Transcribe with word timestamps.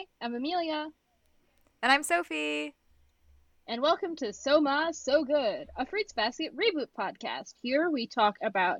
Hi, 0.00 0.06
I'm 0.22 0.34
Amelia. 0.34 0.88
And 1.82 1.92
I'm 1.92 2.02
Sophie. 2.02 2.74
And 3.68 3.82
welcome 3.82 4.16
to 4.16 4.32
So 4.32 4.58
Ma 4.58 4.92
So 4.92 5.24
Good, 5.24 5.68
a 5.76 5.84
Fruits 5.84 6.14
Basket 6.14 6.52
reboot 6.56 6.86
podcast. 6.98 7.52
Here 7.60 7.90
we 7.90 8.06
talk 8.06 8.36
about, 8.42 8.78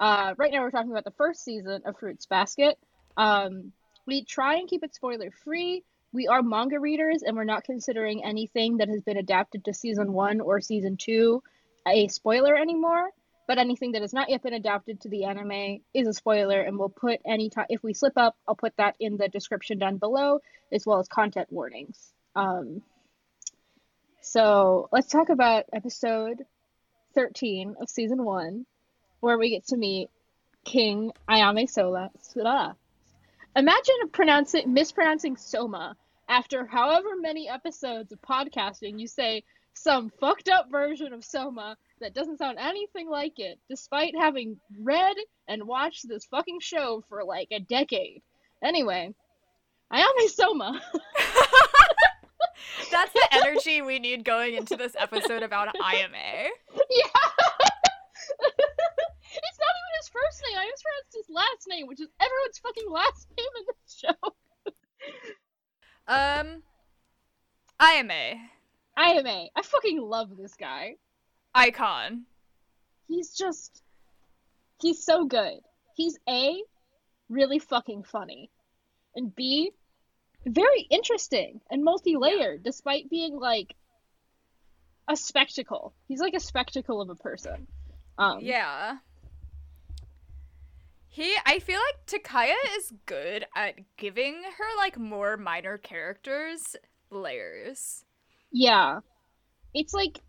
uh, 0.00 0.34
right 0.38 0.50
now 0.50 0.62
we're 0.62 0.70
talking 0.70 0.90
about 0.90 1.04
the 1.04 1.10
first 1.10 1.44
season 1.44 1.82
of 1.84 1.98
Fruits 1.98 2.24
Basket. 2.24 2.78
Um, 3.18 3.72
we 4.06 4.24
try 4.24 4.54
and 4.54 4.66
keep 4.66 4.82
it 4.82 4.94
spoiler 4.94 5.30
free. 5.44 5.84
We 6.10 6.28
are 6.28 6.42
manga 6.42 6.80
readers 6.80 7.22
and 7.22 7.36
we're 7.36 7.44
not 7.44 7.64
considering 7.64 8.24
anything 8.24 8.78
that 8.78 8.88
has 8.88 9.02
been 9.02 9.18
adapted 9.18 9.66
to 9.66 9.74
season 9.74 10.14
one 10.14 10.40
or 10.40 10.62
season 10.62 10.96
two 10.96 11.42
a 11.86 12.08
spoiler 12.08 12.56
anymore. 12.56 13.10
But 13.52 13.58
anything 13.58 13.92
that 13.92 14.00
has 14.00 14.14
not 14.14 14.30
yet 14.30 14.42
been 14.42 14.54
adapted 14.54 15.02
to 15.02 15.10
the 15.10 15.24
anime 15.24 15.82
is 15.92 16.08
a 16.08 16.14
spoiler, 16.14 16.62
and 16.62 16.78
we'll 16.78 16.88
put 16.88 17.20
any 17.26 17.50
time 17.50 17.66
if 17.68 17.82
we 17.82 17.92
slip 17.92 18.14
up, 18.16 18.34
I'll 18.48 18.54
put 18.54 18.74
that 18.78 18.96
in 18.98 19.18
the 19.18 19.28
description 19.28 19.76
down 19.76 19.98
below, 19.98 20.40
as 20.72 20.86
well 20.86 21.00
as 21.00 21.06
content 21.06 21.48
warnings. 21.52 22.14
Um, 22.34 22.80
so 24.22 24.88
let's 24.90 25.08
talk 25.08 25.28
about 25.28 25.66
episode 25.70 26.46
13 27.14 27.74
of 27.78 27.90
season 27.90 28.24
one, 28.24 28.64
where 29.20 29.36
we 29.36 29.50
get 29.50 29.66
to 29.66 29.76
meet 29.76 30.08
King 30.64 31.12
Ayame 31.28 31.68
Sola. 31.68 32.10
Sola. 32.22 32.74
Imagine 33.54 34.08
pronouncing 34.12 34.72
mispronouncing 34.72 35.36
Soma 35.36 35.94
after 36.26 36.64
however 36.64 37.16
many 37.20 37.50
episodes 37.50 38.12
of 38.12 38.22
podcasting 38.22 38.98
you 38.98 39.06
say 39.06 39.44
some 39.74 40.10
fucked 40.20 40.48
up 40.48 40.70
version 40.70 41.12
of 41.12 41.22
Soma 41.22 41.76
that 42.02 42.14
doesn't 42.14 42.38
sound 42.38 42.58
anything 42.60 43.08
like 43.08 43.38
it, 43.38 43.58
despite 43.68 44.14
having 44.18 44.58
read 44.80 45.16
and 45.48 45.64
watched 45.64 46.08
this 46.08 46.24
fucking 46.26 46.60
show 46.60 47.02
for 47.08 47.24
like 47.24 47.48
a 47.50 47.60
decade. 47.60 48.22
Anyway, 48.62 49.14
Ayame 49.92 50.28
Soma. 50.28 50.80
That's 52.90 53.12
the 53.12 53.28
energy 53.32 53.82
we 53.82 53.98
need 53.98 54.24
going 54.24 54.54
into 54.54 54.76
this 54.76 54.94
episode 54.98 55.42
about 55.42 55.74
Ayame. 55.76 56.48
Yeah. 56.90 57.06
it's 58.38 59.58
not 59.58 59.74
even 59.74 59.92
his 59.98 60.08
first 60.08 60.42
name. 60.46 60.58
I 60.58 60.68
just 60.68 60.84
mispronounced 60.84 61.14
his 61.14 61.26
last 61.30 61.66
name, 61.68 61.86
which 61.86 62.00
is 62.00 62.08
everyone's 62.20 62.58
fucking 62.58 62.90
last 62.90 63.28
name 63.36 63.46
in 63.58 63.64
this 63.66 63.94
show. 63.98 64.14
um, 66.06 66.62
Ayame. 67.80 68.40
Ayame. 68.98 69.48
I 69.56 69.62
fucking 69.62 70.00
love 70.00 70.36
this 70.36 70.54
guy. 70.54 70.96
Icon. 71.54 72.24
He's 73.08 73.30
just. 73.36 73.82
He's 74.80 75.04
so 75.04 75.26
good. 75.26 75.60
He's 75.94 76.18
A, 76.28 76.62
really 77.28 77.58
fucking 77.58 78.04
funny. 78.04 78.50
And 79.14 79.34
B, 79.34 79.72
very 80.46 80.86
interesting 80.90 81.60
and 81.70 81.84
multi 81.84 82.16
layered, 82.16 82.60
yeah. 82.60 82.70
despite 82.70 83.10
being 83.10 83.38
like 83.38 83.74
a 85.08 85.16
spectacle. 85.16 85.94
He's 86.08 86.20
like 86.20 86.34
a 86.34 86.40
spectacle 86.40 87.00
of 87.00 87.10
a 87.10 87.14
person. 87.14 87.66
Um, 88.18 88.40
yeah. 88.40 88.98
He, 91.08 91.34
I 91.44 91.58
feel 91.58 91.78
like 91.78 92.06
Takaya 92.06 92.54
is 92.78 92.92
good 93.04 93.44
at 93.54 93.74
giving 93.98 94.34
her 94.34 94.76
like 94.78 94.98
more 94.98 95.36
minor 95.36 95.76
characters 95.76 96.74
layers. 97.10 98.04
Yeah. 98.50 99.00
It's 99.74 99.92
like 99.92 100.20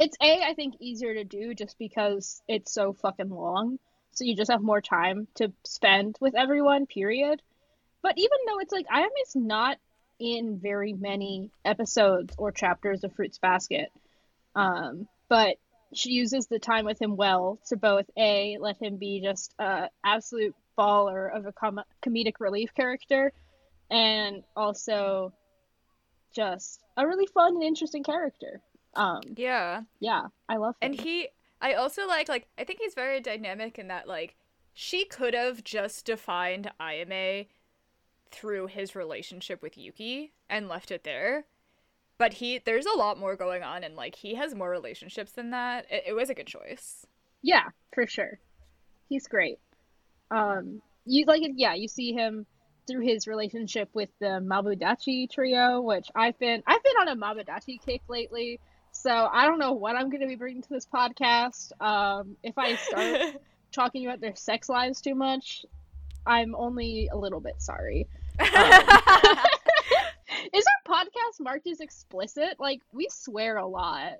it's 0.00 0.16
a 0.20 0.42
I 0.42 0.54
think 0.54 0.76
easier 0.80 1.14
to 1.14 1.24
do 1.24 1.54
just 1.54 1.78
because 1.78 2.42
it's 2.48 2.72
so 2.72 2.94
fucking 2.94 3.30
long. 3.30 3.78
So 4.12 4.24
you 4.24 4.34
just 4.34 4.50
have 4.50 4.62
more 4.62 4.80
time 4.80 5.28
to 5.36 5.52
spend 5.64 6.16
with 6.20 6.34
everyone, 6.34 6.86
period. 6.86 7.40
But 8.02 8.14
even 8.16 8.38
though 8.46 8.58
it's 8.58 8.72
like 8.72 8.86
i 8.90 9.00
Ayame's 9.00 9.36
not 9.36 9.76
in 10.18 10.58
very 10.58 10.94
many 10.94 11.50
episodes 11.64 12.34
or 12.38 12.50
chapters 12.50 13.04
of 13.04 13.12
Fruits 13.14 13.38
Basket. 13.38 13.92
Um, 14.54 15.06
but 15.28 15.56
she 15.92 16.10
uses 16.10 16.46
the 16.46 16.58
time 16.58 16.84
with 16.84 17.00
him 17.00 17.16
well 17.16 17.58
to 17.68 17.76
both 17.76 18.08
a 18.16 18.58
let 18.60 18.76
him 18.78 18.96
be 18.96 19.20
just 19.20 19.54
a 19.58 19.88
absolute 20.04 20.54
baller 20.78 21.34
of 21.34 21.46
a 21.46 21.52
com- 21.52 21.82
comedic 22.02 22.34
relief 22.40 22.74
character, 22.74 23.32
and 23.90 24.44
also 24.56 25.32
just 26.32 26.80
a 26.96 27.06
really 27.06 27.26
fun 27.26 27.54
and 27.54 27.64
interesting 27.64 28.04
character. 28.04 28.60
Um, 28.94 29.20
yeah, 29.36 29.82
yeah, 30.00 30.26
I 30.48 30.56
love 30.56 30.74
him. 30.80 30.92
And 30.92 31.00
he, 31.00 31.28
I 31.60 31.74
also 31.74 32.06
like 32.06 32.28
like 32.28 32.48
I 32.58 32.64
think 32.64 32.80
he's 32.80 32.94
very 32.94 33.20
dynamic 33.20 33.78
in 33.78 33.88
that 33.88 34.08
like 34.08 34.36
she 34.74 35.04
could 35.04 35.34
have 35.34 35.62
just 35.64 36.06
defined 36.06 36.70
Ayame 36.80 37.46
through 38.30 38.66
his 38.68 38.94
relationship 38.94 39.62
with 39.62 39.76
Yuki 39.76 40.32
and 40.48 40.68
left 40.68 40.90
it 40.90 41.04
there. 41.04 41.44
But 42.18 42.34
he 42.34 42.58
there's 42.64 42.86
a 42.86 42.96
lot 42.96 43.18
more 43.18 43.36
going 43.36 43.62
on 43.62 43.84
and 43.84 43.96
like 43.96 44.14
he 44.14 44.34
has 44.34 44.54
more 44.54 44.70
relationships 44.70 45.32
than 45.32 45.50
that. 45.50 45.86
It, 45.90 46.04
it 46.08 46.12
was 46.12 46.30
a 46.30 46.34
good 46.34 46.46
choice. 46.46 47.06
Yeah, 47.42 47.64
for 47.94 48.06
sure. 48.06 48.38
He's 49.08 49.26
great. 49.26 49.58
Um 50.30 50.82
you 51.06 51.24
like 51.26 51.42
yeah, 51.56 51.74
you 51.74 51.88
see 51.88 52.12
him 52.12 52.46
through 52.86 53.06
his 53.06 53.26
relationship 53.26 53.88
with 53.94 54.10
the 54.20 54.40
Mabudachi 54.42 55.30
trio, 55.30 55.80
which 55.80 56.08
I've 56.14 56.38
been 56.38 56.62
I've 56.66 56.82
been 56.82 56.96
on 57.00 57.08
a 57.08 57.16
Mabudachi 57.16 57.80
kick 57.84 58.02
lately. 58.08 58.60
So 58.92 59.28
I 59.32 59.46
don't 59.46 59.58
know 59.58 59.72
what 59.72 59.96
I'm 59.96 60.10
going 60.10 60.20
to 60.20 60.26
be 60.26 60.36
bringing 60.36 60.62
to 60.62 60.68
this 60.68 60.86
podcast. 60.86 61.72
Um, 61.80 62.36
if 62.42 62.58
I 62.58 62.76
start 62.76 63.36
talking 63.72 64.06
about 64.06 64.20
their 64.20 64.36
sex 64.36 64.68
lives 64.68 65.00
too 65.00 65.14
much, 65.14 65.64
I'm 66.26 66.54
only 66.54 67.08
a 67.12 67.16
little 67.16 67.40
bit 67.40 67.62
sorry. 67.62 68.08
Um, 68.38 68.46
is 70.52 70.64
our 70.66 70.82
podcast 70.86 71.40
marked 71.40 71.66
as 71.66 71.80
explicit? 71.80 72.56
Like 72.58 72.80
we 72.92 73.08
swear 73.10 73.56
a 73.56 73.66
lot. 73.66 74.14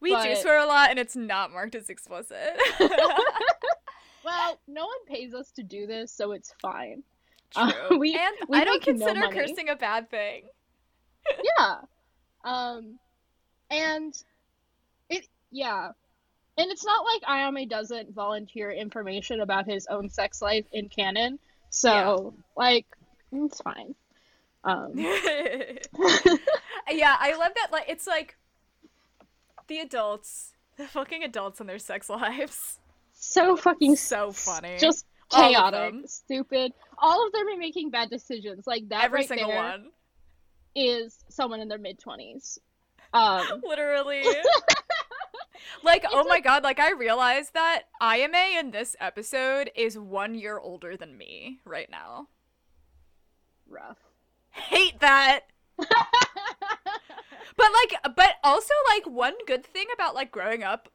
We 0.00 0.12
but... 0.12 0.24
do 0.24 0.36
swear 0.36 0.58
a 0.58 0.66
lot, 0.66 0.90
and 0.90 0.98
it's 0.98 1.14
not 1.14 1.52
marked 1.52 1.74
as 1.74 1.88
explicit. 1.88 2.58
well, 2.80 4.58
no 4.66 4.84
one 4.84 5.06
pays 5.06 5.32
us 5.32 5.52
to 5.52 5.62
do 5.62 5.86
this, 5.86 6.10
so 6.10 6.32
it's 6.32 6.54
fine. 6.60 7.04
True. 7.54 7.62
Uh, 7.62 7.96
we, 7.98 8.14
and 8.14 8.34
we 8.48 8.58
I 8.58 8.64
don't 8.64 8.82
consider 8.82 9.20
no 9.20 9.30
cursing 9.30 9.68
a 9.68 9.76
bad 9.76 10.10
thing. 10.10 10.44
yeah. 11.58 11.76
Um, 12.44 12.98
and 13.72 14.14
it 15.08 15.26
yeah, 15.50 15.92
and 16.58 16.70
it's 16.70 16.84
not 16.84 17.04
like 17.04 17.22
Ayame 17.22 17.68
doesn't 17.68 18.14
volunteer 18.14 18.70
information 18.70 19.40
about 19.40 19.66
his 19.66 19.86
own 19.86 20.10
sex 20.10 20.42
life 20.42 20.66
in 20.72 20.88
canon. 20.88 21.38
So 21.70 21.90
yeah. 21.90 22.16
like 22.56 22.86
it's 23.32 23.60
fine. 23.60 23.94
Um. 24.64 24.92
yeah, 24.96 27.16
I 27.18 27.34
love 27.36 27.52
that. 27.54 27.68
Like, 27.72 27.88
it's 27.88 28.06
like 28.06 28.36
the 29.68 29.80
adults, 29.80 30.52
the 30.76 30.86
fucking 30.86 31.24
adults 31.24 31.60
and 31.60 31.68
their 31.68 31.78
sex 31.78 32.08
lives. 32.08 32.78
So 33.14 33.56
fucking 33.56 33.96
so 33.96 34.32
funny. 34.32 34.76
Just 34.78 35.06
chaotic, 35.30 35.94
stupid. 36.06 36.72
All 36.98 37.26
of 37.26 37.32
them 37.32 37.48
are 37.48 37.56
making 37.56 37.90
bad 37.90 38.10
decisions. 38.10 38.66
Like 38.66 38.88
that. 38.90 39.04
Every 39.04 39.20
right 39.20 39.28
single 39.28 39.48
there 39.48 39.62
one 39.62 39.86
is 40.74 41.24
someone 41.28 41.60
in 41.60 41.68
their 41.68 41.78
mid 41.78 41.98
twenties. 41.98 42.58
Um, 43.12 43.62
Literally. 43.66 44.22
like, 45.82 46.04
it's 46.04 46.12
oh 46.12 46.24
my 46.24 46.40
god, 46.40 46.62
like 46.62 46.80
I 46.80 46.92
realized 46.92 47.54
that 47.54 47.82
IMA 48.00 48.58
in 48.58 48.70
this 48.70 48.96
episode 49.00 49.70
is 49.74 49.98
one 49.98 50.34
year 50.34 50.58
older 50.58 50.96
than 50.96 51.16
me 51.16 51.60
right 51.64 51.90
now 51.90 52.28
rough. 53.72 53.98
Hate 54.50 55.00
that. 55.00 55.40
but 55.76 55.88
like 57.58 58.14
but 58.14 58.34
also 58.44 58.74
like 58.94 59.06
one 59.06 59.34
good 59.46 59.64
thing 59.64 59.86
about 59.94 60.14
like 60.14 60.30
growing 60.30 60.62
up 60.62 60.88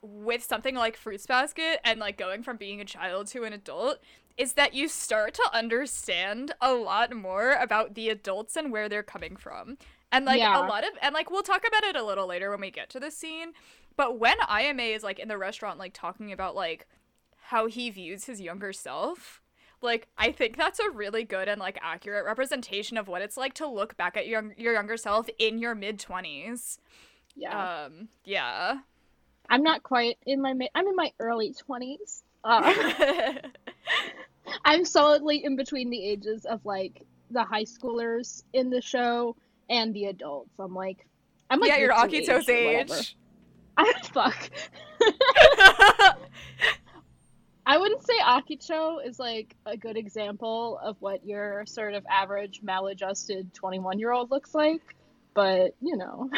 with 0.00 0.42
something 0.42 0.74
like 0.74 0.96
Fruits 0.96 1.26
Basket 1.26 1.78
and 1.84 2.00
like 2.00 2.16
going 2.16 2.42
from 2.42 2.56
being 2.56 2.80
a 2.80 2.84
child 2.84 3.28
to 3.28 3.44
an 3.44 3.52
adult 3.52 3.98
is 4.36 4.54
that 4.54 4.74
you 4.74 4.88
start 4.88 5.34
to 5.34 5.50
understand 5.52 6.52
a 6.60 6.72
lot 6.72 7.14
more 7.14 7.52
about 7.52 7.94
the 7.94 8.08
adults 8.08 8.56
and 8.56 8.72
where 8.72 8.88
they're 8.88 9.02
coming 9.02 9.36
from. 9.36 9.76
And 10.12 10.26
like 10.26 10.38
yeah. 10.38 10.60
a 10.60 10.68
lot 10.68 10.84
of 10.84 10.90
and 11.00 11.14
like 11.14 11.30
we'll 11.30 11.42
talk 11.42 11.64
about 11.66 11.84
it 11.84 11.96
a 11.96 12.04
little 12.04 12.26
later 12.26 12.50
when 12.50 12.60
we 12.60 12.70
get 12.70 12.90
to 12.90 13.00
the 13.00 13.10
scene, 13.10 13.52
but 13.96 14.18
when 14.18 14.36
IMA 14.48 14.82
is 14.82 15.02
like 15.02 15.18
in 15.18 15.28
the 15.28 15.38
restaurant 15.38 15.78
like 15.78 15.94
talking 15.94 16.30
about 16.30 16.54
like 16.54 16.86
how 17.44 17.66
he 17.66 17.88
views 17.88 18.26
his 18.26 18.40
younger 18.40 18.74
self, 18.74 19.40
like 19.80 20.08
I 20.18 20.30
think 20.30 20.58
that's 20.58 20.78
a 20.78 20.90
really 20.90 21.24
good 21.24 21.48
and 21.48 21.58
like 21.58 21.78
accurate 21.80 22.26
representation 22.26 22.98
of 22.98 23.08
what 23.08 23.22
it's 23.22 23.38
like 23.38 23.54
to 23.54 23.66
look 23.66 23.96
back 23.96 24.16
at 24.18 24.28
your 24.28 24.52
your 24.58 24.74
younger 24.74 24.98
self 24.98 25.28
in 25.38 25.58
your 25.58 25.74
mid 25.74 25.98
20s. 25.98 26.78
Yeah. 27.34 27.84
Um 27.86 28.08
yeah. 28.24 28.80
I'm 29.48 29.62
not 29.62 29.82
quite 29.82 30.18
in 30.26 30.42
my 30.42 30.52
mid 30.52 30.68
I'm 30.74 30.86
in 30.86 30.94
my 30.94 31.10
early 31.18 31.54
20s. 31.68 32.22
Uh, 32.44 33.34
I'm 34.64 34.84
solidly 34.84 35.44
in 35.44 35.56
between 35.56 35.90
the 35.90 36.04
ages 36.04 36.44
of 36.44 36.64
like 36.66 37.02
the 37.30 37.44
high 37.44 37.64
schoolers 37.64 38.42
in 38.52 38.68
the 38.68 38.82
show 38.82 39.36
and 39.68 39.94
the 39.94 40.06
adults. 40.06 40.50
I'm 40.58 40.74
like 40.74 41.06
I'm 41.50 41.60
like 41.60 41.70
Yeah, 41.70 41.78
you're 41.78 41.92
Akito's 41.92 42.48
age. 42.48 42.90
age. 42.90 43.16
I 43.76 43.92
fuck. 44.12 44.50
I 47.64 47.78
wouldn't 47.78 48.04
say 48.04 48.18
Akito 48.18 49.06
is 49.06 49.18
like 49.18 49.54
a 49.66 49.76
good 49.76 49.96
example 49.96 50.78
of 50.82 50.96
what 51.00 51.24
your 51.24 51.64
sort 51.66 51.94
of 51.94 52.04
average 52.10 52.60
maladjusted 52.62 53.54
21 53.54 53.98
year 53.98 54.10
old 54.10 54.30
looks 54.30 54.54
like, 54.54 54.82
but 55.34 55.74
you 55.80 55.96
know. 55.96 56.28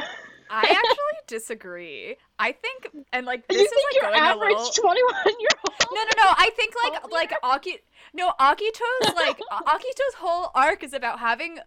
I 0.50 0.60
actually 0.62 1.20
disagree. 1.26 2.16
I 2.38 2.52
think, 2.52 2.90
and 3.12 3.24
like 3.24 3.48
this 3.48 3.58
you 3.58 3.64
is 3.64 3.70
think 3.70 3.86
like 3.86 4.02
your 4.02 4.10
going 4.10 4.22
average 4.22 4.52
a 4.52 4.58
little. 4.58 4.72
21 4.72 5.14
year 5.40 5.48
old? 5.66 5.76
No, 5.92 6.02
no, 6.02 6.22
no. 6.24 6.34
I 6.36 6.50
think 6.56 6.74
like 6.84 7.10
like. 7.10 7.32
Aki. 7.42 7.78
No, 8.12 8.32
Akito's 8.38 9.14
like 9.16 9.38
Akito's 9.66 10.14
whole 10.18 10.50
arc 10.54 10.84
is 10.84 10.92
about 10.92 11.18
having 11.20 11.58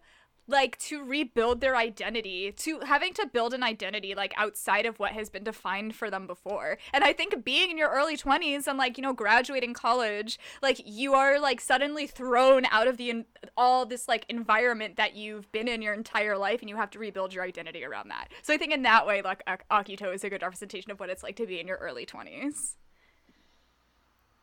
like 0.48 0.78
to 0.78 1.04
rebuild 1.04 1.60
their 1.60 1.76
identity, 1.76 2.52
to 2.52 2.80
having 2.80 3.12
to 3.14 3.26
build 3.26 3.54
an 3.54 3.62
identity 3.62 4.14
like 4.14 4.32
outside 4.36 4.86
of 4.86 4.98
what 4.98 5.12
has 5.12 5.28
been 5.28 5.44
defined 5.44 5.94
for 5.94 6.10
them 6.10 6.26
before. 6.26 6.78
And 6.92 7.04
I 7.04 7.12
think 7.12 7.44
being 7.44 7.70
in 7.70 7.78
your 7.78 7.90
early 7.90 8.16
20s 8.16 8.66
and 8.66 8.78
like, 8.78 8.96
you 8.96 9.02
know, 9.02 9.12
graduating 9.12 9.74
college, 9.74 10.38
like 10.62 10.80
you 10.84 11.14
are 11.14 11.38
like 11.38 11.60
suddenly 11.60 12.06
thrown 12.06 12.64
out 12.70 12.88
of 12.88 12.96
the 12.96 13.24
all 13.56 13.86
this 13.86 14.08
like 14.08 14.24
environment 14.28 14.96
that 14.96 15.14
you've 15.14 15.50
been 15.52 15.68
in 15.68 15.82
your 15.82 15.94
entire 15.94 16.36
life 16.36 16.60
and 16.60 16.68
you 16.68 16.76
have 16.76 16.90
to 16.90 16.98
rebuild 16.98 17.34
your 17.34 17.44
identity 17.44 17.84
around 17.84 18.08
that. 18.08 18.28
So 18.42 18.54
I 18.54 18.56
think 18.56 18.72
in 18.72 18.82
that 18.82 19.06
way 19.06 19.22
like 19.22 19.42
Ak- 19.46 19.68
Akito 19.70 20.14
is 20.14 20.24
a 20.24 20.30
good 20.30 20.42
representation 20.42 20.90
of 20.90 20.98
what 20.98 21.10
it's 21.10 21.22
like 21.22 21.36
to 21.36 21.46
be 21.46 21.60
in 21.60 21.68
your 21.68 21.76
early 21.76 22.06
20s. 22.06 22.74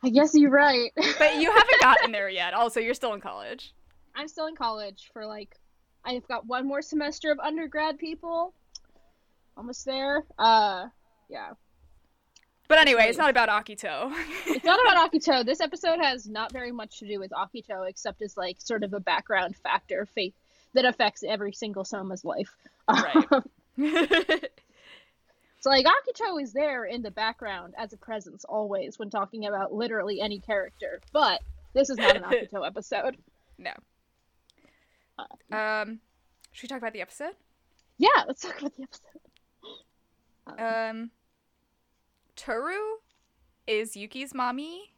I 0.02 0.10
guess 0.10 0.32
you're 0.34 0.50
right. 0.50 0.92
But 1.18 1.36
you 1.36 1.50
haven't 1.50 1.80
gotten 1.80 2.12
there 2.12 2.28
yet. 2.28 2.54
Also, 2.54 2.78
you're 2.78 2.94
still 2.94 3.14
in 3.14 3.20
college. 3.20 3.74
I'm 4.14 4.28
still 4.28 4.46
in 4.46 4.54
college 4.54 5.10
for 5.12 5.26
like 5.26 5.58
I've 6.06 6.26
got 6.28 6.46
one 6.46 6.66
more 6.66 6.82
semester 6.82 7.30
of 7.32 7.38
undergrad 7.40 7.98
people. 7.98 8.54
Almost 9.56 9.84
there. 9.84 10.24
Uh 10.38 10.86
yeah. 11.28 11.50
But 12.68 12.78
anyway, 12.78 13.06
it's 13.08 13.18
not 13.18 13.30
about 13.30 13.48
Akito. 13.48 14.12
It's 14.46 14.64
not 14.64 14.80
about 14.80 15.12
Akito. 15.12 15.44
This 15.44 15.60
episode 15.60 15.98
has 16.00 16.28
not 16.28 16.52
very 16.52 16.72
much 16.72 16.98
to 17.00 17.06
do 17.06 17.20
with 17.20 17.30
Akito 17.30 17.88
except 17.88 18.22
as 18.22 18.36
like 18.36 18.56
sort 18.60 18.84
of 18.84 18.92
a 18.92 19.00
background 19.00 19.56
factor 19.56 20.06
faith 20.14 20.34
that 20.74 20.84
affects 20.84 21.22
every 21.22 21.52
single 21.52 21.84
Soma's 21.84 22.24
life. 22.24 22.54
Right. 22.88 23.42
So 25.66 25.70
like 25.70 25.84
Akito 25.84 26.40
is 26.40 26.52
there 26.52 26.84
in 26.84 27.02
the 27.02 27.10
background 27.10 27.74
as 27.76 27.92
a 27.92 27.96
presence 27.96 28.44
always 28.44 29.00
when 29.00 29.10
talking 29.10 29.46
about 29.46 29.74
literally 29.74 30.20
any 30.20 30.38
character. 30.38 31.00
But 31.12 31.40
this 31.74 31.90
is 31.90 31.96
not 31.96 32.14
an 32.14 32.22
Akito 32.22 32.64
episode. 32.64 33.16
no. 33.58 33.72
Um, 35.52 36.00
should 36.52 36.64
we 36.64 36.68
talk 36.68 36.78
about 36.78 36.92
the 36.92 37.00
episode? 37.00 37.34
Yeah, 37.98 38.24
let's 38.26 38.42
talk 38.42 38.58
about 38.58 38.76
the 38.76 38.84
episode. 38.84 39.02
Um, 40.58 41.10
Toru 42.36 42.98
is 43.66 43.96
Yuki's 43.96 44.34
mommy, 44.34 44.92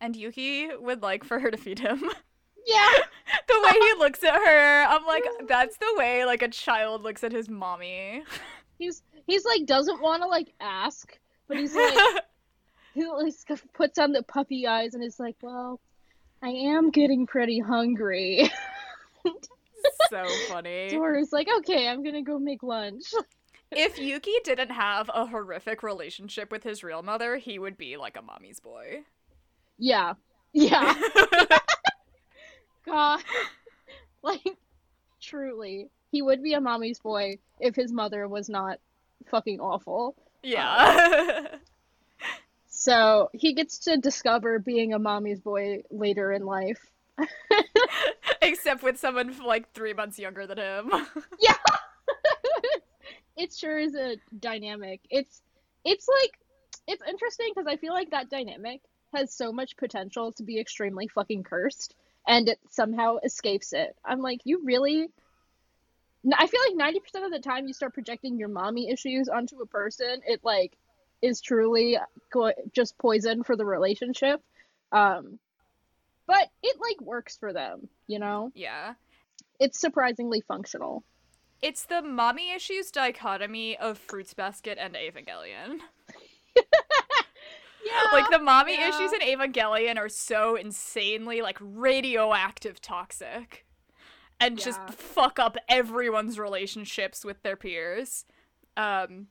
and 0.00 0.14
Yuki 0.14 0.68
would 0.76 1.02
like 1.02 1.24
for 1.24 1.40
her 1.40 1.50
to 1.50 1.56
feed 1.56 1.78
him. 1.78 2.02
Yeah. 2.66 2.90
the 3.48 3.60
way 3.62 3.72
he 3.72 3.94
looks 3.98 4.22
at 4.22 4.34
her, 4.34 4.84
I'm 4.84 5.04
like, 5.04 5.24
that's 5.48 5.76
the 5.78 5.94
way 5.96 6.24
like 6.24 6.42
a 6.42 6.48
child 6.48 7.02
looks 7.02 7.24
at 7.24 7.32
his 7.32 7.48
mommy. 7.48 8.22
He's 8.78 9.02
he's 9.28 9.44
like 9.44 9.66
doesn't 9.66 10.02
want 10.02 10.22
to 10.24 10.28
like 10.28 10.52
ask, 10.60 11.16
but 11.46 11.56
he's 11.56 11.76
like 11.76 11.96
he 12.92 13.06
like 13.06 13.32
puts 13.72 14.00
on 14.00 14.10
the 14.10 14.24
puppy 14.24 14.66
eyes 14.66 14.94
and 14.94 15.04
is 15.04 15.20
like, 15.20 15.36
"Well, 15.40 15.80
I 16.42 16.48
am 16.48 16.90
getting 16.90 17.24
pretty 17.24 17.60
hungry." 17.60 18.50
so 20.10 20.24
funny. 20.48 20.88
Toru's 20.90 21.32
like, 21.32 21.48
"Okay, 21.58 21.88
I'm 21.88 22.02
gonna 22.02 22.22
go 22.22 22.38
make 22.38 22.62
lunch." 22.62 23.04
If 23.76 23.98
Yuki 23.98 24.34
didn't 24.44 24.70
have 24.70 25.10
a 25.12 25.26
horrific 25.26 25.82
relationship 25.82 26.52
with 26.52 26.62
his 26.62 26.84
real 26.84 27.02
mother, 27.02 27.36
he 27.38 27.58
would 27.58 27.76
be 27.76 27.96
like 27.96 28.16
a 28.16 28.22
mommy's 28.22 28.60
boy. 28.60 29.00
Yeah, 29.78 30.12
yeah. 30.52 30.94
God, 32.86 33.20
like 34.22 34.46
truly, 35.20 35.88
he 36.12 36.22
would 36.22 36.40
be 36.40 36.52
a 36.52 36.60
mommy's 36.60 37.00
boy 37.00 37.38
if 37.58 37.74
his 37.74 37.90
mother 37.90 38.28
was 38.28 38.48
not 38.48 38.78
fucking 39.26 39.58
awful. 39.58 40.14
yeah. 40.44 41.48
Um, 41.50 41.58
so 42.68 43.30
he 43.32 43.54
gets 43.54 43.78
to 43.80 43.96
discover 43.96 44.58
being 44.60 44.92
a 44.92 44.98
mommy's 45.00 45.40
boy 45.40 45.82
later 45.90 46.30
in 46.32 46.44
life. 46.44 46.90
Except 48.42 48.82
with 48.82 48.98
someone 48.98 49.34
like 49.44 49.72
three 49.72 49.92
months 49.92 50.18
younger 50.18 50.46
than 50.46 50.58
him. 50.58 50.92
Yeah. 51.40 51.56
it 53.36 53.52
sure 53.52 53.78
is 53.78 53.94
a 53.94 54.16
dynamic. 54.38 55.00
It's 55.10 55.42
it's 55.84 56.08
like 56.08 56.32
it's 56.86 57.02
interesting 57.08 57.50
because 57.54 57.66
I 57.66 57.76
feel 57.76 57.92
like 57.92 58.10
that 58.10 58.30
dynamic 58.30 58.80
has 59.14 59.32
so 59.32 59.52
much 59.52 59.76
potential 59.76 60.32
to 60.32 60.42
be 60.42 60.58
extremely 60.58 61.08
fucking 61.08 61.44
cursed 61.44 61.94
and 62.26 62.48
it 62.48 62.58
somehow 62.70 63.18
escapes 63.18 63.72
it. 63.72 63.96
I'm 64.04 64.20
like, 64.20 64.40
you 64.44 64.62
really 64.64 65.08
I 66.38 66.46
feel 66.46 66.60
like 66.68 66.94
90% 66.94 67.26
of 67.26 67.32
the 67.32 67.38
time 67.38 67.66
you 67.66 67.74
start 67.74 67.92
projecting 67.92 68.38
your 68.38 68.48
mommy 68.48 68.90
issues 68.90 69.28
onto 69.28 69.60
a 69.60 69.66
person, 69.66 70.22
it 70.26 70.40
like 70.42 70.76
is 71.20 71.40
truly 71.40 71.98
go- 72.32 72.52
just 72.72 72.96
poison 72.98 73.42
for 73.42 73.56
the 73.56 73.64
relationship. 73.64 74.42
Um 74.92 75.38
but 76.26 76.48
it 76.62 76.76
like 76.80 77.00
works 77.00 77.36
for 77.36 77.52
them, 77.52 77.88
you 78.06 78.18
know? 78.18 78.50
yeah. 78.54 78.94
It's 79.60 79.78
surprisingly 79.78 80.40
functional. 80.40 81.04
It's 81.62 81.84
the 81.84 82.02
mommy 82.02 82.52
issues 82.52 82.90
dichotomy 82.90 83.78
of 83.78 83.98
Fruits 83.98 84.34
Basket 84.34 84.78
and 84.80 84.96
Evangelion. 84.96 85.78
Yeah. 87.84 88.18
Like 88.18 88.30
the 88.30 88.38
mommy 88.38 88.74
yeah. 88.74 88.88
issues 88.88 89.12
in 89.12 89.20
Evangelion 89.20 89.98
are 89.98 90.08
so 90.08 90.56
insanely 90.56 91.42
like 91.42 91.58
radioactive 91.60 92.80
toxic. 92.80 93.66
And 94.40 94.58
just 94.58 94.80
fuck 94.90 95.38
up 95.38 95.56
everyone's 95.68 96.38
relationships 96.38 97.24
with 97.24 97.42
their 97.42 97.56
peers. 97.56 98.24
Um 98.76 99.28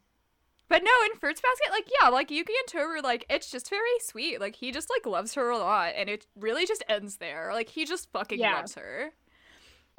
but 0.73 0.81
no, 0.83 0.89
in 1.05 1.19
Fruits 1.19 1.39
Basket, 1.39 1.69
like 1.69 1.87
yeah, 2.01 2.09
like 2.09 2.31
Yuki 2.31 2.53
and 2.57 2.67
Toru, 2.67 2.99
like 3.01 3.27
it's 3.29 3.51
just 3.51 3.69
very 3.69 3.99
sweet. 4.01 4.41
Like 4.41 4.55
he 4.55 4.71
just 4.71 4.89
like 4.89 5.05
loves 5.05 5.35
her 5.35 5.51
a 5.51 5.57
lot, 5.59 5.93
and 5.95 6.09
it 6.09 6.25
really 6.35 6.65
just 6.65 6.83
ends 6.89 7.17
there. 7.17 7.51
Like 7.53 7.69
he 7.69 7.85
just 7.85 8.11
fucking 8.11 8.39
Yeah. 8.39 8.55
loves 8.55 8.73
her. 8.73 9.11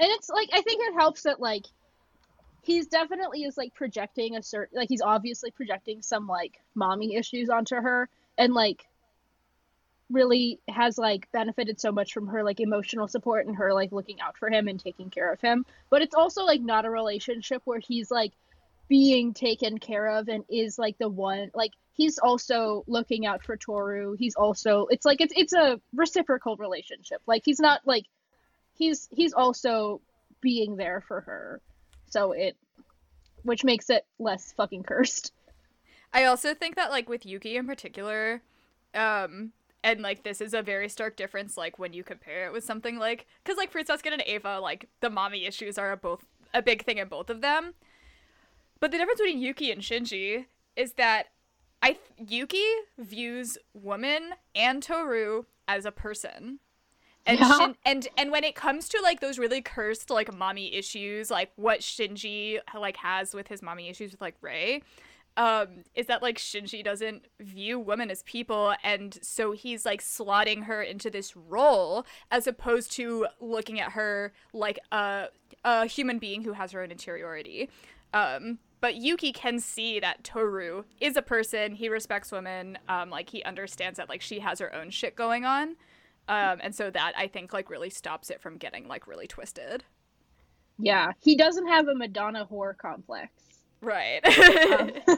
and 0.01 0.09
it's 0.11 0.29
like 0.29 0.49
I 0.53 0.63
think 0.63 0.83
it 0.83 0.95
helps 0.95 1.23
that 1.23 1.39
like 1.39 1.67
he's 2.63 2.89
definitely 2.89 3.45
is 3.45 3.57
like 3.57 3.73
projecting 3.73 4.35
a 4.35 4.43
certain 4.43 4.77
like 4.77 4.89
he's 4.89 5.01
obviously 5.01 5.53
projecting 5.53 6.03
some 6.03 6.27
like 6.27 6.59
mommy 6.75 7.15
issues 7.15 7.51
onto 7.51 7.77
her 7.77 8.09
and 8.37 8.53
like 8.53 8.85
really 10.11 10.59
has 10.69 10.99
like 10.99 11.31
benefited 11.31 11.81
so 11.81 11.93
much 11.93 12.13
from 12.13 12.27
her 12.27 12.43
like 12.43 12.59
emotional 12.59 13.07
support 13.07 13.47
and 13.47 13.55
her 13.57 13.73
like 13.73 13.93
looking 13.93 14.21
out 14.21 14.37
for 14.37 14.51
him 14.51 14.67
and 14.67 14.81
taking 14.81 15.09
care 15.09 15.33
of 15.33 15.41
him 15.41 15.65
but 15.89 16.03
it's 16.03 16.15
also 16.15 16.43
like 16.45 16.61
not 16.61 16.85
a 16.85 16.91
relationship 16.91 17.63
where 17.65 17.79
he's 17.79 18.11
like 18.11 18.33
being 18.89 19.33
taken 19.33 19.79
care 19.79 20.07
of 20.07 20.29
and 20.29 20.45
is 20.49 20.79
like 20.79 20.97
the 20.99 21.09
one 21.09 21.51
like 21.55 21.73
he's 21.95 22.19
also 22.19 22.85
looking 22.87 23.25
out 23.25 23.43
for 23.43 23.57
Toru. 23.57 24.15
He's 24.19 24.35
also 24.35 24.87
it's 24.91 25.07
like 25.07 25.21
it's 25.21 25.33
it's 25.37 25.53
a 25.53 25.81
reciprocal 25.95 26.57
relationship. 26.57 27.21
Like 27.27 27.43
he's 27.45 27.61
not 27.61 27.81
like 27.87 28.05
he's 28.75 29.09
he's 29.13 29.33
also 29.33 30.01
being 30.41 30.77
there 30.77 31.03
for 31.07 31.23
her. 31.23 31.61
So 32.11 32.33
it 32.33 32.57
which 33.43 33.65
makes 33.65 33.91
it 33.91 34.07
less 34.19 34.53
fucking 34.53 34.83
cursed. 34.83 35.33
I 36.13 36.25
also 36.25 36.55
think 36.55 36.77
that 36.77 36.91
like 36.91 37.09
with 37.09 37.27
Yuki 37.27 37.57
in 37.57 37.67
particular, 37.67 38.43
um, 38.95 39.53
and 39.83 40.01
like 40.01 40.23
this 40.23 40.41
is 40.41 40.55
a 40.55 40.63
very 40.63 40.89
stark 40.89 41.17
difference 41.17 41.57
like 41.57 41.79
when 41.79 41.93
you 41.93 42.05
compare 42.05 42.47
it 42.47 42.53
with 42.53 42.65
something 42.65 42.99
like 42.99 43.27
because 43.43 43.57
like 43.57 43.71
Fruits 43.71 43.89
Basket 43.89 44.13
and 44.13 44.23
Eva, 44.23 44.59
like 44.61 44.89
the 45.01 45.11
mommy 45.11 45.45
issues 45.47 45.79
are 45.79 45.97
both 45.97 46.25
a 46.53 46.63
big 46.63 46.85
thing 46.85 46.99
in 46.99 47.09
both 47.09 47.31
of 47.31 47.41
them. 47.41 47.75
But 48.85 48.91
the 48.91 48.99
difference 48.99 49.19
between 49.19 49.41
Yuki 49.41 49.71
and 49.71 49.81
Shinji 49.81 50.45
is 50.77 50.93
that 50.99 51.29
I 51.83 51.97
Yuki 52.19 52.67
views 52.99 53.57
woman 53.73 54.35
and 54.55 54.83
Toru 54.83 55.45
as 55.67 55.87
a 55.87 55.91
person. 55.91 56.59
And, 57.25 57.39
Yeah. 57.39 57.59
Shin- 57.59 57.77
and 57.87 58.09
and 58.19 58.31
when 58.31 58.45
it 58.45 58.55
comes 58.55 58.91
to 58.91 59.01
like 59.03 59.21
those 59.21 59.39
really 59.39 59.63
cursed 59.63 60.11
like 60.11 60.37
mommy 60.37 60.75
issues, 60.75 61.31
like 61.31 61.51
what 61.57 61.81
Shinji 61.81 62.59
like 62.79 62.99
has 62.99 63.33
with 63.33 63.49
his 63.49 63.63
mommy 63.63 63.89
issues 63.89 64.13
with 64.13 64.21
like 64.21 64.37
Rei, 64.43 64.83
um, 65.39 65.85
is 65.95 66.05
that 66.09 66.21
like 66.21 66.37
Shinji 66.37 66.85
doesn't 66.85 67.25
view 67.41 67.79
women 67.81 68.11
as 68.11 68.23
people, 68.25 68.75
and 68.85 69.19
so 69.23 69.53
he's 69.53 69.87
like 69.87 70.03
slotting 70.03 70.65
her 70.65 70.83
into 70.83 71.09
this 71.09 71.35
role 71.35 72.05
as 72.31 72.47
opposed 72.47 72.93
to 72.93 73.29
looking 73.41 73.81
at 73.81 73.93
her 73.93 74.35
like 74.53 74.79
a 74.93 75.29
a 75.65 75.87
human 75.87 76.19
being 76.19 76.43
who 76.43 76.53
has 76.53 76.73
her 76.73 76.83
own 76.83 76.91
interiority. 76.91 77.71
Um, 78.13 78.59
but 78.81 78.97
Yuki 78.97 79.33
can 79.33 79.59
see 79.61 80.01
that 80.01 80.25
Toru 80.25 80.85
is 81.01 81.17
a 81.17 81.23
person. 81.23 81.75
He 81.75 81.89
respects 81.89 82.31
women. 82.31 82.79
Um, 82.89 83.11
like 83.11 83.31
he 83.31 83.43
understands 83.45 83.97
that 83.97 84.09
like 84.09 84.21
she 84.21 84.41
has 84.41 84.59
her 84.59 84.75
own 84.75 84.91
shit 84.91 85.17
going 85.17 85.45
on. 85.45 85.77
Um, 86.29 86.59
and 86.63 86.75
so 86.75 86.91
that 86.91 87.13
I 87.17 87.27
think 87.27 87.53
like 87.53 87.71
really 87.71 87.91
stops 87.91 88.31
it 88.31 88.41
from 88.41 88.57
getting 88.57 88.89
like 88.89 89.07
really 89.07 89.27
twisted. 89.27 89.85
yeah 90.79 91.13
he 91.21 91.37
doesn't 91.37 91.69
have 91.69 91.87
a 91.87 91.95
madonna 91.95 92.47
whore 92.51 92.77
complex 92.77 93.31
Right. 93.85 94.25
Um, 94.27 94.93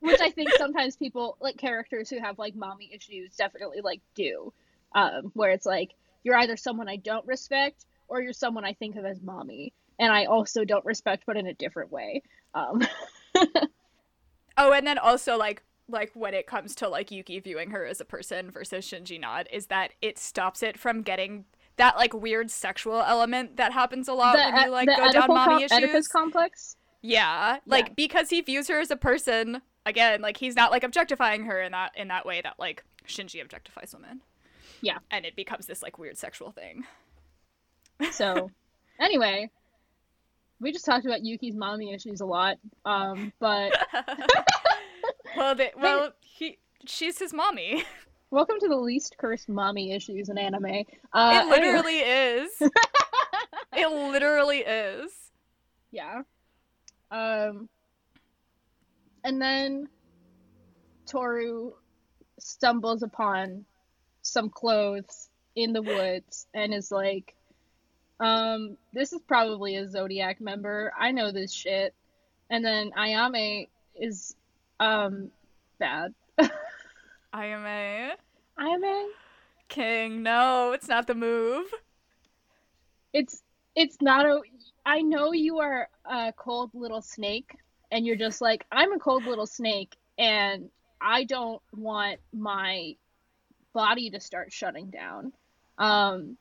which 0.00 0.20
I 0.20 0.30
think 0.30 0.50
sometimes 0.58 0.96
people 0.96 1.36
like 1.40 1.56
characters 1.56 2.10
who 2.10 2.18
have 2.18 2.38
like 2.38 2.54
mommy 2.56 2.90
issues 2.92 3.36
definitely 3.36 3.80
like 3.82 4.00
do, 4.14 4.52
um, 4.94 5.30
where 5.34 5.50
it's 5.50 5.66
like 5.66 5.92
you're 6.24 6.36
either 6.36 6.56
someone 6.56 6.88
I 6.88 6.96
don't 6.96 7.26
respect 7.26 7.86
or 8.08 8.20
you're 8.20 8.32
someone 8.32 8.64
I 8.64 8.72
think 8.72 8.96
of 8.96 9.04
as 9.04 9.22
mommy, 9.22 9.72
and 10.00 10.12
I 10.12 10.24
also 10.24 10.64
don't 10.64 10.84
respect, 10.84 11.22
but 11.26 11.36
in 11.36 11.46
a 11.46 11.54
different 11.54 11.92
way. 11.92 12.22
Um, 12.54 12.82
oh, 14.56 14.72
and 14.72 14.86
then 14.86 14.98
also 14.98 15.36
like 15.36 15.62
like 15.88 16.10
when 16.14 16.34
it 16.34 16.46
comes 16.46 16.74
to 16.76 16.88
like 16.88 17.10
Yuki 17.10 17.38
viewing 17.40 17.70
her 17.70 17.84
as 17.84 18.00
a 18.00 18.04
person 18.04 18.50
versus 18.50 18.86
Shinji 18.86 19.20
not 19.20 19.46
is 19.52 19.66
that 19.66 19.92
it 20.00 20.18
stops 20.18 20.62
it 20.62 20.78
from 20.78 21.02
getting 21.02 21.44
that 21.76 21.96
like 21.96 22.14
weird 22.14 22.50
sexual 22.50 23.00
element 23.00 23.56
that 23.56 23.72
happens 23.72 24.08
a 24.08 24.12
lot 24.14 24.36
the, 24.36 24.52
when 24.52 24.64
you 24.64 24.70
like 24.70 24.88
go 24.88 25.12
down 25.12 25.28
mommy 25.28 25.54
com- 25.54 25.62
issues. 25.62 25.72
Oedipus 25.72 26.08
complex. 26.08 26.76
Yeah, 27.02 27.58
like 27.66 27.88
Yeah. 27.88 27.92
because 27.96 28.30
he 28.30 28.40
views 28.40 28.68
her 28.68 28.80
as 28.80 28.90
a 28.90 28.96
person. 28.96 29.62
Again, 29.86 30.20
like 30.20 30.36
he's 30.36 30.54
not 30.56 30.70
like 30.70 30.84
objectifying 30.84 31.44
her 31.44 31.60
in 31.60 31.72
that 31.72 31.92
in 31.96 32.08
that 32.08 32.26
way 32.26 32.40
that 32.42 32.58
like 32.58 32.84
Shinji 33.06 33.44
objectifies 33.44 33.94
women. 33.94 34.20
Yeah. 34.82 34.98
and 35.10 35.26
it 35.26 35.36
becomes 35.36 35.66
this 35.66 35.82
like 35.82 35.98
weird 35.98 36.16
sexual 36.16 36.52
thing. 36.52 36.84
So, 38.12 38.50
anyway, 38.98 39.50
we 40.60 40.72
just 40.72 40.84
talked 40.84 41.06
about 41.06 41.24
Yuki's 41.24 41.54
mommy 41.56 41.92
issues 41.92 42.20
a 42.20 42.26
lot. 42.26 42.58
Um, 42.84 43.32
but 43.40 43.72
well, 45.36 45.54
they, 45.54 45.70
well, 45.76 46.12
he 46.20 46.58
she's 46.86 47.18
his 47.18 47.32
mommy. 47.32 47.84
welcome 48.30 48.56
to 48.60 48.68
the 48.68 48.76
least 48.76 49.16
cursed 49.18 49.48
mommy 49.48 49.92
issues 49.92 50.28
in 50.28 50.38
anime. 50.38 50.64
Uh, 50.66 50.70
it 50.70 50.76
anyway- 51.14 51.56
literally 51.56 51.98
is. 51.98 52.50
It 53.72 53.86
literally 53.88 54.58
is. 54.58 55.10
Yeah. 55.92 56.22
Um 57.10 57.68
and 59.24 59.40
then 59.40 59.88
Toru 61.06 61.72
stumbles 62.38 63.02
upon 63.04 63.64
some 64.22 64.50
clothes 64.50 65.28
in 65.54 65.72
the 65.72 65.82
woods 65.82 66.46
and 66.52 66.74
is 66.74 66.90
like 66.90 67.34
um 68.20 68.76
this 68.92 69.12
is 69.12 69.20
probably 69.26 69.76
a 69.76 69.88
zodiac 69.88 70.40
member. 70.40 70.92
I 70.98 71.10
know 71.10 71.32
this 71.32 71.52
shit. 71.52 71.94
And 72.50 72.64
then 72.64 72.90
Ayame 72.96 73.68
is 73.94 74.36
um 74.78 75.30
bad. 75.78 76.14
I 77.32 77.46
am 77.46 77.64
a 77.64 78.12
Ayame 78.58 79.06
king. 79.68 80.22
No, 80.22 80.72
it's 80.72 80.88
not 80.88 81.06
the 81.06 81.14
move. 81.14 81.66
it's 83.12 83.42
it's 83.74 83.96
not 84.00 84.26
a 84.26 84.40
I 84.84 85.00
know 85.02 85.32
you 85.32 85.58
are 85.58 85.88
a 86.04 86.32
cold 86.36 86.70
little 86.74 87.02
snake 87.02 87.56
and 87.90 88.06
you're 88.06 88.16
just 88.16 88.40
like 88.40 88.66
I'm 88.70 88.92
a 88.92 88.98
cold 88.98 89.24
little 89.24 89.46
snake 89.46 89.96
and 90.18 90.70
I 91.00 91.24
don't 91.24 91.62
want 91.72 92.20
my 92.32 92.96
body 93.72 94.10
to 94.10 94.20
start 94.20 94.52
shutting 94.52 94.90
down. 94.90 95.32
Um 95.78 96.36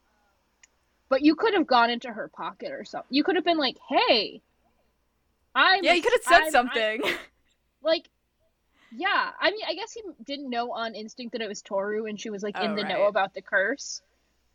but 1.10 1.22
you 1.24 1.36
could 1.36 1.54
have 1.54 1.68
gone 1.68 1.90
into 1.90 2.12
her 2.12 2.28
pocket 2.30 2.72
or 2.72 2.86
something. 2.86 3.08
You 3.10 3.24
could 3.24 3.36
have 3.36 3.46
been 3.46 3.58
like, 3.58 3.78
"Hey, 3.90 4.42
I'm 5.56 5.84
Yeah, 5.84 5.94
you 5.94 6.02
could 6.02 6.14
have 6.14 6.24
said 6.24 6.34
I'm- 6.34 6.44
I'm- 6.44 6.52
something. 6.52 7.02
like 7.82 8.08
yeah, 8.92 9.32
I 9.40 9.52
mean, 9.52 9.62
I 9.68 9.76
guess 9.76 9.92
he 9.94 10.02
didn't 10.26 10.50
know 10.50 10.72
on 10.72 10.96
instinct 10.96 11.34
that 11.34 11.42
it 11.42 11.48
was 11.48 11.62
Toru, 11.62 12.08
and 12.08 12.20
she 12.20 12.30
was 12.32 12.42
like 12.42 12.58
in 12.60 12.72
Oh, 12.72 12.76
the 12.76 12.84
know 12.84 13.04
about 13.06 13.34
the 13.36 13.42
curse. 13.42 14.02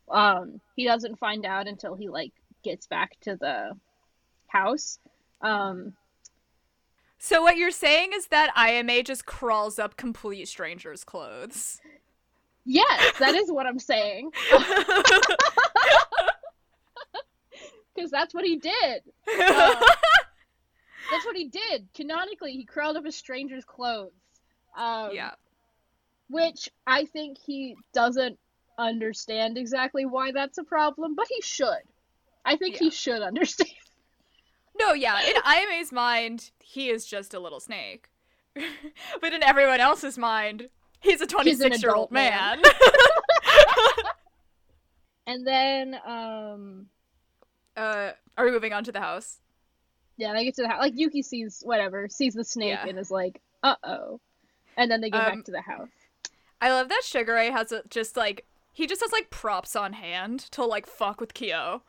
Um, 0.09 0.59
he 0.75 0.83
doesn't 0.85 1.17
find 1.19 1.45
out 1.45 1.67
until 1.67 1.95
he 1.95 2.09
like 2.09 2.33
gets 2.63 2.85
back 2.85 3.17
to 3.21 3.37
the 3.37 3.77
house. 4.47 4.99
Um, 5.41 5.93
so 7.17 7.41
what 7.41 7.55
you're 7.55 7.71
saying 7.71 8.11
is 8.13 8.27
that 8.27 8.51
IMA 8.57 9.03
just 9.03 9.25
crawls 9.25 9.79
up 9.79 9.95
complete 9.95 10.47
strangers' 10.49 11.03
clothes. 11.05 11.79
yes, 12.65 13.17
that 13.19 13.35
is 13.35 13.49
what 13.51 13.65
I'm 13.65 13.79
saying, 13.79 14.31
because 17.95 18.11
that's 18.11 18.33
what 18.33 18.45
he 18.45 18.57
did. 18.57 19.01
Um, 21.07 21.11
that's 21.11 21.25
what 21.25 21.35
he 21.35 21.47
did. 21.47 21.87
Canonically, 21.93 22.53
he 22.53 22.65
crawled 22.65 22.97
up 22.97 23.05
a 23.05 23.11
stranger's 23.11 23.63
clothes. 23.63 24.11
Um, 24.75 25.11
yeah. 25.13 25.31
which 26.29 26.67
I 26.87 27.05
think 27.05 27.37
he 27.37 27.75
doesn't 27.93 28.39
understand 28.79 29.55
exactly 29.57 30.05
why 30.05 30.31
that's 30.31 30.57
a 30.57 30.63
problem, 30.63 31.13
but 31.15 31.27
he 31.29 31.41
should. 31.43 31.83
I 32.43 32.55
think 32.55 32.77
he 32.77 32.89
should 32.89 33.21
understand. 33.21 33.69
No, 34.79 34.93
yeah. 34.93 35.21
In 35.21 35.35
IMA's 35.45 35.91
mind, 35.91 36.49
he 36.59 36.89
is 36.89 37.05
just 37.05 37.35
a 37.35 37.39
little 37.39 37.59
snake. 37.59 38.09
but 39.21 39.31
in 39.31 39.43
everyone 39.43 39.79
else's 39.79 40.17
mind, 40.17 40.69
he's 40.99 41.21
a 41.21 41.27
26 41.27 41.83
year 41.83 41.93
old 41.93 42.09
man. 42.09 42.61
man. 42.61 42.71
And 45.27 45.45
then, 45.45 45.95
um, 46.05 46.85
uh, 47.77 48.11
are 48.37 48.45
we 48.45 48.51
moving 48.51 48.73
on 48.73 48.83
to 48.85 48.91
the 48.91 48.99
house? 49.01 49.39
yeah, 50.17 50.31
they 50.33 50.45
get 50.45 50.55
to 50.55 50.61
the 50.61 50.69
house. 50.69 50.79
Like 50.79 50.93
Yuki 50.95 51.21
sees 51.21 51.61
whatever, 51.65 52.07
sees 52.09 52.33
the 52.33 52.43
snake, 52.45 52.69
Yeah. 52.69 52.87
and 52.87 52.97
is 52.97 53.11
like, 53.11 53.41
"Uh 53.63 53.75
oh," 53.83 54.19
and 54.77 54.89
then 54.89 55.01
they 55.01 55.09
get 55.09 55.27
Um, 55.27 55.35
back 55.37 55.45
to 55.45 55.51
the 55.51 55.61
house. 55.61 55.89
I 56.61 56.71
love 56.71 56.87
that 56.89 57.01
Shigure 57.03 57.51
has 57.51 57.71
a, 57.73 57.83
just 57.89 58.15
like 58.15 58.45
he 58.71 58.87
just 58.87 59.01
has 59.01 59.11
like 59.11 59.29
props 59.29 59.75
on 59.75 59.93
hand 59.93 60.39
to 60.51 60.63
like 60.65 60.85
fuck 60.85 61.19
with 61.19 61.33
Kyo. 61.33 61.81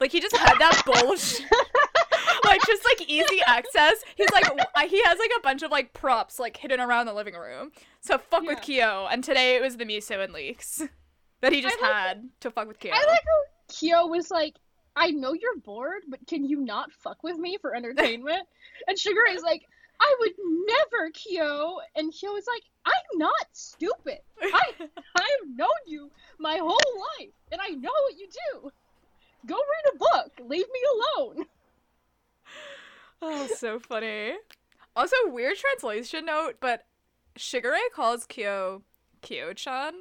Like 0.00 0.12
he 0.12 0.20
just 0.20 0.36
had 0.36 0.58
that 0.58 0.82
bullshit. 0.84 1.46
like 2.44 2.60
just 2.66 2.84
like 2.84 3.08
easy 3.08 3.40
access. 3.46 3.94
He's 4.16 4.28
like 4.32 4.44
he 4.88 5.02
has 5.04 5.18
like 5.18 5.30
a 5.36 5.40
bunch 5.40 5.62
of 5.62 5.70
like 5.70 5.92
props 5.94 6.38
like 6.38 6.56
hidden 6.56 6.80
around 6.80 7.06
the 7.06 7.14
living 7.14 7.34
room. 7.34 7.72
So 8.00 8.18
fuck 8.18 8.42
with 8.42 8.60
Kyo. 8.60 9.06
And 9.10 9.24
today 9.24 9.56
it 9.56 9.62
was 9.62 9.76
the 9.78 9.84
miso 9.84 10.22
and 10.22 10.32
leeks 10.34 10.82
that 11.40 11.52
he 11.52 11.62
just 11.62 11.80
like 11.80 11.90
had 11.90 12.28
to 12.40 12.50
fuck 12.50 12.68
with 12.68 12.78
Kyo. 12.78 12.92
I 12.94 13.06
like 13.06 13.20
how 13.24 13.42
Kyo 13.68 14.06
was 14.06 14.30
like, 14.30 14.54
"I 14.96 15.10
know 15.10 15.32
you're 15.32 15.56
bored, 15.58 16.02
but 16.08 16.26
can 16.26 16.44
you 16.44 16.60
not 16.60 16.92
fuck 16.92 17.22
with 17.22 17.36
me 17.36 17.58
for 17.60 17.74
entertainment?" 17.74 18.46
and 18.88 18.96
Shigure 18.96 19.34
is 19.34 19.42
like, 19.42 19.62
"I 20.00 20.16
would 20.20 20.32
never, 20.38 21.10
Kyo." 21.10 21.78
And 21.96 22.12
Kyo 22.12 22.36
is 22.36 22.46
like, 22.46 22.62
"I'm 22.84 23.18
not 23.18 23.46
stupid. 23.52 24.20
I 24.40 24.72
I've 25.16 25.48
known 25.48 25.68
you 25.86 26.10
my 26.38 26.58
whole 26.58 27.02
life, 27.18 27.32
and 27.52 27.60
I 27.60 27.68
know 27.70 27.92
what 28.08 28.18
you 28.18 28.28
do. 28.28 28.72
Go 29.46 29.56
read 29.56 29.94
a 29.94 29.98
book. 29.98 30.32
Leave 30.48 30.66
me 30.72 30.80
alone." 30.94 31.46
Oh, 33.26 33.46
so 33.46 33.78
funny. 33.78 34.34
Also, 34.94 35.16
weird 35.26 35.56
translation 35.56 36.26
note, 36.26 36.56
but 36.60 36.84
Shigure 37.38 37.78
calls 37.94 38.26
Kyo 38.26 38.82
Kyo-chan, 39.22 39.94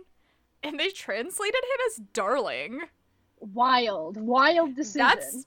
and 0.61 0.77
they 0.77 0.89
translated 0.89 1.63
him 1.63 1.79
as 1.87 2.01
darling. 2.11 2.81
Wild, 3.53 4.17
wild 4.17 4.75
decision. 4.75 5.07
That's 5.07 5.45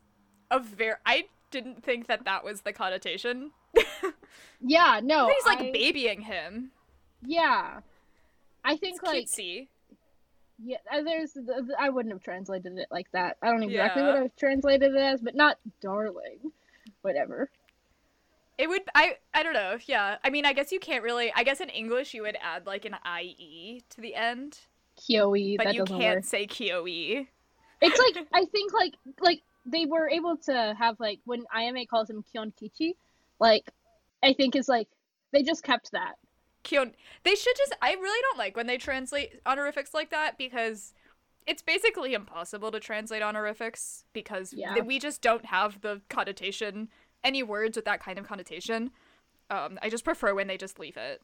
a 0.50 0.59
very. 0.61 0.95
I 1.07 1.25
didn't 1.50 1.83
think 1.83 2.07
that 2.09 2.25
that 2.25 2.45
was 2.45 2.61
the 2.62 2.73
connotation. 2.73 3.53
yeah, 4.61 5.00
no. 5.03 5.29
He's 5.29 5.47
like 5.47 5.61
I- 5.61 5.73
babying 5.73 6.21
him. 6.23 6.71
Yeah, 7.25 7.81
I 8.65 8.76
think 8.76 8.97
It's 8.97 9.03
like 9.05 9.26
cutesy. 9.26 9.69
yeah. 10.62 10.76
uh, 10.93 11.03
There's 11.03 11.33
th- 11.33 11.47
th- 11.47 11.71
I 11.79 11.88
wouldn't 11.88 12.12
have 12.12 12.23
translated 12.23 12.76
it 12.79 12.87
like 12.91 13.11
that. 13.12 13.37
I 13.43 13.47
don't 13.50 13.62
exactly 13.62 14.03
Yeah. 14.03 14.09
what 14.09 14.17
I've 14.23 14.37
translated 14.37 14.93
it 14.95 14.99
as, 15.00 15.21
but 15.23 15.35
not 15.35 15.59
darling. 15.81 16.53
Whatever. 17.03 17.50
It 18.59 18.69
would. 18.69 18.83
I. 18.95 19.17
I 19.35 19.43
don't 19.43 19.55
know. 19.55 19.76
Yeah. 19.87 20.17
I 20.25 20.31
mean, 20.31 20.45
I 20.47 20.53
guess 20.53 20.73
you 20.73 20.81
can't 20.81 21.03
really. 21.03 21.33
I 21.35 21.43
guess 21.45 21.61
in 21.61 21.69
English 21.71 22.15
you 22.15 22.23
would 22.23 22.37
add 22.43 22.67
like 22.67 22.85
an 22.85 22.97
ie 23.23 23.83
to 23.91 24.00
the 24.00 24.15
end, 24.15 24.59
Kyoe. 24.97 25.57
but 25.57 25.75
you 25.75 25.85
can't 25.85 26.17
work. 26.17 26.25
say 26.25 26.47
kyoe. 26.47 27.26
It's 27.80 27.99
like 27.99 28.26
I 28.33 28.45
think 28.47 28.73
like 28.73 28.95
like 29.21 29.42
they 29.64 29.85
were 29.87 30.09
able 30.09 30.37
to 30.38 30.75
have 30.78 30.99
like 31.00 31.21
when 31.25 31.45
IMA 31.56 31.87
calls 31.87 32.09
him 32.09 32.25
Kyonkichi, 32.35 32.95
like 33.38 33.71
I 34.23 34.33
think 34.33 34.56
is 34.56 34.68
like 34.68 34.88
they 35.33 35.42
just 35.42 35.62
kept 35.62 35.92
that. 35.92 36.14
Kion 36.64 36.92
They 37.23 37.35
should 37.35 37.56
just. 37.56 37.75
I 37.83 37.92
really 37.92 38.21
don't 38.23 38.38
like 38.38 38.56
when 38.56 38.66
they 38.66 38.78
translate 38.78 39.40
honorifics 39.47 39.95
like 39.95 40.11
that 40.11 40.37
because 40.38 40.95
it's 41.47 41.62
basically 41.62 42.12
impossible 42.14 42.73
to 42.73 42.80
translate 42.80 43.23
honorifics 43.23 44.04
because 44.12 44.52
Yeah. 44.52 44.80
we 44.80 44.99
just 44.99 45.23
don't 45.23 45.45
have 45.45 45.80
the 45.80 46.00
connotation, 46.09 46.88
any 47.23 47.42
words 47.45 47.76
with 47.76 47.85
that 47.85 48.00
kind 48.02 48.18
of 48.18 48.26
connotation. 48.26 48.90
Um, 49.49 49.78
I 49.80 49.90
just 49.90 50.02
prefer 50.02 50.35
when 50.35 50.49
they 50.49 50.56
just 50.56 50.80
leave 50.80 50.97
it. 50.97 51.23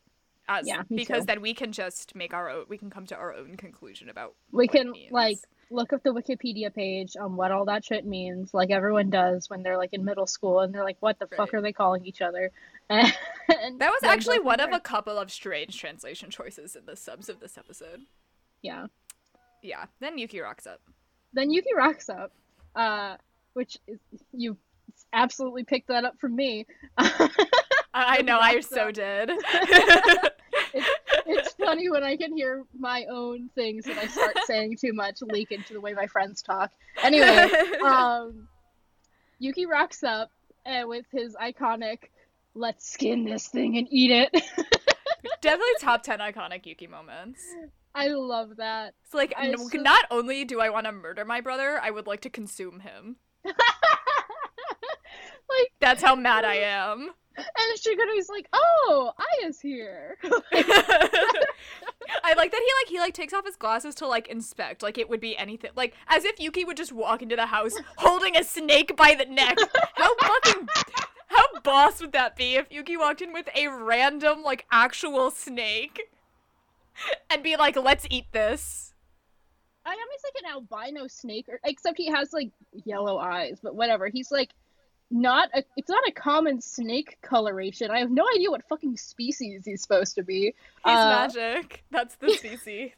As, 0.48 0.66
Yeah, 0.66 0.82
because 0.94 1.22
too. 1.22 1.26
then 1.26 1.40
we 1.40 1.54
can 1.54 1.72
just 1.72 2.14
make 2.14 2.32
our 2.34 2.48
own. 2.48 2.66
We 2.68 2.78
can 2.78 2.88
come 2.90 3.06
to 3.06 3.16
our 3.16 3.32
own 3.34 3.56
conclusion 3.56 4.08
about. 4.08 4.34
We 4.52 4.68
can 4.68 4.92
like 5.10 5.38
look 5.70 5.92
up 5.92 6.02
the 6.02 6.10
Wikipedia 6.12 6.72
page 6.74 7.16
on 7.20 7.36
what 7.36 7.50
all 7.52 7.64
that 7.66 7.84
shit 7.84 8.04
means, 8.04 8.52
like 8.52 8.70
everyone 8.70 9.10
does 9.10 9.48
when 9.48 9.62
they're 9.62 9.76
like 9.78 9.92
in 9.92 10.04
middle 10.04 10.26
school 10.26 10.60
and 10.60 10.74
they're 10.74 10.84
like, 10.84 10.96
"What 11.00 11.18
the 11.18 11.26
fuck 11.26 11.54
are 11.54 11.62
they 11.62 11.72
calling 11.72 12.04
each 12.04 12.20
other?" 12.22 12.50
And 12.90 13.80
That 13.80 13.90
was 13.90 14.02
actually 14.04 14.38
one 14.40 14.60
of 14.60 14.72
a 14.72 14.80
couple 14.80 15.18
of 15.18 15.30
strange 15.30 15.78
translation 15.78 16.30
choices 16.30 16.76
in 16.76 16.84
the 16.86 16.96
subs 16.96 17.28
of 17.28 17.40
this 17.40 17.56
episode. 17.58 18.00
yeah. 18.62 18.86
Yeah. 19.62 19.84
Then 20.00 20.18
Yuki 20.18 20.40
rocks 20.40 20.66
up. 20.66 20.80
Then 21.32 21.50
Yuki 21.50 21.72
rocks 21.76 22.08
up, 22.08 22.32
uh, 22.74 23.16
which 23.54 23.78
is, 23.86 23.98
you 24.32 24.56
absolutely 25.12 25.62
picked 25.64 25.88
that 25.88 26.04
up 26.04 26.18
from 26.20 26.34
me. 26.34 26.66
I, 26.98 27.30
I 27.94 28.22
know, 28.22 28.38
I 28.40 28.60
so 28.60 28.88
up. 28.88 28.94
did. 28.94 29.30
it's, 30.74 30.88
it's 31.26 31.52
funny 31.54 31.88
when 31.90 32.02
I 32.02 32.16
can 32.16 32.36
hear 32.36 32.64
my 32.78 33.04
own 33.10 33.50
things 33.54 33.84
that 33.84 33.98
I 33.98 34.06
start 34.06 34.36
saying 34.44 34.76
too 34.80 34.92
much 34.92 35.22
leak 35.22 35.52
into 35.52 35.72
the 35.74 35.80
way 35.80 35.92
my 35.92 36.06
friends 36.06 36.42
talk. 36.42 36.70
Anyway, 37.02 37.26
um, 37.84 38.48
Yuki 39.38 39.66
rocks 39.66 40.02
up 40.02 40.30
and 40.64 40.88
with 40.88 41.06
his 41.10 41.34
iconic 41.34 42.10
"Let's 42.54 42.90
skin 42.90 43.24
this 43.24 43.48
thing 43.48 43.76
and 43.78 43.88
eat 43.90 44.10
it." 44.10 44.30
Definitely 45.40 45.72
top 45.80 46.02
10 46.02 46.18
iconic 46.20 46.66
Yuki 46.66 46.86
moments. 46.86 47.40
I 47.94 48.08
love 48.08 48.56
that. 48.56 48.94
It's 49.04 49.14
like, 49.14 49.34
I 49.36 49.54
so- 49.54 49.78
not 49.78 50.04
only 50.10 50.44
do 50.44 50.60
I 50.60 50.70
want 50.70 50.86
to 50.86 50.92
murder 50.92 51.24
my 51.24 51.40
brother, 51.40 51.78
I 51.82 51.90
would 51.90 52.06
like 52.06 52.20
to 52.22 52.30
consume 52.30 52.80
him. 52.80 53.16
like, 53.44 53.54
That's 55.80 56.02
how 56.02 56.14
mad 56.14 56.44
I 56.44 56.56
am. 56.56 57.10
And 57.36 57.78
Shigure's 57.80 58.28
like, 58.28 58.48
"Oh, 58.52 59.12
Aya's 59.40 59.60
here." 59.60 60.18
I 62.24 62.34
like 62.34 62.50
that 62.50 62.60
he 62.60 62.70
like 62.82 62.88
he 62.88 62.98
like 62.98 63.14
takes 63.14 63.32
off 63.32 63.46
his 63.46 63.56
glasses 63.56 63.94
to 63.96 64.06
like 64.06 64.28
inspect, 64.28 64.82
like 64.82 64.98
it 64.98 65.08
would 65.08 65.20
be 65.20 65.36
anything, 65.36 65.70
like 65.76 65.94
as 66.08 66.24
if 66.24 66.38
Yuki 66.38 66.64
would 66.64 66.76
just 66.76 66.92
walk 66.92 67.22
into 67.22 67.36
the 67.36 67.46
house 67.46 67.74
holding 67.96 68.36
a 68.36 68.44
snake 68.44 68.96
by 68.96 69.14
the 69.14 69.24
neck. 69.24 69.56
How 69.94 70.14
fucking 70.16 70.68
how 71.26 71.60
boss 71.62 72.00
would 72.00 72.12
that 72.12 72.36
be 72.36 72.56
if 72.56 72.70
Yuki 72.70 72.96
walked 72.96 73.22
in 73.22 73.32
with 73.32 73.48
a 73.56 73.68
random 73.68 74.42
like 74.42 74.66
actual 74.70 75.30
snake 75.30 76.02
and 77.30 77.42
be 77.42 77.56
like, 77.56 77.76
"Let's 77.76 78.06
eat 78.10 78.26
this." 78.32 78.92
I 79.84 79.90
Ayame's 79.90 80.22
like 80.22 80.44
an 80.44 80.50
albino 80.52 81.08
snake, 81.08 81.46
or, 81.48 81.58
except 81.64 81.98
he 81.98 82.08
has 82.10 82.32
like 82.32 82.50
yellow 82.84 83.18
eyes. 83.18 83.58
But 83.62 83.74
whatever. 83.74 84.08
He's 84.08 84.30
like 84.30 84.50
not 85.12 85.48
a. 85.54 85.62
It's 85.76 85.88
not 85.88 86.02
a 86.08 86.12
common 86.12 86.60
snake 86.60 87.18
coloration. 87.22 87.90
I 87.90 87.98
have 87.98 88.10
no 88.10 88.24
idea 88.34 88.50
what 88.50 88.66
fucking 88.68 88.96
species 88.96 89.64
he's 89.64 89.82
supposed 89.82 90.14
to 90.16 90.22
be. 90.22 90.42
He's 90.46 90.54
Uh, 90.84 91.28
magic. 91.28 91.84
That's 91.90 92.16
the 92.16 92.30
species. 92.38 92.92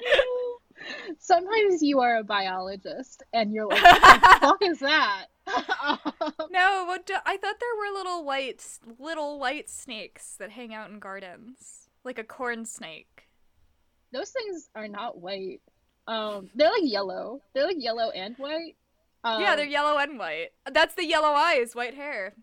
Sometimes 1.18 1.82
you 1.82 2.00
are 2.00 2.16
a 2.18 2.24
biologist, 2.24 3.22
and 3.34 3.52
you're 3.52 3.66
like, 3.66 3.82
"What 3.82 4.00
the 4.22 4.38
fuck 4.40 4.62
is 4.62 4.78
that?" 4.80 5.26
No, 6.50 6.96
do- 7.04 7.14
I 7.26 7.36
thought 7.36 7.56
there 7.60 7.76
were 7.76 7.94
little 7.98 8.24
white 8.24 8.64
little 8.98 9.38
white 9.38 9.68
snakes 9.68 10.36
that 10.38 10.50
hang 10.50 10.72
out 10.72 10.90
in 10.90 10.98
gardens, 10.98 11.88
like 12.04 12.18
a 12.18 12.24
corn 12.24 12.64
snake. 12.64 13.28
Those 14.12 14.30
things 14.30 14.70
are 14.74 14.88
not 14.88 15.18
white. 15.20 15.60
Um, 16.08 16.48
they're 16.54 16.70
like 16.70 16.82
yellow. 16.84 17.42
They're 17.52 17.66
like 17.66 17.76
yellow 17.78 18.10
and 18.10 18.34
white. 18.36 18.74
Um, 19.24 19.40
yeah, 19.42 19.54
they're 19.56 19.66
yellow 19.66 19.98
and 19.98 20.18
white. 20.18 20.48
That's 20.70 20.94
the 20.94 21.04
yellow 21.04 21.28
eyes, 21.34 21.74
white 21.74 21.94
hair. 21.94 22.34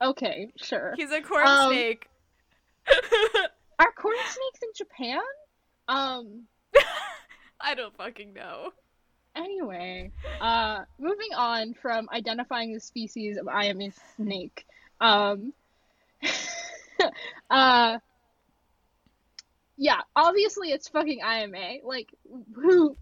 okay. 0.00 0.50
Sure. 0.56 0.94
He's 0.96 1.10
a 1.12 1.20
corn 1.20 1.46
Um, 1.46 1.70
snake. 1.72 2.08
Are 3.78 3.92
corn 3.92 4.16
snakes 4.24 4.60
in 4.62 4.68
Japan? 4.76 5.20
Um. 5.88 6.42
I 7.60 7.74
don't 7.74 7.96
fucking 7.96 8.32
know. 8.32 8.70
Anyway, 9.36 10.10
uh, 10.40 10.80
moving 10.98 11.32
on 11.36 11.74
from 11.74 12.08
identifying 12.12 12.72
the 12.74 12.80
species 12.80 13.36
of 13.38 13.46
Ayame 13.46 13.92
snake. 14.16 14.66
Um. 15.00 15.52
uh. 17.50 17.98
Yeah, 19.76 20.00
obviously 20.14 20.70
it's 20.70 20.88
fucking 20.88 21.20
IMA. 21.24 21.78
Like, 21.84 22.08
who? 22.54 22.96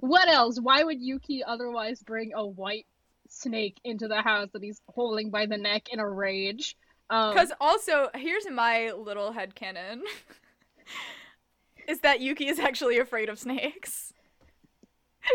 What 0.00 0.28
else? 0.28 0.58
Why 0.60 0.84
would 0.84 1.00
Yuki 1.00 1.42
otherwise 1.44 2.02
bring 2.02 2.32
a 2.34 2.46
white 2.46 2.86
snake 3.28 3.78
into 3.84 4.08
the 4.08 4.22
house 4.22 4.48
that 4.52 4.62
he's 4.62 4.80
holding 4.88 5.30
by 5.30 5.46
the 5.46 5.56
neck 5.56 5.88
in 5.92 5.98
a 6.00 6.08
rage? 6.08 6.76
Um, 7.10 7.32
Because 7.32 7.52
also, 7.60 8.08
here's 8.14 8.48
my 8.50 8.92
little 8.92 9.32
head 9.32 9.54
headcanon. 9.54 10.00
is 11.88 12.00
that 12.00 12.20
Yuki 12.20 12.48
is 12.48 12.58
actually 12.58 12.98
afraid 12.98 13.28
of 13.28 13.38
snakes. 13.38 14.12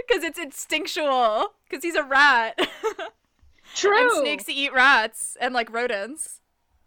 Because 0.07 0.23
it's 0.23 0.39
instinctual. 0.39 1.53
Because 1.69 1.83
he's 1.83 1.93
a 1.93 2.03
rat. 2.03 2.57
true. 3.75 4.01
and 4.01 4.11
snakes 4.21 4.49
eat 4.49 4.73
rats 4.73 5.37
and 5.39 5.53
like 5.53 5.71
rodents. 5.71 6.39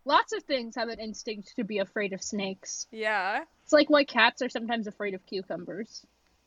Lots 0.04 0.32
of 0.32 0.42
things 0.44 0.74
have 0.76 0.88
an 0.88 0.98
instinct 0.98 1.54
to 1.56 1.62
be 1.62 1.78
afraid 1.78 2.12
of 2.12 2.22
snakes. 2.22 2.86
Yeah, 2.90 3.44
It's 3.62 3.72
like 3.72 3.90
why 3.90 4.02
cats 4.04 4.42
are 4.42 4.48
sometimes 4.48 4.86
afraid 4.88 5.14
of 5.14 5.24
cucumbers. 5.26 6.04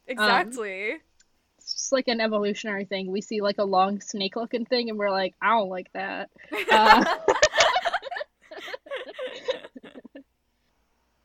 exactly. 0.07 0.95
It's 1.69 1.75
just 1.75 1.91
like 1.91 2.07
an 2.07 2.19
evolutionary 2.19 2.85
thing. 2.85 3.11
We 3.11 3.21
see 3.21 3.41
like 3.41 3.59
a 3.59 3.63
long 3.63 4.01
snake 4.01 4.35
looking 4.35 4.65
thing 4.65 4.89
and 4.89 4.97
we're 4.97 5.11
like, 5.11 5.35
I 5.39 5.49
don't 5.49 5.69
like 5.69 5.91
that. 5.93 6.31
Uh, 6.71 7.05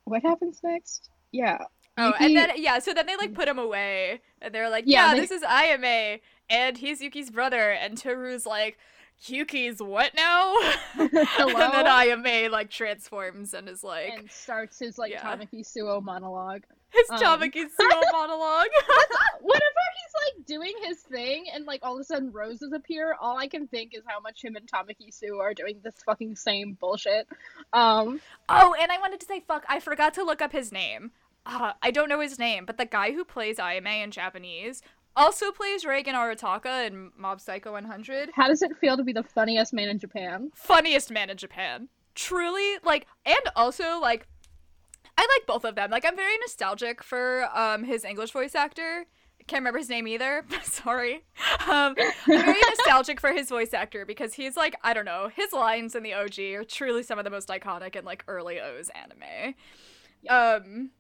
what 0.05 0.23
happens 0.23 0.61
next? 0.63 1.09
Yeah. 1.33 1.57
oh, 1.97 2.09
Yuki- 2.09 2.25
and 2.27 2.37
then 2.37 2.51
yeah, 2.57 2.79
so 2.79 2.93
then 2.93 3.07
they 3.07 3.17
like 3.17 3.33
put 3.33 3.49
him 3.49 3.59
away, 3.59 4.21
and 4.43 4.55
they're 4.55 4.69
like, 4.69 4.85
Yeah, 4.87 5.09
"Yeah, 5.09 5.15
they- 5.15 5.21
this 5.21 5.31
is 5.31 5.43
Ayame, 5.43 6.21
and 6.51 6.77
he's 6.77 7.01
Yuki's 7.01 7.31
brother." 7.31 7.71
And 7.71 7.97
Toru's 7.97 8.45
like, 8.45 8.77
"Yuki's 9.23 9.81
what 9.83 10.15
now?" 10.15 10.55
and 10.99 11.11
then? 11.11 11.87
Ayame 11.87 12.51
like 12.51 12.71
transforms 12.71 13.55
and 13.55 13.69
is 13.69 13.83
like 13.85 14.11
and 14.19 14.31
starts 14.31 14.79
his 14.79 14.99
like 14.99 15.13
Yeah. 15.13 15.23
Tamaki 15.23 15.65
Suo 15.65 16.01
monologue. 16.01 16.63
his 16.91 17.09
um, 17.11 17.19
Tamaki 17.19 17.65
Suo 17.79 18.01
monologue. 18.13 18.69
Whenever 19.41 19.83
he's 19.95 20.37
like 20.37 20.47
doing 20.47 20.75
his 20.83 21.01
thing 21.01 21.47
and 21.53 21.65
like 21.67 21.81
all 21.83 21.95
of 21.97 22.01
a 22.01 22.05
sudden 22.05 22.33
roses 22.33 22.73
appear, 22.73 23.17
all 23.21 23.37
I 23.39 23.49
can 23.49 23.67
think 23.69 23.95
is 23.95 24.03
how 24.07 24.21
much 24.21 24.43
him 24.45 24.57
and 24.57 24.71
Tamaki 24.71 25.13
Suo 25.13 25.39
are 25.41 25.55
doing 25.55 25.81
this 25.83 25.95
fucking 26.05 26.37
same 26.37 26.77
bullshit. 26.81 27.27
Um 27.73 28.21
oh, 28.49 28.75
and 28.81 28.91
I 28.93 28.99
wanted 28.99 29.21
to 29.21 29.27
say, 29.27 29.41
fuck, 29.47 29.65
I 29.69 29.81
forgot 29.81 30.15
to 30.15 30.25
look 30.25 30.41
up 30.43 30.53
his 30.53 30.71
name. 30.73 31.13
Uh, 31.47 31.75
I 31.83 31.91
don't 31.91 32.09
know 32.09 32.21
his 32.21 32.39
name, 32.39 32.65
but 32.65 32.79
the 32.79 32.87
guy 32.87 33.13
who 33.13 33.23
plays 33.23 33.59
Ayame 33.59 34.03
in 34.03 34.11
Japanese 34.11 34.81
also 35.17 35.51
plays 35.53 35.85
Reigen 35.85 36.15
Arataka 36.15 36.87
in 36.87 37.11
Mob 37.17 37.41
Psycho 37.41 37.73
100. 37.73 38.31
how 38.35 38.49
does 38.49 38.63
it 38.63 38.77
feel 38.81 38.97
to 38.97 39.05
be 39.05 39.13
the 39.13 39.23
funniest 39.23 39.73
man 39.73 39.89
in 39.89 39.99
Japan? 39.99 40.51
funniest 40.55 41.11
man 41.11 41.31
in 41.31 41.37
Japan. 41.37 41.89
Truly, 42.15 42.77
like, 42.85 43.07
and 43.27 43.41
also 43.57 43.99
like, 44.01 44.27
I 45.17 45.23
like 45.23 45.47
both 45.47 45.65
of 45.65 45.75
them. 45.77 45.91
Like, 45.91 46.05
I'm 46.05 46.17
very 46.17 46.37
nostalgic 46.39 47.03
for 47.03 47.49
um 47.55 47.85
his 47.85 48.05
English 48.05 48.33
voice 48.33 48.55
actor. 48.55 49.07
Can't 49.47 49.61
remember 49.61 49.79
his 49.79 49.91
name 49.91 50.09
either. 50.09 50.45
Sorry. 50.63 51.17
Um, 51.69 51.95
I'm 51.99 52.13
very 52.27 52.59
nostalgic 52.69 53.21
for 53.21 53.31
his 53.33 53.51
voice 53.51 53.75
actor 53.75 54.07
because 54.07 54.33
he's 54.35 54.57
like, 54.57 54.75
I 54.83 54.95
don't 54.95 55.05
know, 55.05 55.29
his 55.35 55.53
lines 55.53 55.95
in 55.95 56.03
the 56.03 56.15
OG 56.15 56.39
are 56.57 56.65
truly 56.65 57.03
some 57.03 57.19
of 57.19 57.25
the 57.25 57.31
most 57.31 57.49
iconic 57.49 57.95
in 57.95 58.07
like 58.07 58.25
early 58.27 58.59
O's 58.59 58.91
anime. 58.95 59.55
Um, 60.31 60.91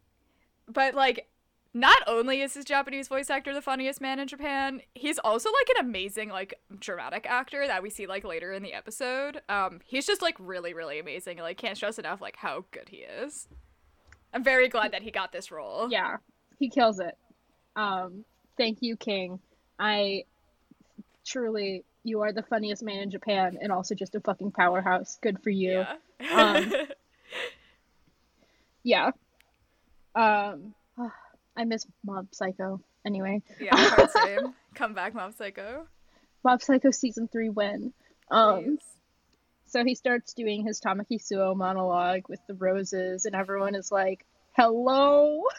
but 0.69 0.95
like, 0.95 1.27
not 1.75 1.99
only 2.07 2.41
is 2.41 2.55
his 2.55 2.65
Japanese 2.65 3.09
voice 3.09 3.29
actor 3.29 3.53
the 3.53 3.61
funniest 3.61 4.01
man 4.01 4.19
in 4.19 4.29
Japan, 4.29 4.81
he's 4.95 5.19
also 5.19 5.51
like 5.51 5.77
an 5.79 5.85
amazing 5.87 6.31
like 6.31 6.55
dramatic 6.79 7.27
actor 7.29 7.67
that 7.67 7.83
we 7.83 7.91
see 7.91 8.07
like 8.07 8.25
later 8.25 8.53
in 8.53 8.63
the 8.63 8.73
episode. 8.73 9.43
Um, 9.49 9.81
he's 9.85 10.07
just 10.07 10.23
like 10.23 10.37
really 10.39 10.73
really 10.73 10.99
amazing. 10.99 11.39
Like 11.39 11.59
can't 11.59 11.77
stress 11.77 11.99
enough 11.99 12.21
like 12.21 12.37
how 12.37 12.65
good 12.71 12.89
he 12.89 12.99
is. 12.99 13.49
I'm 14.33 14.45
very 14.45 14.69
glad 14.69 14.93
that 14.93 15.03
he 15.03 15.11
got 15.11 15.33
this 15.33 15.51
role. 15.51 15.91
Yeah, 15.91 16.17
he 16.59 16.69
kills 16.69 16.99
it. 17.01 17.17
Um, 17.77 18.25
thank 18.57 18.79
you, 18.81 18.97
King. 18.97 19.39
I 19.79 20.25
truly, 21.25 21.85
you 22.03 22.23
are 22.23 22.33
the 22.33 22.43
funniest 22.43 22.83
man 22.83 22.99
in 23.01 23.11
Japan, 23.11 23.59
and 23.61 23.71
also 23.71 23.95
just 23.95 24.15
a 24.15 24.21
fucking 24.21 24.53
powerhouse. 24.53 25.19
Good 25.23 25.43
for 25.43 25.51
you. 25.51 25.85
Yeah. 26.21 26.53
Um, 26.55 26.73
Yeah. 28.85 29.11
Um, 30.15 30.75
I 31.57 31.65
miss 31.65 31.87
Mob 32.05 32.29
Psycho. 32.33 32.81
Anyway, 33.07 33.43
yeah, 33.61 33.77
hard 33.77 34.11
same. 34.11 34.55
Come 34.75 34.95
back, 34.95 35.15
Mob 35.15 35.35
Psycho. 35.35 35.87
Mob 36.43 36.63
Psycho 36.63 36.91
season 36.91 37.29
three 37.29 37.49
when. 37.49 37.93
Um, 38.31 38.65
Please. 38.65 38.79
so 39.67 39.85
he 39.85 39.95
starts 39.95 40.33
doing 40.35 40.65
his 40.65 40.81
Tamaki 40.81 41.23
Suo 41.23 41.55
monologue 41.55 42.29
with 42.29 42.41
the 42.47 42.55
roses, 42.55 43.27
and 43.27 43.35
everyone 43.35 43.75
is 43.75 43.93
like, 43.93 44.25
"Hello." 44.53 45.43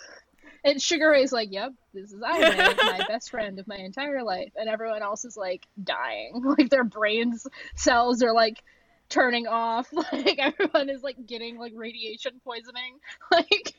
And 0.63 0.81
Shigure's 0.81 1.31
like, 1.31 1.51
"Yep, 1.51 1.73
this 1.93 2.11
is 2.11 2.21
Ayame, 2.23 2.75
my 2.77 3.05
best 3.07 3.29
friend 3.29 3.59
of 3.59 3.67
my 3.67 3.75
entire 3.75 4.23
life," 4.23 4.51
and 4.55 4.67
everyone 4.67 5.03
else 5.03 5.23
is 5.23 5.37
like 5.37 5.67
dying, 5.83 6.41
like 6.43 6.71
their 6.71 6.83
brains 6.83 7.45
cells 7.75 8.23
are 8.23 8.33
like 8.33 8.63
turning 9.07 9.45
off, 9.45 9.87
like 10.11 10.39
everyone 10.39 10.89
is 10.89 11.03
like 11.03 11.23
getting 11.27 11.59
like 11.59 11.73
radiation 11.75 12.41
poisoning, 12.43 12.97
like. 13.31 13.75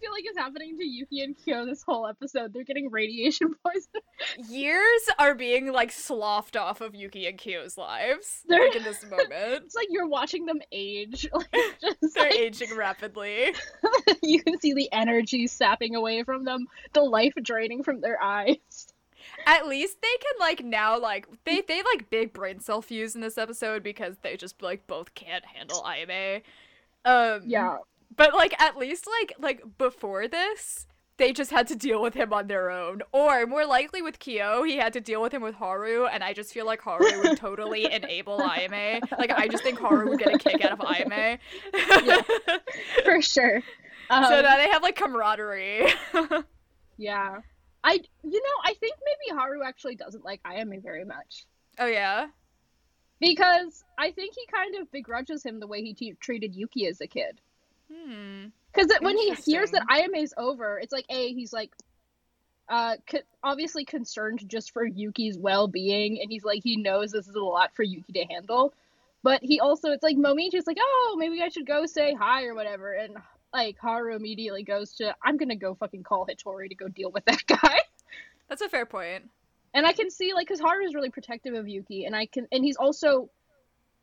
That's 0.00 0.02
what 0.02 0.06
I 0.06 0.06
feel 0.06 0.12
like 0.12 0.30
is 0.30 0.36
happening 0.36 0.76
to 0.78 0.84
Yuki 0.84 1.22
and 1.22 1.36
Kyo 1.36 1.66
this 1.66 1.82
whole 1.82 2.06
episode. 2.06 2.52
They're 2.52 2.64
getting 2.64 2.90
radiation 2.90 3.54
poisoning. 3.64 4.50
Years 4.50 5.00
are 5.18 5.34
being 5.34 5.72
like 5.72 5.92
sloughed 5.92 6.56
off 6.56 6.80
of 6.80 6.94
Yuki 6.94 7.26
and 7.26 7.38
Kyo's 7.38 7.76
lives. 7.78 8.42
They're- 8.46 8.66
Like 8.66 8.76
in 8.76 8.82
this 8.84 9.02
moment. 9.10 9.30
It's 9.64 9.74
like 9.74 9.88
you're 9.90 10.08
watching 10.08 10.46
them 10.46 10.60
age. 10.72 11.28
Like 11.52 11.80
just 11.80 12.14
They're 12.14 12.24
like, 12.24 12.34
aging 12.34 12.74
rapidly. 12.76 13.54
you 14.22 14.42
can 14.42 14.58
see 14.60 14.72
the 14.74 14.88
energy 14.92 15.46
sapping 15.46 15.94
away 15.94 16.22
from 16.24 16.44
them, 16.44 16.66
the 16.92 17.02
life 17.02 17.32
draining 17.42 17.82
from 17.82 18.00
their 18.00 18.22
eyes. 18.22 18.92
at 19.46 19.66
least 19.66 20.00
they 20.02 20.08
can 20.20 20.38
like 20.40 20.64
now 20.64 20.98
like 21.00 21.26
they 21.44 21.60
they 21.62 21.82
like 21.82 22.08
big 22.10 22.32
brain 22.32 22.60
cell 22.60 22.80
fuse 22.82 23.14
in 23.14 23.20
this 23.20 23.36
episode 23.38 23.82
because 23.82 24.16
they 24.22 24.36
just 24.36 24.60
like 24.62 24.86
both 24.86 25.14
can't 25.14 25.44
handle 25.44 25.84
IMA. 25.84 26.40
Um 27.04 27.42
Yeah. 27.46 27.78
But 28.14 28.34
like 28.34 28.60
at 28.60 28.76
least 28.76 29.06
like 29.06 29.34
like 29.38 29.62
before 29.78 30.28
this, 30.28 30.86
they 31.18 31.32
just 31.32 31.50
had 31.50 31.66
to 31.68 31.76
deal 31.76 32.02
with 32.02 32.14
him 32.14 32.32
on 32.32 32.46
their 32.46 32.70
own. 32.70 33.02
Or 33.12 33.46
more 33.46 33.64
likely 33.66 34.02
with 34.02 34.18
Kyo, 34.18 34.62
he 34.64 34.76
had 34.76 34.92
to 34.94 35.00
deal 35.00 35.22
with 35.22 35.32
him 35.32 35.42
with 35.42 35.54
Haru, 35.54 36.06
and 36.06 36.22
I 36.22 36.32
just 36.32 36.52
feel 36.52 36.66
like 36.66 36.80
Haru 36.82 37.22
would 37.22 37.38
totally 37.38 37.90
enable 37.92 38.38
Ayame. 38.38 39.00
Like 39.18 39.30
I 39.30 39.48
just 39.48 39.62
think 39.62 39.78
Haru 39.78 40.10
would 40.10 40.18
get 40.18 40.34
a 40.34 40.38
kick 40.38 40.64
out 40.64 40.72
of 40.72 40.78
Ayame. 40.80 41.38
Yeah. 42.04 42.22
For 43.04 43.22
sure. 43.22 43.62
Um, 44.10 44.24
so 44.24 44.40
now 44.42 44.56
they 44.56 44.68
have 44.68 44.82
like 44.82 44.96
camaraderie. 44.96 45.88
yeah. 46.98 47.38
I 47.82 47.92
you 47.92 48.42
know, 48.42 48.56
I 48.64 48.74
think 48.74 48.96
maybe 49.04 49.38
Haru 49.38 49.62
actually 49.64 49.96
doesn't 49.96 50.24
like 50.24 50.42
Ayame 50.44 50.82
very 50.82 51.04
much. 51.04 51.44
oh 51.78 51.86
yeah. 51.86 52.28
Because 53.18 53.82
I 53.98 54.10
think 54.10 54.34
he 54.34 54.46
kind 54.52 54.74
of 54.76 54.92
begrudges 54.92 55.42
him 55.42 55.58
the 55.58 55.66
way 55.66 55.82
he 55.82 56.14
treated 56.20 56.54
Yuki 56.54 56.86
as 56.86 57.00
a 57.00 57.06
kid. 57.06 57.40
Hmm. 57.92 58.46
Because 58.72 58.90
when 59.00 59.16
he 59.16 59.32
hears 59.34 59.70
that 59.70 59.84
Interesting. 59.88 60.22
is 60.22 60.34
over, 60.36 60.78
it's 60.78 60.92
like 60.92 61.06
a 61.08 61.32
he's 61.32 61.52
like, 61.52 61.72
uh, 62.68 62.96
co- 63.08 63.20
obviously 63.42 63.84
concerned 63.84 64.42
just 64.48 64.72
for 64.72 64.84
Yuki's 64.84 65.38
well-being, 65.38 66.20
and 66.20 66.30
he's 66.30 66.44
like 66.44 66.62
he 66.62 66.76
knows 66.76 67.12
this 67.12 67.28
is 67.28 67.34
a 67.36 67.40
lot 67.40 67.74
for 67.74 67.82
Yuki 67.84 68.12
to 68.12 68.24
handle, 68.24 68.74
but 69.22 69.40
he 69.42 69.60
also 69.60 69.90
it's 69.92 70.02
like 70.02 70.16
Momiji's 70.16 70.66
like 70.66 70.78
oh 70.80 71.16
maybe 71.18 71.40
I 71.42 71.48
should 71.48 71.66
go 71.66 71.86
say 71.86 72.12
hi 72.12 72.44
or 72.44 72.54
whatever, 72.54 72.92
and 72.92 73.16
like 73.54 73.78
Haru 73.78 74.14
immediately 74.16 74.62
goes 74.62 74.92
to 74.94 75.14
I'm 75.24 75.36
gonna 75.36 75.56
go 75.56 75.74
fucking 75.74 76.02
call 76.02 76.26
Hatori 76.26 76.68
to 76.68 76.74
go 76.74 76.88
deal 76.88 77.10
with 77.10 77.24
that 77.26 77.44
guy, 77.46 77.78
That's 78.48 78.62
a 78.62 78.68
fair 78.68 78.84
point. 78.84 79.30
and 79.72 79.86
I 79.86 79.92
can 79.92 80.10
see 80.10 80.34
like 80.34 80.48
because 80.48 80.60
Haru 80.60 80.84
is 80.84 80.94
really 80.94 81.10
protective 81.10 81.54
of 81.54 81.66
Yuki, 81.68 82.04
and 82.04 82.14
I 82.14 82.26
can 82.26 82.46
and 82.52 82.62
he's 82.64 82.76
also 82.76 83.30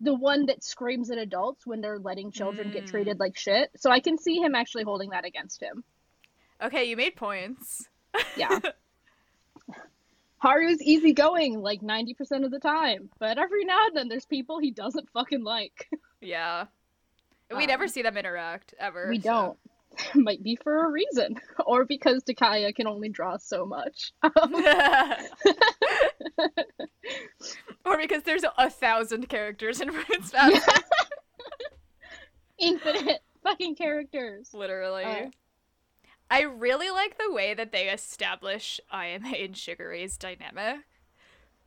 the 0.03 0.13
one 0.13 0.45
that 0.47 0.63
screams 0.63 1.09
at 1.11 1.17
adults 1.17 1.65
when 1.65 1.81
they're 1.81 1.99
letting 1.99 2.31
children 2.31 2.71
get 2.71 2.83
Mm. 2.85 2.89
treated 2.89 3.19
like 3.19 3.37
shit, 3.37 3.71
so 3.77 3.89
I 3.89 3.99
can 3.99 4.17
see 4.17 4.37
him 4.37 4.53
actually 4.55 4.83
holding 4.83 5.09
that 5.11 5.25
against 5.25 5.61
him. 5.61 5.83
Okay, 6.61 6.85
you 6.85 6.95
made 6.97 7.15
points. 7.15 7.87
Yeah. 8.37 8.59
Haru's 10.37 10.81
easygoing 10.81 11.59
like 11.61 11.81
90% 11.81 12.43
of 12.45 12.51
the 12.51 12.59
time, 12.59 13.09
but 13.17 13.37
every 13.37 13.63
now 13.65 13.87
and 13.87 13.95
then 13.95 14.07
there's 14.09 14.25
people 14.25 14.59
he 14.59 14.71
doesn't 14.71 15.09
fucking 15.11 15.43
like. 15.43 15.89
Yeah. 16.21 16.65
We 17.55 17.65
never 17.65 17.83
Um, 17.85 17.89
see 17.89 18.01
them 18.01 18.17
interact 18.17 18.73
ever. 18.79 19.07
We 19.09 19.19
so- 19.19 19.23
don't. 19.23 19.57
Might 20.15 20.41
be 20.43 20.55
for 20.55 20.85
a 20.85 20.89
reason, 20.91 21.39
or 21.65 21.85
because 21.85 22.23
Takaya 22.23 22.75
can 22.75 22.87
only 22.87 23.09
draw 23.09 23.37
so 23.37 23.65
much. 23.65 24.11
Or 27.85 27.97
because 27.97 28.23
there's 28.23 28.45
a 28.57 28.69
thousand 28.69 29.29
characters 29.29 29.81
in 29.81 29.91
Fruits 29.91 30.31
Basket. 30.31 30.83
Infinite 32.59 33.21
fucking 33.43 33.75
characters. 33.75 34.53
Literally. 34.53 35.03
Uh. 35.03 35.25
I 36.29 36.41
really 36.41 36.89
like 36.89 37.17
the 37.17 37.31
way 37.31 37.53
that 37.53 37.71
they 37.71 37.89
establish 37.89 38.79
Ayame 38.91 39.45
and 39.45 39.55
Shigure's 39.55 40.17
dynamic. 40.17 40.77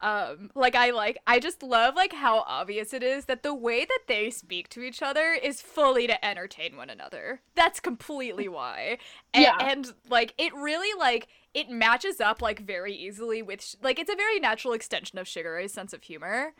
Um, 0.00 0.50
like 0.54 0.74
I 0.74 0.90
like 0.90 1.18
I 1.26 1.38
just 1.38 1.62
love 1.62 1.94
like 1.94 2.12
how 2.12 2.40
obvious 2.46 2.92
it 2.92 3.02
is 3.02 3.24
that 3.26 3.42
the 3.42 3.54
way 3.54 3.86
that 3.86 4.00
they 4.06 4.28
speak 4.28 4.68
to 4.70 4.82
each 4.82 5.00
other 5.02 5.32
is 5.32 5.62
fully 5.62 6.06
to 6.06 6.22
entertain 6.24 6.76
one 6.76 6.90
another. 6.90 7.40
That's 7.54 7.80
completely 7.80 8.46
why. 8.46 8.98
And, 9.32 9.44
Yeah. 9.44 9.56
and 9.58 9.94
like 10.10 10.34
it 10.36 10.54
really 10.54 10.98
like 10.98 11.28
it 11.56 11.70
matches 11.70 12.20
up 12.20 12.42
like 12.42 12.60
very 12.60 12.94
easily 12.94 13.40
with 13.40 13.64
sh- 13.64 13.76
like 13.82 13.98
it's 13.98 14.10
a 14.12 14.14
very 14.14 14.38
natural 14.38 14.74
extension 14.74 15.18
of 15.18 15.26
Shigure's 15.26 15.72
sense 15.72 15.94
of 15.94 16.02
humor. 16.02 16.52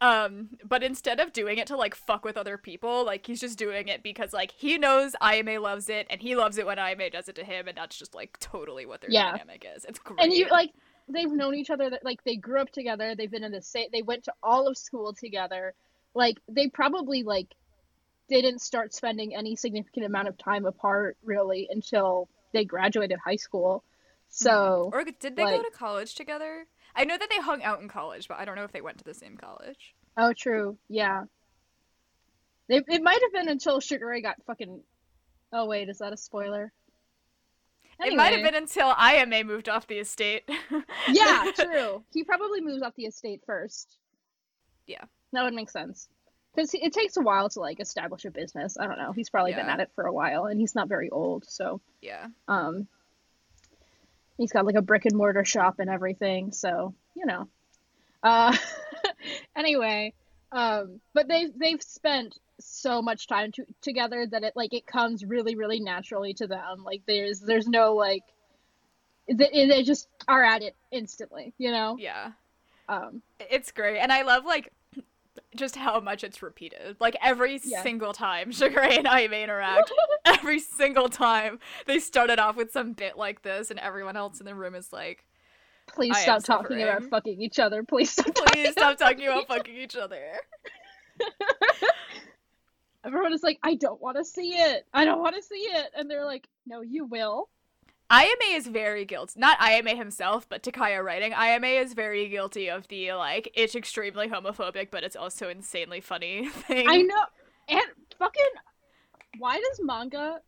Um, 0.00 0.48
but 0.64 0.82
instead 0.82 1.20
of 1.20 1.34
doing 1.34 1.58
it 1.58 1.66
to 1.66 1.76
like 1.76 1.94
fuck 1.94 2.24
with 2.24 2.38
other 2.38 2.56
people, 2.56 3.04
like 3.04 3.26
he's 3.26 3.40
just 3.40 3.58
doing 3.58 3.88
it 3.88 4.02
because 4.02 4.32
like 4.32 4.52
he 4.52 4.78
knows 4.78 5.14
Ayame 5.20 5.60
loves 5.60 5.90
it 5.90 6.06
and 6.08 6.22
he 6.22 6.34
loves 6.34 6.56
it 6.56 6.64
when 6.64 6.78
Ayame 6.78 7.12
does 7.12 7.28
it 7.28 7.34
to 7.36 7.44
him, 7.44 7.68
and 7.68 7.76
that's 7.76 7.98
just 7.98 8.14
like 8.14 8.38
totally 8.40 8.86
what 8.86 9.02
their 9.02 9.10
Yeah. 9.10 9.32
dynamic 9.32 9.66
is. 9.76 9.84
It's 9.84 9.98
great. 9.98 10.18
And 10.20 10.32
you 10.32 10.48
like 10.50 10.72
they've 11.10 11.30
known 11.30 11.54
each 11.54 11.68
other 11.68 11.90
that 11.90 12.02
like 12.02 12.24
they 12.24 12.36
grew 12.36 12.60
up 12.60 12.70
together, 12.70 13.14
they've 13.14 13.30
been 13.30 13.44
in 13.44 13.52
the 13.52 13.60
same 13.60 13.88
they 13.92 14.02
went 14.02 14.24
to 14.24 14.32
all 14.42 14.66
of 14.66 14.78
school 14.78 15.12
together. 15.12 15.74
Like 16.14 16.38
they 16.48 16.68
probably 16.68 17.22
like 17.22 17.48
didn't 18.30 18.60
start 18.62 18.94
spending 18.94 19.34
any 19.36 19.56
significant 19.56 20.06
amount 20.06 20.28
of 20.28 20.38
time 20.38 20.64
apart 20.64 21.18
really 21.22 21.68
until 21.70 22.28
they 22.54 22.64
graduated 22.64 23.18
high 23.22 23.36
school. 23.36 23.84
So 24.28 24.90
or 24.92 25.04
did 25.04 25.36
they 25.36 25.42
go 25.42 25.62
to 25.62 25.70
college 25.70 26.14
together? 26.14 26.66
I 26.94 27.04
know 27.04 27.16
that 27.16 27.28
they 27.30 27.38
hung 27.38 27.62
out 27.62 27.80
in 27.80 27.88
college, 27.88 28.28
but 28.28 28.38
I 28.38 28.44
don't 28.44 28.56
know 28.56 28.64
if 28.64 28.72
they 28.72 28.80
went 28.80 28.98
to 28.98 29.04
the 29.04 29.14
same 29.14 29.36
college. 29.36 29.94
Oh, 30.16 30.32
true. 30.32 30.76
Yeah. 30.88 31.24
It, 32.68 32.84
it 32.88 33.02
might 33.02 33.20
have 33.22 33.32
been 33.32 33.48
until 33.48 33.80
Shigure 33.80 34.20
got 34.22 34.36
fucking. 34.46 34.80
Oh 35.52 35.66
wait, 35.66 35.88
is 35.88 35.98
that 35.98 36.12
a 36.12 36.16
spoiler? 36.16 36.72
It 38.00 38.14
might 38.14 38.32
have 38.32 38.44
been 38.44 38.54
until 38.54 38.92
Ayame 38.94 39.44
moved 39.44 39.68
off 39.68 39.86
the 39.86 39.98
estate. 39.98 40.48
Yeah, 41.08 41.50
true. 41.54 42.04
He 42.12 42.22
probably 42.22 42.60
moves 42.60 42.82
off 42.82 42.94
the 42.94 43.06
estate 43.06 43.42
first. 43.46 43.96
Yeah. 44.86 45.04
That 45.32 45.42
would 45.44 45.54
make 45.54 45.70
sense. 45.70 46.08
Because 46.54 46.74
it 46.74 46.92
takes 46.92 47.16
a 47.16 47.22
while 47.22 47.48
to 47.50 47.60
like 47.60 47.80
establish 47.80 48.24
a 48.24 48.30
business. 48.30 48.76
I 48.78 48.86
don't 48.86 48.98
know. 48.98 49.12
He's 49.12 49.30
probably 49.30 49.54
been 49.54 49.68
at 49.68 49.80
it 49.80 49.90
for 49.94 50.04
a 50.04 50.12
while, 50.12 50.46
and 50.46 50.60
he's 50.60 50.74
not 50.74 50.88
very 50.88 51.08
old, 51.10 51.44
so 51.46 51.80
yeah. 52.02 52.26
um, 52.46 52.88
he's 54.38 54.52
got 54.52 54.64
like 54.64 54.76
a 54.76 54.82
brick 54.82 55.04
and 55.04 55.14
mortar 55.14 55.44
shop 55.44 55.80
and 55.80 55.90
everything. 55.90 56.52
So 56.52 56.94
you 57.14 57.26
know. 57.26 57.48
Uh, 58.22 58.56
anyway, 59.56 60.14
um, 60.52 61.00
but 61.12 61.28
they've 61.28 61.52
they've 61.58 61.82
spent 61.82 62.38
so 62.60 63.00
much 63.02 63.28
time 63.28 63.52
to, 63.52 63.64
together 63.82 64.26
that 64.26 64.42
it 64.42 64.54
like 64.56 64.72
it 64.72 64.86
comes 64.86 65.24
really 65.24 65.54
really 65.54 65.80
naturally 65.80 66.32
to 66.34 66.46
them. 66.46 66.84
Like 66.84 67.02
there's 67.06 67.40
there's 67.40 67.68
no 67.68 67.94
like 67.94 68.22
they, 69.28 69.66
they 69.66 69.82
just 69.82 70.08
are 70.26 70.42
at 70.42 70.62
it 70.62 70.74
instantly. 70.90 71.52
You 71.58 71.72
know. 71.72 71.96
Yeah. 71.98 72.30
Um, 72.88 73.20
It's 73.38 73.70
great. 73.70 73.98
And 73.98 74.10
I 74.10 74.22
love 74.22 74.44
like 74.46 74.72
just 75.56 75.76
how 75.76 75.98
much 76.00 76.22
it's 76.24 76.42
repeated. 76.42 76.96
Like 77.00 77.16
every 77.22 77.60
Yeah. 77.64 77.82
single 77.82 78.12
time 78.12 78.50
Shigure 78.52 78.78
and 78.98 79.06
Ayame 79.06 79.42
interact, 79.42 79.92
every 80.24 80.58
single 80.60 81.08
time 81.08 81.58
they 81.86 81.98
started 81.98 82.38
off 82.38 82.56
with 82.56 82.72
some 82.72 82.92
bit 82.92 83.16
like 83.16 83.42
this 83.42 83.70
and 83.70 83.80
everyone 83.80 84.16
else 84.16 84.40
in 84.40 84.46
the 84.46 84.54
room 84.54 84.74
is 84.74 84.92
like, 84.92 85.24
please 85.86 86.16
stop 86.18 86.44
talking 86.44 86.82
about 86.82 87.04
fucking 87.04 87.40
each 87.40 87.58
other. 87.58 87.82
Please 87.82 88.10
stop. 88.10 88.34
please 88.34 88.72
stop 88.72 88.98
talking 88.98 89.26
about 89.26 89.48
fucking 89.48 89.76
each 89.76 89.96
other. 89.96 90.20
Everyone 93.04 93.32
is 93.32 93.42
like, 93.42 93.58
I 93.62 93.74
don't 93.76 94.00
want 94.00 94.16
to 94.18 94.24
see 94.24 94.50
it. 94.50 94.84
I 94.92 95.04
don't 95.04 95.20
want 95.20 95.36
to 95.36 95.42
see 95.42 95.54
it, 95.54 95.86
and 95.96 96.10
they're 96.10 96.24
like, 96.24 96.46
No, 96.66 96.80
you 96.82 97.06
will. 97.06 97.48
Ayame 98.10 98.56
is 98.56 98.66
very 98.66 99.04
guilty. 99.04 99.38
Not 99.38 99.58
IMA 99.60 99.94
himself, 99.94 100.48
but 100.48 100.62
Takaya 100.62 101.04
writing. 101.04 101.34
IMA 101.34 101.66
is 101.66 101.92
very 101.92 102.28
guilty 102.28 102.70
of 102.70 102.88
the 102.88 103.12
like 103.12 103.50
it's 103.54 103.74
extremely 103.74 104.28
homophobic, 104.28 104.88
but 104.90 105.04
it's 105.04 105.16
also 105.16 105.48
insanely 105.48 106.00
funny 106.00 106.48
thing. 106.48 106.88
I 106.88 107.02
know. 107.02 107.24
And 107.68 107.86
fucking, 108.18 108.42
why 109.38 109.56
does 109.58 109.80
manga 109.82 110.38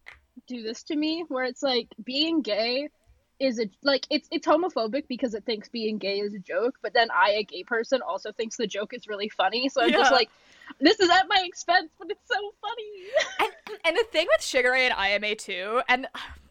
do 0.47 0.63
this 0.63 0.83
to 0.85 0.97
me? 0.97 1.25
Where 1.29 1.45
it's 1.45 1.63
like 1.63 1.89
being 2.03 2.41
gay 2.41 2.89
is 3.41 3.59
a 3.61 3.67
like 3.83 4.07
it's 4.11 4.29
it's 4.31 4.47
homophobic 4.47 5.07
because 5.07 5.35
it 5.35 5.45
thinks 5.45 5.69
being 5.69 5.99
gay 5.99 6.21
is 6.21 6.33
a 6.33 6.39
joke, 6.39 6.77
but 6.81 6.95
then 6.95 7.09
I, 7.15 7.33
a 7.33 7.43
gay 7.43 7.65
person, 7.65 8.01
also 8.01 8.33
thinks 8.33 8.57
the 8.57 8.67
joke 8.67 8.95
is 8.95 9.07
really 9.07 9.29
funny. 9.29 9.69
So 9.69 9.83
I'm 9.83 9.91
just 9.91 10.13
like, 10.13 10.31
this 10.81 10.99
is 10.99 11.11
at 11.11 11.27
my 11.29 11.43
expense, 11.45 11.91
but 11.99 12.11
it's 12.11 12.27
so 12.27 12.55
funny. 12.63 12.85
And 13.69 13.77
and 13.85 13.97
the 13.97 14.05
thing 14.11 14.27
with 14.31 14.41
Shigure 14.41 14.77
and 14.77 14.95
IMA 14.95 15.35
too, 15.35 15.83
and 15.89 16.07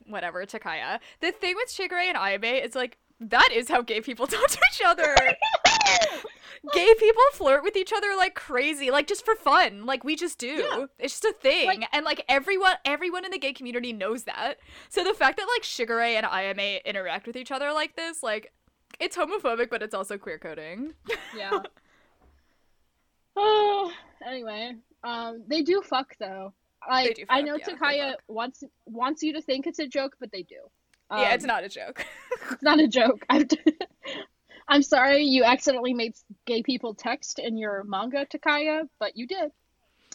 whatever 0.09 0.45
Takaya, 0.45 0.99
the 1.21 1.31
thing 1.31 1.55
with 1.55 1.69
Shigure 1.69 1.93
and 2.01 2.17
Ayame 2.17 2.65
is 2.65 2.75
like 2.75 2.97
that 3.19 3.49
is 3.53 3.67
how 3.69 3.81
gay 3.81 4.01
people 4.01 4.27
talk 4.27 4.47
to 4.47 4.59
each 4.73 4.81
other. 4.85 5.15
gay 6.73 6.93
people 6.99 7.21
flirt 7.33 7.63
with 7.63 7.75
each 7.75 7.91
other 7.93 8.07
like 8.17 8.35
crazy, 8.35 8.91
like 8.91 9.07
just 9.07 9.25
for 9.25 9.35
fun. 9.35 9.85
Like 9.85 10.03
we 10.03 10.15
just 10.15 10.37
do. 10.39 10.47
Yeah. 10.69 10.85
It's 10.97 11.19
just 11.19 11.25
a 11.25 11.33
thing, 11.33 11.67
Like- 11.67 11.89
and 11.93 12.05
like 12.05 12.23
everyone, 12.29 12.75
everyone 12.85 13.25
in 13.25 13.31
the 13.31 13.37
gay 13.39 13.53
community 13.53 13.93
knows 13.93 14.23
that. 14.23 14.55
So 14.89 15.03
the 15.03 15.13
fact 15.13 15.37
that 15.37 15.47
like 15.55 15.63
Shigure 15.63 16.01
and 16.01 16.25
Ayame 16.25 16.83
interact 16.85 17.27
with 17.27 17.35
each 17.35 17.51
other 17.51 17.71
like 17.73 17.95
this, 17.95 18.23
like 18.23 18.51
it's 18.99 19.15
homophobic, 19.17 19.69
but 19.69 19.81
it's 19.81 19.93
also 19.93 20.17
queer 20.17 20.37
coding. 20.37 20.93
Yeah. 21.35 21.59
oh, 23.35 23.91
anyway, 24.25 24.73
um, 25.03 25.43
they 25.47 25.61
do 25.61 25.81
fuck 25.81 26.15
though. 26.19 26.53
Like 26.87 27.25
I 27.29 27.39
fuck, 27.39 27.45
know 27.47 27.57
yeah, 27.57 27.65
Takaya 27.67 28.13
wants 28.27 28.63
wants 28.85 29.23
you 29.23 29.33
to 29.33 29.41
think 29.41 29.67
it's 29.67 29.79
a 29.79 29.87
joke, 29.87 30.15
but 30.19 30.31
they 30.31 30.43
do. 30.43 30.55
yeah, 31.11 31.17
Um, 31.17 31.27
it's 31.33 31.45
not 31.45 31.63
a 31.63 31.69
joke. 31.69 32.05
It's 32.51 32.63
not 32.63 32.79
a 32.79 32.87
joke. 32.87 33.25
I'm, 33.29 33.47
I'm 34.67 34.81
sorry 34.83 35.23
you 35.23 35.43
accidentally 35.43 35.93
made 35.93 36.13
gay 36.45 36.63
people 36.63 36.93
text 36.93 37.39
in 37.39 37.57
your 37.57 37.83
manga, 37.83 38.25
Takaya, 38.25 38.87
but 38.99 39.17
you 39.17 39.27
did. 39.27 39.51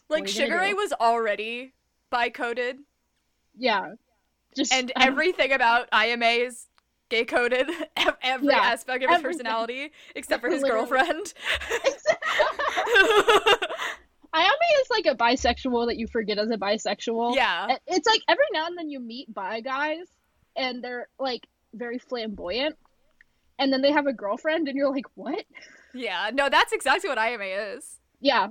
like 0.09 0.35
you 0.35 0.47
Shigure 0.47 0.75
was 0.77 0.93
already 0.95 1.73
bi 2.11 2.31
coded. 2.31 2.79
Yeah. 3.57 3.95
Just 4.57 4.73
and 4.73 4.91
I 4.97 5.01
don't- 5.05 5.13
everything 5.13 5.53
about 5.53 5.89
Ayame's 5.93 6.69
gay 7.11 7.25
coded 7.25 7.69
every 8.23 8.49
Yeah, 8.49 8.59
aspect 8.61 9.05
of 9.05 9.11
his 9.11 9.19
everything. 9.19 9.39
personality 9.45 9.93
except 10.15 10.41
for 10.41 10.49
his 10.49 10.63
Literally. 10.63 10.89
girlfriend. 10.89 11.35
Ayame 14.35 14.81
is 14.83 14.91
like 14.91 15.07
a 15.07 15.15
bisexual 15.15 15.87
that 15.87 15.97
you 15.97 16.07
forget 16.09 16.39
as 16.39 16.51
a 16.51 16.57
bisexual. 16.57 17.37
yeah. 17.37 17.77
It's 17.87 18.07
like 18.07 18.21
every 18.29 18.45
now 18.53 18.67
and 18.67 18.77
then 18.77 18.91
you 18.91 18.99
meet 19.01 19.33
bi 19.33 19.61
guys 19.61 20.07
and 20.57 20.83
they're 20.83 21.09
like 21.19 21.47
very 21.73 21.99
flamboyant, 21.99 22.77
and 23.59 23.73
then 23.73 23.83
they 23.83 23.93
have 23.93 24.07
a 24.07 24.13
girlfriend, 24.13 24.69
and 24.69 24.77
you're 24.77 24.91
like, 24.91 25.07
what? 25.15 25.45
Yeah. 25.93 26.31
No, 26.33 26.49
that's 26.49 26.73
exactly 26.73 27.09
what 27.09 27.19
Ayame 27.19 27.77
is. 27.77 27.99
Yeah. 28.21 28.49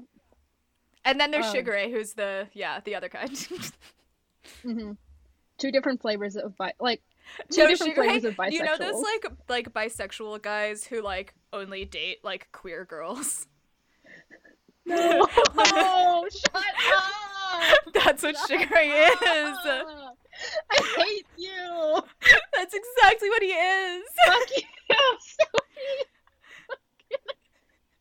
And 1.05 1.19
then 1.19 1.31
there's 1.31 1.45
Um, 1.47 1.55
Shigure, 1.55 1.91
who's 1.91 2.13
the 2.13 2.47
yeah, 2.53 2.79
the 2.83 2.95
other 2.95 3.09
kind. 3.09 3.29
mm-hmm. 4.65 4.91
Two 5.57 5.71
different 5.71 6.01
flavors 6.01 6.35
of 6.37 6.55
bi, 6.57 6.73
like 6.79 7.01
two 7.51 7.61
no, 7.63 7.67
different 7.67 7.93
Shigure, 7.93 7.95
flavors 7.95 8.23
of 8.23 8.35
bisexual. 8.35 8.51
you 8.51 8.63
know 8.63 8.77
those 8.77 9.01
like 9.01 9.25
like 9.49 9.73
bisexual 9.73 10.41
guys 10.41 10.85
who 10.85 11.01
like 11.01 11.33
only 11.51 11.83
date 11.85 12.19
like 12.23 12.47
queer 12.53 12.85
girls. 12.85 13.47
No, 14.85 15.27
oh, 15.57 16.27
shut 16.31 16.55
up! 16.55 17.93
That's 17.93 18.23
what 18.23 18.35
Shigure 18.35 18.85
is. 18.85 19.57
up! 19.65 20.17
I 20.71 20.79
hate 20.97 21.25
you. 21.37 22.01
That's 22.55 22.73
exactly 22.73 23.29
what 23.29 23.41
he 23.41 23.49
is. 23.49 24.03
Fuck 24.25 24.49
you, 24.57 24.63
Sophie. 25.19 26.05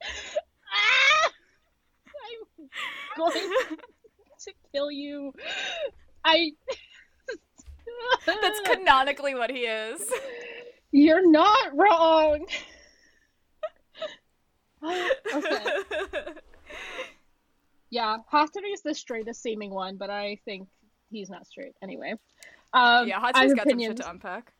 ah! 0.74 1.30
I'm 2.30 2.40
going 3.16 3.50
to 4.40 4.52
kill 4.72 4.90
you. 4.90 5.32
I. 6.24 6.52
That's 8.26 8.60
canonically 8.64 9.34
what 9.34 9.50
he 9.50 9.60
is. 9.60 10.10
You're 10.90 11.30
not 11.30 11.76
wrong. 11.76 12.46
okay. 15.34 15.76
Yeah, 17.90 18.16
is 18.72 18.82
the 18.82 18.94
straightest 18.94 19.42
seeming 19.42 19.70
one, 19.70 19.96
but 19.96 20.08
I 20.08 20.38
think 20.46 20.68
he's 21.10 21.28
not 21.28 21.46
straight 21.46 21.74
anyway. 21.82 22.14
Um, 22.72 23.06
yeah, 23.06 23.20
Hatsu's 23.20 23.52
got 23.52 23.68
some 23.68 23.78
shit 23.78 23.98
to 23.98 24.10
unpack. 24.10 24.52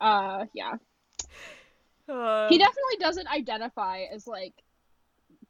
Uh, 0.00 0.46
yeah, 0.54 0.72
Uh, 2.08 2.48
he 2.48 2.58
definitely 2.58 2.96
doesn't 2.98 3.28
identify 3.28 4.04
as 4.12 4.26
like 4.26 4.54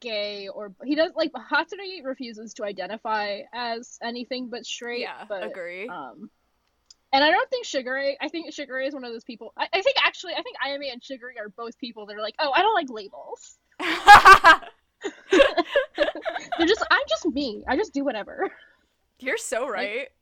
gay 0.01 0.49
or 0.49 0.75
he 0.85 0.95
does 0.95 1.13
like 1.15 1.33
Hatori 1.33 2.05
refuses 2.05 2.53
to 2.55 2.65
identify 2.65 3.41
as 3.55 3.99
anything 4.03 4.49
but 4.51 4.67
straight. 4.67 5.01
yeah, 5.01 5.25
but 5.29 5.45
agree. 5.45 5.89
um, 5.89 6.29
and 7.13 7.23
I 7.23 7.31
don't 7.31 7.49
think 7.49 7.65
Shigure. 7.65 8.15
I 8.21 8.29
think 8.29 8.53
Shigure 8.53 8.87
is 8.87 8.93
one 8.93 9.05
of 9.05 9.13
those 9.13 9.25
people. 9.25 9.53
I, 9.57 9.69
I 9.73 9.83
think 9.83 9.97
actually, 10.05 10.33
I 10.33 10.43
think 10.43 10.57
Ayame 10.65 10.93
and 10.93 11.01
Shigure 11.01 11.31
are 11.39 11.49
both 11.49 11.79
people 11.79 12.07
that 12.07 12.17
are 12.17 12.23
like, 12.23 12.35
oh, 12.39 12.51
I 12.55 12.63
don't 12.63 12.75
like 12.75 12.91
labels. 12.91 13.59
They're 16.59 16.67
just, 16.67 16.85
I'm 16.91 17.03
just 17.09 17.27
me. 17.27 17.65
I 17.69 17.77
just 17.77 17.93
do 17.95 18.05
whatever. 18.05 18.51
You're 19.19 19.37
so 19.39 19.69
right. 19.69 20.09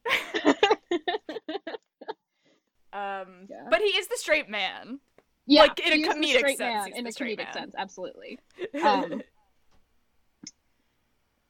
Um, 2.93 3.47
Yeah. 3.49 3.67
but 3.71 3.79
he 3.81 3.87
is 3.87 4.09
the 4.09 4.17
straight 4.17 4.49
man. 4.49 4.99
Yeah, 5.47 5.63
Like, 5.63 5.79
in 5.81 5.93
a 6.05 6.09
comedic 6.09 6.41
sense, 6.41 6.59
man, 6.59 6.93
in 6.95 7.07
a 7.07 7.11
comedic 7.11 7.39
man. 7.39 7.53
sense, 7.53 7.75
absolutely. 7.79 8.39
Um, 8.83 9.23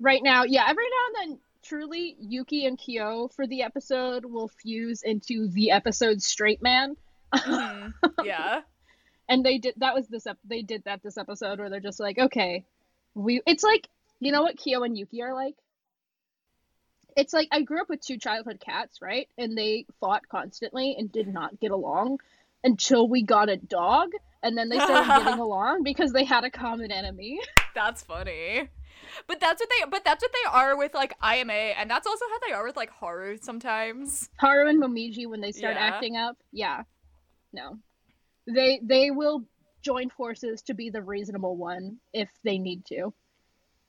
right 0.00 0.20
now, 0.22 0.44
yeah, 0.44 0.64
every 0.68 0.84
now 0.84 1.06
and 1.06 1.32
then, 1.32 1.38
truly, 1.62 2.16
Yuki 2.20 2.66
and 2.66 2.78
Kyo 2.78 3.28
for 3.28 3.46
the 3.46 3.62
episode 3.62 4.24
will 4.26 4.48
fuse 4.48 5.02
into 5.02 5.48
the 5.48 5.70
episode 5.70 6.20
straight 6.22 6.60
man, 6.62 6.94
Mhm. 7.34 7.94
Yeah. 8.22 8.60
and 9.28 9.44
they 9.44 9.56
did 9.58 9.74
that 9.78 9.94
was 9.94 10.08
this 10.08 10.26
ep- 10.26 10.38
they 10.44 10.60
did 10.62 10.84
that 10.84 11.02
this 11.02 11.16
episode 11.16 11.58
where 11.58 11.70
they're 11.70 11.80
just 11.80 12.00
like, 12.00 12.18
okay, 12.18 12.64
we. 13.14 13.40
It's 13.46 13.62
like 13.64 13.88
you 14.20 14.32
know 14.32 14.42
what 14.42 14.56
Kyo 14.56 14.82
and 14.82 14.96
Yuki 14.96 15.22
are 15.22 15.34
like. 15.34 15.54
It's 17.16 17.32
like 17.32 17.48
I 17.50 17.62
grew 17.62 17.80
up 17.80 17.88
with 17.88 18.00
two 18.00 18.18
childhood 18.18 18.60
cats, 18.60 19.02
right? 19.02 19.28
And 19.36 19.56
they 19.58 19.86
fought 19.98 20.28
constantly 20.28 20.94
and 20.98 21.10
did 21.10 21.26
not 21.26 21.58
get 21.60 21.70
along 21.72 22.20
until 22.62 23.08
we 23.08 23.22
got 23.22 23.48
a 23.48 23.56
dog, 23.56 24.10
and 24.42 24.56
then 24.56 24.68
they 24.68 24.78
started 24.78 25.08
getting 25.24 25.38
along 25.40 25.82
because 25.82 26.12
they 26.12 26.24
had 26.24 26.44
a 26.44 26.50
common 26.50 26.92
enemy. 26.92 27.40
That's 27.74 28.02
funny. 28.02 28.68
But 29.26 29.40
that's 29.40 29.60
what 29.60 29.68
they 29.70 29.90
but 29.90 30.04
that's 30.04 30.22
what 30.22 30.32
they 30.32 30.50
are 30.50 30.76
with 30.76 30.94
like 30.94 31.14
IMA 31.22 31.52
and 31.52 31.90
that's 31.90 32.06
also 32.06 32.24
how 32.30 32.38
they 32.46 32.52
are 32.52 32.64
with 32.66 32.76
like 32.76 32.90
Haru 32.90 33.38
sometimes. 33.40 34.28
Haru 34.36 34.68
and 34.68 34.82
Momiji 34.82 35.26
when 35.26 35.40
they 35.40 35.52
start 35.52 35.76
Yeah. 35.76 35.86
acting 35.86 36.16
up, 36.16 36.36
yeah, 36.52 36.82
no, 37.52 37.78
they 38.46 38.80
they 38.82 39.10
will 39.10 39.44
join 39.82 40.10
forces 40.10 40.62
to 40.62 40.74
be 40.74 40.90
the 40.90 41.02
reasonable 41.02 41.56
one 41.56 41.98
if 42.12 42.28
they 42.44 42.58
need 42.58 42.84
to. 42.86 43.12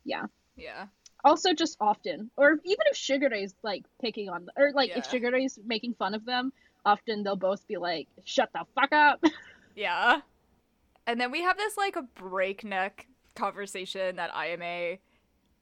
Yeah. 0.04 0.26
Yeah. 0.56 0.88
Also, 1.24 1.54
just 1.54 1.78
often, 1.80 2.32
or 2.36 2.54
even 2.64 2.86
if 2.92 2.98
Shigure's 2.98 3.54
like 3.64 3.86
picking 4.02 4.30
on, 4.30 4.48
or 4.58 4.72
like 4.74 4.90
if 4.92 4.98
Yeah. 4.98 5.04
Shigure's 5.04 5.60
making 5.66 5.94
fun 5.94 6.16
of 6.16 6.26
them, 6.26 6.52
often 6.84 7.24
they'll 7.24 7.36
both 7.36 7.68
be 7.68 7.78
like, 7.78 8.08
"Shut 8.26 8.50
the 8.54 8.66
fuck 8.76 8.92
up." 8.92 9.24
Yeah. 9.76 10.20
And 11.08 11.20
then 11.20 11.32
we 11.32 11.42
have 11.44 11.56
this 11.58 11.78
like 11.78 11.96
a 11.96 12.02
breakneck 12.02 13.08
conversation 13.36 14.18
that 14.18 14.32
IMA 14.36 14.98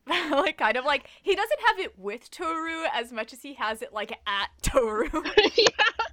like 0.35 0.57
kind 0.57 0.77
of 0.77 0.85
like 0.85 1.07
he 1.21 1.35
doesn't 1.35 1.59
have 1.67 1.79
it 1.79 1.97
with 1.99 2.31
Toru 2.31 2.85
as 2.91 3.11
much 3.11 3.33
as 3.33 3.43
he 3.43 3.53
has 3.53 3.83
it 3.83 3.93
like 3.93 4.11
at 4.25 4.49
Toru. 4.63 5.07
yeah. 5.55 6.05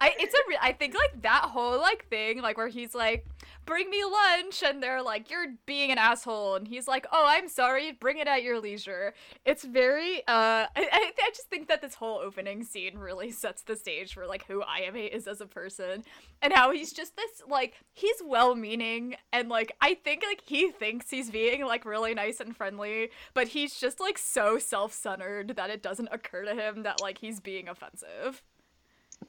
I 0.00 0.14
it's 0.18 0.34
a 0.34 0.38
re- 0.48 0.58
I 0.60 0.72
think 0.72 0.94
like 0.94 1.22
that 1.22 1.42
whole 1.44 1.78
like 1.78 2.06
thing 2.08 2.40
like 2.40 2.56
where 2.56 2.68
he's 2.68 2.94
like 2.94 3.26
bring 3.64 3.88
me 3.90 4.02
lunch 4.04 4.62
and 4.62 4.82
they're 4.82 5.02
like 5.02 5.30
you're 5.30 5.54
being 5.66 5.90
an 5.90 5.98
asshole 5.98 6.56
and 6.56 6.66
he's 6.66 6.88
like 6.88 7.06
oh 7.12 7.24
I'm 7.26 7.48
sorry 7.48 7.92
bring 7.92 8.18
it 8.18 8.26
at 8.26 8.42
your 8.42 8.60
leisure. 8.60 9.14
It's 9.44 9.64
very 9.64 10.18
uh 10.28 10.66
I 10.66 10.68
I, 10.76 11.12
I 11.18 11.30
just 11.30 11.48
think 11.48 11.68
that 11.68 11.80
this 11.80 11.94
whole 11.94 12.18
opening 12.18 12.64
scene 12.64 12.98
really 12.98 13.30
sets 13.30 13.62
the 13.62 13.76
stage 13.76 14.14
for 14.14 14.26
like 14.26 14.46
who 14.46 14.62
Ayame 14.62 15.08
is 15.08 15.26
as 15.26 15.40
a 15.40 15.46
person 15.46 16.04
and 16.40 16.52
how 16.52 16.72
he's 16.72 16.92
just 16.92 17.16
this 17.16 17.42
like 17.48 17.74
he's 17.92 18.16
well-meaning 18.24 19.16
and 19.32 19.48
like 19.48 19.72
I 19.80 19.94
think 19.94 20.22
like 20.26 20.42
he 20.44 20.70
thinks 20.70 21.10
he's 21.10 21.30
being 21.30 21.64
like 21.64 21.84
really 21.84 22.14
nice 22.14 22.40
and 22.40 22.56
friendly 22.56 23.10
but 23.34 23.48
he's 23.48 23.78
just 23.78 24.00
like 24.00 24.18
so 24.18 24.58
self-centered 24.58 25.54
that 25.56 25.70
it 25.70 25.82
doesn't 25.82 26.08
occur 26.12 26.44
to 26.44 26.54
him 26.54 26.82
that 26.82 27.00
like 27.00 27.18
he's 27.18 27.40
being 27.40 27.68
offensive. 27.68 28.42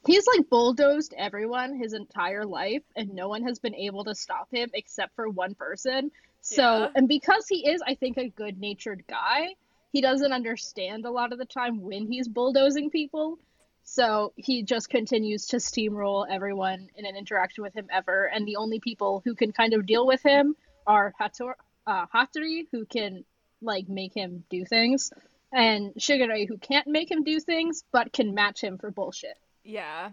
He's 0.06 0.25
like 0.27 0.49
bulldozed 0.49 1.13
everyone 1.17 1.75
his 1.77 1.93
entire 1.93 2.45
life, 2.45 2.84
and 2.95 3.13
no 3.13 3.27
one 3.29 3.43
has 3.43 3.60
been 3.60 3.75
able 3.75 4.03
to 4.06 4.15
stop 4.15 4.47
him 4.51 4.69
except 4.73 5.15
for 5.15 5.29
one 5.29 5.56
person. 5.56 6.12
So, 6.41 6.79
Yeah. 6.79 6.91
and 6.95 7.08
because 7.08 7.47
he 7.47 7.67
is, 7.67 7.82
I 7.86 7.95
think, 7.95 8.17
a 8.17 8.29
good 8.29 8.60
natured 8.60 9.06
guy, 9.08 9.56
he 9.91 10.01
doesn't 10.01 10.34
understand 10.34 11.06
a 11.06 11.12
lot 11.12 11.32
of 11.32 11.39
the 11.39 11.45
time 11.45 11.82
when 11.82 12.06
he's 12.06 12.27
bulldozing 12.27 12.89
people. 12.89 13.39
So 13.84 14.34
he 14.38 14.63
just 14.63 14.89
continues 14.89 15.47
to 15.47 15.58
steamroll 15.58 16.25
everyone 16.29 16.89
in 16.95 17.06
an 17.06 17.15
interaction 17.15 17.63
with 17.63 17.73
him 17.73 17.88
ever. 17.91 18.25
And 18.25 18.47
the 18.47 18.56
only 18.56 18.79
people 18.79 19.21
who 19.23 19.36
can 19.36 19.51
kind 19.51 19.73
of 19.73 19.86
deal 19.86 20.08
with 20.08 20.23
him 20.23 20.56
are 20.88 21.13
Hator- 21.19 21.56
uh, 21.86 22.06
Hatori, 22.08 22.67
who 22.71 22.86
can 22.86 23.23
like 23.62 23.88
make 23.88 24.13
him 24.13 24.43
do 24.49 24.65
things, 24.65 25.13
and 25.51 25.93
Shigure, 25.95 26.47
who 26.47 26.58
can't 26.58 26.88
make 26.88 27.10
him 27.10 27.23
do 27.23 27.39
things 27.39 27.84
but 27.91 28.12
can 28.12 28.34
match 28.34 28.62
him 28.62 28.77
for 28.77 28.91
bullshit. 28.91 29.38
Yeah. 29.63 30.12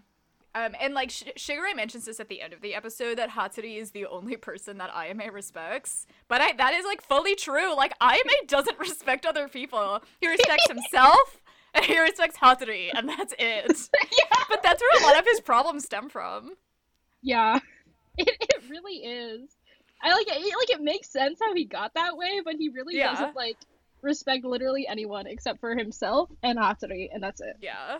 Um, 0.54 0.74
and 0.80 0.94
like 0.94 1.10
Sh- 1.10 1.24
Shigure 1.36 1.74
mentions 1.76 2.06
this 2.06 2.18
at 2.18 2.28
the 2.28 2.40
end 2.42 2.52
of 2.52 2.60
the 2.60 2.74
episode 2.74 3.18
that 3.18 3.30
Hatori 3.30 3.78
is 3.78 3.92
the 3.92 4.06
only 4.06 4.36
person 4.36 4.78
that 4.78 4.90
Ayame 4.90 5.32
respects. 5.32 6.06
But 6.26 6.40
I 6.40 6.52
that 6.54 6.74
is 6.74 6.84
like 6.84 7.02
fully 7.02 7.36
true. 7.36 7.74
Like 7.76 7.96
Ayame 8.00 8.48
doesn't 8.48 8.78
respect 8.80 9.24
other 9.26 9.46
people. 9.48 10.02
He 10.20 10.28
respects 10.28 10.66
himself 10.68 11.40
and 11.72 11.84
he 11.84 12.00
respects 12.00 12.36
Hatori, 12.38 12.90
and 12.92 13.08
that's 13.08 13.32
it. 13.38 13.88
But 14.48 14.64
that's 14.64 14.82
where 14.82 15.04
a 15.04 15.06
lot 15.06 15.16
of 15.20 15.24
his 15.30 15.40
problems 15.40 15.84
stem 15.84 16.08
from. 16.08 16.54
Yeah, 17.22 17.60
it, 18.18 18.28
it 18.40 18.62
really 18.68 18.94
is. 18.96 19.48
I 20.02 20.12
like 20.12 20.26
it. 20.28 20.34
Like 20.40 20.70
it 20.70 20.82
makes 20.82 21.08
sense 21.08 21.38
how 21.40 21.54
he 21.54 21.64
got 21.64 21.94
that 21.94 22.16
way, 22.16 22.40
but 22.44 22.56
he 22.56 22.68
really 22.70 22.96
Yeah. 22.96 23.12
doesn't 23.12 23.36
like 23.36 23.56
respect 24.02 24.44
literally 24.44 24.88
anyone 24.88 25.28
except 25.28 25.60
for 25.60 25.76
himself 25.76 26.28
and 26.42 26.58
Hatori, 26.58 27.08
and 27.12 27.22
that's 27.22 27.40
it. 27.40 27.56
Yeah. 27.62 27.98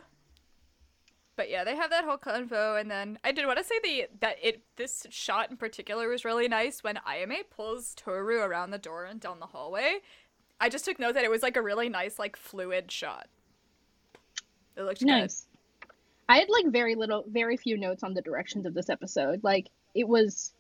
But 1.41 1.49
yeah, 1.49 1.65
they 1.65 1.75
have 1.75 1.89
that 1.89 2.05
whole 2.05 2.19
convo, 2.19 2.79
and 2.79 2.91
then 2.91 3.19
I 3.25 3.33
did 3.33 3.47
want 3.47 3.57
to 3.57 3.65
say 3.65 3.77
the 3.83 4.09
that 4.21 4.37
it 4.43 4.61
this 4.77 5.07
shot 5.09 5.51
in 5.51 5.57
particular 5.57 6.07
was 6.07 6.23
really 6.23 6.49
nice 6.49 6.85
when 6.85 6.97
Ayame 6.97 7.49
pulls 7.49 7.95
Toru 7.95 8.43
around 8.43 8.73
the 8.73 8.79
door 8.79 9.07
and 9.07 9.19
down 9.19 9.41
the 9.41 9.47
hallway. 9.47 10.01
I 10.61 10.69
just 10.69 10.85
took 10.85 10.99
note 10.99 11.15
that 11.15 11.25
it 11.25 11.31
was 11.31 11.43
like 11.43 11.57
a 11.57 11.63
really 11.63 11.89
nice, 11.89 12.19
like 12.19 12.37
fluid 12.37 12.93
shot. 12.93 13.27
It 14.77 14.83
looked 14.83 15.01
Nice. 15.01 15.47
I 16.29 16.37
had 16.41 16.51
like 16.51 16.67
very 16.67 16.95
little, 16.95 17.25
very 17.27 17.57
few 17.57 17.79
notes 17.79 18.03
on 18.03 18.13
the 18.13 18.21
directions 18.21 18.67
of 18.67 18.75
this 18.75 18.91
episode. 18.91 19.43
Like 19.43 19.69
it 19.95 20.07
was, 20.07 20.53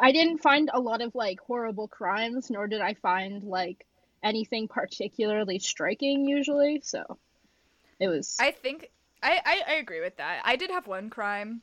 I 0.00 0.12
didn't 0.12 0.38
find 0.38 0.70
a 0.72 0.80
lot 0.80 1.02
of 1.02 1.14
like 1.14 1.38
horrible 1.40 1.86
crimes, 1.86 2.50
nor 2.50 2.66
did 2.66 2.80
I 2.80 2.94
find 2.94 3.44
like 3.44 3.84
anything 4.24 4.68
particularly 4.68 5.58
striking 5.58 6.26
usually. 6.26 6.80
So 6.82 7.18
it 8.00 8.08
was. 8.08 8.38
I 8.40 8.52
think 8.52 8.90
I, 9.22 9.40
I 9.44 9.62
I 9.68 9.74
agree 9.74 10.00
with 10.00 10.16
that. 10.16 10.42
I 10.44 10.56
did 10.56 10.70
have 10.70 10.86
one 10.86 11.10
crime. 11.10 11.62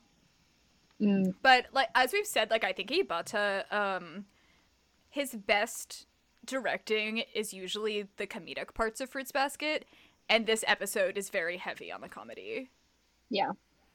Mm. 1.01 1.33
But 1.41 1.67
like 1.73 1.89
as 1.95 2.13
we've 2.13 2.25
said, 2.25 2.49
like 2.49 2.63
I 2.63 2.73
think 2.73 2.89
Ibata, 2.89 3.71
um, 3.73 4.25
his 5.09 5.33
best 5.33 6.05
directing 6.45 7.23
is 7.33 7.53
usually 7.53 8.07
the 8.17 8.27
comedic 8.27 8.73
parts 8.73 9.01
of 9.01 9.09
Fruits 9.09 9.31
Basket, 9.31 9.85
and 10.29 10.45
this 10.45 10.63
episode 10.67 11.17
is 11.17 11.29
very 11.29 11.57
heavy 11.57 11.91
on 11.91 12.01
the 12.01 12.09
comedy. 12.09 12.69
Yeah. 13.29 13.51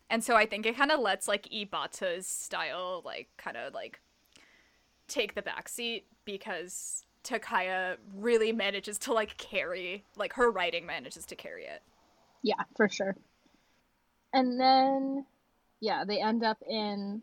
And 0.09 0.25
so 0.25 0.35
I 0.35 0.45
think 0.45 0.67
it 0.67 0.77
kind 0.77 0.91
of 0.91 0.99
lets 1.01 1.29
like 1.29 1.49
Ibata's 1.51 2.27
style 2.27 3.03
like 3.05 3.29
kind 3.37 3.57
of 3.57 3.73
like 3.75 4.01
take 5.07 5.35
the 5.35 5.43
backseat 5.43 6.05
because 6.25 7.05
Takaya 7.23 7.97
really 8.15 8.53
manages 8.53 8.99
to 9.01 9.13
like 9.13 9.37
carry 9.37 10.05
like 10.17 10.33
her 10.35 10.51
writing 10.51 10.87
manages 10.87 11.25
to 11.27 11.37
carry 11.37 11.65
it. 11.65 11.83
Yeah, 12.43 12.63
for 12.77 12.89
sure. 12.89 13.17
And 14.33 14.61
then, 14.61 15.27
yeah, 15.81 16.05
they 16.07 16.21
end 16.21 16.45
up 16.45 16.59
in 16.69 17.23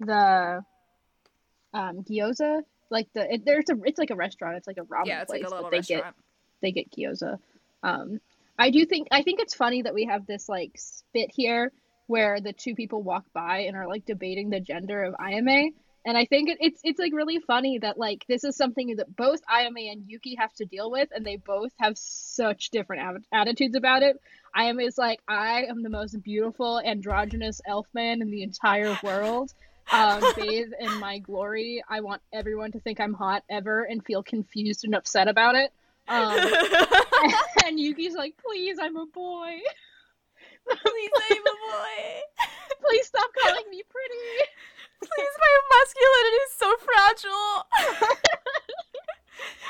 the 0.00 0.64
um, 1.72 2.04
gyoza. 2.04 2.62
Like 2.90 3.08
the 3.14 3.34
it, 3.34 3.44
there's 3.44 3.68
a 3.70 3.74
it's 3.84 3.98
like 3.98 4.10
a 4.10 4.16
restaurant. 4.16 4.56
It's 4.56 4.66
like 4.66 4.78
a 4.78 4.82
ramen 4.82 5.06
yeah, 5.06 5.22
it's 5.22 5.30
place, 5.30 5.42
like 5.42 5.50
a 5.50 5.54
little 5.54 5.64
but 5.64 5.70
they 5.72 5.78
restaurant. 5.78 6.04
get 6.04 6.14
they 6.62 6.72
get 6.72 6.90
gyoza. 6.92 7.38
Um, 7.82 8.20
I 8.58 8.70
do 8.70 8.86
think 8.86 9.08
I 9.10 9.22
think 9.22 9.40
it's 9.40 9.54
funny 9.54 9.82
that 9.82 9.94
we 9.94 10.04
have 10.04 10.26
this 10.26 10.48
like 10.48 10.72
spit 10.76 11.30
here 11.34 11.72
where 12.06 12.40
the 12.40 12.52
two 12.52 12.74
people 12.74 13.02
walk 13.02 13.24
by 13.32 13.60
and 13.60 13.76
are 13.76 13.88
like 13.88 14.04
debating 14.06 14.50
the 14.50 14.60
gender 14.60 15.02
of 15.02 15.14
Ayame. 15.14 15.72
And 16.06 16.16
I 16.16 16.24
think 16.24 16.48
it, 16.48 16.58
it's 16.60 16.80
it's 16.84 17.00
like 17.00 17.12
really 17.12 17.40
funny 17.40 17.78
that 17.80 17.98
like 17.98 18.24
this 18.28 18.44
is 18.44 18.56
something 18.56 18.94
that 18.96 19.14
both 19.14 19.40
Ayame 19.44 19.90
and 19.90 20.04
Yuki 20.06 20.36
have 20.36 20.52
to 20.54 20.64
deal 20.64 20.88
with, 20.88 21.08
and 21.12 21.26
they 21.26 21.36
both 21.36 21.72
have 21.80 21.98
such 21.98 22.70
different 22.70 23.24
attitudes 23.32 23.74
about 23.74 24.04
it. 24.04 24.20
Ayame 24.56 24.86
is 24.86 24.96
like, 24.96 25.20
I 25.26 25.64
am 25.64 25.82
the 25.82 25.90
most 25.90 26.22
beautiful 26.22 26.80
androgynous 26.80 27.60
elf 27.66 27.88
man 27.92 28.22
in 28.22 28.30
the 28.30 28.44
entire 28.44 28.96
world. 29.02 29.52
Um, 29.92 30.22
bathe 30.36 30.70
in 30.78 31.00
my 31.00 31.18
glory. 31.18 31.82
I 31.88 32.00
want 32.00 32.22
everyone 32.32 32.70
to 32.72 32.80
think 32.80 33.00
I'm 33.00 33.12
hot 33.12 33.42
ever 33.50 33.82
and 33.82 34.04
feel 34.04 34.22
confused 34.22 34.84
and 34.84 34.94
upset 34.94 35.26
about 35.26 35.56
it. 35.56 35.72
Um, 36.06 36.38
and 37.66 37.80
Yuki's 37.80 38.14
like, 38.14 38.36
please, 38.38 38.78
I'm 38.80 38.96
a 38.96 39.06
boy. 39.06 39.58
Please 40.68 41.10
name 41.30 41.42
a 41.42 41.70
boy. 41.70 42.20
Please 42.88 43.06
stop 43.06 43.30
calling 43.40 43.64
me 43.70 43.82
pretty. 43.88 44.50
Please, 45.00 45.34
my 45.38 45.52
masculinity 45.72 46.36
is 46.46 46.52
so 46.56 46.76
fragile. 46.76 47.66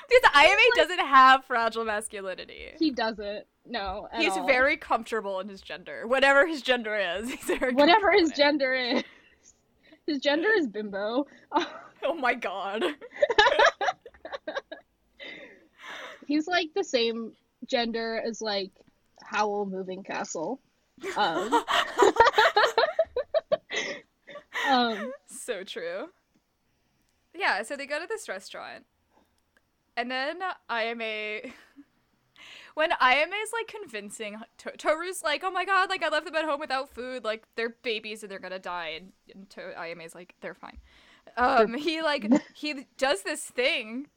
because 0.09 0.31
Ayame 0.33 0.77
doesn't 0.77 1.01
have 1.01 1.45
fragile 1.45 1.85
masculinity. 1.85 2.73
He 2.79 2.91
doesn't. 2.91 3.47
No. 3.67 4.09
He's 4.17 4.37
all. 4.37 4.47
very 4.47 4.77
comfortable 4.77 5.41
in 5.41 5.49
his 5.49 5.61
gender, 5.61 6.07
whatever 6.07 6.47
his 6.47 6.63
gender 6.63 6.97
is. 6.97 7.33
Whatever 7.73 8.13
his 8.13 8.31
gender 8.31 8.75
is. 8.75 9.03
His 10.07 10.21
gender 10.21 10.49
is 10.57 10.67
bimbo. 10.67 11.27
Oh 12.05 12.15
my 12.15 12.35
god. 12.35 12.85
He's 16.27 16.47
like 16.47 16.69
the 16.75 16.85
same 16.85 17.33
gender 17.67 18.23
as 18.25 18.41
like 18.41 18.71
Howl 19.25 19.67
Moving 19.67 20.05
Castle. 20.05 20.61
Um, 21.17 21.65
um, 24.69 25.13
so 25.27 25.65
true. 25.65 26.09
Yeah, 27.35 27.63
so 27.63 27.77
they 27.77 27.87
go 27.87 28.01
to 28.01 28.07
this 28.07 28.29
restaurant. 28.29 28.85
And 29.97 30.11
then 30.11 30.41
Ayame 30.71 31.53
when 32.75 32.91
is 32.93 33.53
like 33.53 33.67
convincing 33.67 34.37
to- 34.59 34.77
Toru's 34.77 35.23
like, 35.23 35.43
"Oh 35.45 35.51
my 35.51 35.65
god, 35.65 35.89
like 35.89 36.03
I 36.03 36.09
left 36.09 36.27
them 36.27 36.35
at 36.37 36.45
home 36.45 36.61
without 36.61 36.91
food, 36.91 37.25
like 37.25 37.47
they're 37.57 37.77
babies 37.83 38.23
and 38.23 38.31
they're 38.31 38.39
to 38.53 38.59
die." 38.59 38.99
And, 39.01 39.13
and 39.35 39.51
to- 39.51 39.75
Ayame's 39.77 40.15
like, 40.15 40.35
"They're 40.41 40.55
fine." 40.55 40.79
Um 41.37 41.75
he 41.75 42.03
like 42.03 42.31
he 42.55 42.87
does 42.99 43.23
this 43.23 43.43
thing. 43.45 44.09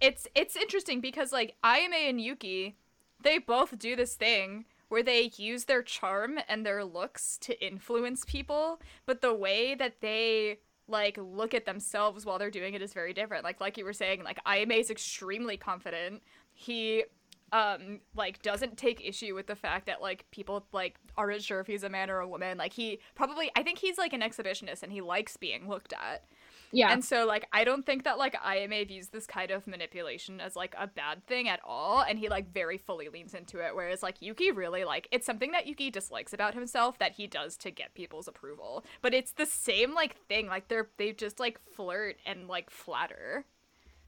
It's 0.00 0.26
it's 0.34 0.56
interesting 0.56 1.00
because 1.00 1.32
like 1.32 1.56
Ayame 1.64 2.08
and 2.08 2.20
Yuki, 2.20 2.76
they 3.22 3.38
both 3.38 3.78
do 3.78 3.96
this 3.96 4.14
thing 4.14 4.64
where 4.92 5.02
they 5.02 5.32
use 5.38 5.64
their 5.64 5.82
charm 5.82 6.38
and 6.50 6.66
their 6.66 6.84
looks 6.84 7.38
to 7.38 7.58
influence 7.64 8.26
people, 8.26 8.78
but 9.06 9.22
the 9.22 9.32
way 9.32 9.74
that 9.74 10.02
they 10.02 10.58
like 10.86 11.16
look 11.16 11.54
at 11.54 11.64
themselves 11.64 12.26
while 12.26 12.38
they're 12.38 12.50
doing 12.50 12.74
it 12.74 12.82
is 12.82 12.92
very 12.92 13.14
different. 13.14 13.42
Like 13.42 13.58
like 13.58 13.78
you 13.78 13.86
were 13.86 13.94
saying, 13.94 14.22
like 14.22 14.38
Ayame 14.44 14.78
is 14.78 14.90
extremely 14.90 15.56
confident. 15.56 16.22
He 16.52 17.04
um 17.52 18.00
like 18.14 18.42
doesn't 18.42 18.76
take 18.76 19.02
issue 19.02 19.34
with 19.34 19.46
the 19.46 19.56
fact 19.56 19.86
that 19.86 20.02
like 20.02 20.30
people 20.30 20.66
like 20.72 20.98
aren't 21.16 21.42
sure 21.42 21.60
if 21.60 21.66
he's 21.66 21.84
a 21.84 21.88
man 21.88 22.10
or 22.10 22.18
a 22.18 22.28
woman. 22.28 22.58
Like 22.58 22.74
he 22.74 22.98
probably 23.14 23.50
I 23.56 23.62
think 23.62 23.78
he's 23.78 23.96
like 23.96 24.12
an 24.12 24.20
exhibitionist 24.20 24.82
and 24.82 24.92
he 24.92 25.00
likes 25.00 25.38
being 25.38 25.70
looked 25.70 25.94
at. 25.94 26.24
Yeah. 26.72 26.92
And 26.92 27.04
so 27.04 27.26
like 27.26 27.46
I 27.52 27.64
don't 27.64 27.84
think 27.84 28.04
that 28.04 28.18
like 28.18 28.34
Ayame 28.34 28.88
views 28.88 29.08
this 29.08 29.26
kind 29.26 29.50
of 29.50 29.66
manipulation 29.66 30.40
as 30.40 30.56
like 30.56 30.74
a 30.78 30.86
bad 30.86 31.26
thing 31.26 31.48
at 31.48 31.60
all 31.64 32.00
and 32.02 32.18
he 32.18 32.28
like 32.30 32.52
very 32.52 32.78
fully 32.78 33.08
leans 33.10 33.34
into 33.34 33.58
it 33.58 33.74
whereas 33.74 34.02
like 34.02 34.22
Yuki 34.22 34.50
really 34.50 34.84
like 34.84 35.06
it's 35.12 35.26
something 35.26 35.52
that 35.52 35.66
Yuki 35.66 35.90
dislikes 35.90 36.32
about 36.32 36.54
himself 36.54 36.98
that 36.98 37.12
he 37.12 37.26
does 37.26 37.56
to 37.58 37.70
get 37.70 37.94
people's 37.94 38.26
approval. 38.26 38.84
But 39.02 39.14
it's 39.14 39.32
the 39.32 39.46
same 39.46 39.94
like 39.94 40.16
thing 40.28 40.46
like 40.48 40.68
they're 40.68 40.88
they 40.96 41.12
just 41.12 41.38
like 41.38 41.60
flirt 41.76 42.16
and 42.26 42.48
like 42.48 42.70
flatter 42.70 43.44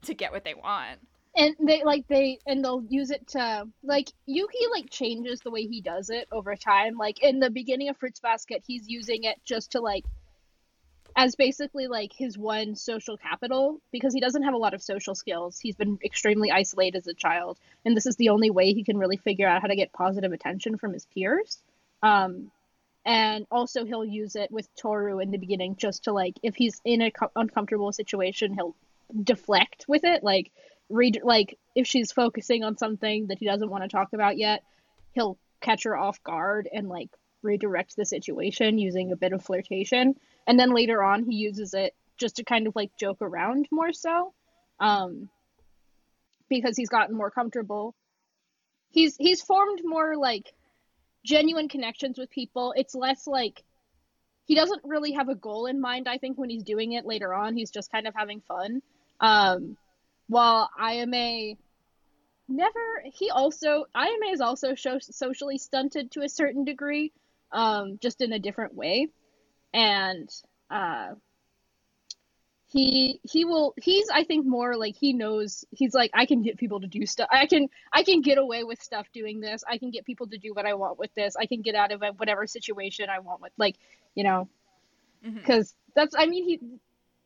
to 0.03 0.13
get 0.13 0.31
what 0.31 0.43
they 0.43 0.53
want. 0.55 0.99
and 1.37 1.55
they 1.59 1.83
like 1.83 2.07
they 2.07 2.39
and 2.45 2.63
they'll 2.63 2.83
use 2.89 3.11
it 3.11 3.27
to 3.27 3.67
like 3.83 4.09
Yuki 4.25 4.57
like 4.71 4.89
changes 4.89 5.41
the 5.41 5.51
way 5.51 5.63
he 5.67 5.81
does 5.81 6.09
it 6.09 6.27
over 6.31 6.55
time. 6.55 6.95
Like 6.97 7.21
in 7.21 7.39
the 7.39 7.49
beginning 7.49 7.89
of 7.89 7.97
Fruits 7.97 8.19
Basket, 8.19 8.63
he's 8.65 8.87
using 8.87 9.23
it 9.25 9.37
just 9.43 9.71
to 9.73 9.81
like 9.81 10.05
as 11.15 11.35
basically 11.35 11.87
like 11.87 12.11
his 12.13 12.37
one 12.37 12.75
social 12.75 13.17
capital 13.17 13.79
because 13.91 14.13
he 14.13 14.19
doesn't 14.19 14.43
have 14.43 14.53
a 14.53 14.57
lot 14.57 14.73
of 14.73 14.81
social 14.81 15.15
skills. 15.15 15.59
He's 15.59 15.75
been 15.75 15.97
extremely 16.03 16.51
isolated 16.51 16.97
as 16.97 17.07
a 17.07 17.13
child, 17.13 17.57
and 17.85 17.95
this 17.95 18.05
is 18.05 18.17
the 18.17 18.29
only 18.29 18.49
way 18.49 18.73
he 18.73 18.83
can 18.83 18.97
really 18.97 19.17
figure 19.17 19.47
out 19.47 19.61
how 19.61 19.67
to 19.67 19.75
get 19.75 19.93
positive 19.93 20.33
attention 20.33 20.77
from 20.77 20.93
his 20.93 21.05
peers. 21.05 21.57
Um, 22.03 22.51
and 23.05 23.45
also 23.51 23.85
he'll 23.85 24.03
use 24.03 24.35
it 24.35 24.51
with 24.51 24.67
Toru 24.75 25.19
in 25.19 25.31
the 25.31 25.37
beginning 25.37 25.75
just 25.77 26.05
to 26.05 26.11
like 26.11 26.35
if 26.43 26.55
he's 26.55 26.81
in 26.83 27.01
a 27.01 27.11
co- 27.11 27.31
uncomfortable 27.35 27.91
situation, 27.93 28.53
he'll 28.53 28.75
deflect 29.23 29.85
with 29.87 30.03
it 30.03 30.23
like 30.23 30.51
read 30.89 31.21
like 31.23 31.57
if 31.75 31.87
she's 31.87 32.11
focusing 32.11 32.63
on 32.63 32.77
something 32.77 33.27
that 33.27 33.37
he 33.37 33.45
doesn't 33.45 33.69
want 33.69 33.83
to 33.83 33.89
talk 33.89 34.13
about 34.13 34.37
yet, 34.37 34.63
he'll 35.13 35.37
catch 35.61 35.83
her 35.83 35.95
off 35.95 36.21
guard 36.23 36.67
and 36.73 36.89
like 36.89 37.09
redirect 37.41 37.95
the 37.95 38.05
situation 38.05 38.77
using 38.77 39.11
a 39.11 39.15
bit 39.15 39.33
of 39.33 39.43
flirtation. 39.43 40.15
And 40.47 40.59
then 40.59 40.73
later 40.73 41.01
on 41.03 41.23
he 41.23 41.35
uses 41.35 41.73
it 41.73 41.93
just 42.17 42.37
to 42.37 42.43
kind 42.43 42.67
of 42.67 42.75
like 42.75 42.91
joke 42.99 43.21
around 43.21 43.67
more 43.71 43.93
so. 43.93 44.33
Um 44.79 45.29
because 46.49 46.77
he's 46.77 46.89
gotten 46.89 47.15
more 47.15 47.31
comfortable. 47.31 47.95
He's 48.89 49.15
he's 49.17 49.41
formed 49.41 49.81
more 49.83 50.15
like 50.15 50.53
genuine 51.25 51.67
connections 51.67 52.17
with 52.17 52.29
people. 52.29 52.73
It's 52.77 52.95
less 52.95 53.27
like 53.27 53.63
he 54.45 54.55
doesn't 54.55 54.81
really 54.83 55.13
have 55.13 55.27
a 55.29 55.35
goal 55.35 55.65
in 55.65 55.81
mind, 55.81 56.07
I 56.07 56.17
think, 56.17 56.37
when 56.37 56.49
he's 56.49 56.63
doing 56.63 56.93
it 56.93 57.05
later 57.05 57.33
on. 57.33 57.55
He's 57.55 57.71
just 57.71 57.91
kind 57.91 58.07
of 58.07 58.13
having 58.15 58.41
fun. 58.41 58.81
Um, 59.19 59.75
while 60.27 60.69
Ayame 60.79 61.57
never, 62.47 63.03
he 63.05 63.31
also, 63.31 63.85
Ayame 63.95 64.33
is 64.33 64.41
also 64.41 64.75
so, 64.75 64.99
socially 64.99 65.57
stunted 65.57 66.11
to 66.11 66.21
a 66.21 66.29
certain 66.29 66.63
degree, 66.63 67.11
um, 67.51 67.97
just 68.01 68.21
in 68.21 68.33
a 68.33 68.39
different 68.39 68.75
way. 68.75 69.07
And, 69.75 70.29
uh, 70.71 71.13
he 72.67 73.21
he 73.23 73.45
will 73.45 73.73
he's 73.81 74.07
i 74.11 74.23
think 74.23 74.45
more 74.45 74.75
like 74.75 74.95
he 74.97 75.13
knows 75.13 75.63
he's 75.71 75.93
like 75.93 76.09
i 76.15 76.25
can 76.25 76.41
get 76.41 76.57
people 76.57 76.81
to 76.81 76.87
do 76.87 77.05
stuff. 77.05 77.27
I 77.31 77.45
can 77.45 77.69
i 77.93 78.03
can 78.03 78.21
get 78.21 78.37
away 78.39 78.63
with 78.63 78.81
stuff 78.81 79.05
doing 79.13 79.39
this. 79.39 79.63
I 79.69 79.77
can 79.77 79.91
get 79.91 80.03
people 80.03 80.27
to 80.27 80.37
do 80.37 80.51
what 80.53 80.65
i 80.65 80.73
want 80.73 80.97
with 80.97 81.13
this. 81.13 81.35
I 81.35 81.45
can 81.45 81.61
get 81.61 81.75
out 81.75 81.91
of 81.91 82.01
whatever 82.17 82.45
situation 82.47 83.07
i 83.09 83.19
want 83.19 83.39
with 83.41 83.53
like 83.57 83.75
you 84.15 84.23
know? 84.23 84.49
Because 85.23 85.75
that's 85.95 86.15
i 86.17 86.25
mean 86.25 86.43
he 86.43 86.59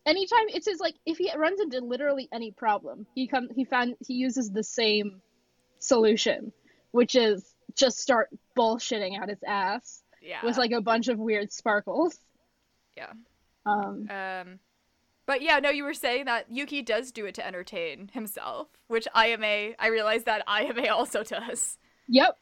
anytime 0.05 0.45
it's 0.49 0.67
his 0.67 0.79
like 0.81 0.95
if 1.05 1.17
he 1.17 1.31
runs 1.35 1.61
into 1.61 1.79
literally 1.79 2.27
any 2.33 2.51
problem 2.51 3.07
he 3.15 3.25
come 3.25 3.47
he 3.55 3.63
found 3.63 3.95
he 4.05 4.15
uses 4.15 4.51
the 4.51 4.63
same 4.63 5.21
solution 5.79 6.51
which 6.91 7.15
is 7.15 7.55
just 7.75 7.97
start 7.99 8.29
bullshitting 8.57 9.17
out 9.19 9.29
his 9.29 9.41
ass 9.47 10.03
Yeah. 10.21 10.43
with 10.45 10.57
like 10.57 10.71
a 10.71 10.81
bunch 10.81 11.07
of 11.07 11.17
weird 11.17 11.51
sparkles 11.51 12.19
yeah. 12.99 13.11
um 13.65 14.07
Um, 14.09 14.59
but 15.25 15.41
yeah, 15.41 15.59
no, 15.59 15.69
you 15.69 15.83
were 15.83 15.93
saying 15.93 16.25
that 16.25 16.47
Yuki 16.49 16.81
does 16.81 17.11
do 17.11 17.25
it 17.25 17.35
to 17.35 17.45
entertain 17.45 18.09
himself, 18.13 18.67
which 18.87 19.07
Ayame, 19.15 19.75
I 19.77 19.87
realize 19.87 20.23
that 20.23 20.45
Ayame 20.47 20.89
also 20.99 21.23
does. 21.23 21.77
yep 22.07 22.37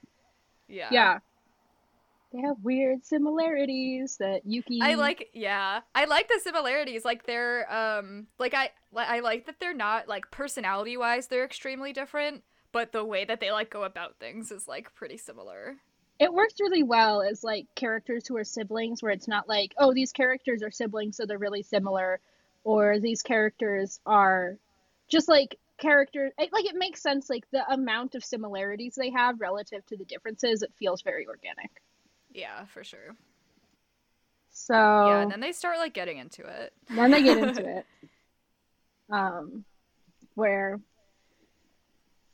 Yeah. 0.67 0.89
yeah 0.91 1.19
they 2.33 2.41
have 2.41 2.57
weird 2.61 3.05
similarities 3.05 4.17
that 4.17 4.41
yuki 4.45 4.79
I 4.81 4.95
like, 4.95 5.29
yeah, 5.33 5.81
I 5.95 6.05
like 6.05 6.27
the 6.27 6.39
similarities. 6.43 7.05
Like 7.05 7.25
they're, 7.25 7.71
um, 7.73 8.27
like 8.37 8.53
I, 8.53 8.71
I 8.95 9.21
like 9.21 9.45
that 9.45 9.59
they're 9.59 9.73
not 9.73 10.07
like 10.07 10.29
personality 10.29 10.97
wise, 10.97 11.27
they're 11.27 11.45
extremely 11.45 11.93
different, 11.93 12.43
but 12.71 12.91
the 12.91 13.05
way 13.05 13.23
that 13.25 13.39
they 13.39 13.51
like 13.51 13.69
go 13.69 13.83
about 13.83 14.19
things 14.19 14.51
is 14.51 14.67
like 14.67 14.93
pretty 14.93 15.17
similar. 15.17 15.77
It 16.19 16.33
works 16.33 16.55
really 16.59 16.83
well 16.83 17.21
as 17.21 17.43
like 17.43 17.67
characters 17.75 18.27
who 18.27 18.35
are 18.37 18.43
siblings 18.43 19.01
where 19.03 19.11
it's 19.11 19.27
not 19.27 19.47
like 19.47 19.73
oh 19.77 19.93
these 19.93 20.11
characters 20.11 20.63
are 20.63 20.71
siblings 20.71 21.17
so 21.17 21.25
they're 21.25 21.37
really 21.37 21.63
similar 21.63 22.19
or 22.63 22.99
these 22.99 23.21
characters 23.21 23.99
are 24.05 24.57
just 25.07 25.27
like 25.29 25.57
characters 25.77 26.31
like 26.37 26.65
it 26.65 26.75
makes 26.75 27.01
sense 27.01 27.29
like 27.29 27.45
the 27.51 27.63
amount 27.71 28.15
of 28.15 28.23
similarities 28.23 28.95
they 28.95 29.11
have 29.11 29.39
relative 29.39 29.85
to 29.85 29.95
the 29.95 30.05
differences 30.05 30.63
it 30.63 30.73
feels 30.77 31.01
very 31.03 31.27
organic 31.27 31.69
Yeah, 32.33 32.65
for 32.65 32.83
sure. 32.83 33.15
so 34.51 34.73
Yeah, 34.73 35.21
and 35.21 35.31
then 35.31 35.39
they 35.39 35.51
start 35.51 35.77
like 35.77 35.93
getting 35.93 36.17
into 36.17 36.41
it. 36.41 36.73
then 36.89 37.11
they 37.11 37.21
get 37.21 37.37
into 37.37 37.63
it 37.77 37.85
um 39.11 39.63
where 40.35 40.79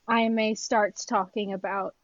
Ayame 0.10 0.58
starts 0.58 1.06
talking 1.06 1.54
about 1.54 1.96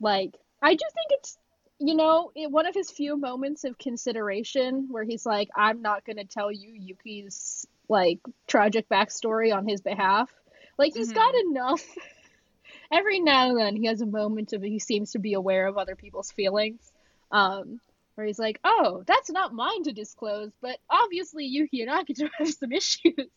like 0.00 0.34
I 0.62 0.74
do 0.74 0.84
think 0.94 1.20
it's 1.20 1.38
you 1.78 1.94
know 1.94 2.32
it, 2.34 2.50
one 2.50 2.66
of 2.66 2.74
his 2.74 2.90
few 2.90 3.16
moments 3.16 3.64
of 3.64 3.78
consideration 3.78 4.88
where 4.90 5.04
he's 5.04 5.26
like 5.26 5.48
I'm 5.54 5.82
not 5.82 6.04
going 6.04 6.16
to 6.16 6.24
tell 6.24 6.50
you 6.50 6.72
Yuki's 6.72 7.66
like 7.88 8.18
tragic 8.46 8.88
backstory 8.88 9.54
on 9.54 9.68
his 9.68 9.80
behalf 9.80 10.30
like 10.78 10.94
he's 10.94 11.12
got 11.12 11.34
enough 11.34 11.84
every 12.92 13.20
now 13.20 13.50
and 13.50 13.58
then 13.58 13.76
he 13.76 13.86
has 13.86 14.00
a 14.00 14.06
moment 14.06 14.52
of 14.52 14.62
he 14.62 14.78
seems 14.78 15.12
to 15.12 15.18
be 15.18 15.34
aware 15.34 15.66
of 15.66 15.76
other 15.76 15.94
people's 15.94 16.32
feelings 16.32 16.80
um 17.30 17.80
where 18.14 18.26
he's 18.26 18.38
like 18.38 18.58
oh 18.64 19.04
that's 19.06 19.30
not 19.30 19.52
mine 19.52 19.84
to 19.84 19.92
disclose 19.92 20.50
but 20.60 20.78
obviously 20.90 21.44
Yuki 21.44 21.82
and 21.82 21.90
Akito 21.90 22.28
have 22.38 22.48
some 22.48 22.72
issues 22.72 23.28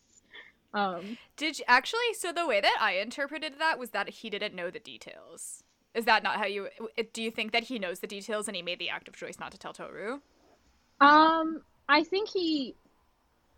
um 0.72 1.18
Did 1.36 1.58
you, 1.58 1.64
actually? 1.68 2.14
So 2.14 2.32
the 2.32 2.46
way 2.46 2.60
that 2.60 2.76
I 2.80 2.92
interpreted 2.92 3.54
that 3.58 3.78
was 3.78 3.90
that 3.90 4.08
he 4.08 4.30
didn't 4.30 4.54
know 4.54 4.70
the 4.70 4.78
details. 4.78 5.64
Is 5.94 6.04
that 6.04 6.22
not 6.22 6.36
how 6.36 6.46
you? 6.46 6.68
Do 7.12 7.22
you 7.22 7.30
think 7.30 7.52
that 7.52 7.64
he 7.64 7.78
knows 7.78 8.00
the 8.00 8.06
details 8.06 8.46
and 8.48 8.56
he 8.56 8.62
made 8.62 8.78
the 8.78 8.90
active 8.90 9.16
choice 9.16 9.38
not 9.38 9.52
to 9.52 9.58
tell 9.58 9.72
Toru? 9.72 10.20
Um, 11.00 11.62
I 11.88 12.04
think 12.04 12.28
he. 12.28 12.76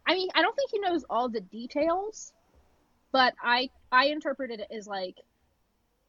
I 0.06 0.14
mean, 0.14 0.28
I 0.34 0.42
don't 0.42 0.56
think 0.56 0.70
he 0.70 0.78
knows 0.80 1.04
all 1.08 1.28
the 1.28 1.40
details, 1.40 2.32
but 3.12 3.34
I 3.42 3.70
I 3.90 4.06
interpreted 4.06 4.60
it 4.60 4.68
as 4.74 4.86
like, 4.86 5.16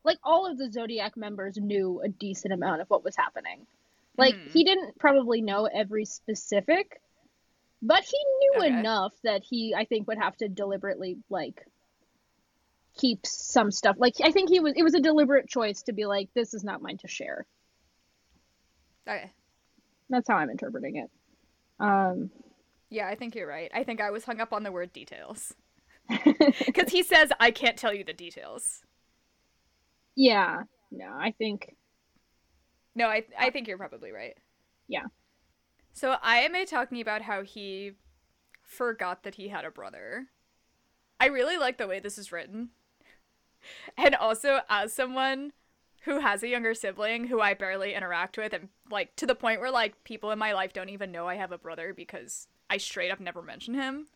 like 0.03 0.17
all 0.23 0.49
of 0.49 0.57
the 0.57 0.71
Zodiac 0.71 1.17
members 1.17 1.57
knew 1.57 2.01
a 2.03 2.09
decent 2.09 2.53
amount 2.53 2.81
of 2.81 2.89
what 2.89 3.03
was 3.03 3.15
happening. 3.15 3.67
Like 4.17 4.35
Mhm. 4.35 4.51
he 4.51 4.63
didn't 4.63 4.97
probably 4.99 5.41
know 5.41 5.65
every 5.65 6.05
specific, 6.05 7.01
but 7.81 8.03
he 8.03 8.17
knew 8.39 8.61
Okay. 8.61 8.79
enough 8.79 9.13
that 9.23 9.43
he 9.43 9.75
I 9.75 9.85
think 9.85 10.07
would 10.07 10.19
have 10.19 10.37
to 10.37 10.47
deliberately 10.47 11.17
like 11.29 11.65
keep 12.97 13.25
some 13.25 13.71
stuff. 13.71 13.95
Like 13.99 14.15
I 14.23 14.31
think 14.31 14.49
he 14.49 14.59
was 14.59 14.73
it 14.75 14.83
was 14.83 14.93
a 14.95 14.99
deliberate 15.01 15.47
choice 15.47 15.83
to 15.83 15.93
be 15.93 16.05
like 16.05 16.29
this 16.35 16.53
is 16.53 16.63
not 16.63 16.81
mine 16.81 16.97
to 16.99 17.07
share. 17.07 17.45
Okay. 19.07 19.31
That's 20.09 20.27
how 20.29 20.35
I'm 20.37 20.49
interpreting 20.49 20.97
it. 20.97 21.09
Um. 21.79 22.31
Yeah, 22.89 23.07
I 23.07 23.15
think 23.15 23.35
you're 23.35 23.47
right. 23.47 23.71
I 23.73 23.83
think 23.83 24.01
I 24.01 24.11
was 24.11 24.23
hung 24.25 24.39
up 24.39 24.53
on 24.53 24.63
the 24.63 24.71
word 24.71 24.93
details 24.93 25.53
because 26.09 26.89
he 26.89 27.03
says 27.03 27.31
I 27.39 27.51
can't 27.51 27.77
tell 27.77 27.93
you 27.93 28.03
the 28.03 28.13
details. 28.13 28.83
Yeah, 30.15 30.63
no, 30.91 31.05
I 31.07 31.31
think 31.31 31.75
No, 32.95 33.07
I 33.07 33.23
I 33.37 33.49
think 33.49 33.67
you're 33.67 33.77
probably 33.77 34.11
right. 34.11 34.37
Yeah. 34.87 35.05
So 35.93 36.17
I 36.21 36.39
am 36.39 36.53
talking 36.65 37.01
about 37.01 37.21
how 37.23 37.43
he 37.43 37.93
forgot 38.63 39.23
that 39.23 39.35
he 39.35 39.49
had 39.49 39.65
a 39.65 39.71
brother. 39.71 40.27
I 41.19 41.27
really 41.27 41.57
like 41.57 41.77
the 41.77 41.87
way 41.87 41.99
this 41.99 42.17
is 42.17 42.31
written. 42.31 42.71
And 43.97 44.15
also 44.15 44.59
as 44.69 44.93
someone 44.93 45.53
who 46.03 46.19
has 46.19 46.43
a 46.43 46.47
younger 46.49 46.73
sibling 46.73 47.27
who 47.27 47.39
I 47.39 47.53
barely 47.53 47.93
interact 47.93 48.37
with 48.37 48.53
and 48.53 48.69
like 48.91 49.15
to 49.17 49.25
the 49.25 49.35
point 49.35 49.61
where 49.61 49.71
like 49.71 50.03
people 50.03 50.31
in 50.31 50.39
my 50.39 50.53
life 50.53 50.73
don't 50.73 50.89
even 50.89 51.11
know 51.11 51.27
I 51.27 51.35
have 51.35 51.51
a 51.51 51.57
brother 51.57 51.93
because 51.93 52.47
I 52.69 52.77
straight 52.77 53.11
up 53.11 53.19
never 53.19 53.41
mention 53.41 53.73
him. 53.73 54.07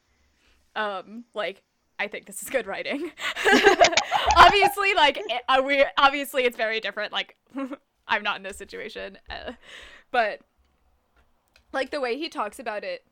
Um 0.75 1.25
like 1.33 1.63
I 1.99 2.07
think 2.07 2.25
this 2.25 2.41
is 2.43 2.49
good 2.49 2.67
writing. 2.67 3.11
obviously 4.35 4.93
like 4.93 5.17
it- 5.17 5.43
uh, 5.47 5.61
we 5.65 5.85
obviously 5.97 6.43
it's 6.43 6.57
very 6.57 6.79
different 6.79 7.13
like 7.13 7.37
I'm 8.07 8.23
not 8.23 8.37
in 8.37 8.43
this 8.43 8.57
situation. 8.57 9.17
Uh, 9.29 9.53
but 10.11 10.41
like 11.73 11.91
the 11.91 12.01
way 12.01 12.17
he 12.17 12.29
talks 12.29 12.59
about 12.59 12.83
it 12.83 13.05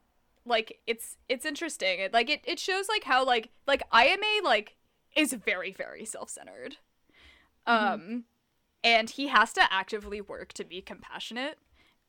like 0.46 0.80
it's 0.88 1.18
it's 1.28 1.46
interesting 1.46 2.00
it, 2.00 2.14
like 2.14 2.30
it, 2.30 2.42
it 2.46 2.60
shows 2.60 2.88
like 2.88 3.04
how 3.04 3.26
like 3.26 3.50
like 3.68 3.84
I 3.92 4.06
am 4.06 4.20
a 4.24 4.42
like 4.44 4.76
is 5.16 5.34
very 5.34 5.72
very 5.72 6.05
self-centered 6.05 6.78
um 7.68 8.26
and 8.84 9.11
he 9.11 9.28
has 9.28 9.51
to 9.53 9.61
actively 9.74 10.22
work 10.22 10.53
to 10.53 10.63
be 10.63 10.82
compassionate 10.82 11.57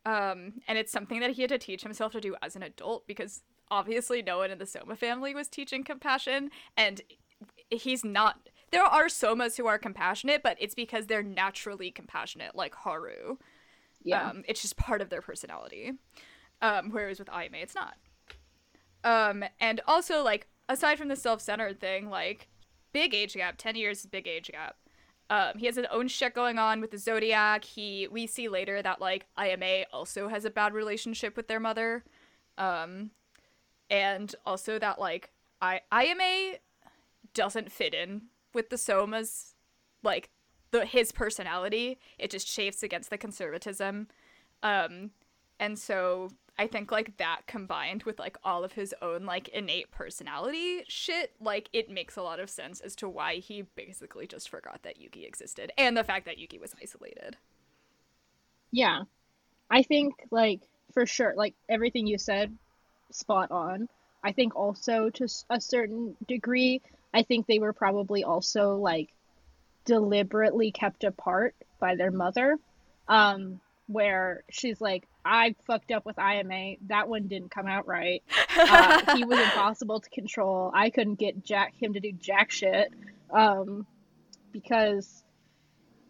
um 0.04 0.54
and 0.68 0.78
it's 0.78 0.92
something 0.92 1.20
that 1.20 1.32
he 1.32 1.42
had 1.42 1.48
to 1.48 1.58
teach 1.58 1.82
himself 1.82 2.12
to 2.12 2.20
do 2.20 2.36
as 2.42 2.56
an 2.56 2.62
adult 2.62 3.06
because 3.06 3.42
obviously 3.70 4.22
no 4.22 4.38
one 4.38 4.50
in 4.50 4.58
the 4.58 4.66
Soma 4.66 4.94
family 4.94 5.34
was 5.34 5.48
teaching 5.48 5.82
compassion 5.82 6.50
and 6.76 7.00
he's 7.70 8.04
not 8.04 8.48
there 8.72 8.84
are 8.84 9.06
Somas 9.06 9.56
who 9.56 9.66
are 9.66 9.78
compassionate 9.78 10.42
but 10.42 10.56
it's 10.60 10.74
because 10.74 11.06
they're 11.06 11.22
naturally 11.22 11.90
compassionate 11.90 12.54
like 12.54 12.74
Haru 12.74 13.38
yeah. 14.06 14.30
um, 14.30 14.44
it's 14.48 14.62
just 14.62 14.76
part 14.76 15.02
of 15.02 15.10
their 15.10 15.20
personality. 15.20 15.92
Um, 16.62 16.90
whereas 16.90 17.18
with 17.18 17.28
Ayame, 17.28 17.62
it's 17.62 17.74
not. 17.74 17.96
Um, 19.04 19.44
and 19.60 19.80
also, 19.86 20.22
like, 20.22 20.46
aside 20.68 20.98
from 20.98 21.08
the 21.08 21.16
self 21.16 21.40
centered 21.40 21.80
thing, 21.80 22.08
like, 22.08 22.48
big 22.96 23.14
age 23.14 23.34
gap, 23.34 23.56
10 23.58 23.76
years 23.76 24.06
big 24.06 24.26
age 24.26 24.50
gap. 24.50 24.76
Um, 25.28 25.58
he 25.58 25.66
has 25.66 25.76
his 25.76 25.84
own 25.90 26.08
shit 26.08 26.32
going 26.32 26.58
on 26.58 26.80
with 26.80 26.92
the 26.92 26.98
Zodiac. 26.98 27.62
He 27.62 28.08
we 28.10 28.26
see 28.26 28.48
later 28.48 28.80
that 28.80 29.02
like 29.02 29.26
Ayame 29.36 29.84
also 29.92 30.28
has 30.28 30.46
a 30.46 30.50
bad 30.50 30.72
relationship 30.72 31.36
with 31.36 31.46
their 31.46 31.60
mother. 31.60 32.04
Um, 32.56 33.10
and 33.90 34.34
also 34.46 34.78
that 34.78 34.98
like 34.98 35.30
I 35.60 35.82
Ayame 35.92 36.58
doesn't 37.34 37.70
fit 37.70 37.92
in 37.92 38.22
with 38.54 38.70
the 38.70 38.76
Somas 38.76 39.52
like 40.02 40.30
the 40.70 40.86
his 40.86 41.12
personality. 41.12 41.98
It 42.18 42.30
just 42.30 42.46
chafes 42.46 42.82
against 42.82 43.10
the 43.10 43.18
conservatism. 43.18 44.08
Um 44.62 45.10
and 45.60 45.78
so 45.78 46.30
I 46.58 46.66
think 46.66 46.90
like 46.90 47.16
that 47.18 47.42
combined 47.46 48.04
with 48.04 48.18
like 48.18 48.38
all 48.44 48.64
of 48.64 48.72
his 48.72 48.94
own 49.02 49.26
like 49.26 49.48
innate 49.48 49.90
personality 49.90 50.82
shit, 50.88 51.32
like 51.40 51.68
it 51.72 51.90
makes 51.90 52.16
a 52.16 52.22
lot 52.22 52.40
of 52.40 52.50
sense 52.50 52.80
as 52.80 52.96
to 52.96 53.08
why 53.08 53.36
he 53.36 53.62
basically 53.74 54.26
just 54.26 54.48
forgot 54.48 54.80
that 54.82 55.00
Yuki 55.00 55.24
existed 55.26 55.72
and 55.78 55.96
the 55.96 56.04
fact 56.04 56.24
that 56.26 56.38
Yuki 56.38 56.58
was 56.58 56.74
isolated. 56.82 57.36
yeah. 58.70 59.02
I 59.70 59.82
think 59.82 60.14
like 60.30 60.62
for 60.92 61.06
sure 61.06 61.34
like 61.36 61.54
everything 61.68 62.06
you 62.06 62.18
said 62.18 62.56
spot 63.10 63.50
on. 63.50 63.88
I 64.22 64.32
think 64.32 64.56
also 64.56 65.10
to 65.10 65.28
a 65.50 65.60
certain 65.60 66.16
degree 66.26 66.82
I 67.14 67.22
think 67.22 67.46
they 67.46 67.58
were 67.58 67.72
probably 67.72 68.24
also 68.24 68.76
like 68.76 69.10
deliberately 69.84 70.72
kept 70.72 71.04
apart 71.04 71.54
by 71.80 71.96
their 71.96 72.10
mother 72.10 72.58
um 73.08 73.60
where 73.86 74.44
she's 74.50 74.80
like 74.80 75.06
I 75.26 75.54
fucked 75.66 75.90
up 75.92 76.06
with 76.06 76.16
Ayame 76.16 76.78
that 76.88 77.08
one 77.08 77.26
didn't 77.28 77.50
come 77.50 77.66
out 77.66 77.86
right 77.86 78.22
uh, 78.56 79.16
he 79.16 79.24
was 79.24 79.38
impossible 79.38 80.00
to 80.00 80.10
control. 80.10 80.70
I 80.74 80.90
couldn't 80.90 81.18
get 81.18 81.44
Jack 81.44 81.74
him 81.74 81.92
to 81.94 82.00
do 82.00 82.12
jack 82.12 82.50
shit 82.50 82.92
um, 83.30 83.86
because 84.52 85.22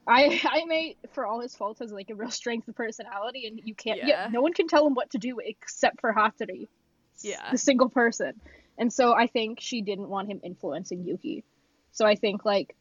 I 0.07 0.41
I 0.45 0.65
may 0.67 0.97
for 1.13 1.27
all 1.27 1.41
his 1.41 1.57
faults 1.57 1.81
has 1.81 1.93
like 1.93 2.11
a 2.11 2.15
real 2.15 2.31
strength 2.31 2.69
of 2.69 2.77
personality, 2.77 3.47
and 3.47 3.61
you 3.65 3.75
can't. 3.75 3.99
Yeah. 3.99 4.07
Yeah. 4.07 4.29
no 4.31 4.41
one 4.41 4.53
can 4.53 4.69
tell 4.69 4.87
him 4.87 4.95
what 4.95 5.11
to 5.11 5.19
do 5.19 5.39
except 5.45 6.01
for 6.01 6.13
Hatori, 6.13 6.69
Yeah. 7.23 7.51
the 7.51 7.59
single 7.59 7.89
person. 7.89 8.41
And 8.79 8.93
so 8.93 9.15
I 9.15 9.27
think 9.27 9.59
she 9.61 9.81
didn't 9.81 10.09
want 10.09 10.29
him 10.29 10.41
influencing 10.45 11.05
Yuki. 11.05 11.45
So 11.93 12.07
I 12.07 12.15
think 12.15 12.45
like 12.45 12.77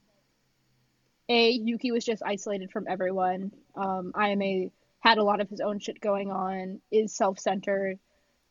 a 1.30 1.50
Yuki 1.52 1.92
was 1.92 2.04
just 2.06 2.22
isolated 2.24 2.70
from 2.72 2.86
everyone. 2.88 3.52
Um, 3.76 4.12
Ayame 4.14 4.72
had 5.06 5.20
a 5.20 5.24
lot 5.24 5.40
of 5.40 5.50
his 5.50 5.62
own 5.62 5.78
shit 5.78 6.02
going 6.02 6.32
on, 6.32 6.82
is 6.90 7.14
self-centered, 7.14 8.00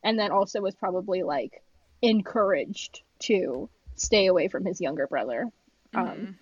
and 0.05 0.17
then 0.17 0.31
also 0.31 0.61
was 0.61 0.77
probably 0.77 1.25
like 1.25 1.65
encouraged 2.01 3.03
to 3.19 3.69
stay 3.97 4.27
away 4.27 4.47
from 4.47 4.65
his 4.65 4.81
younger 4.81 5.09
brother. 5.09 5.51
Um, 5.95 6.07
Mhm. 6.07 6.35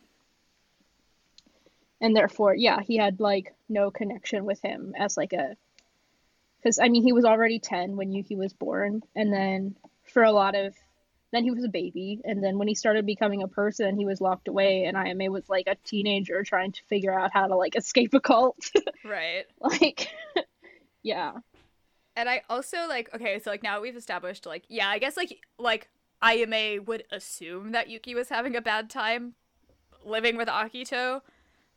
and 2.03 2.15
therefore, 2.17 2.55
yeah, 2.55 2.81
he 2.83 2.99
had 2.99 3.21
like 3.21 3.55
no 3.71 3.91
connection 3.91 4.45
with 4.45 4.61
him 4.61 4.95
as 4.99 5.17
like 5.17 5.33
a 5.33 5.57
because 6.59 6.79
I 6.79 6.89
mean 6.89 7.03
he 7.03 7.13
was 7.13 7.25
already 7.25 7.59
10 7.59 7.97
when 7.97 8.13
Yuki 8.13 8.37
was 8.37 8.53
born 8.53 9.03
and 9.17 9.33
then 9.33 9.75
for 10.05 10.23
a 10.23 10.33
lot 10.33 10.55
of 10.55 10.77
then 11.33 11.45
he 11.45 11.51
was 11.51 11.65
a 11.65 11.69
baby 11.69 12.21
and 12.25 12.43
then 12.45 12.59
when 12.59 12.69
he 12.69 12.75
started 12.75 13.07
becoming 13.07 13.43
a 13.43 13.49
person 13.49 13.97
he 13.97 14.05
was 14.05 14.21
locked 14.21 14.49
away 14.49 14.85
and 14.85 14.97
Ayame 14.97 15.29
was 15.31 15.49
like 15.49 15.67
a 15.67 15.77
teenager 15.85 16.43
trying 16.43 16.73
to 16.73 16.83
figure 16.89 17.19
out 17.19 17.33
how 17.33 17.47
to 17.47 17.57
like 17.57 17.75
escape 17.77 18.15
a 18.15 18.21
cult 18.21 18.71
Right. 19.05 19.45
like 19.61 20.09
yeah 21.03 21.33
And 22.17 22.29
I 22.29 22.43
also 22.51 22.87
like 22.89 23.09
okay, 23.15 23.39
so 23.39 23.51
like 23.51 23.63
now 23.63 23.81
we've 23.81 23.97
established 23.97 24.45
like 24.47 24.65
yeah, 24.69 24.89
I 24.89 24.99
guess 24.99 25.17
like 25.17 25.39
like 25.59 25.89
Ayame 26.23 26.87
would 26.87 27.05
assume 27.11 27.73
that 27.73 27.89
Yuki 27.89 28.15
was 28.15 28.29
having 28.29 28.55
a 28.55 28.61
bad 28.61 28.91
time 28.91 29.35
living 30.05 30.37
with 30.37 30.49
Akito. 30.49 31.23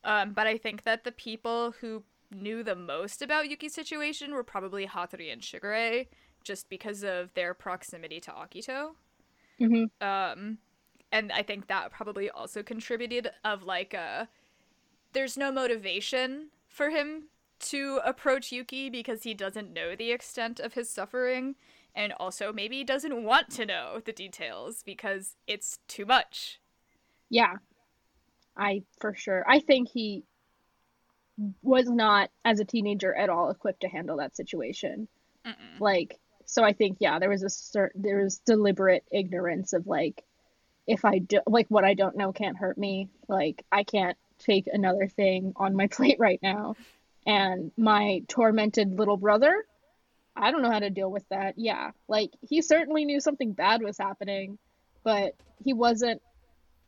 Um, 0.03 0.33
but 0.33 0.45
I 0.45 0.57
think 0.57 0.83
that 0.83 1.03
the 1.03 1.11
people 1.11 1.73
who 1.81 2.03
knew 2.31 2.63
the 2.63 2.75
most 2.75 3.21
about 3.21 3.49
Yuki's 3.49 3.73
situation 3.73 4.33
were 4.33 4.43
probably 4.43 4.85
Hatori 4.85 5.31
and 5.31 5.41
Shigure, 5.41 6.05
just 6.43 6.69
because 6.69 7.03
of 7.03 7.33
their 7.33 7.53
proximity 7.55 8.19
to 8.19 8.31
Akito. 8.31 8.91
Mm-hmm. 9.59 10.05
Um, 10.05 10.57
and 11.11 11.31
I 11.31 11.43
think 11.43 11.67
that 11.67 11.91
probably 11.91 12.29
also 12.29 12.61
contributed 12.61 13.31
of 13.43 13.63
like 13.63 13.93
uh 13.93 14.25
there's 15.13 15.37
no 15.37 15.51
motivation 15.51 16.49
for 16.67 16.89
him 16.89 17.29
to 17.57 18.01
approach 18.03 18.51
Yuki 18.51 18.89
because 18.89 19.23
he 19.23 19.33
doesn't 19.33 19.73
know 19.73 19.95
the 19.95 20.11
extent 20.11 20.59
of 20.59 20.73
his 20.73 20.89
suffering 20.89 21.55
and 21.95 22.11
also 22.19 22.51
maybe 22.51 22.83
doesn't 22.83 23.23
want 23.23 23.49
to 23.51 23.65
know 23.65 24.01
the 24.03 24.11
details 24.11 24.83
because 24.83 25.35
it's 25.47 25.79
too 25.87 26.05
much. 26.05 26.59
Yeah. 27.29 27.55
I 28.57 28.83
for 28.99 29.15
sure. 29.15 29.45
I 29.47 29.59
think 29.59 29.89
he 29.89 30.23
was 31.61 31.89
not 31.89 32.29
as 32.43 32.59
a 32.59 32.65
teenager 32.65 33.13
at 33.15 33.29
all 33.29 33.49
equipped 33.49 33.81
to 33.81 33.87
handle 33.87 34.17
that 34.17 34.35
situation. 34.35 35.07
Mm-mm. 35.45 35.79
Like 35.79 36.19
so 36.45 36.63
I 36.63 36.73
think 36.73 36.97
yeah, 36.99 37.19
there 37.19 37.29
was 37.29 37.43
a 37.43 37.49
certain 37.49 38.01
there 38.01 38.23
was 38.23 38.37
deliberate 38.39 39.03
ignorance 39.11 39.73
of 39.73 39.87
like 39.87 40.23
if 40.87 41.03
I 41.05 41.19
do 41.19 41.39
like 41.47 41.67
what 41.69 41.83
I 41.83 41.93
don't 41.93 42.15
know 42.15 42.31
can't 42.31 42.57
hurt 42.57 42.77
me. 42.77 43.09
Like 43.27 43.63
I 43.71 43.83
can't 43.83 44.17
take 44.39 44.67
another 44.71 45.07
thing 45.07 45.53
on 45.55 45.75
my 45.75 45.87
plate 45.91 46.17
right 46.19 46.39
now. 46.41 46.75
And 47.25 47.71
my 47.75 48.21
tormented 48.27 48.99
little 48.99 49.17
brother, 49.17 49.65
I 50.35 50.51
don't 50.51 50.61
know 50.61 50.71
how 50.71 50.79
to 50.79 50.91
deal 50.91 51.09
with 51.09 51.27
that. 51.29 51.55
Yeah. 51.57 51.91
Like 52.07 52.31
he 52.47 52.61
certainly 52.61 53.05
knew 53.05 53.19
something 53.19 53.53
bad 53.53 53.81
was 53.81 53.97
happening, 53.97 54.59
but 55.03 55.35
he 55.63 55.73
wasn't 55.73 56.21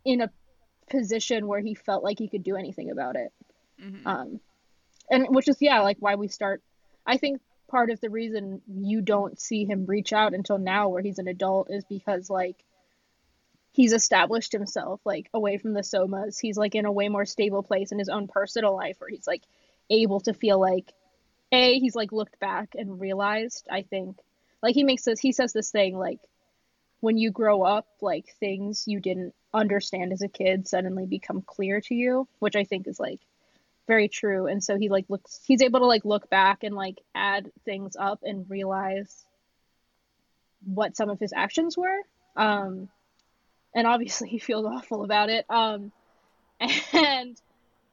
in 0.06 0.22
a 0.22 0.30
position 0.90 1.48
where 1.48 1.60
he 1.60 1.74
felt 1.74 2.04
like 2.04 2.20
he 2.20 2.30
could 2.30 2.44
do 2.44 2.56
anything 2.56 2.92
about 2.92 3.16
it. 3.16 3.34
Mm-hmm. 3.82 4.08
Um 4.08 4.40
and 5.10 5.28
which 5.30 5.48
is 5.48 5.58
yeah, 5.60 5.82
like 5.82 5.98
why 6.00 6.16
we 6.16 6.28
start 6.28 6.62
I 7.06 7.18
think 7.18 7.42
part 7.68 7.90
of 7.90 8.00
the 8.02 8.10
reason 8.10 8.62
you 8.68 9.02
don't 9.02 9.40
see 9.40 9.66
him 9.66 9.86
reach 9.86 10.14
out 10.14 10.34
until 10.34 10.58
now 10.58 10.90
where 10.90 11.02
he's 11.02 11.20
an 11.20 11.28
adult 11.28 11.70
is 11.70 11.84
because 11.86 12.30
like 12.30 12.56
he's 13.72 13.94
established 13.94 14.52
himself 14.52 15.02
like 15.06 15.30
away 15.34 15.58
from 15.58 15.74
the 15.74 15.82
somas. 15.82 16.40
He's 16.40 16.58
like 16.58 16.76
in 16.76 16.86
a 16.86 16.92
way 16.92 17.10
more 17.10 17.26
stable 17.26 17.64
place 17.64 17.92
in 17.92 18.00
his 18.00 18.10
own 18.10 18.28
personal 18.28 18.76
life 18.76 18.96
where 19.00 19.10
he's 19.10 19.28
like 19.28 19.44
able 19.90 20.20
to 20.22 20.34
feel 20.34 20.60
like 20.60 20.92
a 21.52 21.80
he's 21.80 21.96
like 21.96 22.12
looked 22.12 22.40
back 22.40 22.76
and 22.76 23.00
realized 23.00 23.68
i 23.72 23.82
think. 23.84 24.18
Like 24.62 24.74
he 24.74 24.84
makes 24.84 25.04
this 25.04 25.20
he 25.20 25.32
says 25.32 25.54
this 25.54 25.72
thing 25.72 25.98
like 25.98 26.20
when 27.00 27.18
you 27.18 27.32
grow 27.32 27.62
up 27.62 27.88
like 28.02 28.34
things 28.40 28.86
you 28.88 29.00
didn't 29.00 29.34
understand 29.54 30.12
as 30.12 30.22
a 30.22 30.28
kid 30.28 30.68
suddenly 30.68 31.06
become 31.06 31.42
clear 31.42 31.80
to 31.82 31.96
you 31.96 32.28
which 32.40 32.56
i 32.56 32.64
think 32.64 32.88
is 32.88 33.00
like 33.00 33.22
very 33.88 34.08
true. 34.10 34.48
And 34.48 34.64
so 34.64 34.78
he 34.78 34.90
like 34.90 35.06
looks 35.10 35.40
he's 35.46 35.62
able 35.62 35.80
to 35.80 35.86
like 35.86 36.06
look 36.06 36.30
back 36.30 36.64
and 36.64 36.76
like 36.76 37.02
add 37.16 37.52
things 37.66 37.96
up 37.98 38.20
and 38.24 38.50
realize 38.50 39.26
what 40.66 40.96
some 40.96 41.10
of 41.10 41.20
his 41.20 41.34
actions 41.34 41.78
were. 41.78 42.02
Um 42.36 42.90
and 43.74 43.88
obviously 43.88 44.30
he 44.30 44.40
feels 44.40 44.66
awful 44.66 45.04
about 45.04 45.30
it. 45.30 45.46
Um 45.50 45.92
and 46.94 47.40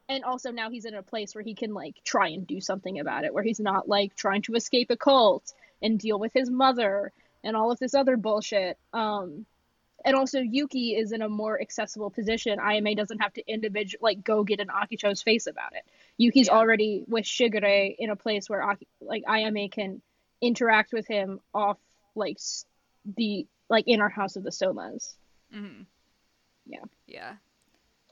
and 0.07 0.23
also 0.23 0.51
now 0.51 0.69
he's 0.69 0.85
in 0.85 0.93
a 0.93 1.01
place 1.01 1.33
where 1.33 1.43
he 1.43 1.55
can 1.55 1.73
like 1.73 1.95
try 2.03 2.29
and 2.29 2.45
do 2.45 2.61
something 2.61 2.99
about 2.99 3.23
it 3.23 3.33
where 3.33 3.43
he's 3.43 3.59
not 3.59 3.87
like 3.87 4.15
trying 4.15 4.41
to 4.43 4.53
escape 4.53 4.91
a 4.91 4.97
cult 4.97 5.53
and 5.81 5.99
deal 5.99 6.19
with 6.19 6.33
his 6.33 6.49
mother 6.49 7.11
and 7.43 7.55
all 7.55 7.71
of 7.71 7.79
this 7.79 7.95
other 7.95 8.17
bullshit. 8.17 8.77
Um 8.93 9.45
and 10.05 10.15
also 10.15 10.39
Yuki 10.39 10.95
is 10.95 11.11
in 11.11 11.21
a 11.21 11.27
more 11.27 11.59
accessible 11.59 12.09
position. 12.09 12.59
Ayame 12.59 12.95
doesn't 12.95 13.19
have 13.19 13.33
to 13.33 13.43
individual 13.51 14.01
like 14.03 14.23
go 14.23 14.43
get 14.43 14.59
an 14.61 14.67
Akito's 14.69 15.21
face 15.21 15.47
about 15.47 15.73
it. 15.73 15.83
Yuki's 16.17 16.47
Yeah. 16.47 16.53
already 16.53 17.03
with 17.07 17.25
Shigure 17.25 17.95
in 17.97 18.09
a 18.11 18.15
place 18.15 18.49
where 18.49 18.61
Aki- 18.63 18.87
like 19.01 19.23
Ayame 19.25 19.71
can 19.71 20.01
interact 20.41 20.93
with 20.93 21.07
him 21.07 21.39
off 21.53 21.77
like 22.15 22.37
the 23.17 23.45
like 23.67 23.85
in 23.87 23.99
our 23.99 24.09
house 24.09 24.35
of 24.35 24.43
the 24.43 24.51
Somas. 24.51 25.15
Mm-hmm. 25.53 25.81
Yeah. 26.67 26.83
Yeah. 27.07 27.33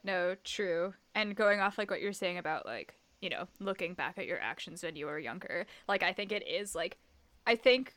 No, 0.03 0.35
true. 0.43 0.93
And 1.15 1.35
going 1.35 1.59
off 1.59 1.77
like 1.77 1.89
what 1.91 2.01
you're 2.01 2.11
saying 2.13 2.37
about 2.37 2.65
like, 2.65 2.95
you 3.21 3.29
know, 3.29 3.47
looking 3.59 3.93
back 3.93 4.17
at 4.17 4.25
your 4.25 4.39
actions 4.39 4.83
when 4.83 4.95
you 4.95 5.05
were 5.05 5.19
younger, 5.19 5.65
like 5.87 6.03
I 6.03 6.11
think 6.13 6.31
it 6.31 6.45
is 6.47 6.75
like 6.75 6.97
I 7.45 7.55
think 7.55 7.95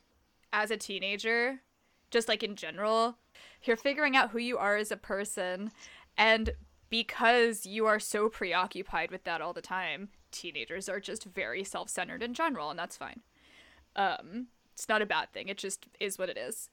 as 0.52 0.70
a 0.70 0.76
teenager, 0.76 1.60
just 2.10 2.28
like 2.28 2.42
in 2.42 2.56
general, 2.56 3.18
you're 3.62 3.76
figuring 3.76 4.16
out 4.16 4.30
who 4.30 4.38
you 4.38 4.58
are 4.58 4.76
as 4.76 4.90
a 4.90 4.96
person 4.96 5.70
and 6.16 6.50
because 6.88 7.66
you 7.66 7.86
are 7.86 7.98
so 7.98 8.28
preoccupied 8.28 9.10
with 9.10 9.24
that 9.24 9.40
all 9.40 9.52
the 9.52 9.60
time, 9.60 10.08
teenagers 10.30 10.88
are 10.88 11.00
just 11.00 11.24
very 11.24 11.64
self-centered 11.64 12.22
in 12.22 12.32
general 12.32 12.70
and 12.70 12.78
that's 12.78 12.96
fine. 12.96 13.20
Um 13.94 14.48
it's 14.72 14.88
not 14.88 15.00
a 15.00 15.06
bad 15.06 15.32
thing. 15.32 15.48
It 15.48 15.56
just 15.56 15.86
is 16.00 16.18
what 16.18 16.28
it 16.28 16.36
is 16.36 16.68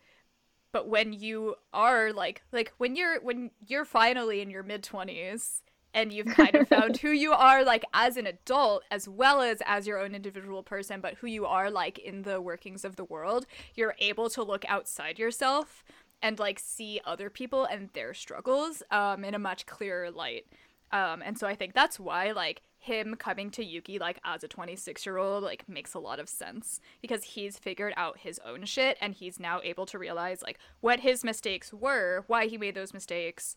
but 0.73 0.89
when 0.89 1.13
you 1.13 1.55
are 1.71 2.11
like 2.11 2.41
like 2.51 2.73
when 2.77 2.97
you're 2.97 3.21
when 3.21 3.51
you're 3.65 3.85
finally 3.85 4.41
in 4.41 4.49
your 4.49 4.63
mid 4.63 4.83
20s 4.83 5.61
and 5.93 6.11
you've 6.11 6.27
kind 6.35 6.55
of 6.55 6.67
found 6.67 6.97
who 6.97 7.09
you 7.09 7.31
are 7.31 7.63
like 7.63 7.83
as 7.93 8.17
an 8.17 8.25
adult 8.25 8.83
as 8.91 9.07
well 9.07 9.41
as 9.41 9.61
as 9.65 9.87
your 9.87 9.99
own 9.99 10.15
individual 10.15 10.63
person 10.63 11.01
but 11.01 11.15
who 11.15 11.27
you 11.27 11.45
are 11.45 11.69
like 11.69 11.99
in 11.99 12.23
the 12.23 12.41
workings 12.41 12.83
of 12.83 12.95
the 12.95 13.05
world 13.05 13.45
you're 13.75 13.95
able 13.99 14.29
to 14.29 14.43
look 14.43 14.65
outside 14.67 15.19
yourself 15.19 15.83
and 16.21 16.39
like 16.39 16.59
see 16.59 16.99
other 17.05 17.29
people 17.29 17.65
and 17.65 17.89
their 17.93 18.13
struggles 18.13 18.83
um 18.91 19.23
in 19.23 19.33
a 19.33 19.39
much 19.39 19.65
clearer 19.65 20.09
light 20.11 20.45
um 20.91 21.21
and 21.23 21.37
so 21.37 21.47
i 21.47 21.55
think 21.55 21.73
that's 21.73 21.99
why 21.99 22.31
like 22.31 22.61
him 22.83 23.15
coming 23.15 23.49
to 23.49 23.63
Yuki 23.63 23.97
like 23.97 24.19
as 24.25 24.43
a 24.43 24.47
26 24.47 25.05
year 25.05 25.17
old 25.17 25.41
like 25.41 25.67
makes 25.69 25.93
a 25.93 25.99
lot 25.99 26.19
of 26.19 26.27
sense 26.27 26.81
because 27.01 27.23
he's 27.23 27.57
figured 27.57 27.93
out 27.95 28.19
his 28.19 28.41
own 28.45 28.65
shit 28.65 28.97
and 28.99 29.13
he's 29.13 29.39
now 29.39 29.61
able 29.63 29.85
to 29.85 29.97
realize 29.97 30.41
like 30.41 30.59
what 30.81 30.99
his 30.99 31.23
mistakes 31.23 31.71
were, 31.71 32.25
why 32.27 32.45
he 32.47 32.57
made 32.57 32.75
those 32.75 32.93
mistakes. 32.93 33.55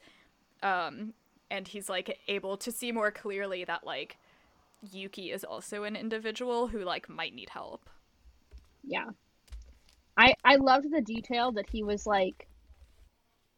Um 0.63 1.15
and 1.51 1.67
he's 1.69 1.89
like 1.89 2.19
able 2.29 2.57
to 2.59 2.73
see 2.73 2.93
more 2.93 3.11
clearly 3.11 3.65
that 3.65 3.85
like 3.85 4.17
Yuki 4.93 5.31
is 5.31 5.45
also 5.45 5.85
an 5.85 5.97
individual 5.97 6.69
who 6.69 6.85
like 6.85 7.09
might 7.09 7.35
need 7.35 7.51
help. 7.51 7.89
Yeah. 8.85 9.11
I 10.17 10.35
I 10.45 10.57
loved 10.57 10.91
the 10.91 11.01
detail 11.01 11.53
that 11.53 11.69
he 11.71 11.83
was 11.83 12.07
like 12.07 12.49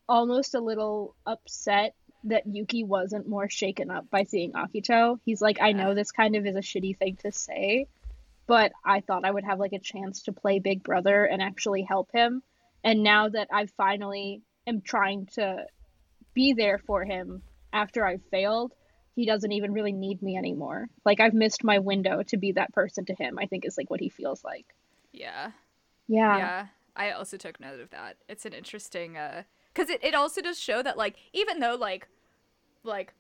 almost 0.09 0.55
a 0.55 0.61
little 0.61 1.15
upset 1.27 1.95
that 2.25 2.47
Yuki 2.47 2.83
wasn't 2.83 3.29
more 3.29 3.49
shaken 3.49 3.91
up 3.91 4.11
by 4.11 4.25
seeing 4.25 4.53
Akito. 4.53 5.19
He's 5.25 5.41
like, 5.41 5.59
I 5.61 5.73
know 5.73 5.95
this 5.95 6.11
kind 6.11 6.35
of 6.35 6.47
is 6.47 6.57
a 6.57 6.61
shitty 6.61 6.97
thing 6.99 7.17
to 7.23 7.31
say, 7.31 7.87
but 8.47 8.73
I 8.85 9.01
thought 9.01 9.25
I 9.25 9.31
would 9.31 9.45
have 9.45 9.61
like 9.61 9.73
a 9.73 9.79
chance 9.79 10.23
to 10.25 10.33
play 10.33 10.59
Big 10.59 10.83
Brother 10.83 11.25
and 11.25 11.41
actually 11.41 11.83
help 11.83 12.11
him. 12.13 12.43
And 12.83 13.03
now 13.03 13.29
that 13.29 13.49
I 13.53 13.67
finally 13.67 14.43
am 14.67 14.81
trying 14.81 15.27
to 15.35 15.67
be 16.35 16.55
there 16.55 16.79
for 16.79 17.05
him 17.05 17.43
after 17.73 18.07
I've 18.07 18.23
failed, 18.31 18.75
he 19.15 19.27
doesn't 19.27 19.53
even 19.53 19.73
really 19.73 19.93
need 19.93 20.23
me 20.23 20.37
anymore. 20.37 20.89
Like 21.05 21.21
I've 21.21 21.35
missed 21.35 21.65
my 21.65 21.79
window 21.79 22.23
to 22.29 22.37
be 22.37 22.53
that 22.53 22.73
person 22.73 23.05
to 23.07 23.15
him. 23.15 23.39
I 23.39 23.47
think 23.47 23.65
is 23.65 23.77
like 23.77 23.91
what 23.91 24.01
he 24.01 24.09
feels 24.09 24.45
like. 24.45 24.67
Yeah. 25.13 25.51
Yeah. 26.07 26.39
Yeah. 26.39 26.67
I 26.95 27.11
also 27.13 27.37
took 27.37 27.61
note 27.61 27.81
of 27.81 27.91
that. 27.91 28.17
It's 28.29 28.47
an 28.47 28.53
interesting 28.53 29.17
uh 29.17 29.43
cuz 29.75 29.91
it, 29.91 30.03
it 30.05 30.15
also 30.15 30.41
does 30.41 30.59
show 30.59 30.83
that 30.83 30.97
like 30.97 31.17
even 31.33 31.61
though 31.61 31.75
like 31.75 32.09
like 32.85 33.15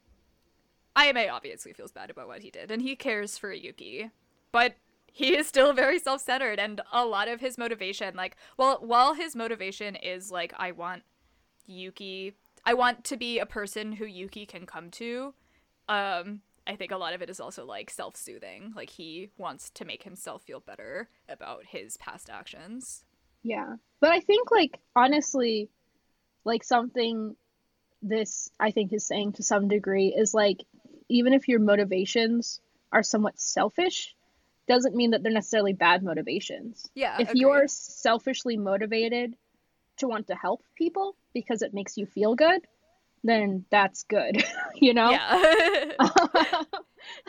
Ayame 0.96 1.32
obviously 1.32 1.72
feels 1.72 1.92
bad 1.92 2.10
about 2.10 2.28
what 2.28 2.42
he 2.42 2.50
did 2.50 2.70
and 2.70 2.82
he 2.82 2.96
cares 2.96 3.36
for 3.36 3.52
Yuki, 3.52 4.10
but 4.52 4.74
he 5.10 5.36
is 5.36 5.48
still 5.48 5.72
very 5.72 5.98
self-centered 5.98 6.60
and 6.60 6.80
a 6.92 7.04
lot 7.04 7.26
of 7.26 7.40
his 7.40 7.58
motivation 7.58 8.14
like 8.14 8.36
well 8.56 8.78
while 8.80 9.14
his 9.14 9.34
motivation 9.34 9.96
is 9.96 10.30
like 10.30 10.52
I 10.56 10.70
want 10.70 11.02
Yuki 11.66 12.34
I 12.68 12.74
want 12.74 13.04
to 13.04 13.16
be 13.16 13.38
a 13.38 13.46
person 13.46 13.92
who 13.92 14.04
Yuki 14.04 14.44
can 14.44 14.66
come 14.66 14.90
to 14.90 15.32
um 15.88 16.42
I 16.66 16.76
think 16.76 16.92
a 16.92 16.98
lot 16.98 17.14
of 17.14 17.22
it 17.22 17.30
is 17.30 17.40
also 17.40 17.64
like 17.64 17.88
self-soothing 17.88 18.74
like 18.76 18.90
he 18.90 19.30
wants 19.38 19.70
to 19.70 19.86
make 19.86 20.02
himself 20.02 20.42
feel 20.42 20.60
better 20.60 21.08
about 21.30 21.64
his 21.64 21.96
past 21.96 22.28
actions 22.28 23.04
Yeah. 23.42 23.76
But 24.00 24.10
I 24.10 24.20
think 24.20 24.50
like 24.50 24.78
honestly 24.94 25.70
like 26.44 26.62
something 26.62 27.36
this 28.02 28.50
I 28.60 28.70
think 28.70 28.92
is 28.92 29.06
saying 29.06 29.32
to 29.34 29.42
some 29.42 29.68
degree 29.68 30.14
is 30.14 30.34
like 30.34 30.62
even 31.08 31.32
if 31.32 31.48
your 31.48 31.60
motivations 31.60 32.60
are 32.92 33.02
somewhat 33.02 33.40
selfish 33.40 34.14
doesn't 34.66 34.94
mean 34.94 35.12
that 35.12 35.22
they're 35.22 35.32
necessarily 35.32 35.72
bad 35.72 36.02
motivations. 36.02 36.86
yeah 36.94 37.16
if 37.18 37.34
you're 37.34 37.66
selfishly 37.66 38.58
motivated 38.58 39.34
to 39.98 40.08
want 40.08 40.26
to 40.28 40.34
help 40.34 40.62
people 40.76 41.16
because 41.34 41.62
it 41.62 41.74
makes 41.74 41.96
you 41.96 42.06
feel 42.06 42.34
good, 42.34 42.62
then 43.24 43.64
that's 43.70 44.04
good, 44.04 44.44
you 44.74 44.94
know? 44.94 45.10
yeah 45.10 45.92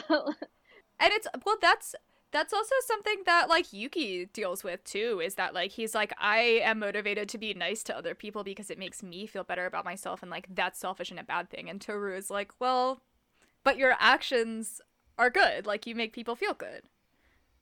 and 0.10 1.14
it's 1.14 1.28
well 1.46 1.58
that's 1.62 1.96
that's 2.32 2.54
also 2.54 2.76
something 2.86 3.24
that 3.26 3.50
like 3.50 3.74
Yuki 3.74 4.26
deals 4.34 4.64
with 4.64 4.84
too 4.84 5.22
is 5.24 5.36
that 5.36 5.54
like 5.54 5.72
he's 5.72 5.96
like 5.96 6.14
I 6.20 6.62
am 6.64 6.80
motivated 6.80 7.28
to 7.30 7.38
be 7.38 7.54
nice 7.54 7.84
to 7.84 7.98
other 7.98 8.14
people 8.14 8.44
because 8.44 8.70
it 8.70 8.78
makes 8.78 9.02
me 9.02 9.26
feel 9.26 9.44
better 9.44 9.66
about 9.66 9.86
myself 9.86 10.22
and 10.22 10.30
like 10.30 10.48
that's 10.54 10.80
selfish 10.80 11.10
and 11.12 11.20
a 11.20 11.24
bad 11.24 11.50
thing 11.50 11.70
and 11.70 11.82
Toru 11.82 12.16
is 12.16 12.30
like 12.30 12.52
well 12.60 13.02
but 13.64 13.78
your 13.78 13.96
actions 14.00 14.82
are 15.18 15.30
good. 15.30 15.68
Like 15.68 15.86
you 15.86 15.94
make 15.94 16.14
people 16.14 16.36
feel 16.36 16.54
good. 16.54 16.84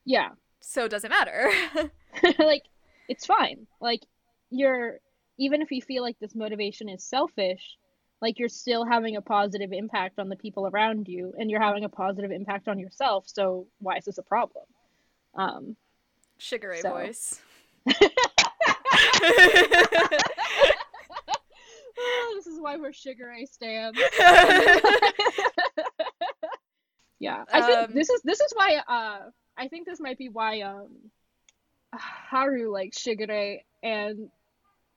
Yeah. 0.06 0.30
So 0.62 0.86
it 0.86 0.92
doesn't 0.92 1.10
matter. 1.10 1.52
like 2.40 2.64
it's 3.10 3.26
fine. 3.26 3.68
Like 3.82 4.04
you're 4.50 5.00
even 5.38 5.62
if 5.62 5.72
you 5.72 5.82
feel 5.82 6.04
like 6.04 6.18
this 6.20 6.36
motivation 6.36 6.90
is 6.90 7.04
selfish, 7.04 7.78
like 8.22 8.40
you're 8.40 8.50
still 8.50 8.84
having 8.86 9.16
a 9.16 9.22
positive 9.22 9.72
impact 9.72 10.18
on 10.20 10.30
the 10.30 10.36
people 10.36 10.68
around 10.68 11.08
you 11.08 11.34
and 11.38 11.52
you're 11.52 11.62
having 11.62 11.84
a 11.84 11.90
positive 11.90 12.32
impact 12.32 12.68
on 12.68 12.80
yourself. 12.80 13.26
So 13.28 13.68
why 13.80 13.98
is 13.98 14.06
this 14.06 14.18
a 14.18 14.24
problem? 14.24 14.66
Um 15.36 15.76
Shigure 16.40 16.82
So. 16.82 16.90
voice. 16.92 17.42
oh, 22.00 22.34
this 22.36 22.48
is 22.48 22.60
why 22.60 22.76
we're 22.78 22.92
Shigure 22.92 23.48
stands. 23.48 24.00
yeah, 27.20 27.44
I 27.52 27.62
think 27.62 27.90
Um, 27.90 27.94
this 27.94 28.10
is 28.10 28.22
this 28.24 28.40
is 28.40 28.52
why. 28.56 28.82
Uh, 28.88 29.30
I 29.58 29.68
think 29.68 29.88
this 29.88 30.00
might 30.00 30.18
be 30.20 30.30
why 30.30 30.62
um, 30.62 30.90
Haru 31.94 32.72
likes 32.72 33.00
Shigure 33.00 33.62
and 33.84 34.30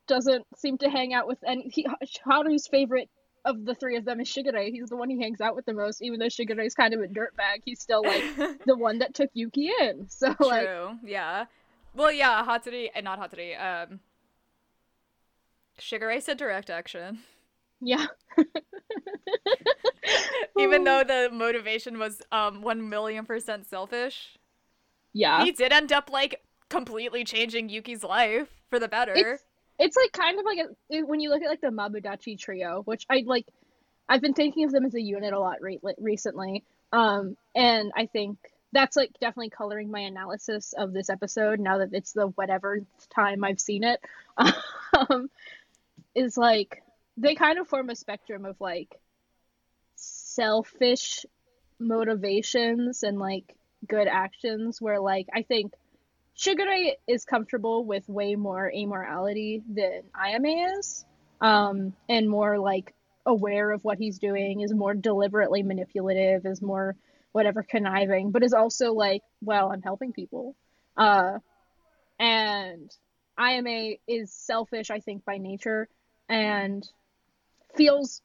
doesn't 0.07 0.45
seem 0.57 0.78
to 0.78 0.91
hang 0.91 1.14
out 1.14 1.26
with 1.28 1.39
any. 1.47 1.70
He, 1.72 1.87
Haru's 2.26 2.66
favorite 2.66 3.09
of 3.45 3.64
the 3.64 3.74
three 3.74 3.97
of 3.97 4.05
them 4.05 4.20
is 4.20 4.28
Shigure. 4.28 4.70
He's 4.70 4.89
the 4.89 4.97
one 4.97 5.09
he 5.09 5.20
hangs 5.20 5.41
out 5.41 5.57
with 5.57 5.64
the 5.64 5.72
most, 5.72 6.03
even 6.03 6.18
though 6.18 6.26
Shigure 6.26 6.64
is 6.64 6.74
kind 6.74 6.93
of 6.93 7.01
a 7.01 7.07
dirtbag. 7.07 7.62
He's 7.64 7.81
still 7.81 8.03
like 8.03 8.24
the 8.66 8.76
one 8.76 8.99
that 8.99 9.14
took 9.14 9.31
Yuki 9.35 9.70
in. 9.81 10.09
So 10.09 10.35
like, 10.41 10.68
Yeah. 11.05 11.47
Well, 11.95 12.12
yeah, 12.12 12.45
Hatori 12.45 12.89
and 12.95 13.05
not 13.05 13.20
Hatori. 13.20 13.59
Um, 13.61 14.01
Shigure 15.81 16.20
said 16.22 16.37
direct 16.37 16.70
action, 16.70 17.20
yeah. 17.81 18.07
even 20.59 20.85
though 20.85 21.03
the 21.07 21.31
motivation 21.33 21.99
was 21.99 22.20
um 22.31 22.62
one 22.62 22.89
million 22.89 23.24
percent 23.24 23.66
selfish. 23.66 24.37
yeah, 25.12 25.43
He 25.45 25.53
did 25.53 25.72
end 25.72 25.93
up 25.93 26.11
like 26.12 26.43
completely 26.68 27.24
changing 27.24 27.68
Yuki's 27.68 28.05
life 28.05 28.59
for 28.71 28.79
the 28.79 28.89
better. 28.89 29.12
it's 29.14 29.43
it's 29.79 29.97
like 29.97 30.12
kind 30.12 30.39
of 30.39 30.45
like 30.45 30.59
a, 30.59 31.03
when 31.03 31.21
you 31.21 31.31
look 31.31 31.43
at 31.43 31.49
like 31.49 31.61
the 31.61 31.68
Mabudachi 31.68 32.39
trio, 32.39 32.83
which 32.85 33.07
I 33.11 33.23
like. 33.27 33.47
I've 34.09 34.21
been 34.21 34.35
thinking 34.35 34.64
of 34.64 34.73
them 34.73 34.85
as 34.85 34.95
a 34.95 35.01
unit 35.01 35.33
a 35.33 35.39
lot 35.39 35.61
re- 35.61 35.79
recently, 35.99 36.64
um, 36.93 37.37
and 37.55 37.93
I 37.97 38.07
think 38.07 38.39
that's 38.73 38.97
like 38.97 39.12
definitely 39.21 39.51
coloring 39.51 39.91
my 39.91 40.01
analysis 40.01 40.75
of 40.77 40.93
this 40.93 41.11
episode 41.11 41.61
now 41.61 41.79
that 41.79 41.91
it's 41.93 42.12
the 42.12 42.27
whatever 42.29 42.81
time 43.14 43.45
I've 43.45 43.61
seen 43.61 43.85
it. 43.85 44.01
um, 44.99 45.31
is 46.14 46.37
like 46.37 46.83
they 47.16 47.35
kind 47.35 47.59
of 47.59 47.68
form 47.68 47.91
a 47.91 47.97
spectrum 47.97 48.45
of 48.45 48.61
like 48.61 48.99
selfish 49.97 51.25
motivations 51.79 53.03
and 53.03 53.18
like 53.18 53.57
good 53.87 54.09
actions 54.09 54.81
where 54.81 55.01
like 55.01 55.27
I 55.33 55.43
think 55.43 55.73
Shigure 56.37 56.93
is 57.07 57.24
comfortable 57.24 57.85
with 57.85 58.09
way 58.09 58.35
more 58.35 58.72
amorality 58.74 59.62
than 59.68 60.03
Ayame 60.14 60.78
is, 60.78 61.05
um, 61.41 61.93
and 62.09 62.28
more 62.28 62.59
like 62.59 62.95
aware 63.26 63.70
of 63.70 63.85
what 63.85 63.99
he's 63.99 64.18
doing, 64.18 64.61
is 64.61 64.72
more 64.72 64.95
deliberately 64.95 65.62
manipulative, 65.62 66.47
is 66.47 66.62
more 66.62 66.97
whatever 67.33 67.62
conniving, 67.62 68.31
but 68.31 68.43
is 68.43 68.53
also 68.53 68.93
like, 68.93 69.22
well, 69.43 69.70
I'm 69.70 69.83
helping 69.83 70.12
people. 70.12 70.57
Uh, 70.97 71.39
and 72.18 72.91
Ayame 73.39 73.99
is 74.07 74.33
selfish, 74.33 74.91
I 74.91 75.01
think, 75.01 75.24
by 75.24 75.39
nature, 75.39 75.89
and 76.28 76.87
feels 77.76 78.22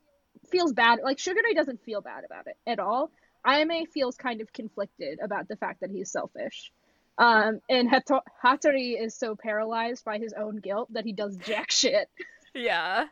feels 0.52 0.74
bad. 0.74 1.00
Like 1.04 1.18
Shigure 1.18 1.56
doesn't 1.56 1.84
feel 1.84 2.02
bad 2.02 2.24
about 2.26 2.48
it 2.48 2.58
at 2.68 2.80
all. 2.80 3.12
Ayame 3.46 3.88
feels 3.88 4.16
kind 4.16 4.42
of 4.42 4.52
conflicted 4.52 5.20
about 5.22 5.48
the 5.48 5.56
fact 5.56 5.82
that 5.82 5.92
he's 5.92 6.12
selfish. 6.12 6.72
Um, 7.18 7.62
and 7.70 7.90
Hato- 7.90 8.24
Hatori 8.44 9.02
is 9.02 9.16
so 9.16 9.36
paralyzed 9.36 10.04
by 10.04 10.18
his 10.18 10.34
own 10.34 10.58
guilt 10.58 10.92
that 10.94 11.06
he 11.06 11.14
does 11.14 11.38
jack 11.38 11.72
shit. 11.72 12.10
yeah. 12.54 13.06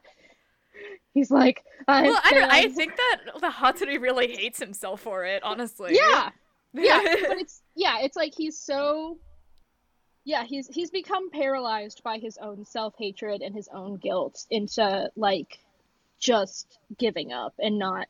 He's 1.14 1.32
like, 1.32 1.64
I 1.88 2.04
Well, 2.04 2.20
I 2.24 2.32
don't. 2.32 2.52
I 2.52 2.68
think 2.70 2.96
that 2.98 3.40
the 3.40 3.50
Hatori 3.50 4.02
really 4.02 4.36
hates 4.36 4.60
himself 4.60 5.02
for 5.02 5.24
it. 5.26 5.44
Honestly. 5.44 5.96
yeah, 5.96 6.30
yeah, 6.74 7.02
but 7.28 7.38
it's 7.38 7.62
yeah, 7.76 8.00
it's 8.02 8.16
like 8.18 8.34
he's 8.36 8.58
so 8.58 9.18
yeah, 10.26 10.44
he's 10.44 10.68
he's 10.68 10.90
become 10.90 11.30
paralyzed 11.30 12.02
by 12.04 12.18
his 12.18 12.38
own 12.38 12.66
self-hatred 12.66 13.42
and 13.42 13.54
his 13.54 13.70
own 13.74 13.98
guilt 13.98 14.46
into 14.50 15.10
like 15.16 15.60
just 16.20 16.80
giving 16.98 17.32
up 17.32 17.54
and 17.60 17.78
not 17.78 18.08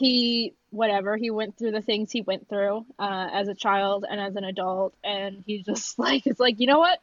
he 0.00 0.54
whatever 0.70 1.16
he 1.16 1.30
went 1.30 1.56
through 1.56 1.72
the 1.72 1.82
things 1.82 2.10
he 2.10 2.22
went 2.22 2.48
through 2.48 2.84
uh, 2.98 3.28
as 3.32 3.48
a 3.48 3.54
child 3.54 4.04
and 4.08 4.20
as 4.20 4.34
an 4.36 4.44
adult. 4.44 4.94
And 5.04 5.44
he 5.46 5.62
just 5.62 5.98
like 6.06 6.26
it's 6.26 6.40
like 6.40 6.58
you 6.58 6.66
know 6.66 6.78
what? 6.80 7.00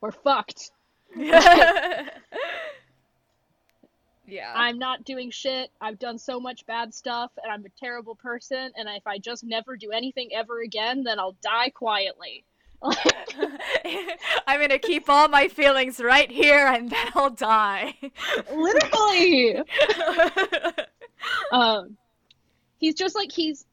We're 0.00 0.10
fucked. 0.12 0.70
Yeah. 4.26 4.52
i'm 4.54 4.78
not 4.78 5.04
doing 5.04 5.32
shit. 5.32 5.70
I've 5.80 5.98
done 5.98 6.16
so 6.16 6.38
much 6.38 6.64
bad 6.64 6.94
stuff 6.94 7.32
and 7.42 7.50
i'm 7.50 7.64
a 7.64 7.68
terrible 7.80 8.14
person. 8.14 8.70
And 8.76 8.88
if 8.88 9.04
i 9.04 9.18
just 9.18 9.42
never 9.42 9.76
do 9.76 9.90
anything 9.90 10.30
ever 10.32 10.60
again 10.60 11.02
then 11.02 11.18
i'll 11.18 11.36
die 11.42 11.70
quietly. 11.70 12.44
I'm 14.46 14.60
gonna 14.60 14.78
keep 14.78 15.08
all 15.08 15.26
my 15.26 15.48
feelings 15.48 15.98
right 16.00 16.30
here 16.30 16.68
and 16.68 16.88
then 16.90 17.10
I'll 17.16 17.30
die. 17.30 17.96
literally. 18.54 19.62
Um 21.50 21.96
he's 22.80 22.94
just 22.94 23.14
like 23.14 23.30
he's 23.30 23.64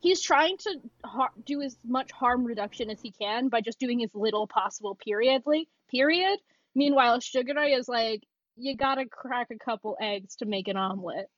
he's 0.00 0.20
trying 0.20 0.56
to 0.58 0.80
har- 1.04 1.32
do 1.46 1.62
as 1.62 1.76
much 1.84 2.10
harm 2.10 2.44
reduction 2.44 2.90
as 2.90 3.00
he 3.00 3.12
can 3.12 3.48
by 3.48 3.60
just 3.60 3.78
doing 3.78 4.02
as 4.02 4.10
little 4.14 4.46
possible 4.46 4.96
periodly 4.96 5.68
period 5.88 6.38
meanwhile 6.74 7.18
Shigure 7.18 7.78
is 7.78 7.88
like 7.88 8.24
you 8.56 8.76
gotta 8.76 9.06
crack 9.06 9.48
a 9.52 9.58
couple 9.58 9.96
eggs 10.00 10.36
to 10.36 10.46
make 10.46 10.66
an 10.66 10.76
omelet 10.76 11.30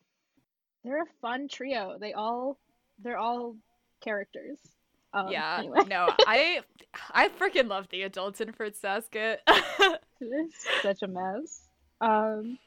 they're 0.84 1.02
a 1.02 1.06
fun 1.20 1.48
trio 1.48 1.98
they 2.00 2.14
all 2.14 2.58
they're 3.02 3.18
all 3.18 3.56
characters 4.02 4.58
um, 5.12 5.28
yeah. 5.28 5.58
anyway 5.58 5.80
No, 5.88 6.10
I 6.26 6.60
I 7.10 7.28
freaking 7.28 7.68
love 7.68 7.88
the 7.88 8.02
adults 8.02 8.42
in 8.42 8.52
Fruits 8.52 8.80
Basket. 8.80 9.40
it's 10.20 10.66
such 10.82 11.02
a 11.02 11.06
mess 11.06 11.62
um 12.02 12.58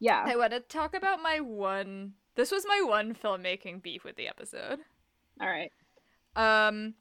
yeah 0.00 0.24
I 0.26 0.34
want 0.34 0.52
to 0.52 0.60
talk 0.60 0.94
about 0.94 1.22
my 1.22 1.38
one. 1.40 2.14
This 2.38 2.52
was 2.52 2.64
my 2.68 2.80
one 2.86 3.16
filmmaking 3.16 3.82
beef 3.82 4.04
with 4.04 4.14
the 4.14 4.28
episode. 4.28 4.78
all 5.40 5.48
right 5.48 5.72
Um, 6.36 6.94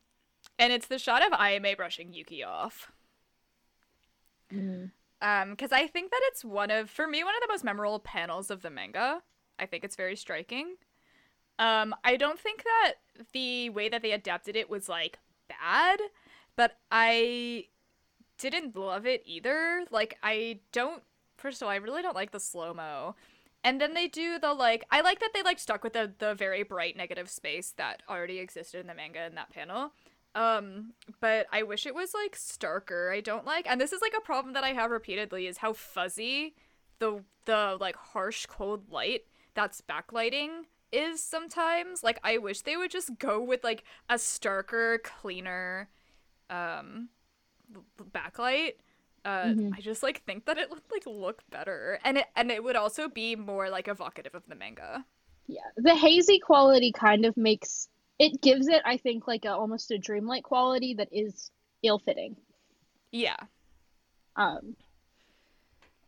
and 0.57 0.73
it's 0.73 0.87
the 0.87 0.97
shot 0.97 1.23
of 1.23 1.31
Ayame 1.31 1.77
brushing 1.77 2.11
Yuki 2.11 2.43
off. 2.43 2.91
Mm. 4.51 4.89
Um, 5.21 5.51
because 5.51 5.71
I 5.71 5.85
think 5.85 6.09
that 6.09 6.21
it's 6.23 6.43
one 6.43 6.71
of, 6.71 6.89
for 6.89 7.05
me, 7.05 7.23
one 7.23 7.35
of 7.35 7.41
the 7.41 7.53
most 7.53 7.63
memorable 7.63 7.99
panels 7.99 8.49
of 8.49 8.63
the 8.63 8.71
manga. 8.71 9.21
I 9.59 9.67
think 9.67 9.83
it's 9.83 9.95
very 9.95 10.15
striking. 10.15 10.77
Um, 11.59 11.93
I 12.03 12.17
don't 12.17 12.39
think 12.39 12.63
that 12.63 12.93
the 13.31 13.69
way 13.69 13.89
that 13.89 14.01
they 14.01 14.13
adapted 14.13 14.55
it 14.55 14.71
was 14.71 14.89
like 14.89 15.19
bad, 15.47 15.99
but 16.55 16.79
I 16.91 17.65
didn't 18.39 18.75
love 18.75 19.05
it 19.05 19.21
either. 19.23 19.85
Like, 19.91 20.17
I 20.23 20.61
don't, 20.71 21.03
first 21.37 21.61
of 21.61 21.67
all, 21.67 21.71
I 21.71 21.75
really 21.75 22.01
don't 22.01 22.15
like 22.15 22.31
the 22.31 22.39
slow 22.39 22.73
mo. 22.73 23.13
And 23.63 23.81
then 23.81 23.93
they 23.93 24.07
do 24.07 24.39
the 24.39 24.53
like, 24.53 24.85
I 24.91 25.01
like 25.01 25.19
that 25.19 25.31
they 25.33 25.43
like 25.43 25.59
stuck 25.59 25.83
with 25.83 25.93
the, 25.93 26.11
the 26.17 26.35
very 26.35 26.63
bright 26.63 26.95
negative 26.95 27.29
space 27.29 27.73
that 27.77 28.01
already 28.09 28.39
existed 28.39 28.79
in 28.79 28.87
the 28.87 28.93
manga 28.93 29.25
in 29.25 29.35
that 29.35 29.51
panel. 29.51 29.91
Um, 30.35 30.93
but 31.19 31.47
I 31.51 31.63
wish 31.63 31.85
it 31.85 31.95
was 31.95 32.13
like 32.13 32.35
starker. 32.35 33.11
I 33.11 33.21
don't 33.21 33.45
like, 33.45 33.65
and 33.67 33.81
this 33.81 33.91
is 33.91 34.01
like 34.01 34.13
a 34.15 34.21
problem 34.21 34.53
that 34.53 34.63
I 34.63 34.73
have 34.73 34.91
repeatedly 34.91 35.47
is 35.47 35.57
how 35.57 35.73
fuzzy 35.73 36.53
the 36.99 37.23
the 37.45 37.77
like 37.79 37.95
harsh 37.95 38.45
cold 38.45 38.91
light 38.91 39.21
that's 39.55 39.81
backlighting 39.81 40.65
is 40.91 41.23
sometimes. 41.23 42.03
Like 42.03 42.19
I 42.23 42.37
wish 42.37 42.61
they 42.61 42.77
would 42.77 42.91
just 42.91 43.17
go 43.17 43.41
with 43.41 43.63
like 43.63 43.83
a 44.09 44.15
starker, 44.15 45.01
cleaner 45.01 45.89
um 46.49 47.09
backlight. 48.11 48.73
Uh, 49.25 49.55
Mhm. 49.55 49.73
I 49.75 49.81
just 49.81 50.03
like 50.03 50.23
think 50.23 50.45
that 50.45 50.57
it 50.57 50.69
would 50.69 50.81
like 50.91 51.05
look 51.05 51.43
better, 51.49 51.99
and 52.03 52.17
it 52.17 52.27
and 52.35 52.51
it 52.51 52.63
would 52.63 52.75
also 52.75 53.09
be 53.09 53.35
more 53.35 53.69
like 53.69 53.87
evocative 53.87 54.35
of 54.35 54.43
the 54.47 54.55
manga. 54.55 55.05
Yeah, 55.47 55.69
the 55.77 55.95
hazy 55.95 56.39
quality 56.39 56.91
kind 56.91 57.25
of 57.25 57.35
makes 57.37 57.89
it 58.19 58.41
gives 58.41 58.67
it, 58.67 58.81
I 58.85 58.97
think, 58.97 59.27
like 59.27 59.45
a 59.45 59.51
almost 59.53 59.91
a 59.91 59.97
dreamlike 59.97 60.43
quality 60.43 60.93
that 60.95 61.09
is 61.11 61.51
ill-fitting. 61.83 62.35
Yeah, 63.11 63.47
Um, 64.37 64.75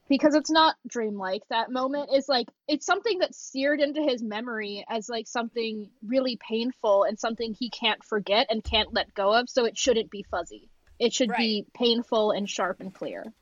because 0.07 0.33
it's 0.35 0.49
not 0.51 0.75
dreamlike. 0.87 1.43
That 1.49 1.71
moment 1.71 2.09
is 2.13 2.27
like 2.27 2.47
it's 2.67 2.85
something 2.85 3.19
that's 3.19 3.37
seared 3.37 3.79
into 3.79 4.01
his 4.01 4.21
memory 4.23 4.83
as 4.89 5.07
like 5.09 5.27
something 5.27 5.89
really 6.05 6.37
painful 6.37 7.03
and 7.03 7.17
something 7.19 7.53
he 7.53 7.69
can't 7.69 8.03
forget 8.03 8.47
and 8.49 8.63
can't 8.63 8.93
let 8.93 9.13
go 9.13 9.33
of. 9.33 9.49
So 9.49 9.65
it 9.65 9.77
shouldn't 9.77 10.09
be 10.09 10.23
fuzzy. 10.23 10.69
It 10.99 11.13
should 11.13 11.31
be 11.37 11.65
painful 11.73 12.31
and 12.31 12.49
sharp 12.49 12.81
and 12.81 12.93
clear. 12.93 13.33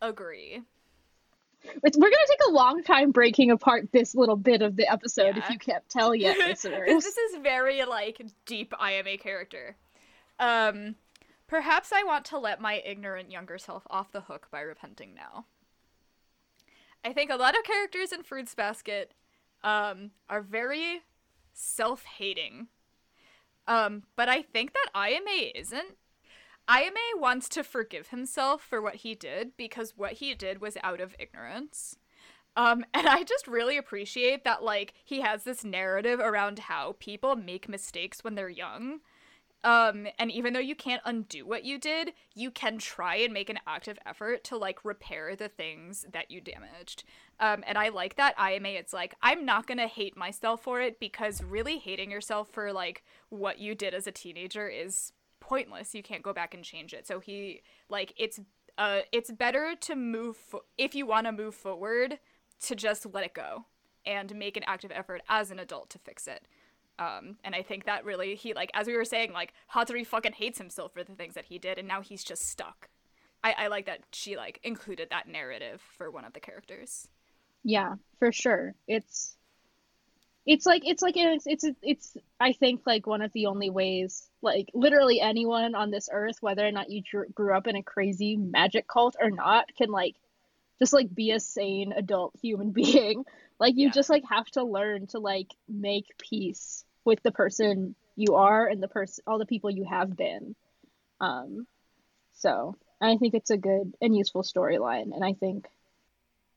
agree. 0.00 0.62
It's, 1.84 1.96
we're 1.96 2.10
gonna 2.10 2.26
take 2.28 2.48
a 2.48 2.52
long 2.52 2.82
time 2.82 3.12
breaking 3.12 3.50
apart 3.50 3.92
this 3.92 4.14
little 4.14 4.36
bit 4.36 4.62
of 4.62 4.74
the 4.76 4.90
episode 4.90 5.36
if 5.36 5.48
you 5.48 5.58
can't 5.58 5.88
tell 5.88 6.14
yet, 6.14 6.36
this, 6.38 6.64
listeners. 6.64 7.04
this 7.04 7.16
is 7.16 7.36
very 7.40 7.84
like 7.84 8.20
deep 8.46 8.72
Ayame 8.80 9.20
character. 9.20 9.76
Um, 10.40 10.96
perhaps 11.46 11.92
I 11.92 12.02
want 12.02 12.24
to 12.26 12.38
let 12.38 12.60
my 12.60 12.82
ignorant 12.84 13.30
younger 13.30 13.58
self 13.58 13.86
off 13.90 14.10
the 14.10 14.22
hook 14.22 14.48
by 14.50 14.60
repenting 14.60 15.14
now. 15.14 15.46
I 17.04 17.12
think 17.12 17.30
a 17.30 17.36
lot 17.36 17.56
of 17.56 17.64
characters 17.64 18.12
in 18.12 18.22
Fruits 18.22 18.54
Basket 18.54 19.12
um, 19.62 20.10
are 20.28 20.42
very 20.42 21.02
self-hating. 21.52 22.68
Um, 23.66 24.02
but 24.16 24.28
I 24.28 24.42
think 24.42 24.72
that 24.72 24.88
Ayame 24.94 25.52
isn't. 25.54 25.96
Ayame 26.68 27.18
wants 27.18 27.48
to 27.50 27.64
forgive 27.64 28.08
himself 28.08 28.62
for 28.62 28.80
what 28.80 28.96
he 28.96 29.14
did 29.14 29.56
because 29.56 29.94
what 29.96 30.12
he 30.14 30.34
did 30.34 30.60
was 30.60 30.76
out 30.82 31.00
of 31.00 31.16
ignorance. 31.18 31.96
Um, 32.56 32.84
and 32.94 33.08
I 33.08 33.22
just 33.24 33.46
really 33.46 33.76
appreciate 33.76 34.44
that, 34.44 34.62
like, 34.62 34.94
he 35.04 35.20
has 35.20 35.44
this 35.44 35.64
narrative 35.64 36.20
around 36.20 36.60
how 36.60 36.96
people 36.98 37.36
make 37.36 37.68
mistakes 37.68 38.22
when 38.22 38.34
they're 38.34 38.48
young. 38.48 39.00
Um, 39.64 40.08
and 40.18 40.32
even 40.32 40.54
though 40.54 40.60
you 40.60 40.74
can't 40.74 41.02
undo 41.04 41.46
what 41.46 41.64
you 41.64 41.78
did, 41.78 42.14
you 42.34 42.50
can 42.50 42.78
try 42.78 43.14
and 43.16 43.32
make 43.32 43.48
an 43.48 43.60
active 43.64 43.96
effort 44.04 44.42
to, 44.44 44.56
like, 44.56 44.84
repair 44.84 45.36
the 45.36 45.48
things 45.48 46.04
that 46.12 46.32
you 46.32 46.40
damaged. 46.40 47.04
Um, 47.38 47.62
and 47.66 47.78
I 47.78 47.88
like 47.88 48.16
that 48.16 48.36
Ayame, 48.36 48.74
it's 48.74 48.92
like, 48.92 49.14
I'm 49.22 49.44
not 49.44 49.68
gonna 49.68 49.86
hate 49.86 50.16
myself 50.16 50.62
for 50.62 50.80
it 50.80 50.98
because 50.98 51.44
really 51.44 51.78
hating 51.78 52.10
yourself 52.10 52.48
for, 52.48 52.72
like, 52.72 53.04
what 53.28 53.60
you 53.60 53.76
did 53.76 53.94
as 53.94 54.08
a 54.08 54.12
teenager 54.12 54.68
is 54.68 55.12
pointless. 55.42 55.94
You 55.94 56.02
can't 56.02 56.22
go 56.22 56.32
back 56.32 56.54
and 56.54 56.64
change 56.64 56.94
it. 56.94 57.06
So 57.06 57.20
he, 57.20 57.62
like, 57.88 58.14
it's, 58.16 58.40
uh, 58.78 59.00
it's 59.10 59.30
better 59.30 59.74
to 59.80 59.96
move, 59.96 60.36
fo- 60.36 60.64
if 60.78 60.94
you 60.94 61.04
wanna 61.06 61.32
move 61.32 61.54
forward, 61.54 62.18
to 62.62 62.74
just 62.74 63.06
let 63.12 63.24
it 63.24 63.34
go 63.34 63.66
and 64.06 64.34
make 64.34 64.56
an 64.56 64.64
active 64.66 64.92
effort 64.94 65.22
as 65.28 65.50
an 65.50 65.58
adult 65.58 65.90
to 65.90 65.98
fix 65.98 66.26
it. 66.26 66.46
Um, 66.98 67.36
and 67.42 67.54
I 67.54 67.62
think 67.62 67.86
that 67.86 68.04
really 68.04 68.34
he 68.34 68.54
like 68.54 68.70
as 68.74 68.86
we 68.86 68.96
were 68.96 69.04
saying 69.04 69.32
like 69.32 69.54
Hatori 69.74 70.06
fucking 70.06 70.34
hates 70.34 70.58
himself 70.58 70.92
for 70.92 71.02
the 71.02 71.14
things 71.14 71.34
that 71.34 71.46
he 71.46 71.58
did, 71.58 71.78
and 71.78 71.88
now 71.88 72.00
he's 72.00 72.22
just 72.22 72.48
stuck. 72.48 72.88
I, 73.42 73.52
I 73.52 73.66
like 73.68 73.86
that 73.86 74.00
she 74.12 74.36
like 74.36 74.60
included 74.62 75.08
that 75.10 75.28
narrative 75.28 75.80
for 75.80 76.10
one 76.10 76.24
of 76.24 76.32
the 76.32 76.40
characters. 76.40 77.08
Yeah, 77.64 77.94
for 78.18 78.30
sure. 78.30 78.74
It's 78.86 79.36
it's 80.44 80.66
like 80.66 80.82
it's 80.84 81.02
like 81.02 81.14
it's 81.16 81.46
it's 81.46 81.64
it's 81.82 82.16
I 82.40 82.52
think 82.52 82.82
like 82.86 83.06
one 83.06 83.22
of 83.22 83.32
the 83.32 83.46
only 83.46 83.70
ways 83.70 84.28
like 84.42 84.70
literally 84.74 85.20
anyone 85.20 85.74
on 85.74 85.90
this 85.90 86.08
earth 86.12 86.36
whether 86.40 86.66
or 86.66 86.72
not 86.72 86.90
you 86.90 87.02
grew 87.34 87.56
up 87.56 87.66
in 87.68 87.76
a 87.76 87.82
crazy 87.82 88.36
magic 88.36 88.88
cult 88.88 89.16
or 89.20 89.30
not 89.30 89.66
can 89.76 89.90
like 89.90 90.16
just 90.80 90.92
like 90.92 91.14
be 91.14 91.30
a 91.30 91.40
sane 91.40 91.92
adult 91.92 92.34
human 92.42 92.70
being. 92.72 93.24
Like 93.60 93.74
you 93.76 93.86
Yeah. 93.86 93.92
just 93.92 94.10
like 94.10 94.24
have 94.28 94.46
to 94.52 94.64
learn 94.64 95.06
to 95.08 95.20
like 95.20 95.48
make 95.68 96.06
peace 96.18 96.84
with 97.04 97.22
the 97.22 97.32
person 97.32 97.94
you 98.16 98.34
are 98.34 98.66
and 98.66 98.82
the 98.82 98.88
person 98.88 99.22
all 99.26 99.38
the 99.38 99.46
people 99.46 99.70
you 99.70 99.84
have 99.84 100.16
been. 100.16 100.56
Um 101.20 101.66
so 102.34 102.76
I 103.00 103.16
think 103.16 103.34
it's 103.34 103.50
a 103.50 103.56
good 103.56 103.94
and 104.00 104.16
useful 104.16 104.42
storyline 104.42 105.14
and 105.14 105.24
I 105.24 105.34
think 105.34 105.68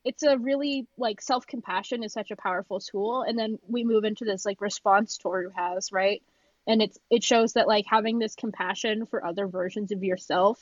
it's 0.05 0.23
a 0.23 0.37
really 0.37 0.87
like 0.97 1.21
self-compassion 1.21 2.03
is 2.03 2.13
such 2.13 2.31
a 2.31 2.37
powerful 2.37 2.79
tool 2.79 3.23
and 3.23 3.37
then 3.39 3.59
we 3.67 3.83
move 3.83 4.05
into 4.05 4.25
this 4.25 4.45
like 4.45 4.61
response 4.61 5.17
Toru 5.17 5.49
has, 5.55 5.91
right? 5.91 6.23
And 6.67 6.81
it's 6.81 6.99
it 7.11 7.23
shows 7.23 7.53
that 7.53 7.67
like 7.67 7.85
having 7.87 8.19
this 8.19 8.35
compassion 8.35 9.05
for 9.07 9.25
other 9.25 9.47
versions 9.47 9.91
of 9.91 10.03
yourself 10.03 10.61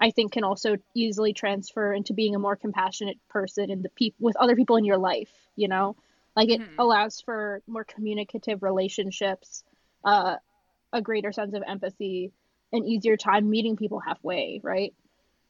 I 0.00 0.10
think 0.10 0.32
can 0.32 0.44
also 0.44 0.78
easily 0.94 1.32
transfer 1.34 1.92
into 1.92 2.14
being 2.14 2.34
a 2.34 2.38
more 2.40 2.56
compassionate 2.56 3.18
person 3.28 3.70
in 3.70 3.82
the 3.82 3.90
people 3.90 4.24
with 4.26 4.36
other 4.36 4.56
people 4.56 4.76
in 4.76 4.84
your 4.86 4.98
life, 4.98 5.30
you 5.56 5.68
know? 5.68 5.96
Like 6.36 6.50
it 6.50 6.62
Mhm. 6.62 6.68
allows 6.78 7.20
for 7.20 7.62
more 7.68 7.84
communicative 7.84 8.62
relationships, 8.62 9.64
uh 10.04 10.36
a 10.92 11.02
greater 11.02 11.32
sense 11.32 11.54
of 11.54 11.62
empathy, 11.66 12.32
an 12.72 12.84
easier 12.84 13.16
time 13.16 13.50
meeting 13.50 13.76
people 13.76 14.00
halfway, 14.00 14.60
right? 14.62 14.94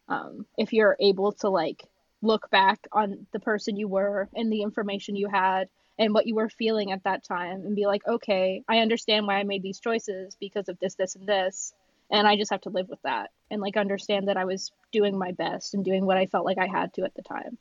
Um, 0.09 0.47
if 0.59 0.73
you're 0.73 0.97
able 1.01 1.33
to 1.35 1.51
like 1.51 1.85
look 2.23 2.51
back 2.51 2.87
on 2.93 3.27
the 3.33 3.41
person 3.41 3.77
you 3.77 3.89
were 3.89 4.29
and 4.35 4.53
the 4.53 4.63
information 4.63 5.17
you 5.17 5.29
had 5.29 5.69
and 5.99 6.15
what 6.15 6.27
you 6.27 6.35
were 6.35 6.49
feeling 6.49 6.93
at 6.93 7.05
that 7.05 7.25
time 7.25 7.63
and 7.65 7.77
be 7.77 7.87
like, 7.87 8.07
okay, 8.07 8.63
I 8.69 8.79
understand 8.79 9.27
why 9.27 9.37
I 9.37 9.45
made 9.45 9.63
these 9.63 9.81
choices 9.81 10.37
because 10.41 10.69
of 10.69 10.79
this, 10.81 10.95
this, 10.95 11.15
and 11.15 11.27
this. 11.27 11.75
And 12.11 12.27
I 12.27 12.37
just 12.37 12.51
have 12.51 12.63
to 12.63 12.71
live 12.71 12.89
with 12.89 13.01
that 13.03 13.31
and 13.51 13.61
like 13.61 13.77
understand 13.77 14.29
that 14.29 14.37
I 14.37 14.45
was 14.45 14.73
doing 14.93 15.17
my 15.17 15.33
best 15.33 15.75
and 15.75 15.85
doing 15.85 16.05
what 16.05 16.17
I 16.17 16.27
felt 16.27 16.45
like 16.45 16.59
I 16.59 16.67
had 16.67 16.93
to 16.95 17.05
at 17.05 17.15
the 17.15 17.23
time. 17.23 17.57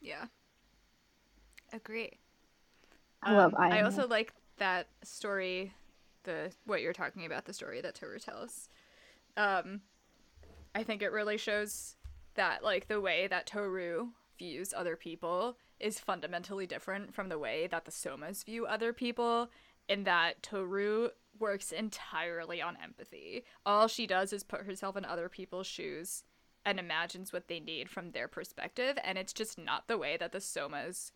Yeah. 0.00 0.26
Agree. 1.72 2.18
I 3.22 3.32
love 3.32 3.54
Um, 3.54 3.62
I 3.72 3.82
also 3.82 4.06
like 4.06 4.32
that 4.58 4.88
story, 5.02 5.72
the 6.24 6.52
what 6.64 6.82
you're 6.82 6.92
talking 6.92 7.26
about, 7.26 7.44
the 7.44 7.52
story 7.52 7.80
that 7.80 7.94
Toru 7.94 8.18
tells. 8.18 8.68
Um, 9.36 9.80
I 10.74 10.82
think 10.82 11.02
it 11.02 11.12
really 11.12 11.38
shows 11.38 11.96
that 12.36 12.62
like 12.62 12.88
the 12.88 13.00
way 13.00 13.26
that 13.26 13.46
Toru 13.46 14.08
views 14.38 14.72
other 14.74 14.96
people 14.96 15.56
is 15.80 15.98
fundamentally 15.98 16.66
different 16.66 17.14
from 17.14 17.28
the 17.28 17.38
way 17.38 17.66
that 17.66 17.84
the 17.84 17.90
Somas 17.90 18.44
view 18.44 18.66
other 18.66 18.92
people, 18.92 19.50
in 19.88 20.04
that 20.04 20.42
Toru 20.42 21.10
works 21.38 21.70
entirely 21.72 22.62
on 22.62 22.76
empathy. 22.82 23.44
All 23.64 23.88
she 23.88 24.06
does 24.06 24.32
is 24.32 24.42
put 24.42 24.62
herself 24.62 24.96
in 24.96 25.04
other 25.04 25.28
people's 25.28 25.66
shoes 25.66 26.24
and 26.64 26.80
imagines 26.80 27.32
what 27.32 27.48
they 27.48 27.60
need 27.60 27.88
from 27.88 28.10
their 28.10 28.26
perspective, 28.26 28.98
and 29.04 29.16
it's 29.16 29.32
just 29.32 29.58
not 29.58 29.86
the 29.86 29.98
way 29.98 30.16
that 30.16 30.32
the 30.32 30.38
Somas 30.38 31.12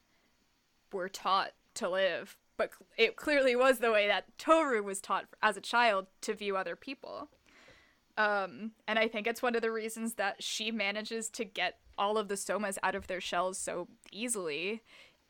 were 0.92 1.08
taught 1.08 1.52
to 1.74 1.88
live, 1.88 2.36
but 2.56 2.70
it 2.96 3.16
clearly 3.16 3.56
was 3.56 3.78
the 3.78 3.90
way 3.90 4.06
that 4.06 4.38
Toru 4.38 4.82
was 4.82 5.00
taught 5.00 5.26
as 5.42 5.56
a 5.56 5.62
child 5.62 6.06
to 6.20 6.34
view 6.34 6.56
other 6.56 6.76
people. 6.76 7.30
Um, 8.20 8.72
and 8.88 8.98
I 8.98 9.08
think 9.08 9.26
it's 9.26 9.42
one 9.42 9.54
of 9.54 9.62
the 9.62 9.70
reasons 9.72 10.14
that 10.14 10.42
she 10.42 10.70
manages 10.70 11.28
to 11.30 11.44
get 11.44 11.78
all 11.96 12.18
of 12.18 12.28
the 12.28 12.34
somas 12.34 12.76
out 12.82 12.94
of 12.94 13.06
their 13.06 13.20
shells 13.20 13.58
so 13.58 13.88
easily. 14.12 14.82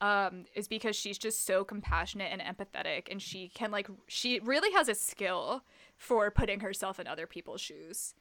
Um, 0.03 0.47
is 0.55 0.67
because 0.67 0.97
she's 0.97 1.19
just 1.19 1.45
so 1.45 1.63
compassionate 1.63 2.33
and 2.33 2.41
empathetic, 2.41 3.09
and 3.11 3.21
she 3.21 3.49
can 3.53 3.71
like 3.71 3.87
she 4.09 4.41
really 4.41 4.73
has 4.73 4.89
a 4.89 4.95
skill 4.95 5.63
for 5.99 6.31
putting 6.31 6.61
herself 6.61 6.99
in 6.99 7.07
other 7.07 7.27
people's 7.27 7.61
shoes. 7.61 8.15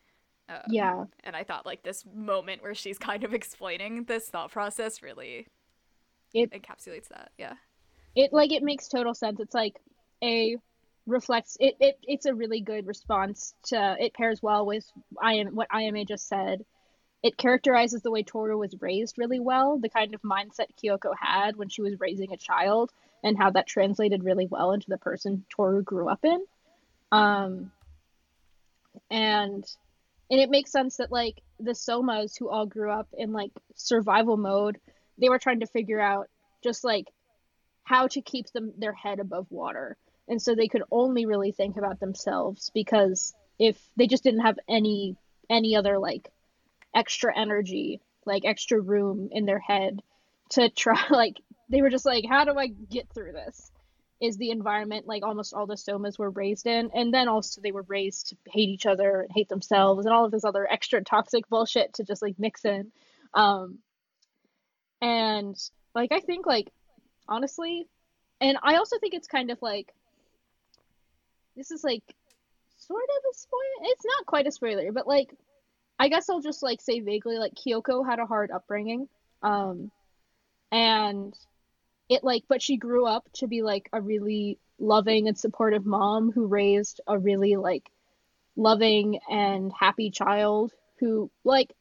Um, 0.50 0.58
yeah. 0.68 1.06
and 1.24 1.36
I 1.38 1.44
thought 1.46 1.66
like 1.66 1.84
this 1.84 2.04
moment 2.14 2.64
where 2.64 2.76
she's 2.76 2.98
kind 3.10 3.24
of 3.24 3.34
explaining 3.34 4.04
this 4.06 4.28
thought 4.30 4.52
process 4.52 5.02
really 5.02 5.48
It- 6.34 6.52
encapsulates 6.52 7.08
that. 7.10 7.32
Yeah. 7.38 7.54
it 8.16 8.34
like 8.34 8.52
it 8.52 8.62
makes 8.64 8.88
total 8.90 9.14
sense 9.14 9.40
it's 9.40 9.54
like 9.54 9.76
a 10.24 10.58
reflects 11.10 11.58
it, 11.60 11.76
it 11.80 11.98
it's 12.04 12.26
a 12.26 12.34
really 12.34 12.62
good 12.62 12.86
response 12.88 13.54
to 13.64 13.96
it 14.00 14.14
pairs 14.14 14.42
well 14.42 14.66
with 14.66 14.86
i 15.22 15.34
am 15.36 15.56
what 15.56 15.70
Ayame 15.70 16.08
just 16.08 16.28
said. 16.28 16.64
It 17.22 17.36
characterizes 17.36 18.02
the 18.02 18.12
way 18.12 18.24
toru 18.24 18.58
was 18.58 18.76
raised 18.80 19.18
really 19.18 19.40
well 19.40 19.78
the 19.78 19.90
kind 19.90 20.14
of 20.14 20.22
mindset 20.22 20.68
kyoko 20.82 21.12
had 21.20 21.58
when 21.58 21.68
she 21.68 21.82
was 21.82 22.00
raising 22.00 22.32
a 22.32 22.38
child 22.38 22.92
and 23.24 23.38
how 23.38 23.50
that 23.52 23.68
translated 23.68 24.24
really 24.24 24.48
well 24.48 24.72
into 24.72 24.90
the 24.90 24.98
person 24.98 25.46
toru 25.50 25.84
grew 25.84 26.08
up 26.08 26.24
in. 26.24 26.46
Um 27.12 27.72
and 29.12 29.66
and 30.32 30.40
it 30.40 30.50
makes 30.50 30.72
sense 30.72 30.98
that 30.98 31.12
like 31.12 31.42
the 31.60 31.72
somas 31.72 32.38
who 32.38 32.50
all 32.50 32.66
grew 32.66 32.92
up 32.92 33.08
in 33.18 33.34
like 33.34 33.52
survival 33.76 34.38
mode 34.38 34.80
they 35.18 35.28
were 35.30 35.40
trying 35.40 35.60
to 35.60 35.68
figure 35.68 36.00
out 36.00 36.28
just 36.64 36.84
like 36.84 37.08
how 37.84 38.08
to 38.08 38.22
keep 38.22 38.50
them 38.52 38.72
their 38.78 38.94
head 38.94 39.20
above 39.20 39.48
water 39.50 39.98
and 40.30 40.42
so 40.42 40.56
they 40.56 40.68
could 40.68 40.84
only 40.92 41.26
really 41.26 41.52
think 41.52 41.78
about 41.78 42.00
themselves 42.00 42.72
because 42.74 43.34
if 43.58 43.78
they 43.98 44.08
just 44.08 44.24
didn't 44.24 44.42
have 44.42 44.60
any 44.70 45.16
any 45.50 45.76
other 45.76 45.98
like 45.98 46.30
extra 46.96 47.38
energy 47.38 48.00
like 48.26 48.46
extra 48.46 48.80
room 48.80 49.30
in 49.32 49.46
their 49.46 49.60
head 49.60 50.02
to 50.50 50.70
try 50.76 51.04
like 51.10 51.42
they 51.70 51.82
were 51.82 51.90
just 51.90 52.06
like 52.06 52.26
how 52.28 52.46
do 52.46 52.58
i 52.58 52.68
get 52.68 53.10
through 53.14 53.32
this? 53.32 53.72
is 54.22 54.38
the 54.38 54.52
environment 54.52 55.08
like 55.08 55.24
almost 55.24 55.54
all 55.54 55.66
the 55.66 55.76
somas 55.76 56.20
were 56.20 56.30
raised 56.30 56.68
in. 56.68 56.92
And 56.94 57.14
then 57.14 57.30
also 57.30 57.62
they 57.62 57.72
were 57.72 57.86
raised 57.88 58.28
to 58.30 58.38
hate 58.52 58.68
each 58.68 58.86
other 58.86 59.22
and 59.22 59.32
hate 59.34 59.48
themselves 59.48 60.06
and 60.06 60.14
all 60.14 60.26
of 60.26 60.32
this 60.32 60.44
other 60.44 60.70
extra 60.70 61.02
toxic 61.02 61.48
bullshit 61.48 61.94
to 61.94 62.04
just 62.04 62.22
like 62.22 62.36
mix 62.38 62.66
in. 62.66 62.92
Um 63.34 63.80
and 65.02 65.56
like 65.96 66.12
i 66.12 66.20
think 66.20 66.46
like 66.46 66.70
honestly 67.28 67.88
and 68.42 68.58
i 68.64 68.76
also 68.76 68.98
think 69.00 69.14
it's 69.14 69.28
kind 69.28 69.50
of 69.50 69.62
like 69.62 69.94
this 71.60 71.72
is 71.72 71.84
like 71.84 72.04
sort 72.78 73.04
of 73.04 73.24
a 73.30 73.34
spoiler 73.36 73.92
it's 73.92 74.06
not 74.06 74.26
quite 74.26 74.48
a 74.48 74.52
spoiler 74.52 74.92
but 74.92 75.06
like 75.06 75.30
i 76.00 76.08
guess 76.08 76.30
i'll 76.30 76.42
just 76.42 76.64
like 76.64 76.82
say 76.82 77.02
vaguely 77.02 77.38
like 77.38 77.54
kyoko 77.54 78.06
had 78.08 78.20
a 78.20 78.26
hard 78.26 78.50
upbringing 78.50 79.08
um 79.44 79.92
and 80.72 81.36
it 82.08 82.24
like 82.24 82.44
but 82.48 82.62
she 82.62 82.78
grew 82.78 83.06
up 83.06 83.30
to 83.34 83.48
be 83.48 83.62
like 83.62 83.90
a 83.92 84.02
really 84.02 84.58
loving 84.80 85.28
and 85.28 85.38
supportive 85.38 85.86
mom 85.86 86.32
who 86.32 86.48
raised 86.48 87.02
a 87.06 87.20
really 87.20 87.58
like 87.58 87.92
loving 88.56 89.20
and 89.30 89.72
happy 89.78 90.10
child 90.10 90.72
who 91.00 91.30
like 91.44 91.74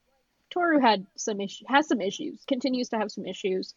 Toru 0.50 0.80
had 0.80 1.06
some 1.16 1.40
issue 1.40 1.64
has 1.68 1.86
some 1.88 2.00
issues, 2.00 2.42
continues 2.46 2.88
to 2.88 2.98
have 2.98 3.10
some 3.10 3.26
issues. 3.26 3.74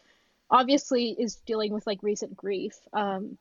Obviously 0.49 1.15
is 1.19 1.35
dealing 1.45 1.73
with 1.73 1.85
like 1.85 2.01
recent 2.01 2.35
grief. 2.35 2.73
Um 2.93 3.37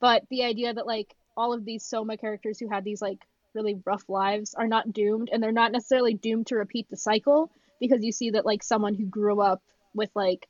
but 0.00 0.22
the 0.30 0.44
idea 0.44 0.72
that 0.72 0.86
like 0.86 1.14
all 1.36 1.52
of 1.52 1.64
these 1.64 1.84
Soma 1.84 2.16
characters 2.16 2.58
who 2.58 2.68
had 2.68 2.84
these 2.84 3.02
like 3.02 3.18
really 3.54 3.80
rough 3.84 4.04
lives 4.08 4.54
are 4.54 4.68
not 4.68 4.92
doomed 4.92 5.30
and 5.32 5.42
they're 5.42 5.52
not 5.52 5.72
necessarily 5.72 6.14
doomed 6.14 6.46
to 6.48 6.56
repeat 6.56 6.88
the 6.88 6.96
cycle 6.96 7.50
because 7.80 8.04
you 8.04 8.12
see 8.12 8.30
that 8.30 8.46
like 8.46 8.62
someone 8.62 8.94
who 8.94 9.06
grew 9.06 9.40
up 9.40 9.62
with 9.94 10.10
like 10.14 10.46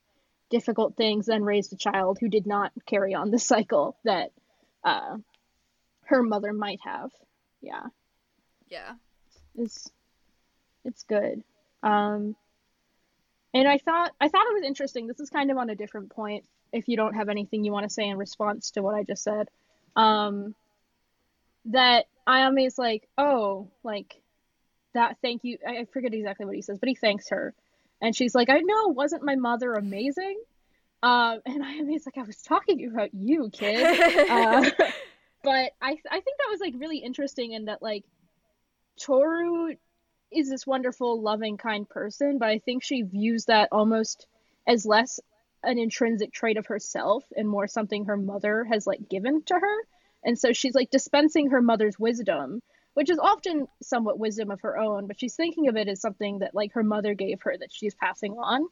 difficult 0.50 0.96
things 0.96 1.26
then 1.26 1.42
raised 1.42 1.72
a 1.72 1.76
child 1.76 2.18
who 2.20 2.28
did 2.28 2.46
not 2.46 2.72
carry 2.86 3.14
on 3.14 3.30
the 3.30 3.38
cycle 3.38 3.96
that 4.04 4.30
uh 4.84 5.16
her 6.04 6.22
mother 6.22 6.52
might 6.52 6.78
have. 6.84 7.10
Yeah. 7.60 7.86
Yeah. 8.68 8.94
It's 9.56 9.90
it's 10.84 11.02
good. 11.04 11.42
Um 11.82 12.36
and 13.54 13.66
I 13.66 13.78
thought 13.78 14.12
I 14.20 14.28
thought 14.28 14.46
it 14.46 14.54
was 14.54 14.64
interesting. 14.64 15.06
This 15.06 15.20
is 15.20 15.30
kind 15.30 15.50
of 15.50 15.56
on 15.56 15.70
a 15.70 15.76
different 15.76 16.10
point 16.10 16.44
if 16.72 16.88
you 16.88 16.96
don't 16.96 17.14
have 17.14 17.28
anything 17.28 17.64
you 17.64 17.72
want 17.72 17.84
to 17.84 17.92
say 17.92 18.08
in 18.08 18.18
response 18.18 18.72
to 18.72 18.82
what 18.82 18.94
I 18.94 19.02
just 19.02 19.22
said. 19.22 19.48
Um 19.94 20.54
that 21.66 22.06
Ayame's 22.26 22.78
like, 22.78 23.08
"Oh, 23.18 23.70
like 23.82 24.20
that 24.96 25.18
thank 25.22 25.44
you. 25.44 25.58
I 25.66 25.86
forget 25.92 26.12
exactly 26.12 26.44
what 26.44 26.56
he 26.56 26.62
says, 26.62 26.78
but 26.78 26.88
he 26.88 26.94
thanks 26.94 27.28
her. 27.28 27.54
And 28.02 28.14
she's 28.14 28.34
like, 28.34 28.50
I 28.50 28.58
know, 28.58 28.88
wasn't 28.88 29.22
my 29.22 29.36
mother 29.36 29.74
amazing? 29.74 30.40
Um, 31.02 31.40
and 31.46 31.62
Ayame's 31.62 32.04
like, 32.04 32.18
I 32.18 32.22
was 32.22 32.42
talking 32.42 32.90
about 32.90 33.14
you, 33.14 33.50
kid. 33.52 34.00
uh, 34.30 34.70
but 35.44 35.72
I, 35.80 35.96
I 36.10 36.20
think 36.20 36.38
that 36.38 36.50
was 36.50 36.60
like 36.60 36.74
really 36.76 36.98
interesting 36.98 37.52
in 37.52 37.66
that 37.66 37.82
like 37.82 38.04
Toru 39.00 39.74
is 40.32 40.50
this 40.50 40.66
wonderful, 40.66 41.22
loving, 41.22 41.56
kind 41.56 41.88
person, 41.88 42.38
but 42.38 42.48
I 42.48 42.58
think 42.58 42.82
she 42.82 43.02
views 43.02 43.44
that 43.44 43.68
almost 43.70 44.26
as 44.66 44.84
less 44.84 45.20
an 45.62 45.78
intrinsic 45.78 46.32
trait 46.32 46.56
of 46.56 46.66
herself 46.66 47.24
and 47.36 47.48
more 47.48 47.68
something 47.68 48.06
her 48.06 48.16
mother 48.16 48.64
has 48.64 48.86
like 48.86 49.08
given 49.08 49.42
to 49.44 49.54
her. 49.54 49.76
And 50.26 50.38
so 50.38 50.52
she's 50.52 50.74
like 50.74 50.90
dispensing 50.90 51.50
her 51.50 51.62
mother's 51.62 51.98
wisdom 51.98 52.60
which 52.96 53.10
is 53.10 53.18
often 53.18 53.68
somewhat 53.82 54.18
wisdom 54.18 54.50
of 54.50 54.62
her 54.62 54.78
own, 54.78 55.06
but 55.06 55.20
she's 55.20 55.34
thinking 55.34 55.68
of 55.68 55.76
it 55.76 55.86
as 55.86 56.00
something 56.00 56.38
that 56.38 56.54
like 56.54 56.72
her 56.72 56.82
mother 56.82 57.12
gave 57.12 57.42
her 57.42 57.54
that 57.54 57.70
she's 57.70 57.94
passing 57.94 58.32
on. 58.38 58.66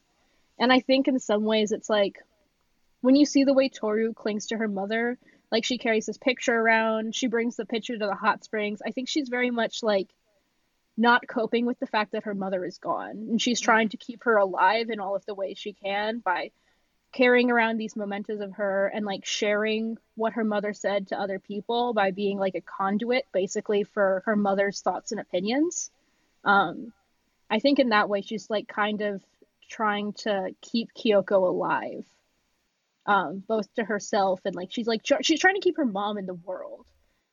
And 0.58 0.72
I 0.72 0.80
think 0.80 1.08
in 1.08 1.18
some 1.18 1.44
ways 1.44 1.72
it's 1.72 1.90
like 1.90 2.16
when 3.02 3.16
you 3.16 3.26
see 3.26 3.44
the 3.44 3.52
way 3.52 3.68
Toru 3.68 4.14
clings 4.14 4.46
to 4.46 4.56
her 4.56 4.66
mother, 4.66 5.18
like 5.52 5.66
she 5.66 5.76
carries 5.76 6.06
this 6.06 6.16
picture 6.16 6.54
around, 6.54 7.14
she 7.14 7.26
brings 7.26 7.56
the 7.56 7.66
picture 7.66 7.98
to 7.98 8.06
the 8.06 8.14
hot 8.14 8.42
springs. 8.42 8.80
I 8.80 8.92
think 8.92 9.10
she's 9.10 9.28
very 9.28 9.50
much 9.50 9.82
like 9.82 10.08
not 10.96 11.28
coping 11.28 11.66
with 11.66 11.78
the 11.78 11.86
fact 11.86 12.12
that 12.12 12.24
her 12.24 12.34
mother 12.34 12.64
is 12.64 12.78
gone. 12.78 13.26
And 13.28 13.42
she's 13.42 13.60
mm-hmm. 13.60 13.64
trying 13.66 13.88
to 13.90 13.98
keep 13.98 14.24
her 14.24 14.38
alive 14.38 14.88
in 14.88 15.00
all 15.00 15.16
of 15.16 15.26
the 15.26 15.34
ways 15.34 15.58
she 15.58 15.74
can 15.74 16.20
by 16.20 16.50
carrying 17.14 17.50
around 17.50 17.78
these 17.78 17.94
mementos 17.94 18.40
of 18.40 18.52
her 18.54 18.90
and 18.92 19.06
like 19.06 19.24
sharing 19.24 19.96
what 20.16 20.32
her 20.32 20.42
mother 20.42 20.72
said 20.72 21.06
to 21.06 21.18
other 21.18 21.38
people 21.38 21.94
by 21.94 22.10
being 22.10 22.38
like 22.38 22.56
a 22.56 22.60
conduit 22.60 23.24
basically 23.32 23.84
for 23.84 24.22
her 24.26 24.34
mother's 24.34 24.80
thoughts 24.80 25.12
and 25.12 25.20
opinions. 25.20 25.90
Um, 26.44 26.92
I 27.48 27.60
think 27.60 27.78
in 27.78 27.90
that 27.90 28.08
way 28.08 28.22
she's 28.22 28.50
like 28.50 28.66
kind 28.66 29.00
of 29.00 29.22
trying 29.68 30.12
to 30.14 30.50
keep 30.60 30.88
Kyoko 30.92 31.46
alive, 31.48 32.04
um, 33.06 33.44
both 33.46 33.72
to 33.74 33.84
herself 33.84 34.40
and 34.44 34.56
like 34.56 34.72
she's 34.72 34.88
like 34.88 35.04
tr- 35.04 35.22
she's 35.22 35.40
trying 35.40 35.54
to 35.54 35.60
keep 35.60 35.76
her 35.76 35.86
mom 35.86 36.18
in 36.18 36.26
the 36.26 36.34
world. 36.34 36.84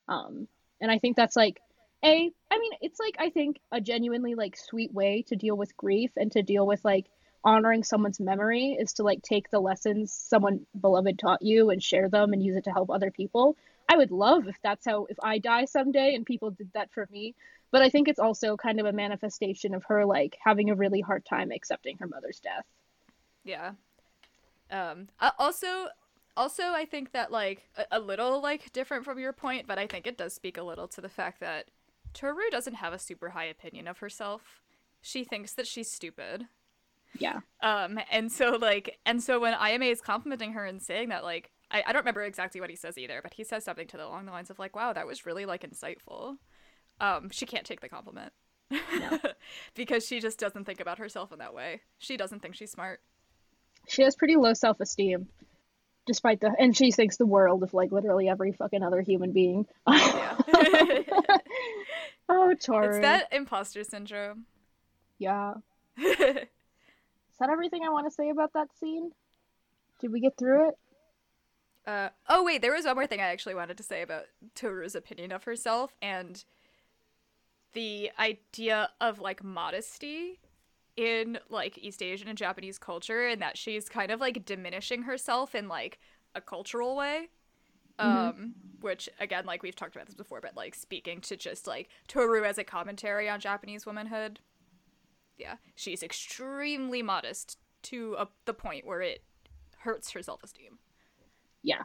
Um, 0.07 0.47
and 0.79 0.91
I 0.91 0.99
think 0.99 1.17
that's 1.17 1.35
like 1.35 1.59
a 2.05 2.31
I 2.51 2.59
mean 2.59 2.71
it's 2.81 2.99
like 2.99 3.15
I 3.17 3.31
think 3.31 3.59
a 3.71 3.81
genuinely 3.81 4.35
like 4.35 4.55
sweet 4.57 4.93
way 4.93 5.23
to 5.29 5.35
deal 5.35 5.57
with 5.57 5.75
grief 5.75 6.11
and 6.17 6.31
to 6.33 6.43
deal 6.43 6.67
with 6.67 6.85
like 6.85 7.07
honoring 7.43 7.83
someone's 7.83 8.19
memory 8.19 8.77
is 8.79 8.93
to 8.93 9.03
like 9.03 9.21
take 9.21 9.49
the 9.49 9.59
lessons 9.59 10.13
someone 10.13 10.65
beloved 10.79 11.17
taught 11.17 11.41
you 11.41 11.69
and 11.69 11.81
share 11.81 12.09
them 12.09 12.33
and 12.33 12.43
use 12.43 12.55
it 12.55 12.65
to 12.65 12.71
help 12.71 12.89
other 12.89 13.11
people. 13.11 13.57
I 13.89 13.97
would 13.97 14.11
love 14.11 14.47
if 14.47 14.57
that's 14.63 14.85
how 14.85 15.05
if 15.09 15.17
I 15.21 15.39
die 15.39 15.65
someday 15.65 16.15
and 16.15 16.25
people 16.25 16.51
did 16.51 16.69
that 16.73 16.91
for 16.91 17.07
me. 17.11 17.35
But 17.71 17.81
I 17.81 17.89
think 17.89 18.07
it's 18.07 18.19
also 18.19 18.57
kind 18.57 18.79
of 18.79 18.85
a 18.85 18.93
manifestation 18.93 19.73
of 19.73 19.85
her 19.85 20.05
like 20.05 20.37
having 20.43 20.69
a 20.69 20.75
really 20.75 21.01
hard 21.01 21.25
time 21.25 21.51
accepting 21.51 21.97
her 21.97 22.07
mother's 22.07 22.39
death. 22.39 22.65
Yeah. 23.43 23.71
Um 24.69 25.09
also 25.39 25.87
also 26.37 26.63
I 26.63 26.85
think 26.85 27.11
that 27.13 27.31
like 27.31 27.69
a, 27.75 27.97
a 27.97 27.99
little 27.99 28.41
like 28.41 28.71
different 28.71 29.03
from 29.03 29.19
your 29.19 29.33
point, 29.33 29.67
but 29.67 29.79
I 29.79 29.87
think 29.87 30.05
it 30.05 30.17
does 30.17 30.33
speak 30.33 30.57
a 30.57 30.63
little 30.63 30.87
to 30.89 31.01
the 31.01 31.09
fact 31.09 31.39
that 31.39 31.71
Toru 32.13 32.49
doesn't 32.51 32.75
have 32.75 32.93
a 32.93 32.99
super 32.99 33.29
high 33.29 33.45
opinion 33.45 33.87
of 33.87 33.99
herself. 33.99 34.61
She 35.01 35.23
thinks 35.23 35.53
that 35.53 35.65
she's 35.65 35.89
stupid 35.89 36.47
yeah. 37.19 37.39
Um, 37.61 37.99
and 38.11 38.31
so 38.31 38.51
like, 38.51 38.99
and 39.05 39.21
so 39.21 39.39
when 39.39 39.53
Ayame 39.53 39.91
is 39.91 40.01
complimenting 40.01 40.53
her 40.53 40.65
and 40.65 40.81
saying 40.81 41.09
that, 41.09 41.23
like, 41.23 41.51
I, 41.69 41.83
I 41.85 41.93
don't 41.93 42.01
remember 42.01 42.23
exactly 42.23 42.61
what 42.61 42.69
he 42.69 42.75
says 42.75 42.97
either, 42.97 43.21
but 43.23 43.33
he 43.33 43.43
says 43.43 43.63
something 43.63 43.87
to 43.87 43.97
the 43.97 44.05
along 44.05 44.25
the 44.25 44.31
lines 44.31 44.49
of 44.49 44.59
like, 44.59 44.75
"Wow, 44.75 44.93
that 44.93 45.07
was 45.07 45.25
really 45.25 45.45
like 45.45 45.63
insightful." 45.63 46.37
Um, 46.99 47.29
she 47.31 47.45
can't 47.45 47.65
take 47.65 47.81
the 47.81 47.89
compliment 47.89 48.31
no. 48.71 49.19
because 49.75 50.05
she 50.05 50.19
just 50.19 50.39
doesn't 50.39 50.65
think 50.65 50.79
about 50.79 50.99
herself 50.99 51.31
in 51.31 51.39
that 51.39 51.53
way. 51.53 51.81
She 51.97 52.17
doesn't 52.17 52.41
think 52.41 52.55
she's 52.55 52.71
smart. 52.71 53.01
She 53.87 54.03
has 54.03 54.15
pretty 54.15 54.35
low 54.35 54.53
self 54.53 54.79
esteem, 54.79 55.27
despite 56.05 56.39
the, 56.41 56.53
and 56.57 56.75
she 56.75 56.91
thinks 56.91 57.17
the 57.17 57.25
world 57.25 57.63
of 57.63 57.73
like 57.73 57.91
literally 57.91 58.29
every 58.29 58.51
fucking 58.51 58.83
other 58.83 59.01
human 59.01 59.31
being. 59.31 59.65
Oh, 62.33 62.53
Toru. 62.53 62.87
It's 62.95 62.99
that 62.99 63.27
imposter 63.33 63.83
syndrome. 63.83 64.45
Yeah 65.19 65.55
that 67.41 67.49
everything 67.49 67.81
I 67.83 67.89
want 67.89 68.07
to 68.07 68.11
say 68.11 68.29
about 68.29 68.53
that 68.53 68.69
scene? 68.79 69.11
Did 69.99 70.11
we 70.11 70.21
get 70.21 70.37
through 70.37 70.69
it? 70.69 70.75
Uh, 71.85 72.09
oh 72.29 72.43
wait, 72.43 72.61
there 72.61 72.73
was 72.73 72.85
one 72.85 72.95
more 72.95 73.07
thing 73.07 73.19
I 73.19 73.31
actually 73.31 73.55
wanted 73.55 73.77
to 73.77 73.83
say 73.83 74.01
about 74.03 74.25
Toru's 74.55 74.95
opinion 74.95 75.31
of 75.31 75.43
herself 75.43 75.95
and 76.01 76.43
the 77.73 78.11
idea 78.19 78.89
of 78.99 79.19
like 79.19 79.43
modesty 79.43 80.39
in 80.95 81.39
like 81.49 81.77
East 81.77 82.03
Asian 82.03 82.27
and 82.27 82.37
Japanese 82.37 82.77
culture 82.77 83.27
and 83.27 83.41
that 83.41 83.57
she's 83.57 83.89
kind 83.89 84.11
of 84.11 84.19
like 84.19 84.45
diminishing 84.45 85.03
herself 85.03 85.55
in 85.55 85.67
like 85.67 85.99
a 86.35 86.41
cultural 86.41 86.95
way. 86.95 87.29
Mm-hmm. 87.99 88.17
Um 88.17 88.53
which 88.81 89.09
again 89.19 89.45
like 89.45 89.63
we've 89.63 89.75
talked 89.75 89.95
about 89.95 90.07
this 90.07 90.15
before 90.15 90.41
but 90.41 90.55
like 90.55 90.73
speaking 90.73 91.21
to 91.21 91.35
just 91.35 91.67
like 91.67 91.89
Toru 92.07 92.43
as 92.43 92.57
a 92.57 92.63
commentary 92.63 93.29
on 93.29 93.39
Japanese 93.39 93.85
womanhood 93.85 94.39
yeah, 95.37 95.55
she's 95.75 96.03
extremely 96.03 97.01
modest 97.01 97.57
to 97.83 98.15
a, 98.17 98.27
the 98.45 98.53
point 98.53 98.85
where 98.85 99.01
it 99.01 99.23
hurts 99.79 100.11
her 100.11 100.21
self 100.21 100.43
esteem. 100.43 100.77
Yeah. 101.63 101.83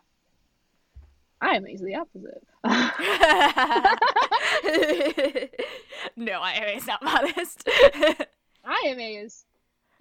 I 1.40 1.56
am 1.56 1.68
easily 1.68 1.94
opposite. 1.94 2.42
no, 6.16 6.40
Ayame 6.40 6.78
is 6.78 6.86
not 6.86 7.02
modest. 7.02 7.68
Ayame 8.64 9.24
is 9.24 9.44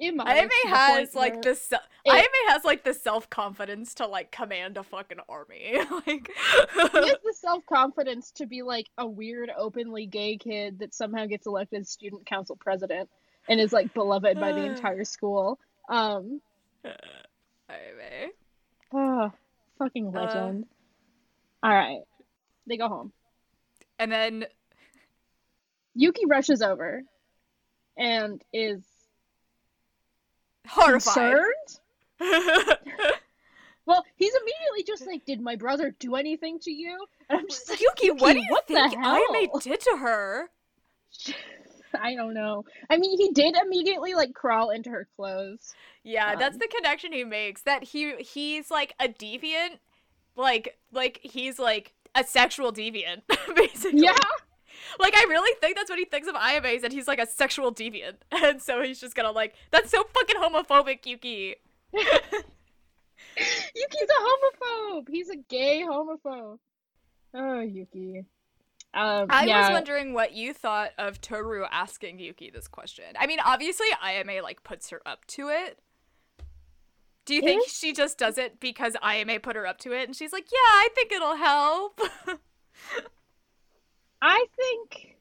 Ayame 0.01 0.49
has 0.65 1.15
like 1.15 1.41
the 1.41 1.55
se- 1.55 1.77
Ayame 2.07 2.49
has 2.49 2.65
like 2.65 2.83
the 2.83 2.93
self 2.93 3.29
confidence 3.29 3.93
to 3.95 4.07
like 4.07 4.31
command 4.31 4.77
a 4.77 4.83
fucking 4.83 5.19
army. 5.29 5.79
like 6.07 6.29
he 6.73 6.81
has 6.81 7.17
the 7.23 7.33
self 7.33 7.65
confidence 7.65 8.31
to 8.31 8.45
be 8.45 8.61
like 8.61 8.87
a 8.97 9.07
weird 9.07 9.51
openly 9.57 10.05
gay 10.05 10.37
kid 10.37 10.79
that 10.79 10.93
somehow 10.93 11.25
gets 11.25 11.47
elected 11.47 11.87
student 11.87 12.25
council 12.25 12.57
president 12.57 13.09
and 13.47 13.59
is 13.59 13.73
like 13.73 13.93
beloved 13.93 14.39
by 14.39 14.51
the 14.51 14.65
entire 14.65 15.05
school. 15.05 15.59
Um, 15.89 16.41
Ayame. 16.85 18.29
Oh, 18.93 19.31
fucking 19.79 20.07
uh, 20.07 20.21
legend. 20.21 20.65
Uh, 21.63 21.67
All 21.67 21.73
right, 21.73 22.01
they 22.67 22.77
go 22.77 22.87
home, 22.87 23.11
and 23.99 24.11
then 24.11 24.45
Yuki 25.95 26.25
rushes 26.25 26.61
over 26.61 27.01
and 27.97 28.41
is 28.53 28.83
horrified. 30.67 31.35
well, 32.19 34.03
he's 34.15 34.33
immediately 34.35 34.83
just 34.85 35.07
like, 35.07 35.25
"Did 35.25 35.41
my 35.41 35.55
brother 35.55 35.95
do 35.99 36.15
anything 36.15 36.59
to 36.59 36.71
you?" 36.71 37.05
And 37.29 37.39
I'm 37.39 37.47
just 37.49 37.69
like, 37.69 37.81
Yuki, 37.81 38.07
Yuki 38.07 38.21
what 38.21 38.33
do 38.33 38.39
you 38.39 38.47
what 38.49 38.67
think 38.67 38.93
Ayame 38.93 39.61
did 39.61 39.79
to 39.81 39.97
her? 39.97 40.49
I 42.01 42.15
don't 42.15 42.33
know. 42.33 42.63
I 42.89 42.97
mean, 42.97 43.17
he 43.17 43.31
did 43.31 43.55
immediately 43.55 44.13
like 44.13 44.33
crawl 44.33 44.69
into 44.69 44.89
her 44.89 45.07
clothes. 45.15 45.73
Yeah, 46.03 46.33
um, 46.33 46.39
that's 46.39 46.57
the 46.57 46.67
connection 46.67 47.11
he 47.13 47.23
makes. 47.23 47.61
That 47.63 47.83
he 47.83 48.15
he's 48.17 48.69
like 48.71 48.93
a 48.99 49.07
deviant, 49.07 49.79
like 50.35 50.77
like 50.91 51.19
he's 51.23 51.59
like 51.59 51.93
a 52.13 52.23
sexual 52.23 52.71
deviant, 52.71 53.21
basically. 53.55 54.01
Yeah. 54.01 54.17
Like 54.99 55.15
I 55.15 55.23
really 55.23 55.55
think 55.61 55.75
that's 55.75 55.89
what 55.89 55.99
he 55.99 56.05
thinks 56.05 56.27
of 56.27 56.35
Ayame, 56.35 56.81
that 56.81 56.91
he's 56.91 57.07
like 57.07 57.19
a 57.19 57.27
sexual 57.27 57.73
deviant, 57.73 58.15
and 58.31 58.61
so 58.61 58.81
he's 58.81 58.99
just 58.99 59.15
gonna 59.15 59.31
like 59.31 59.55
that's 59.71 59.89
so 59.91 60.03
fucking 60.13 60.37
homophobic, 60.37 61.05
Yuki. 61.05 61.55
Yuki's 63.37 64.09
a 64.09 64.21
homophobe. 64.21 65.09
He's 65.09 65.29
a 65.29 65.35
gay 65.35 65.83
homophobe. 65.85 66.59
Oh, 67.33 67.59
Yuki. 67.59 68.25
Um, 68.95 69.27
I 69.29 69.45
yeah. 69.45 69.61
was 69.61 69.71
wondering 69.71 70.13
what 70.13 70.33
you 70.33 70.53
thought 70.53 70.91
of 70.97 71.19
Toru 71.19 71.65
asking 71.69 72.19
Yuki 72.19 72.49
this 72.49 72.67
question. 72.69 73.03
I 73.19 73.27
mean, 73.27 73.39
obviously, 73.43 73.87
Ayame 74.01 74.41
like 74.41 74.63
puts 74.63 74.89
her 74.89 75.01
up 75.05 75.25
to 75.27 75.49
it. 75.49 75.79
Do 77.25 77.35
you 77.35 77.41
think 77.41 77.67
she 77.67 77.91
just 77.91 78.17
does 78.17 78.37
it 78.37 78.59
because 78.59 78.93
Ayame 79.03 79.43
put 79.43 79.57
her 79.57 79.67
up 79.67 79.79
to 79.79 79.91
it, 79.91 80.07
and 80.07 80.15
she's 80.15 80.31
like, 80.31 80.45
"Yeah, 80.45 80.57
I 80.57 80.87
think 80.95 81.11
it'll 81.11 81.35
help." 81.35 81.99
I 84.21 84.45
think 84.55 85.17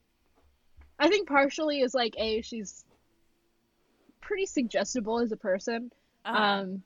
I 0.99 1.09
think 1.09 1.29
partially 1.29 1.81
is 1.81 1.95
like 1.95 2.15
a 2.17 2.43
she's 2.43 2.85
pretty 4.21 4.47
suggestible 4.47 5.19
as 5.19 5.33
a 5.33 5.37
person. 5.37 5.91
Uh-huh. 6.25 6.43
Um 6.43 6.83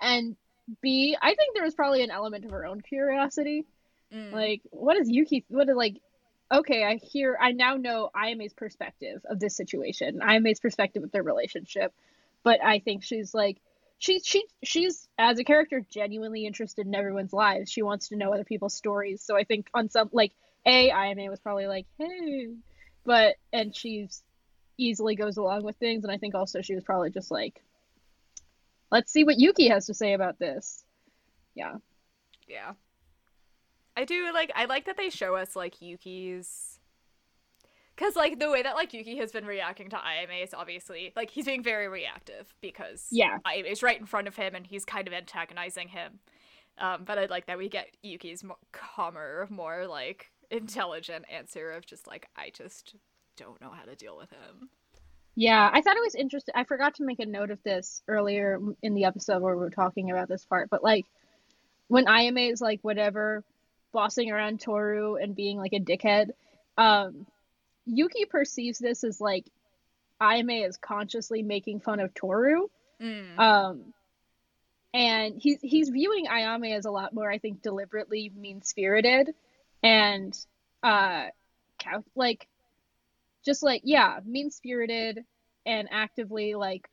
and 0.00 0.36
B, 0.82 1.16
I 1.22 1.34
think 1.34 1.54
there 1.54 1.62
was 1.62 1.74
probably 1.74 2.02
an 2.02 2.10
element 2.10 2.44
of 2.44 2.50
her 2.50 2.66
own 2.66 2.80
curiosity. 2.80 3.64
Mm. 4.12 4.32
Like, 4.32 4.62
what 4.70 4.96
is 4.96 5.08
Yuki 5.08 5.44
what 5.48 5.68
is 5.68 5.76
like 5.76 6.00
okay, 6.52 6.84
I 6.84 6.96
hear 6.96 7.36
I 7.40 7.52
now 7.52 7.74
know 7.74 8.10
Ayame's 8.14 8.54
perspective 8.54 9.24
of 9.28 9.40
this 9.40 9.56
situation, 9.56 10.20
Ayame's 10.20 10.60
perspective 10.60 11.02
of 11.02 11.12
their 11.12 11.22
relationship. 11.22 11.92
But 12.44 12.62
I 12.62 12.78
think 12.78 13.02
she's 13.02 13.34
like 13.34 13.58
she 13.98 14.20
she 14.20 14.44
she's 14.62 15.08
as 15.18 15.38
a 15.38 15.44
character 15.44 15.84
genuinely 15.90 16.46
interested 16.46 16.86
in 16.86 16.94
everyone's 16.94 17.32
lives. 17.32 17.70
She 17.70 17.82
wants 17.82 18.08
to 18.08 18.16
know 18.16 18.32
other 18.32 18.44
people's 18.44 18.74
stories. 18.74 19.22
So 19.22 19.36
I 19.36 19.44
think 19.44 19.68
on 19.74 19.88
some 19.88 20.10
like 20.12 20.32
a 20.64 20.90
Ayame 20.90 21.30
was 21.30 21.40
probably 21.40 21.66
like, 21.66 21.86
hey, 21.98 22.50
but 23.04 23.36
and 23.52 23.74
she's 23.74 24.22
easily 24.78 25.16
goes 25.16 25.36
along 25.36 25.62
with 25.62 25.76
things, 25.76 26.04
and 26.04 26.12
I 26.12 26.18
think 26.18 26.34
also 26.34 26.60
she 26.60 26.74
was 26.74 26.84
probably 26.84 27.10
just 27.10 27.30
like, 27.30 27.62
let's 28.92 29.12
see 29.12 29.24
what 29.24 29.38
Yuki 29.38 29.68
has 29.68 29.86
to 29.86 29.94
say 29.94 30.12
about 30.12 30.38
this. 30.38 30.84
Yeah, 31.54 31.76
Yeah. 32.46 32.72
I 33.96 34.04
do 34.04 34.32
like 34.32 34.52
I 34.54 34.66
like 34.66 34.84
that 34.86 34.96
they 34.96 35.10
show 35.10 35.36
us 35.36 35.56
like 35.56 35.80
Yuki's 35.80 36.78
cuz 37.96 38.14
like 38.14 38.38
the 38.38 38.50
way 38.50 38.62
that 38.62 38.74
like 38.74 38.92
Yuki 38.92 39.16
has 39.16 39.32
been 39.32 39.46
reacting 39.46 39.88
to 39.90 39.96
Ayame 39.96 40.42
is 40.44 40.52
obviously 40.52 41.12
like 41.16 41.30
he's 41.30 41.46
being 41.46 41.62
very 41.62 41.88
reactive 41.88 42.54
because 42.60 43.08
Yeah. 43.10 43.38
Is 43.54 43.82
right 43.82 43.98
in 43.98 44.06
front 44.06 44.28
of 44.28 44.36
him 44.36 44.54
and 44.54 44.66
he's 44.66 44.84
kind 44.84 45.08
of 45.08 45.14
antagonizing 45.14 45.88
him. 45.88 46.18
Um, 46.78 47.04
but 47.04 47.16
I'd 47.18 47.30
like 47.30 47.46
that 47.46 47.56
we 47.56 47.70
get 47.70 47.96
Yuki's 48.02 48.44
mo- 48.44 48.58
calmer, 48.72 49.46
more 49.50 49.86
like 49.86 50.30
intelligent 50.50 51.24
answer 51.30 51.70
of 51.70 51.86
just 51.86 52.06
like 52.06 52.28
I 52.36 52.50
just 52.50 52.94
don't 53.36 53.58
know 53.62 53.70
how 53.70 53.84
to 53.84 53.94
deal 53.96 54.16
with 54.16 54.30
him. 54.30 54.68
yeah. 55.34 55.70
I 55.72 55.80
thought 55.80 55.96
it 55.96 56.02
was 56.04 56.14
interesting. 56.14 56.52
I 56.54 56.64
forgot 56.64 56.94
to 56.96 57.04
make 57.04 57.18
a 57.20 57.26
note 57.26 57.50
of 57.50 57.62
this 57.62 58.02
earlier 58.08 58.58
in 58.82 58.94
the 58.94 59.04
episode 59.04 59.40
where 59.42 59.54
we 59.54 59.60
were 59.60 59.70
talking 59.70 60.10
about 60.10 60.28
this 60.28 60.44
part, 60.44 60.68
but 60.70 60.82
like 60.84 61.06
when 61.88 62.04
Ayame 62.06 62.52
is 62.52 62.60
like 62.60 62.80
whatever, 62.82 63.42
bossing 63.92 64.30
around 64.30 64.60
Toru 64.60 65.16
and 65.16 65.34
being 65.34 65.58
like 65.58 65.72
a 65.72 65.80
dickhead, 65.80 66.30
um, 66.76 67.26
Yuki 67.86 68.24
perceives 68.24 68.78
this 68.78 69.04
as 69.04 69.20
like 69.20 69.46
Ayame 70.20 70.66
is 70.66 70.76
consciously 70.76 71.42
making 71.42 71.80
fun 71.80 72.00
of 72.00 72.14
Toru. 72.14 72.68
Mm. 73.00 73.38
Um, 73.38 73.94
and 74.94 75.34
he's 75.40 75.58
he's 75.60 75.90
viewing 75.90 76.26
Ayame 76.26 76.74
as 76.74 76.86
a 76.86 76.90
lot 76.90 77.12
more, 77.12 77.30
I 77.30 77.38
think, 77.38 77.62
deliberately 77.62 78.32
mean 78.34 78.62
spirited, 78.62 79.34
and 79.82 80.36
uh, 80.82 81.26
like 82.14 82.48
just 83.44 83.62
like 83.62 83.82
yeah, 83.84 84.20
mean 84.24 84.50
spirited 84.50 85.24
and 85.66 85.88
actively 85.90 86.54
like 86.54 86.88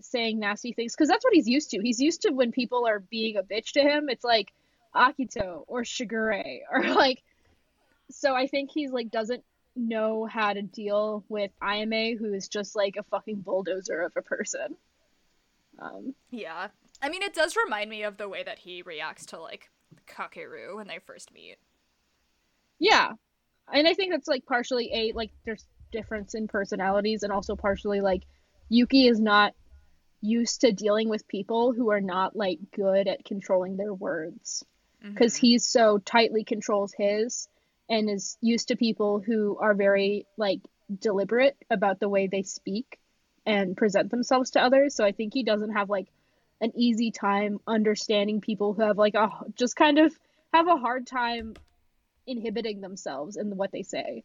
saying 0.00 0.38
nasty 0.38 0.72
things 0.72 0.94
because 0.94 1.08
that's 1.08 1.24
what 1.24 1.34
he's 1.34 1.48
used 1.48 1.70
to. 1.70 1.80
He's 1.80 2.00
used 2.00 2.22
to 2.22 2.30
when 2.30 2.52
people 2.52 2.86
are 2.86 3.00
being 3.00 3.36
a 3.36 3.42
bitch 3.42 3.72
to 3.72 3.80
him. 3.80 4.08
It's 4.08 4.24
like 4.24 4.52
Akito 4.94 5.64
or 5.66 5.82
Shigure 5.82 6.60
or 6.70 6.82
like. 6.94 7.22
So 8.10 8.34
I 8.34 8.46
think 8.46 8.70
he's 8.70 8.90
like 8.90 9.10
doesn't 9.10 9.42
know 9.76 10.24
how 10.26 10.52
to 10.52 10.62
deal 10.62 11.24
with 11.28 11.50
IMA 11.62 12.16
who 12.16 12.32
is 12.32 12.48
just 12.48 12.76
like 12.76 12.96
a 12.96 13.02
fucking 13.04 13.40
bulldozer 13.40 14.02
of 14.02 14.12
a 14.16 14.22
person. 14.22 14.76
Um, 15.80 16.14
Yeah. 16.30 16.68
I 17.02 17.08
mean, 17.08 17.22
it 17.22 17.34
does 17.34 17.56
remind 17.56 17.90
me 17.90 18.04
of 18.04 18.16
the 18.16 18.28
way 18.28 18.42
that 18.44 18.58
he 18.60 18.82
reacts 18.82 19.26
to 19.26 19.40
like 19.40 19.70
Kakeru 20.06 20.76
when 20.76 20.86
they 20.86 21.00
first 21.04 21.32
meet. 21.34 21.56
Yeah. 22.78 23.12
And 23.72 23.88
I 23.88 23.94
think 23.94 24.12
that's 24.12 24.28
like 24.28 24.46
partially 24.46 24.90
a 24.92 25.12
like 25.14 25.30
there's 25.44 25.66
difference 25.90 26.34
in 26.34 26.48
personalities 26.48 27.22
and 27.22 27.32
also 27.32 27.56
partially 27.56 28.00
like 28.00 28.22
Yuki 28.68 29.06
is 29.06 29.20
not 29.20 29.54
used 30.20 30.62
to 30.62 30.72
dealing 30.72 31.08
with 31.08 31.26
people 31.28 31.72
who 31.72 31.90
are 31.90 32.00
not 32.00 32.34
like 32.34 32.58
good 32.74 33.06
at 33.08 33.24
controlling 33.24 33.76
their 33.76 33.92
words 33.92 34.64
because 35.12 35.34
mm-hmm. 35.34 35.46
he's 35.46 35.66
so 35.66 35.98
tightly 35.98 36.44
controls 36.44 36.94
his 36.96 37.48
and 37.88 38.08
is 38.08 38.38
used 38.40 38.68
to 38.68 38.76
people 38.76 39.20
who 39.20 39.58
are 39.60 39.74
very 39.74 40.26
like 40.36 40.60
deliberate 41.00 41.56
about 41.70 42.00
the 42.00 42.08
way 42.08 42.26
they 42.26 42.42
speak 42.42 42.98
and 43.46 43.76
present 43.76 44.10
themselves 44.10 44.52
to 44.52 44.62
others. 44.62 44.94
So 44.94 45.04
i 45.04 45.12
think 45.12 45.34
he 45.34 45.42
doesn't 45.42 45.72
have 45.72 45.90
like 45.90 46.08
an 46.60 46.72
easy 46.76 47.10
time 47.10 47.58
understanding 47.66 48.40
people 48.40 48.72
who 48.72 48.82
have 48.82 48.98
like 48.98 49.14
a 49.14 49.28
just 49.56 49.76
kind 49.76 49.98
of 49.98 50.16
have 50.52 50.68
a 50.68 50.76
hard 50.76 51.06
time 51.06 51.54
inhibiting 52.26 52.80
themselves 52.80 53.36
in 53.36 53.56
what 53.56 53.72
they 53.72 53.82
say 53.82 54.24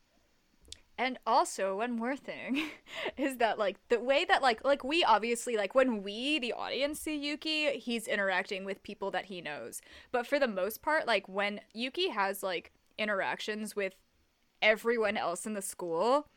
And 0.99 1.17
also, 1.25 1.77
one 1.77 1.93
more 1.93 2.17
thing 2.17 2.61
is 3.17 3.37
that 3.37 3.57
like 3.57 3.77
the 3.87 4.01
way 4.01 4.25
that 4.25 4.41
like 4.41 4.65
like 4.65 4.83
we 4.83 5.01
obviously 5.05 5.55
like 5.55 5.73
when 5.73 6.03
we 6.03 6.39
the 6.39 6.51
audience 6.51 6.99
see 6.99 7.15
Yuki, 7.15 7.79
he's 7.79 8.05
interacting 8.05 8.65
with 8.65 8.83
people 8.83 9.09
that 9.11 9.25
he 9.25 9.39
knows. 9.39 9.81
But 10.11 10.27
for 10.27 10.39
the 10.39 10.47
most 10.47 10.81
part, 10.81 11.07
like 11.07 11.29
when 11.29 11.61
Yuki 11.73 12.09
has 12.09 12.43
like 12.43 12.73
interactions 12.97 13.77
with 13.77 13.95
everyone 14.61 15.15
else 15.15 15.45
in 15.45 15.53
the 15.53 15.61
school, 15.61 16.27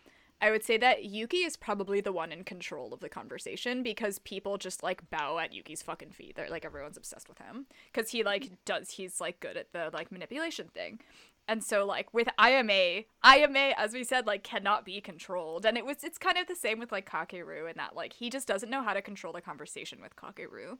I 0.41 0.53
would 0.53 0.63
say 0.63 0.77
that 0.77 1.05
Yuki 1.05 1.39
is 1.39 1.57
probably 1.57 2.01
the 2.01 2.13
one 2.13 2.31
in 2.31 2.45
control 2.45 2.95
of 2.95 3.01
the 3.01 3.09
conversation 3.09 3.83
because 3.83 4.21
people 4.21 4.59
just 4.59 4.83
like 4.85 5.09
bow 5.11 5.39
at 5.41 5.53
Yuki's 5.53 5.83
fucking 5.83 6.11
feet. 6.11 6.37
They're 6.37 6.49
like 6.49 6.65
everyone's 6.65 6.97
obsessed 6.97 7.29
with 7.29 7.39
him 7.39 7.67
because 7.93 8.11
he 8.11 8.23
like 8.23 8.51
does 8.65 8.91
he's 8.91 9.21
like 9.21 9.41
good 9.41 9.57
at 9.57 9.73
the 9.73 9.91
like 9.93 10.13
manipulation 10.13 10.69
thing. 10.69 11.01
And 11.49 11.63
so 11.63 11.85
like 11.85 12.15
with 12.15 12.29
Ayame, 12.39 13.07
Ayame 13.25 13.75
as 13.77 13.93
we 13.93 14.05
said 14.05 14.27
like 14.27 14.43
cannot 14.45 14.85
be 14.85 15.01
controlled. 15.01 15.67
And 15.67 15.77
it 15.77 15.85
was 15.85 15.99
it's 16.05 16.19
kind 16.19 16.39
of 16.39 16.47
the 16.47 16.55
same 16.57 16.79
with 16.79 16.93
like 16.93 17.09
Kakeru 17.09 17.69
in 17.71 17.77
that 17.77 17.95
like 17.97 18.13
he 18.15 18.31
just 18.31 18.47
doesn't 18.49 18.71
know 18.71 18.83
how 18.83 18.95
to 18.95 19.03
control 19.03 19.33
the 19.33 19.41
conversation 19.41 20.01
with 20.01 20.17
Kakeru. 20.17 20.79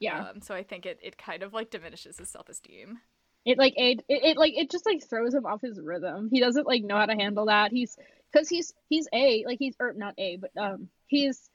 yeah 0.00 0.28
Um 0.30 0.40
so 0.40 0.54
I 0.54 0.62
think 0.62 0.86
it 0.86 0.98
it 1.02 1.18
kind 1.18 1.42
of 1.42 1.52
like 1.52 1.70
diminishes 1.70 2.18
his 2.18 2.28
self-esteem. 2.30 2.98
it 3.44 3.58
like 3.58 3.74
it, 3.76 4.04
it, 4.08 4.22
it 4.24 4.36
like 4.36 4.54
it 4.56 4.70
just 4.70 4.86
like 4.86 5.02
throws 5.02 5.34
him 5.34 5.46
off 5.46 5.60
his 5.62 5.80
rhythm 5.80 6.28
he 6.32 6.40
doesn't 6.40 6.66
like 6.66 6.82
know 6.84 6.96
how 6.96 7.06
to 7.06 7.14
handle 7.14 7.46
that 7.46 7.72
he's 7.72 7.96
because 8.32 8.48
he's 8.48 8.72
he's 8.88 9.08
a 9.12 9.44
like 9.46 9.58
he's 9.58 9.74
or 9.80 9.92
not 9.94 10.14
a 10.18 10.36
but 10.36 10.50
um 10.56 10.88
he's 11.06 11.50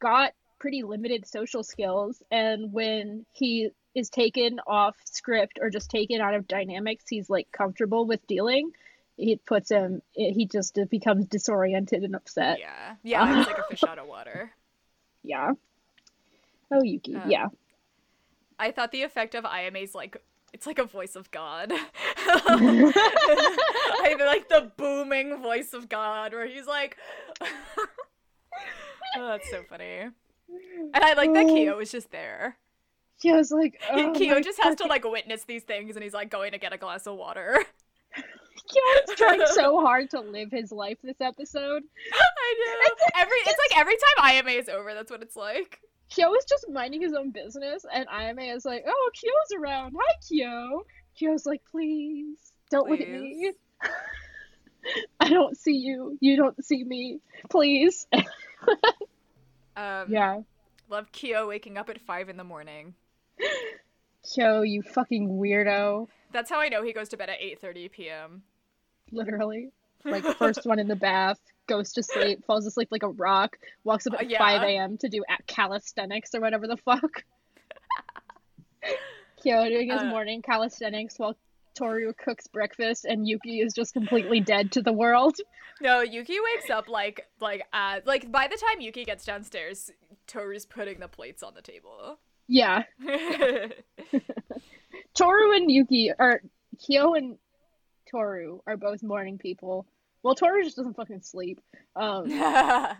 got 0.00 0.32
pretty 0.60 0.82
limited 0.82 1.26
social 1.26 1.62
skills 1.62 2.22
and 2.30 2.72
when 2.72 3.24
he 3.32 3.70
is 3.98 4.08
taken 4.08 4.60
off 4.66 4.96
script 5.04 5.58
or 5.60 5.70
just 5.70 5.90
taken 5.90 6.20
out 6.20 6.34
of 6.34 6.48
dynamics 6.48 7.04
he's 7.08 7.28
like 7.28 7.50
comfortable 7.52 8.06
with 8.06 8.26
dealing 8.26 8.70
it 9.18 9.44
puts 9.44 9.70
him 9.70 10.00
it, 10.14 10.32
he 10.32 10.46
just 10.46 10.78
becomes 10.90 11.26
disoriented 11.26 12.04
and 12.04 12.14
upset 12.14 12.58
Yeah. 12.60 12.94
Yeah, 13.02 13.40
it's 13.40 13.48
like 13.48 13.58
a 13.58 13.62
fish 13.64 13.84
out 13.84 13.98
of 13.98 14.06
water. 14.06 14.52
yeah 15.24 15.52
oh 16.70 16.82
yuki 16.82 17.16
Uh, 17.16 17.26
yeah 17.26 17.46
I 18.58 18.70
thought 18.70 18.92
the 18.92 19.02
effect 19.02 19.34
of 19.34 19.44
ima's 19.44 19.94
like 19.94 20.22
it's 20.54 20.66
like 20.66 20.78
a 20.78 20.84
voice 20.84 21.14
of 21.14 21.30
God. 21.30 21.70
I 22.16 24.16
like 24.18 24.48
the 24.48 24.72
booming 24.78 25.42
voice 25.42 25.74
of 25.74 25.90
God 25.90 26.32
where 26.32 26.46
he's 26.46 26.66
like 26.66 26.96
Oh, 29.16 29.26
that's 29.28 29.50
so 29.50 29.62
funny. 29.68 30.08
And 30.94 30.94
I 30.94 31.14
like 31.14 31.32
that 31.34 31.46
Kyo 31.46 31.78
is 31.80 31.90
just 31.90 32.10
there. 32.10 32.56
Yeah, 33.22 33.34
I 33.34 33.36
was 33.36 33.50
like 33.50 33.80
oh, 33.90 34.12
Kyo 34.12 34.34
my 34.34 34.40
just 34.40 34.60
has 34.62 34.76
to 34.76 34.86
like 34.86 35.04
witness 35.04 35.44
these 35.44 35.64
things 35.64 35.96
and 35.96 36.02
he's 36.02 36.14
like 36.14 36.30
going 36.30 36.52
to 36.52 36.58
get 36.58 36.72
a 36.72 36.78
glass 36.78 37.06
of 37.06 37.16
water. 37.16 37.64
Kyo's 38.14 39.16
trying 39.16 39.42
so 39.46 39.80
hard 39.84 40.10
to 40.10 40.20
live 40.20 40.50
his 40.50 40.72
life 40.72 40.98
this 41.02 41.20
episode 41.20 41.82
I 42.12 42.54
know. 42.58 43.20
Every 43.20 43.36
it's 43.38 43.58
like 43.70 43.80
every 43.80 43.94
time 43.94 44.36
IMA 44.36 44.50
is 44.50 44.68
over, 44.68 44.94
that's 44.94 45.10
what 45.10 45.22
it's 45.22 45.36
like. 45.36 45.80
Kyo 46.10 46.32
is 46.34 46.44
just 46.46 46.66
minding 46.70 47.02
his 47.02 47.12
own 47.12 47.30
business, 47.30 47.84
and 47.92 48.06
IMA 48.08 48.54
is 48.54 48.64
like, 48.64 48.84
"Oh, 48.86 49.10
Kyo's 49.12 49.60
around. 49.60 49.94
Hi, 49.98 50.14
Kyo." 50.26 50.86
Kyo's 51.14 51.44
like, 51.44 51.60
"Please, 51.70 52.52
don't 52.70 52.88
look 52.88 53.00
at 53.00 53.10
me. 53.10 53.52
I 55.20 55.28
don't 55.28 55.56
see 55.56 55.76
you. 55.76 56.16
You 56.20 56.36
don't 56.36 56.64
see 56.64 56.84
me. 56.84 57.20
Please." 57.50 58.06
Um 59.76 60.06
yeah, 60.08 60.40
love 60.88 61.12
Kyo 61.12 61.46
waking 61.46 61.76
up 61.76 61.88
at 61.88 62.00
five 62.00 62.28
in 62.28 62.36
the 62.36 62.44
morning. 62.44 62.94
Kyo, 64.34 64.62
you 64.62 64.82
fucking 64.82 65.28
weirdo. 65.38 66.08
That's 66.32 66.50
how 66.50 66.60
I 66.60 66.68
know 66.68 66.82
he 66.82 66.92
goes 66.92 67.08
to 67.10 67.16
bed 67.16 67.30
at 67.30 67.38
eight 67.40 67.60
thirty 67.60 67.88
PM. 67.88 68.42
Literally, 69.12 69.70
like 70.04 70.22
first 70.36 70.66
one 70.66 70.78
in 70.78 70.86
the 70.88 70.96
bath, 70.96 71.38
goes 71.66 71.92
to 71.94 72.02
sleep, 72.02 72.44
falls 72.46 72.66
asleep 72.66 72.88
like 72.90 73.02
a 73.02 73.08
rock, 73.08 73.56
walks 73.84 74.06
up 74.06 74.14
Uh, 74.14 74.18
at 74.18 74.30
yeah. 74.30 74.38
5 74.38 74.62
a.m. 74.62 74.98
to 74.98 75.08
do 75.08 75.24
calisthenics 75.46 76.34
or 76.34 76.40
whatever 76.40 76.66
the 76.66 76.76
fuck. 76.76 77.24
Kyo 79.42 79.64
doing 79.68 79.90
his 79.90 80.02
Uh, 80.02 80.06
morning 80.06 80.42
calisthenics 80.42 81.18
while 81.18 81.36
Toru 81.74 82.12
cooks 82.12 82.46
breakfast 82.48 83.04
and 83.04 83.26
Yuki 83.28 83.60
is 83.60 83.72
just 83.72 83.92
completely 83.94 84.40
dead 84.40 84.72
to 84.72 84.82
the 84.82 84.92
world. 84.92 85.36
No, 85.80 86.00
Yuki 86.02 86.36
wakes 86.54 86.70
up 86.70 86.88
like 86.88 87.26
like 87.40 87.62
uh 87.72 88.00
like 88.04 88.30
by 88.32 88.48
the 88.48 88.56
time 88.56 88.80
Yuki 88.80 89.04
gets 89.04 89.24
downstairs, 89.24 89.90
Toru's 90.26 90.66
putting 90.66 90.98
the 90.98 91.06
plates 91.08 91.42
on 91.42 91.54
the 91.54 91.62
table. 91.62 92.18
Yeah. 92.48 92.82
Toru 95.14 95.54
and 95.56 95.70
Yuki 95.70 96.12
are 96.18 96.40
Kyo 96.78 97.14
and 97.14 97.36
Toru 98.10 98.60
are 98.66 98.76
both 98.76 99.02
morning 99.02 99.38
people. 99.38 99.86
Well, 100.22 100.34
Toru 100.34 100.62
just 100.64 100.76
doesn't 100.76 100.94
fucking 100.94 101.22
sleep. 101.22 101.60
Um, 101.94 102.28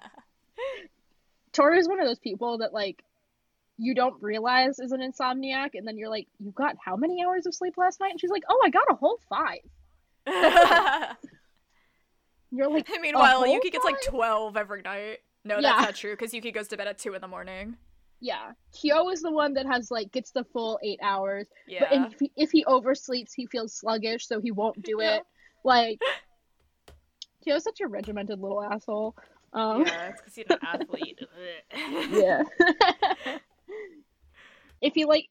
Toru 1.52 1.78
is 1.78 1.88
one 1.88 2.00
of 2.00 2.06
those 2.06 2.18
people 2.18 2.58
that 2.58 2.72
like 2.72 3.02
you 3.78 3.94
don't 3.94 4.20
realize 4.22 4.78
is 4.80 4.92
an 4.92 5.00
insomniac, 5.00 5.70
and 5.74 5.86
then 5.86 5.96
you're 5.96 6.10
like, 6.10 6.26
"You 6.40 6.50
got 6.50 6.76
how 6.84 6.96
many 6.96 7.24
hours 7.24 7.46
of 7.46 7.54
sleep 7.54 7.74
last 7.76 8.00
night?" 8.00 8.10
And 8.10 8.20
she's 8.20 8.30
like, 8.30 8.42
"Oh, 8.48 8.60
I 8.64 8.70
got 8.70 8.90
a 8.90 8.94
whole 8.94 9.18
five. 9.28 9.60
You're 12.50 12.68
like, 12.70 12.88
Meanwhile, 13.00 13.38
whole 13.44 13.46
Yuki 13.46 13.70
gets 13.70 13.84
like 13.84 14.00
12 14.06 14.56
every 14.56 14.82
night. 14.82 15.18
No, 15.44 15.56
Yeah. 15.56 15.72
that's 15.72 15.82
not 15.82 15.94
true 15.94 16.12
because 16.12 16.32
Yuki 16.32 16.50
goes 16.50 16.68
to 16.68 16.76
bed 16.76 16.86
at 16.88 16.98
2 16.98 17.14
in 17.14 17.20
the 17.20 17.28
morning. 17.28 17.76
Yeah. 18.20 18.52
Kyo 18.72 19.08
is 19.10 19.22
the 19.22 19.30
one 19.30 19.54
that 19.54 19.66
has 19.66 19.90
like 19.90 20.12
gets 20.12 20.30
the 20.32 20.44
full 20.44 20.78
eight 20.82 21.00
hours, 21.02 21.46
Yeah. 21.66 21.86
but 21.90 22.12
if 22.12 22.18
he, 22.20 22.32
if 22.36 22.50
he 22.50 22.64
oversleeps, 22.64 23.32
he 23.34 23.46
feels 23.46 23.72
sluggish, 23.74 24.26
so 24.26 24.40
he 24.40 24.50
won't 24.50 24.82
do 24.82 25.00
it. 25.00 25.22
Like, 25.64 26.00
Kyo's 27.44 27.64
such 27.64 27.80
a 27.80 27.86
regimented 27.88 28.40
little 28.40 28.62
asshole. 28.62 29.14
Um, 29.52 29.84
yeah, 29.86 30.08
it's 30.08 30.20
because 30.20 30.34
he's 30.34 30.46
an 30.50 30.58
athlete. 30.62 31.20
yeah. 32.10 32.42
if 34.80 34.94
he 34.94 35.04
like 35.04 35.26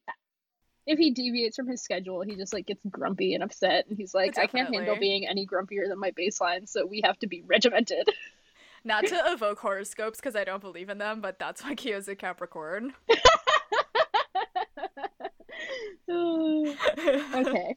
if 0.88 0.97
he 0.97 1.11
deviates 1.11 1.57
from 1.57 1.67
his 1.67 1.81
schedule, 1.81 2.21
he 2.21 2.35
just 2.35 2.53
like 2.53 2.65
gets 2.65 2.81
grumpy 2.89 3.33
and 3.33 3.43
upset 3.43 3.85
and 3.89 3.97
he's 3.97 4.13
like, 4.15 4.38
I 4.38 4.47
can't 4.47 4.73
handle 4.73 4.95
being 4.97 5.27
any 5.27 5.45
grumpier 5.45 5.88
than 5.88 5.99
my 5.99 6.11
baseline, 6.11 6.67
so 6.67 6.85
we 6.85 7.01
have 7.03 7.19
to 7.19 7.27
be 7.27 7.43
regimented. 7.45 8.09
Not 8.88 9.05
to 9.07 9.21
evoke 9.25 9.59
horoscopes 9.59 10.17
because 10.17 10.38
I 10.38 10.45
don't 10.45 10.61
believe 10.61 10.88
in 10.89 10.97
them, 10.97 11.19
but 11.19 11.38
that's 11.38 11.61
why 11.61 11.75
Kyo's 11.75 12.07
a 12.07 12.15
Capricorn. 12.15 12.93
okay. 16.09 17.75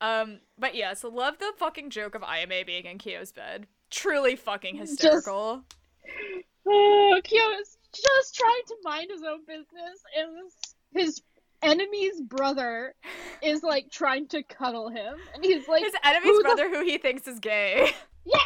Um, 0.00 0.40
but 0.58 0.74
yeah, 0.74 0.94
so 0.94 1.10
love 1.10 1.36
the 1.38 1.52
fucking 1.58 1.90
joke 1.90 2.14
of 2.14 2.22
Ayame 2.22 2.64
being 2.64 2.86
in 2.86 2.96
Kyo's 2.96 3.32
bed. 3.32 3.66
Truly 3.90 4.34
fucking 4.34 4.76
hysterical. 4.76 5.62
Oh, 6.66 7.20
Kyo 7.24 7.50
is 7.60 7.76
just 7.92 8.34
trying 8.34 8.62
to 8.68 8.76
mind 8.82 9.10
his 9.10 9.22
own 9.22 9.44
business 9.46 10.02
and 10.16 10.50
his 10.94 11.20
enemy's 11.60 12.18
brother 12.22 12.94
is 13.42 13.62
like 13.62 13.90
trying 13.90 14.26
to 14.28 14.42
cuddle 14.42 14.88
him 14.88 15.16
and 15.34 15.44
he's 15.44 15.68
like 15.68 15.82
His 15.84 15.92
enemy's 16.02 16.30
who 16.30 16.38
the 16.38 16.44
brother, 16.44 16.70
who 16.70 16.82
he 16.82 16.96
thinks 16.96 17.28
is 17.28 17.38
gay. 17.40 17.90
Yeah. 18.24 18.38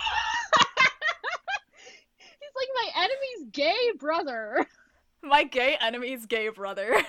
He's 2.54 2.68
like 2.68 2.94
my 2.94 3.02
enemy's 3.02 3.50
gay 3.52 3.92
brother. 3.98 4.66
My 5.24 5.44
gay 5.44 5.76
enemy's 5.80 6.26
gay 6.26 6.48
brother. 6.48 7.00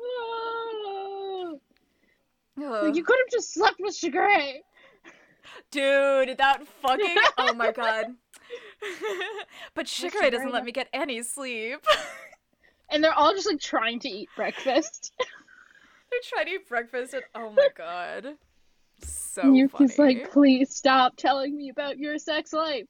Oh. 0.00 1.60
Like, 2.56 2.94
you 2.94 3.04
could 3.04 3.18
have 3.18 3.30
just 3.30 3.52
slept 3.52 3.76
with 3.80 3.94
Shigure. 3.94 4.54
Dude, 5.70 6.38
that 6.38 6.66
fucking 6.82 7.16
oh 7.38 7.54
my 7.54 7.72
god. 7.72 8.06
but 9.74 9.86
Shigure 9.86 10.10
Shigure 10.10 10.30
doesn't 10.30 10.52
let 10.52 10.64
me 10.64 10.72
get 10.72 10.88
any 10.92 11.22
sleep. 11.22 11.84
And 12.90 13.04
they're 13.04 13.14
all 13.14 13.32
just 13.34 13.46
like 13.46 13.60
trying 13.60 14.00
to 14.00 14.08
eat 14.08 14.28
breakfast. 14.36 15.12
They're 15.18 16.20
trying 16.24 16.46
to 16.46 16.52
eat 16.52 16.68
breakfast 16.68 17.14
and 17.14 17.22
oh 17.34 17.50
my 17.52 17.68
god. 17.76 18.36
So 19.02 19.52
Yuki's 19.52 19.94
funny. 19.96 20.16
like, 20.20 20.32
please 20.32 20.74
stop 20.74 21.16
telling 21.16 21.56
me 21.56 21.68
about 21.70 21.98
your 21.98 22.18
sex 22.18 22.52
life. 22.52 22.86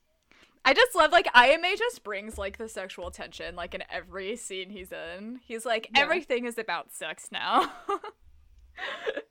I 0.64 0.74
just 0.74 0.94
love 0.94 1.10
like 1.12 1.26
IMA 1.34 1.76
just 1.78 2.04
brings 2.04 2.36
like 2.36 2.58
the 2.58 2.68
sexual 2.68 3.10
tension 3.10 3.56
like 3.56 3.74
in 3.74 3.82
every 3.90 4.36
scene 4.36 4.68
he's 4.70 4.92
in. 4.92 5.40
He's 5.46 5.64
like 5.64 5.88
Yeah. 5.94 6.02
everything 6.02 6.44
is 6.44 6.58
about 6.58 6.92
sex 6.92 7.28
now. 7.32 7.70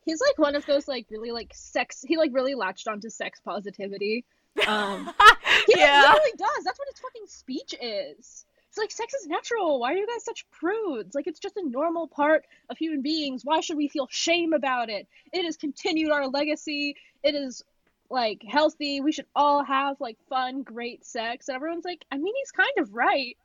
He's 0.05 0.21
like 0.21 0.37
one 0.37 0.55
of 0.55 0.65
those 0.65 0.87
like 0.87 1.07
really 1.09 1.31
like 1.31 1.51
sex. 1.53 2.03
He 2.07 2.17
like 2.17 2.31
really 2.33 2.55
latched 2.55 2.87
onto 2.87 3.09
sex 3.09 3.39
positivity. 3.43 4.25
Um, 4.67 5.05
he 5.67 5.73
yeah. 5.79 6.01
literally 6.01 6.31
does. 6.37 6.63
That's 6.63 6.77
what 6.79 6.87
his 6.91 6.99
fucking 6.99 7.27
speech 7.27 7.75
is. 7.81 8.45
It's 8.79 8.97
like 8.97 9.01
sex 9.07 9.13
is 9.13 9.27
natural. 9.27 9.79
Why 9.79 9.91
are 9.91 9.97
you 9.97 10.07
guys 10.07 10.23
such 10.23 10.45
prudes? 10.51 11.13
Like 11.13 11.27
it's 11.27 11.39
just 11.39 11.57
a 11.57 11.67
normal 11.67 12.07
part 12.07 12.45
of 12.69 12.77
human 12.77 13.01
beings. 13.01 13.41
Why 13.43 13.59
should 13.59 13.75
we 13.75 13.89
feel 13.89 14.07
shame 14.09 14.53
about 14.53 14.89
it? 14.89 15.05
It 15.33 15.43
has 15.43 15.57
continued 15.57 16.11
our 16.11 16.27
legacy. 16.27 16.95
It 17.21 17.35
is 17.35 17.61
like 18.09 18.41
healthy. 18.47 19.01
We 19.01 19.11
should 19.11 19.25
all 19.35 19.65
have 19.65 19.97
like 19.99 20.17
fun, 20.29 20.63
great 20.63 21.05
sex. 21.05 21.49
And 21.49 21.57
everyone's 21.57 21.83
like, 21.83 22.05
I 22.09 22.17
mean, 22.17 22.33
he's 22.37 22.51
kind 22.51 22.71
of 22.77 22.93
right. 22.93 23.35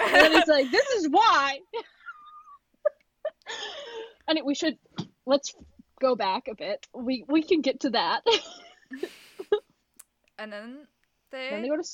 And 0.00 0.14
then 0.14 0.32
he's 0.32 0.48
like, 0.48 0.70
this 0.70 0.88
is 0.88 1.08
why. 1.10 1.58
and 4.28 4.38
it, 4.38 4.46
we 4.46 4.54
should 4.54 4.78
let's 5.26 5.54
go 6.00 6.16
back 6.16 6.48
a 6.48 6.54
bit. 6.54 6.86
We 6.94 7.26
we 7.28 7.42
can 7.42 7.60
get 7.60 7.80
to 7.80 7.90
that. 7.90 8.22
and 10.38 10.50
then 10.50 10.86
they, 11.30 11.48
then 11.50 11.60
they 11.60 11.68
go 11.68 11.76
to, 11.76 11.88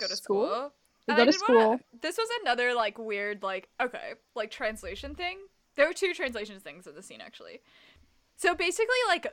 go 0.00 0.08
to 0.08 0.16
school. 0.16 0.46
school. 0.46 0.72
And 1.10 1.16
go 1.18 1.24
to 1.26 1.30
did 1.32 1.40
wanna- 1.48 1.80
this 2.00 2.16
was 2.18 2.28
another 2.42 2.74
like 2.74 2.98
weird 2.98 3.42
like 3.42 3.68
okay 3.80 4.14
like 4.34 4.50
translation 4.50 5.14
thing. 5.14 5.38
There 5.76 5.86
were 5.86 5.94
two 5.94 6.12
translation 6.14 6.58
things 6.60 6.86
in 6.86 6.94
the 6.94 7.02
scene 7.02 7.20
actually. 7.20 7.60
So 8.36 8.54
basically, 8.54 8.96
like 9.08 9.26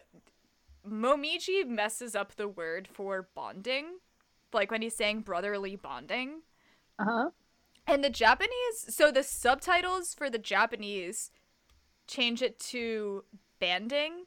Momiji 0.88 1.66
messes 1.68 2.16
up 2.16 2.36
the 2.36 2.48
word 2.48 2.88
for 2.92 3.30
bonding, 3.36 4.00
like 4.54 4.72
when 4.72 4.82
he's 4.82 4.96
saying 4.96 5.22
brotherly 5.22 5.76
bonding. 5.76 6.42
Uh 7.00 7.06
huh. 7.06 7.30
And 7.86 8.04
the 8.04 8.10
Japanese, 8.10 8.86
so 8.90 9.12
the 9.12 9.24
subtitles 9.24 10.14
for 10.14 10.30
the 10.30 10.38
Japanese 10.38 11.32
change 12.08 12.42
it 12.42 12.60
to 12.60 13.24
banding. 13.60 14.26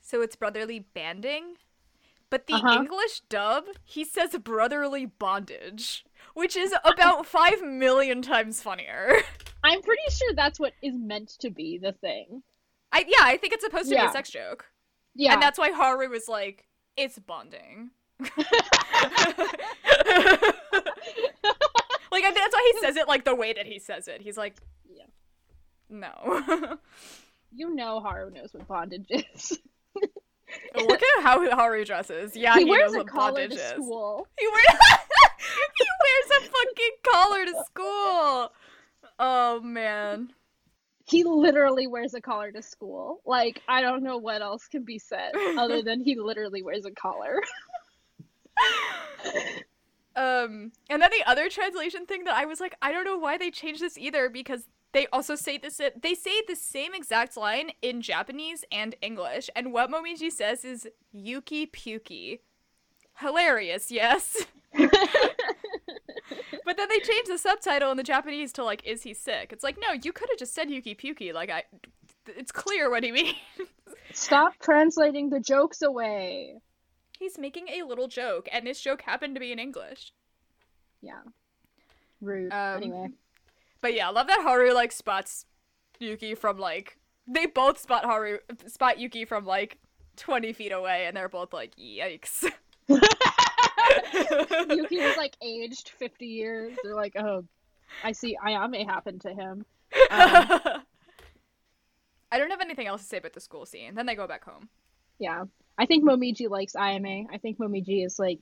So 0.00 0.20
it's 0.22 0.36
brotherly 0.36 0.80
banding. 0.80 1.56
But 2.30 2.46
the 2.46 2.54
Uh-huh. 2.54 2.74
English 2.74 3.20
dub, 3.28 3.64
he 3.84 4.04
says 4.04 4.36
brotherly 4.42 5.06
bondage, 5.06 6.04
which 6.34 6.56
is 6.56 6.74
about 6.84 7.26
5 7.26 7.62
million 7.62 8.22
times 8.22 8.60
funnier. 8.60 9.16
I'm 9.64 9.80
pretty 9.82 10.02
sure 10.10 10.34
that's 10.34 10.60
what 10.60 10.74
is 10.82 10.94
meant 10.96 11.30
to 11.40 11.50
be 11.50 11.78
the 11.78 11.92
thing. 11.92 12.42
I 12.92 13.04
yeah, 13.08 13.24
I 13.24 13.36
think 13.38 13.54
it's 13.54 13.64
supposed 13.64 13.88
to 13.88 13.96
be 13.96 14.00
a 14.04 14.10
sex 14.12 14.30
joke. 14.30 14.66
Yeah. 15.14 15.32
And 15.32 15.42
that's 15.42 15.58
why 15.58 15.72
Haru 15.72 16.08
was 16.10 16.28
like, 16.28 16.66
it's 16.96 17.18
bonding. 17.18 17.90
like 18.20 18.30
that's 22.22 22.54
why 22.54 22.72
he 22.72 22.80
says 22.80 22.96
it 22.96 23.08
like 23.08 23.24
the 23.24 23.34
way 23.34 23.52
that 23.52 23.66
he 23.66 23.78
says 23.78 24.06
it. 24.06 24.20
He's 24.20 24.36
like, 24.36 24.56
Yeah. 24.88 25.06
no. 25.88 26.76
you 27.52 27.74
know 27.74 28.00
Haru 28.00 28.30
knows 28.30 28.52
what 28.52 28.68
bondage 28.68 29.06
is. 29.10 29.58
Look 30.76 31.02
at 31.02 31.22
how 31.22 31.50
Haru 31.56 31.84
dresses. 31.84 32.36
Yeah, 32.36 32.54
he 32.54 32.64
he, 32.64 32.70
wears 32.70 32.92
knows 32.92 32.94
a 32.94 32.98
what 32.98 33.06
collar 33.08 33.32
bondage 33.32 33.58
to 33.58 33.64
is. 33.64 33.70
school. 33.72 34.28
He 34.38 34.46
wears 34.46 34.80
he 35.78 35.86
wears 36.04 36.30
a 36.38 36.44
fucking 36.44 36.96
collar 37.12 37.44
to 37.46 37.64
school. 37.66 38.52
Oh 39.18 39.60
man. 39.62 40.32
He 41.06 41.22
literally 41.24 41.86
wears 41.86 42.14
a 42.14 42.20
collar 42.20 42.50
to 42.52 42.62
school. 42.62 43.20
Like 43.26 43.62
I 43.68 43.80
don't 43.80 44.02
know 44.02 44.16
what 44.18 44.42
else 44.42 44.68
can 44.68 44.84
be 44.84 44.98
said 44.98 45.32
other 45.58 45.82
than 45.82 46.00
he 46.00 46.16
literally 46.16 46.62
wears 46.62 46.86
a 46.86 46.90
collar. 46.90 47.40
Um, 50.16 50.72
and 50.88 51.02
then 51.02 51.10
the 51.10 51.28
other 51.28 51.48
translation 51.48 52.06
thing 52.06 52.24
that 52.24 52.36
I 52.36 52.44
was 52.44 52.60
like, 52.60 52.76
I 52.80 52.92
don't 52.92 53.04
know 53.04 53.18
why 53.18 53.36
they 53.36 53.50
changed 53.50 53.82
this 53.82 53.98
either 53.98 54.28
because 54.28 54.68
they 54.92 55.08
also 55.08 55.34
say 55.34 55.58
this. 55.58 55.80
They 56.00 56.14
say 56.14 56.42
the 56.46 56.54
same 56.54 56.94
exact 56.94 57.36
line 57.36 57.70
in 57.82 58.00
Japanese 58.00 58.64
and 58.70 58.94
English, 59.02 59.50
and 59.56 59.72
what 59.72 59.90
Momiji 59.90 60.30
says 60.30 60.64
is 60.64 60.86
"Yuki 61.10 61.66
Puki." 61.66 62.38
Hilarious, 63.18 63.90
yes. 63.90 64.44
But 66.64 66.78
then 66.78 66.88
they 66.88 66.98
changed 67.00 67.30
the 67.30 67.38
subtitle 67.38 67.90
in 67.90 67.96
the 67.96 68.02
Japanese 68.02 68.52
to 68.54 68.64
like, 68.64 68.84
"Is 68.86 69.02
he 69.02 69.12
sick?" 69.14 69.52
It's 69.52 69.62
like, 69.62 69.76
no, 69.78 69.92
you 69.92 70.12
could 70.12 70.28
have 70.30 70.38
just 70.38 70.54
said 70.54 70.70
"Yuki 70.70 70.94
Puki." 70.94 71.32
Like, 71.32 71.50
I, 71.50 71.64
it's 72.26 72.50
clear 72.50 72.90
what 72.90 73.04
he 73.04 73.12
means. 73.12 73.36
Stop 74.12 74.54
translating 74.60 75.28
the 75.28 75.40
jokes 75.40 75.82
away. 75.82 76.56
He's 77.18 77.38
making 77.38 77.68
a 77.68 77.82
little 77.82 78.08
joke, 78.08 78.48
and 78.50 78.66
this 78.66 78.80
joke 78.80 79.02
happened 79.02 79.34
to 79.36 79.40
be 79.40 79.52
in 79.52 79.58
English. 79.58 80.12
Yeah. 81.02 81.20
Rude. 82.20 82.52
Um, 82.52 82.76
anyway. 82.78 83.08
But 83.80 83.94
yeah, 83.94 84.08
I 84.08 84.12
love 84.12 84.26
that 84.28 84.40
Haru 84.42 84.72
like 84.72 84.92
spots 84.92 85.44
Yuki 86.00 86.34
from 86.34 86.58
like 86.58 86.98
they 87.26 87.46
both 87.46 87.78
spot 87.78 88.04
Haru 88.04 88.38
spot 88.66 88.98
Yuki 88.98 89.26
from 89.26 89.44
like 89.44 89.78
twenty 90.16 90.54
feet 90.54 90.72
away, 90.72 91.04
and 91.06 91.14
they're 91.14 91.28
both 91.28 91.52
like, 91.52 91.76
"Yikes!" 91.76 92.50
Yuki 94.70 94.98
was 94.98 95.16
like 95.16 95.36
aged 95.42 95.90
50 95.90 96.26
years. 96.26 96.76
They're 96.82 96.94
like, 96.94 97.16
oh, 97.16 97.44
I 98.02 98.12
see 98.12 98.36
Ayame 98.44 98.86
happened 98.86 99.22
to 99.22 99.30
him. 99.30 99.64
Um, 100.10 100.60
I 102.32 102.38
don't 102.38 102.50
have 102.50 102.60
anything 102.60 102.86
else 102.86 103.02
to 103.02 103.06
say 103.06 103.18
about 103.18 103.32
the 103.32 103.40
school 103.40 103.66
scene. 103.66 103.94
Then 103.94 104.06
they 104.06 104.14
go 104.14 104.26
back 104.26 104.44
home. 104.44 104.68
Yeah. 105.18 105.44
I 105.78 105.86
think 105.86 106.04
Momiji 106.04 106.48
likes 106.48 106.74
Ayame. 106.74 107.26
I 107.32 107.38
think 107.38 107.58
Momiji 107.58 108.04
is 108.04 108.18
like 108.18 108.40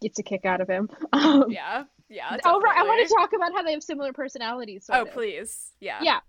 gets 0.00 0.18
a 0.18 0.22
kick 0.22 0.44
out 0.44 0.60
of 0.60 0.68
him. 0.68 0.88
Um, 1.12 1.50
Yeah, 1.50 1.84
yeah. 2.08 2.36
Oh 2.44 2.60
right, 2.60 2.78
I 2.78 2.82
want 2.84 3.06
to 3.06 3.14
talk 3.14 3.32
about 3.34 3.52
how 3.52 3.62
they 3.62 3.72
have 3.72 3.82
similar 3.82 4.12
personalities. 4.12 4.88
Oh 4.92 5.02
of. 5.02 5.12
please, 5.12 5.70
yeah. 5.80 5.98
Yeah. 6.02 6.20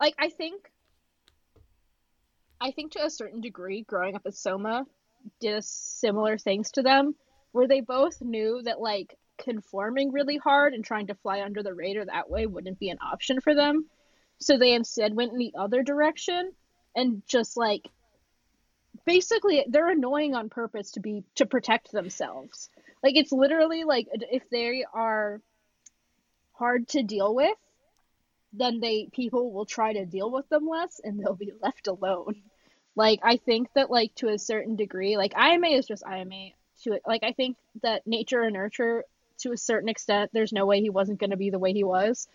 Like 0.00 0.14
I 0.18 0.30
think 0.30 0.70
I 2.60 2.70
think 2.70 2.92
to 2.92 3.04
a 3.04 3.10
certain 3.10 3.40
degree 3.40 3.82
growing 3.82 4.14
up 4.14 4.22
as 4.26 4.36
Sohma 4.36 4.84
did 5.40 5.64
similar 5.64 6.38
things 6.38 6.70
to 6.72 6.82
them 6.82 7.14
where 7.52 7.68
they 7.68 7.80
both 7.80 8.20
knew 8.20 8.62
that 8.62 8.80
like 8.80 9.16
conforming 9.38 10.12
really 10.12 10.36
hard 10.36 10.74
and 10.74 10.84
trying 10.84 11.06
to 11.06 11.14
fly 11.14 11.42
under 11.42 11.62
the 11.62 11.74
radar 11.74 12.04
that 12.04 12.30
way 12.30 12.46
wouldn't 12.46 12.78
be 12.78 12.90
an 12.90 12.98
option 13.00 13.40
for 13.40 13.54
them. 13.54 13.86
So 14.38 14.58
they 14.58 14.74
instead 14.74 15.14
went 15.14 15.32
in 15.32 15.38
the 15.38 15.54
other 15.56 15.82
direction 15.82 16.52
and 16.96 17.22
just 17.26 17.56
like 17.56 17.88
basically 19.04 19.64
they're 19.68 19.90
annoying 19.90 20.34
on 20.34 20.48
purpose 20.48 20.92
to 20.92 21.00
be 21.00 21.24
to 21.36 21.46
protect 21.46 21.92
themselves. 21.92 22.70
Like 23.02 23.16
it's 23.16 23.32
literally 23.32 23.84
like 23.84 24.08
if 24.12 24.48
they 24.50 24.84
are 24.92 25.40
hard 26.52 26.88
to 26.88 27.02
deal 27.02 27.34
with 27.34 27.56
then 28.52 28.80
they 28.80 29.08
people 29.12 29.52
will 29.52 29.64
try 29.64 29.92
to 29.92 30.04
deal 30.04 30.30
with 30.30 30.48
them 30.48 30.68
less 30.68 31.00
and 31.02 31.18
they'll 31.18 31.34
be 31.34 31.52
left 31.62 31.86
alone. 31.86 32.42
Like 32.94 33.20
I 33.22 33.36
think 33.36 33.68
that 33.74 33.90
like 33.90 34.14
to 34.16 34.28
a 34.28 34.38
certain 34.38 34.76
degree, 34.76 35.16
like 35.16 35.34
IMA 35.36 35.68
is 35.68 35.86
just 35.86 36.04
IMA 36.06 36.50
to 36.82 36.92
it. 36.92 37.02
Like 37.06 37.22
I 37.22 37.32
think 37.32 37.56
that 37.82 38.06
nature 38.06 38.42
and 38.42 38.54
nurture 38.54 39.04
to 39.38 39.52
a 39.52 39.56
certain 39.56 39.88
extent, 39.88 40.30
there's 40.32 40.52
no 40.52 40.66
way 40.66 40.80
he 40.80 40.90
wasn't 40.90 41.18
going 41.18 41.30
to 41.30 41.36
be 41.36 41.50
the 41.50 41.58
way 41.58 41.72
he 41.72 41.84
was. 41.84 42.28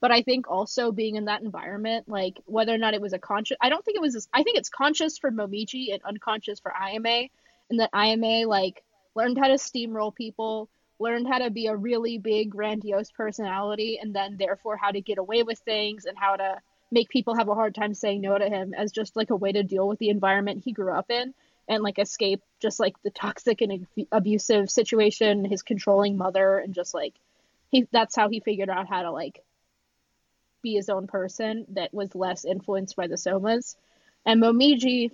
But 0.00 0.10
I 0.10 0.22
think 0.22 0.50
also 0.50 0.90
being 0.90 1.14
in 1.14 1.26
that 1.26 1.42
environment, 1.42 2.08
like 2.08 2.40
whether 2.46 2.74
or 2.74 2.78
not 2.78 2.94
it 2.94 3.00
was 3.00 3.12
a 3.12 3.18
conscious, 3.18 3.56
I 3.60 3.68
don't 3.68 3.84
think 3.84 3.96
it 3.96 4.00
was. 4.00 4.28
I 4.32 4.42
think 4.42 4.58
it's 4.58 4.68
conscious 4.68 5.16
for 5.16 5.30
Momiji 5.30 5.92
and 5.92 6.02
unconscious 6.02 6.58
for 6.58 6.72
IMA, 6.74 7.28
and 7.70 7.80
that 7.80 7.90
IMA 7.94 8.48
like 8.48 8.82
learned 9.14 9.38
how 9.38 9.46
to 9.46 9.54
steamroll 9.54 10.14
people, 10.14 10.68
learned 10.98 11.28
how 11.28 11.38
to 11.38 11.50
be 11.50 11.68
a 11.68 11.76
really 11.76 12.18
big, 12.18 12.50
grandiose 12.50 13.12
personality, 13.12 13.98
and 14.02 14.14
then 14.14 14.36
therefore 14.36 14.76
how 14.76 14.90
to 14.90 15.00
get 15.00 15.18
away 15.18 15.44
with 15.44 15.60
things 15.60 16.04
and 16.04 16.18
how 16.18 16.34
to 16.34 16.60
make 16.92 17.08
people 17.08 17.34
have 17.34 17.48
a 17.48 17.54
hard 17.54 17.74
time 17.74 17.94
saying 17.94 18.20
no 18.20 18.36
to 18.38 18.48
him 18.48 18.74
as 18.74 18.92
just 18.92 19.16
like 19.16 19.30
a 19.30 19.36
way 19.36 19.50
to 19.50 19.62
deal 19.62 19.88
with 19.88 19.98
the 19.98 20.10
environment 20.10 20.62
he 20.62 20.72
grew 20.72 20.92
up 20.92 21.10
in 21.10 21.34
and 21.68 21.82
like 21.82 21.98
escape 21.98 22.42
just 22.60 22.78
like 22.78 22.94
the 23.02 23.10
toxic 23.10 23.62
and 23.62 23.86
abusive 24.12 24.70
situation, 24.70 25.44
his 25.44 25.62
controlling 25.62 26.16
mother, 26.16 26.58
and 26.58 26.74
just 26.74 26.92
like 26.92 27.14
he 27.70 27.88
that's 27.90 28.14
how 28.14 28.28
he 28.28 28.40
figured 28.40 28.68
out 28.68 28.88
how 28.88 29.02
to 29.02 29.10
like 29.10 29.42
be 30.62 30.74
his 30.74 30.90
own 30.90 31.06
person 31.06 31.66
that 31.70 31.92
was 31.92 32.14
less 32.14 32.44
influenced 32.44 32.94
by 32.94 33.06
the 33.06 33.16
Sohmas. 33.16 33.74
And 34.24 34.40
Momiji 34.40 35.10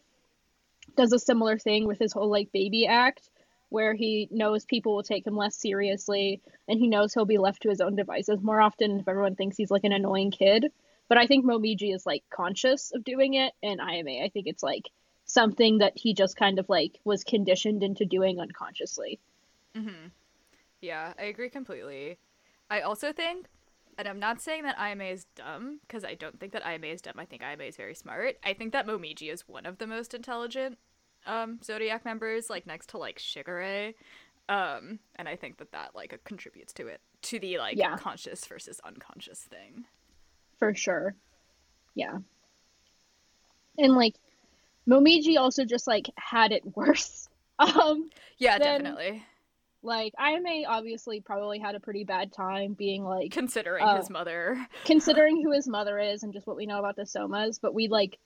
does 0.96 1.12
a 1.12 1.18
similar 1.18 1.58
thing 1.58 1.86
with 1.86 1.98
his 1.98 2.12
whole 2.12 2.28
like 2.28 2.52
baby 2.52 2.86
act 2.86 3.30
where 3.70 3.94
he 3.94 4.28
knows 4.30 4.64
people 4.64 4.94
will 4.94 5.02
take 5.02 5.26
him 5.26 5.36
less 5.36 5.54
seriously 5.54 6.40
and 6.66 6.80
he 6.80 6.88
knows 6.88 7.12
he'll 7.12 7.24
be 7.24 7.38
left 7.38 7.62
to 7.62 7.68
his 7.68 7.80
own 7.80 7.94
devices 7.94 8.42
more 8.42 8.60
often 8.60 8.98
if 8.98 9.08
everyone 9.08 9.36
thinks 9.36 9.56
he's 9.56 9.70
like 9.70 9.84
an 9.84 9.92
annoying 9.92 10.30
kid. 10.30 10.72
But 11.08 11.18
I 11.18 11.26
think 11.26 11.44
Momiji 11.44 11.94
is 11.94 12.04
like 12.06 12.22
conscious 12.30 12.92
of 12.92 13.04
doing 13.04 13.34
it 13.34 13.52
and 13.62 13.80
IMA 13.80 14.22
I 14.24 14.30
think 14.32 14.46
it's 14.46 14.62
like 14.62 14.90
something 15.24 15.78
that 15.78 15.92
he 15.96 16.14
just 16.14 16.36
kind 16.36 16.58
of 16.58 16.68
like 16.68 16.98
was 17.04 17.24
conditioned 17.24 17.82
into 17.82 18.04
doing 18.04 18.40
unconsciously. 18.40 19.18
Mm-hmm. 19.76 20.08
Yeah, 20.80 21.12
I 21.18 21.24
agree 21.24 21.50
completely. 21.50 22.18
I 22.70 22.80
also 22.80 23.12
think, 23.12 23.46
and 23.98 24.06
I'm 24.06 24.18
not 24.20 24.40
saying 24.40 24.62
that 24.62 24.78
IMA 24.78 25.04
is 25.04 25.26
dumb, 25.34 25.80
because 25.86 26.04
I 26.04 26.14
don't 26.14 26.38
think 26.38 26.52
that 26.52 26.66
IMA 26.66 26.86
is 26.86 27.00
dumb. 27.02 27.14
I 27.18 27.24
think 27.24 27.42
IMA 27.42 27.64
is 27.64 27.76
very 27.76 27.94
smart. 27.94 28.36
I 28.44 28.52
think 28.54 28.72
that 28.72 28.86
Momiji 28.86 29.32
is 29.32 29.48
one 29.48 29.66
of 29.66 29.78
the 29.78 29.86
most 29.86 30.14
intelligent 30.14 30.78
um, 31.26 31.58
Zodiac 31.64 32.04
members, 32.04 32.48
like 32.48 32.66
next 32.66 32.90
to 32.90 32.98
like 32.98 33.18
Shigure. 33.18 33.94
Um, 34.48 35.00
and 35.16 35.28
I 35.28 35.36
think 35.36 35.58
that 35.58 35.72
that 35.72 35.94
like 35.94 36.18
contributes 36.24 36.72
to 36.74 36.86
it, 36.86 37.00
to 37.22 37.38
the 37.38 37.58
like 37.58 37.76
Yeah. 37.76 37.96
conscious 37.96 38.46
versus 38.46 38.80
unconscious 38.84 39.40
thing. 39.40 39.84
For 40.58 40.74
sure. 40.74 41.14
Yeah. 41.94 42.18
And 43.78 43.94
like 43.94 44.14
Momiji 44.88 45.38
also 45.38 45.64
just 45.64 45.86
like 45.86 46.10
had 46.16 46.52
it 46.52 46.62
worse. 46.76 47.28
Um 47.58 48.10
Yeah, 48.38 48.58
Then- 48.58 48.82
definitely. 48.84 49.24
like 49.82 50.12
IMA 50.18 50.64
obviously 50.68 51.20
probably 51.20 51.58
had 51.58 51.74
a 51.74 51.80
pretty 51.80 52.04
bad 52.04 52.32
time 52.32 52.72
being 52.74 53.04
like 53.04 53.30
Considering 53.30 53.84
uh, 53.84 53.96
his 53.98 54.10
mother. 54.10 54.66
considering 54.84 55.42
who 55.42 55.52
his 55.52 55.68
mother 55.68 55.98
is 55.98 56.22
and 56.24 56.32
just 56.32 56.46
what 56.46 56.56
we 56.56 56.66
know 56.66 56.78
about 56.78 56.96
the 56.96 57.02
Sohmas, 57.02 57.58
but 57.60 57.74
we 57.74 57.88
like 57.88 58.18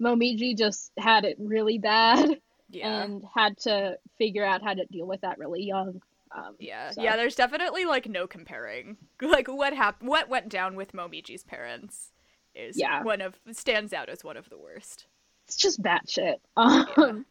Momiji 0.00 0.56
just 0.56 0.92
had 0.98 1.24
it 1.24 1.36
really 1.40 1.78
bad 1.78 2.38
Yeah. 2.70 3.02
and 3.02 3.24
had 3.34 3.56
to 3.60 3.98
figure 4.18 4.44
out 4.44 4.62
how 4.62 4.74
to 4.74 4.84
deal 4.86 5.06
with 5.06 5.22
that 5.22 5.38
really 5.38 5.62
young. 5.64 6.02
Um, 6.36 6.56
Yeah, 6.58 6.90
so- 6.90 7.02
yeah. 7.02 7.16
There's 7.16 7.34
definitely 7.34 7.84
like 7.84 8.08
no 8.08 8.26
comparing. 8.26 8.96
Like 9.22 9.48
what 9.48 9.72
happened, 9.74 10.08
what 10.08 10.28
went 10.28 10.48
down 10.48 10.76
with 10.76 10.92
Momiji's 10.92 11.42
parents 11.44 12.12
is 12.54 12.78
Yeah. 12.78 13.02
one 13.02 13.20
of 13.20 13.34
stands 13.52 13.92
out 13.92 14.08
as 14.08 14.22
one 14.24 14.36
of 14.36 14.48
the 14.48 14.58
worst. 14.58 15.06
It's 15.46 15.56
just 15.56 15.82
batshit. 15.82 16.36
Um, 16.56 17.24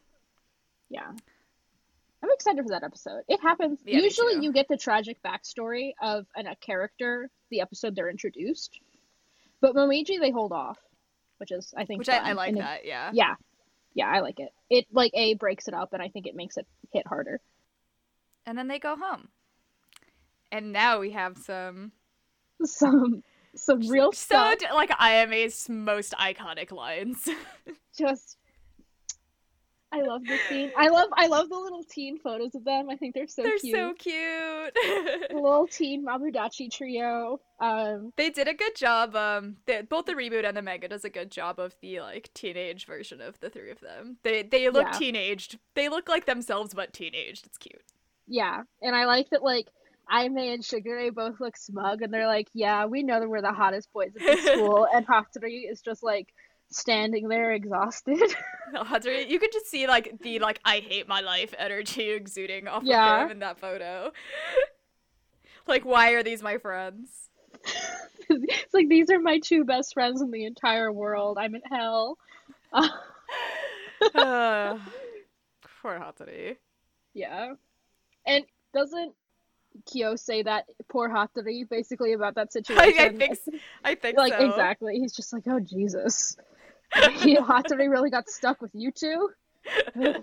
yeah. 0.90 1.10
I'm 2.22 2.30
excited 2.32 2.62
for 2.64 2.70
that 2.70 2.82
episode. 2.82 3.22
It 3.28 3.40
happens. 3.40 3.78
Yeah, 3.84 4.00
Usually, 4.00 4.42
you 4.44 4.52
get 4.52 4.66
the 4.68 4.76
tragic 4.76 5.18
backstory 5.22 5.92
of 6.02 6.26
an, 6.34 6.46
a 6.48 6.56
character 6.56 7.30
the 7.50 7.60
episode 7.60 7.94
they're 7.94 8.10
introduced, 8.10 8.80
but 9.60 9.74
Momiji 9.76 10.18
they 10.20 10.30
hold 10.32 10.50
off, 10.52 10.78
which 11.38 11.52
is 11.52 11.72
I 11.76 11.84
think 11.84 12.00
Which 12.00 12.08
I, 12.08 12.18
fun. 12.18 12.26
I 12.26 12.32
like 12.32 12.48
And 12.48 12.58
it- 12.58 12.62
that. 12.62 12.84
Yeah. 12.84 13.10
yeah, 13.12 13.34
yeah, 13.94 14.08
I 14.08 14.20
like 14.20 14.40
it. 14.40 14.50
It 14.68 14.86
like 14.92 15.12
a 15.14 15.34
breaks 15.34 15.68
it 15.68 15.74
up, 15.74 15.92
and 15.92 16.02
I 16.02 16.08
think 16.08 16.26
it 16.26 16.34
makes 16.34 16.56
it 16.56 16.66
hit 16.92 17.06
harder. 17.06 17.40
And 18.48 18.56
then 18.56 18.66
they 18.68 18.78
go 18.78 18.96
home. 18.96 19.28
And 20.50 20.72
now 20.72 21.00
we 21.00 21.10
have 21.10 21.36
some 21.36 21.92
Some 22.64 23.22
some 23.54 23.80
real 23.88 24.10
so 24.12 24.54
stuff. 24.54 24.58
like 24.72 24.90
IMA's 24.98 25.68
most 25.68 26.14
iconic 26.14 26.72
lines. 26.72 27.28
Just. 27.98 28.38
I 29.92 30.00
love 30.02 30.22
this 30.26 30.40
scene. 30.48 30.70
I 30.76 30.88
love 30.88 31.08
I 31.14 31.26
love 31.26 31.50
the 31.50 31.56
little 31.58 31.82
teen 31.82 32.18
photos 32.18 32.54
of 32.54 32.64
them. 32.64 32.88
I 32.88 32.96
think 32.96 33.14
they're 33.14 33.26
so 33.26 33.42
They're 33.42 33.58
cute. 33.58 33.76
so 33.76 33.92
cute. 33.98 34.74
The 34.74 35.28
little 35.34 35.66
teen 35.66 36.06
Mabudachi 36.06 36.70
trio. 36.70 37.40
Um, 37.60 38.12
they 38.16 38.30
did 38.30 38.48
a 38.48 38.54
good 38.54 38.76
job. 38.76 39.14
Um, 39.16 39.56
they, 39.66 39.82
both 39.82 40.06
the 40.06 40.12
reboot 40.12 40.46
and 40.46 40.56
the 40.56 40.62
manga 40.62 40.88
does 40.88 41.04
a 41.04 41.10
good 41.10 41.30
job 41.30 41.58
of 41.58 41.74
the 41.82 42.00
like 42.00 42.30
teenage 42.34 42.86
version 42.86 43.20
of 43.20 43.40
the 43.40 43.50
three 43.50 43.70
of 43.70 43.80
them. 43.80 44.16
They 44.22 44.42
they 44.42 44.68
look 44.70 44.86
Yeah. 44.92 44.98
teenaged. 44.98 45.58
They 45.74 45.88
look 45.90 46.08
like 46.08 46.24
themselves 46.26 46.72
but 46.74 46.94
teenaged. 46.94 47.44
It's 47.46 47.58
cute. 47.58 47.82
Yeah, 48.28 48.62
and 48.82 48.94
I 48.94 49.06
like 49.06 49.30
that 49.30 49.42
like 49.42 49.66
Ayame 50.10 50.54
and 50.54 50.64
Sugar 50.64 50.96
Shigure 50.98 51.14
both 51.14 51.40
look 51.40 51.56
smug, 51.56 52.02
and 52.02 52.12
they're 52.12 52.26
like, 52.26 52.48
"Yeah, 52.52 52.86
we 52.86 53.02
know 53.02 53.20
that 53.20 53.28
we're 53.28 53.42
the 53.42 53.52
hottest 53.52 53.92
boys 53.92 54.12
at 54.16 54.24
the 54.24 54.42
school," 54.52 54.86
and 54.92 55.06
Hatori 55.06 55.70
is 55.70 55.80
just 55.80 56.02
like 56.02 56.28
standing 56.70 57.28
there 57.28 57.52
exhausted. 57.52 58.18
Hatori, 58.74 59.28
you 59.28 59.38
could 59.38 59.52
just 59.52 59.66
see 59.66 59.86
like 59.86 60.18
the 60.20 60.38
like 60.38 60.60
I 60.64 60.78
hate 60.80 61.08
my 61.08 61.20
life 61.20 61.54
energy 61.58 62.10
exuding 62.10 62.68
off 62.68 62.82
Yeah. 62.84 63.22
of 63.22 63.26
him 63.26 63.32
in 63.32 63.38
that 63.40 63.58
photo. 63.58 64.12
like, 65.66 65.84
why 65.84 66.12
are 66.12 66.22
these 66.22 66.42
my 66.42 66.58
friends? 66.58 67.30
it's 68.30 68.74
like 68.74 68.88
these 68.88 69.10
are 69.10 69.18
my 69.20 69.38
two 69.38 69.64
best 69.64 69.94
friends 69.94 70.20
in 70.20 70.30
the 70.30 70.44
entire 70.44 70.92
world. 70.92 71.38
I'm 71.40 71.54
in 71.54 71.62
hell. 71.70 72.18
Uh, 72.72 72.88
poor 75.82 75.98
yeah, 77.14 77.54
and 78.28 78.44
doesn't 78.74 79.14
Kyo 79.90 80.16
say 80.16 80.42
that 80.42 80.66
poor 80.88 81.08
Hatori 81.08 81.68
basically 81.68 82.12
about 82.12 82.34
that 82.36 82.52
situation? 82.58 82.94
I 83.00 83.08
think 83.08 83.30
s- 83.32 83.48
I 83.84 83.94
think 83.94 84.16
like 84.16 84.34
so. 84.34 84.44
exactly. 84.44 84.98
He's 84.98 85.14
just 85.14 85.32
like, 85.32 85.44
"Oh 85.46 85.60
Jesus." 85.60 86.36
He, 87.12 87.36
Hatori 87.36 87.90
really 87.90 88.08
got 88.08 88.30
stuck 88.30 88.62
with 88.62 88.70
you 88.74 88.90
two. 88.90 89.30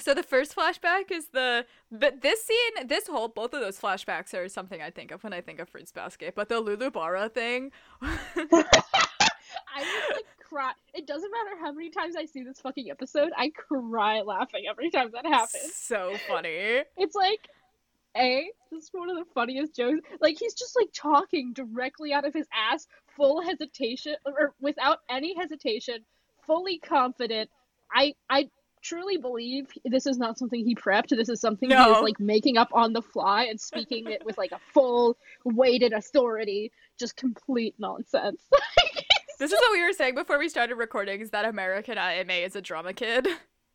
So 0.00 0.14
the 0.14 0.22
first 0.22 0.54
flashback 0.54 1.10
is 1.10 1.26
the 1.32 1.66
but 1.90 2.22
this 2.22 2.44
scene, 2.44 2.86
this 2.86 3.08
whole 3.08 3.26
both 3.28 3.52
of 3.52 3.60
those 3.60 3.80
flashbacks 3.80 4.32
are 4.32 4.48
something 4.48 4.80
I 4.80 4.90
think 4.90 5.10
of 5.10 5.24
when 5.24 5.32
I 5.32 5.40
think 5.40 5.58
of 5.58 5.68
Fruits 5.68 5.90
Basket. 5.90 6.34
But 6.36 6.48
the 6.48 6.62
Lulubara 6.62 7.30
thing, 7.32 7.72
I 8.00 8.16
was 8.40 8.64
like 10.14 10.24
cry. 10.52 10.72
It 10.94 11.06
doesn't 11.06 11.30
matter 11.30 11.56
how 11.60 11.72
many 11.72 11.90
times 11.90 12.16
I 12.16 12.26
see 12.26 12.42
this 12.42 12.60
fucking 12.60 12.90
episode, 12.90 13.30
I 13.36 13.50
cry 13.50 14.20
laughing 14.22 14.64
every 14.68 14.90
time 14.90 15.10
that 15.14 15.26
happens. 15.26 15.74
so 15.74 16.14
funny. 16.28 16.82
It's 16.96 17.14
like, 17.14 17.48
a 18.16 18.50
this 18.70 18.84
is 18.84 18.90
one 18.92 19.08
of 19.08 19.16
the 19.16 19.24
funniest 19.34 19.74
jokes. 19.74 20.00
Like 20.20 20.38
he's 20.38 20.52
just 20.54 20.76
like 20.76 20.90
talking 20.94 21.54
directly 21.54 22.12
out 22.12 22.26
of 22.26 22.34
his 22.34 22.46
ass, 22.52 22.86
full 23.16 23.40
hesitation 23.40 24.16
or 24.26 24.52
without 24.60 24.98
any 25.08 25.34
hesitation, 25.34 26.04
fully 26.46 26.78
confident. 26.78 27.48
I 27.94 28.14
I 28.28 28.50
truly 28.82 29.16
believe 29.16 29.68
this 29.86 30.06
is 30.06 30.18
not 30.18 30.38
something 30.38 30.62
he 30.62 30.74
prepped. 30.74 31.08
This 31.16 31.30
is 31.30 31.40
something 31.40 31.70
he 31.70 31.74
No. 31.74 31.94
is 31.96 32.02
like 32.02 32.20
making 32.20 32.58
up 32.58 32.68
on 32.74 32.92
the 32.92 33.00
fly 33.00 33.44
and 33.44 33.58
speaking 33.58 34.10
it 34.10 34.24
with 34.26 34.36
like 34.36 34.52
a 34.52 34.58
full 34.74 35.16
weighted 35.44 35.92
authority. 35.94 36.70
Just 36.98 37.16
complete 37.16 37.74
nonsense. 37.78 38.42
This 39.38 39.52
is 39.52 39.58
what 39.58 39.72
we 39.72 39.82
were 39.82 39.92
saying 39.92 40.14
before 40.14 40.38
we 40.38 40.48
started 40.48 40.76
recording 40.76 41.20
is 41.20 41.30
that 41.30 41.44
American 41.44 41.98
IMA 41.98 42.32
is 42.32 42.56
a 42.56 42.60
drama 42.62 42.92
kid. 42.92 43.26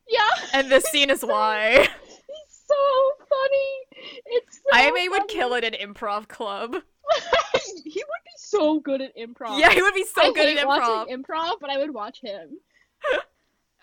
Yeah. 0.08 0.30
And 0.54 0.72
this 0.72 0.86
scene 0.86 1.10
is 1.10 1.22
why. 1.24 1.80
He's 1.82 2.62
so 2.66 3.26
funny. 3.30 4.22
It's 4.26 4.62
so 4.72 4.78
IMA 4.80 5.12
would 5.12 5.28
kill 5.28 5.56
at 5.56 5.64
an 5.64 5.74
improv 5.74 6.28
club. 6.28 6.74
he 7.84 8.04
would 8.04 8.24
be 8.24 8.38
so 8.38 8.80
good 8.80 9.02
at 9.02 9.16
improv. 9.18 9.60
Yeah, 9.60 9.72
he 9.72 9.82
would 9.82 9.94
be 9.94 10.06
so 10.06 10.22
I 10.22 10.32
good 10.32 10.58
at 10.58 10.66
improv. 10.66 10.68
watching 10.68 11.18
improv, 11.18 11.56
but 11.60 11.70
I 11.70 11.78
would 11.78 11.94
watch 11.94 12.22
him. 12.22 12.60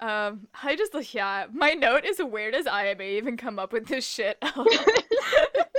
Um, 0.00 0.48
I 0.60 0.74
just 0.74 0.92
yeah. 1.14 1.46
My 1.52 1.70
note 1.70 2.04
is 2.04 2.18
where 2.18 2.50
does 2.50 2.66
IMA 2.66 3.04
even 3.04 3.36
come 3.36 3.60
up 3.60 3.72
with 3.72 3.86
this 3.86 4.06
shit? 4.06 4.36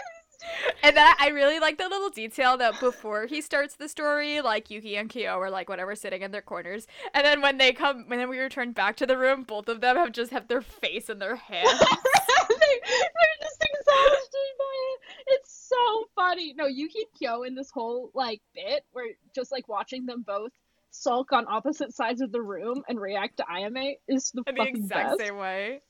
and 0.83 0.95
then 0.95 1.13
I 1.19 1.29
really 1.29 1.59
like 1.59 1.77
the 1.77 1.87
little 1.89 2.09
detail 2.09 2.57
that 2.57 2.79
before 2.79 3.25
he 3.25 3.41
starts 3.41 3.75
the 3.75 3.87
story, 3.89 4.41
like 4.41 4.69
Yuki 4.69 4.95
and 4.97 5.09
Kyo 5.09 5.39
are 5.39 5.49
like 5.49 5.69
whatever 5.69 5.95
sitting 5.95 6.21
in 6.21 6.31
their 6.31 6.41
corners, 6.41 6.87
and 7.13 7.25
then 7.25 7.41
when 7.41 7.57
they 7.57 7.73
come, 7.73 8.05
when 8.07 8.27
we 8.29 8.39
return 8.39 8.71
back 8.71 8.95
to 8.97 9.05
the 9.05 9.17
room, 9.17 9.43
both 9.43 9.67
of 9.69 9.81
them 9.81 9.95
have 9.97 10.11
just 10.11 10.31
have 10.31 10.47
their 10.47 10.61
face 10.61 11.09
in 11.09 11.19
their 11.19 11.35
hands. 11.35 11.69
they, 11.79 12.55
they're 12.57 13.39
just 13.41 13.61
exhausted 13.63 14.51
by 14.57 14.75
it. 14.93 14.99
It's 15.27 15.69
so 15.69 16.05
funny. 16.15 16.53
No, 16.55 16.65
Yuki 16.67 16.99
and 16.99 17.19
Kyo 17.19 17.43
in 17.43 17.55
this 17.55 17.71
whole 17.71 18.11
like 18.13 18.41
bit 18.53 18.83
where 18.93 19.07
just 19.33 19.51
like 19.51 19.67
watching 19.67 20.05
them 20.05 20.23
both 20.25 20.51
sulk 20.91 21.33
on 21.33 21.45
opposite 21.49 21.93
sides 21.93 22.21
of 22.21 22.31
the 22.31 22.41
room 22.41 22.81
and 22.87 22.99
react 22.99 23.37
to 23.37 23.43
Ayame 23.43 23.95
is 24.07 24.31
the 24.31 24.43
the 24.45 24.53
fucking 24.53 24.75
exact 24.77 25.09
best. 25.09 25.19
same 25.19 25.37
way. 25.37 25.81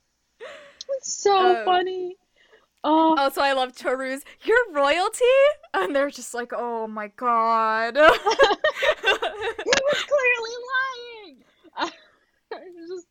It's 0.98 1.14
so 1.14 1.60
Um, 1.60 1.65
funny. 1.65 2.18
Oh, 2.84 3.15
Also, 3.18 3.41
I 3.41 3.53
love 3.53 3.76
Toru's 3.76 4.23
"You're 4.43 4.72
royalty," 4.72 5.26
and 5.73 5.95
they're 5.95 6.10
just 6.11 6.34
like, 6.34 6.52
"Oh 6.56 6.88
my 6.88 7.07
god." 7.15 7.95
he 7.95 8.02
was 8.03 10.03
clearly 10.03 10.56
lying. 10.73 11.38
It's 12.52 12.89
just, 12.89 13.07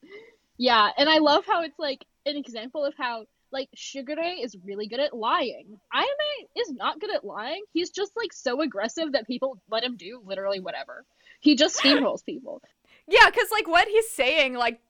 yeah, 0.57 0.91
and 0.97 1.09
I 1.09 1.19
love 1.19 1.45
how 1.47 1.63
it's 1.63 1.79
like 1.79 2.05
an 2.25 2.37
example 2.37 2.85
of 2.85 2.95
how 2.97 3.27
like 3.53 3.69
Shigure 3.77 4.43
is 4.43 4.57
really 4.65 4.87
good 4.87 5.01
at 5.01 5.15
lying. 5.15 5.79
Ayame 5.95 6.47
is 6.57 6.73
not 6.73 6.99
good 7.01 7.15
at 7.15 7.25
lying. 7.25 7.63
He's 7.73 7.91
just 7.91 8.13
like 8.17 8.33
so 8.33 8.63
aggressive 8.63 9.13
that 9.13 9.27
people 9.27 9.59
let 9.71 9.85
him 9.85 9.97
do 9.97 10.23
literally 10.25 10.61
whatever. 10.61 11.05
He 11.41 11.57
just 11.57 11.79
steamrolls 11.79 12.25
people. 12.25 12.63
yeah, 13.07 13.29
because 13.29 13.49
like 13.51 13.69
what 13.69 13.89
he's 13.89 14.09
saying, 14.11 14.55
like 14.55 14.81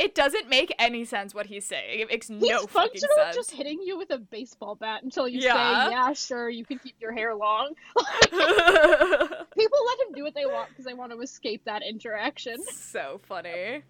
it 0.00 0.14
doesn't 0.14 0.48
make 0.48 0.74
any 0.78 1.04
sense. 1.04 1.34
What 1.34 1.46
he's 1.46 1.64
saying, 1.66 2.00
it 2.00 2.08
makes 2.08 2.28
He's 2.28 2.40
no 2.40 2.60
fucking 2.66 2.68
functional 3.00 3.16
sense. 3.16 3.36
just 3.36 3.50
hitting 3.52 3.80
you 3.82 3.96
with 3.98 4.10
a 4.10 4.18
baseball 4.18 4.74
bat 4.74 5.02
until 5.02 5.28
you 5.28 5.40
Yeah. 5.40 5.52
say, 5.86 5.90
"Yeah, 5.92 6.12
sure, 6.14 6.48
you 6.48 6.64
can 6.64 6.78
keep 6.78 6.96
your 7.00 7.12
hair 7.12 7.34
long." 7.34 7.74
People 8.32 9.78
let 9.86 10.00
him 10.08 10.12
do 10.14 10.22
what 10.24 10.34
they 10.34 10.46
want 10.46 10.70
because 10.70 10.84
they 10.84 10.94
want 10.94 11.12
to 11.12 11.20
escape 11.20 11.64
that 11.66 11.82
interaction. 11.82 12.62
so 12.72 13.20
funny. 13.28 13.82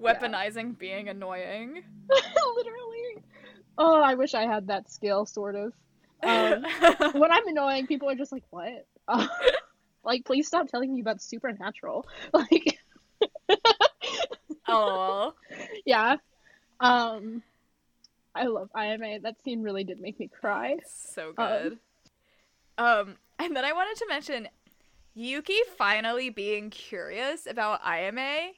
Weaponizing 0.00 0.76
being 0.78 1.08
annoying. 1.08 1.82
Literally. 2.56 3.22
Oh, 3.78 4.00
I 4.02 4.14
wish 4.14 4.34
I 4.34 4.42
had 4.46 4.66
that 4.66 4.90
skill, 4.90 5.24
sort 5.26 5.54
of. 5.54 5.72
Um, 6.22 6.64
when 7.12 7.30
I'm 7.32 7.46
annoying, 7.46 7.86
people 7.86 8.10
are 8.10 8.14
just 8.14 8.32
like, 8.32 8.44
"What?" 8.50 8.86
Uh, 9.08 9.26
like, 10.04 10.24
please 10.24 10.46
stop 10.46 10.68
telling 10.68 10.92
me 10.94 11.00
about 11.00 11.22
supernatural. 11.22 12.06
Like, 12.32 12.78
oh, 14.68 15.34
yeah. 15.86 16.16
Um, 16.80 17.42
I 18.34 18.44
love 18.44 18.70
IMA. 18.76 19.20
That 19.20 19.42
scene 19.42 19.62
really 19.62 19.84
did 19.84 20.00
make 20.00 20.18
me 20.20 20.28
cry. 20.28 20.76
so 20.86 21.32
Um, 21.38 21.46
good. 21.48 21.78
Um, 22.78 23.16
and 23.38 23.56
then 23.56 23.64
I 23.64 23.72
wanted 23.72 23.96
to 23.98 24.06
mention 24.08 24.48
Yuki 25.14 25.58
finally 25.78 26.28
being 26.30 26.68
curious 26.70 27.46
about 27.46 27.80
IMA 27.84 28.50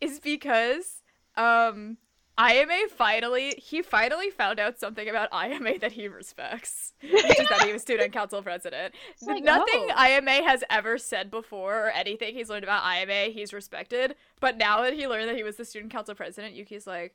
is 0.00 0.20
because 0.20 1.02
um 1.36 1.96
IMA 2.40 2.88
finally 2.96 3.54
he 3.58 3.82
finally 3.82 4.30
found 4.30 4.58
out 4.58 4.78
something 4.78 5.08
about 5.08 5.28
IMA 5.32 5.78
that 5.80 5.92
he 5.92 6.08
respects, 6.08 6.94
which 7.02 7.12
is 7.12 7.48
that 7.48 7.64
he 7.66 7.72
was 7.72 7.82
student 7.82 8.12
council 8.12 8.42
president. 8.42 8.94
Like, 9.20 9.42
Nothing 9.42 9.88
oh. 9.90 10.06
IMA 10.06 10.42
has 10.42 10.64
ever 10.70 10.96
said 10.96 11.30
before 11.30 11.86
or 11.86 11.90
anything 11.90 12.34
he's 12.34 12.48
learned 12.48 12.64
about 12.64 12.82
IMA 12.84 13.32
he's 13.32 13.52
respected, 13.52 14.14
but 14.40 14.56
now 14.56 14.82
that 14.82 14.94
he 14.94 15.06
learned 15.06 15.28
that 15.28 15.36
he 15.36 15.42
was 15.42 15.56
the 15.56 15.64
student 15.64 15.92
council 15.92 16.14
president, 16.14 16.54
Yuki's 16.54 16.86
like 16.86 17.14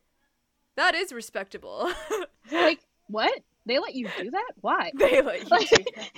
that 0.76 0.96
is 0.96 1.12
respectable. 1.14 1.92
like, 2.52 2.80
what? 3.08 3.42
They 3.66 3.80
let 3.80 3.96
you 3.96 4.08
do 4.18 4.32
that? 4.32 4.52
Why? 4.62 4.92
they 4.98 5.22
let 5.22 5.44
you 5.44 5.48
Like, 5.50 5.70
do 5.70 5.84
that. 5.96 6.10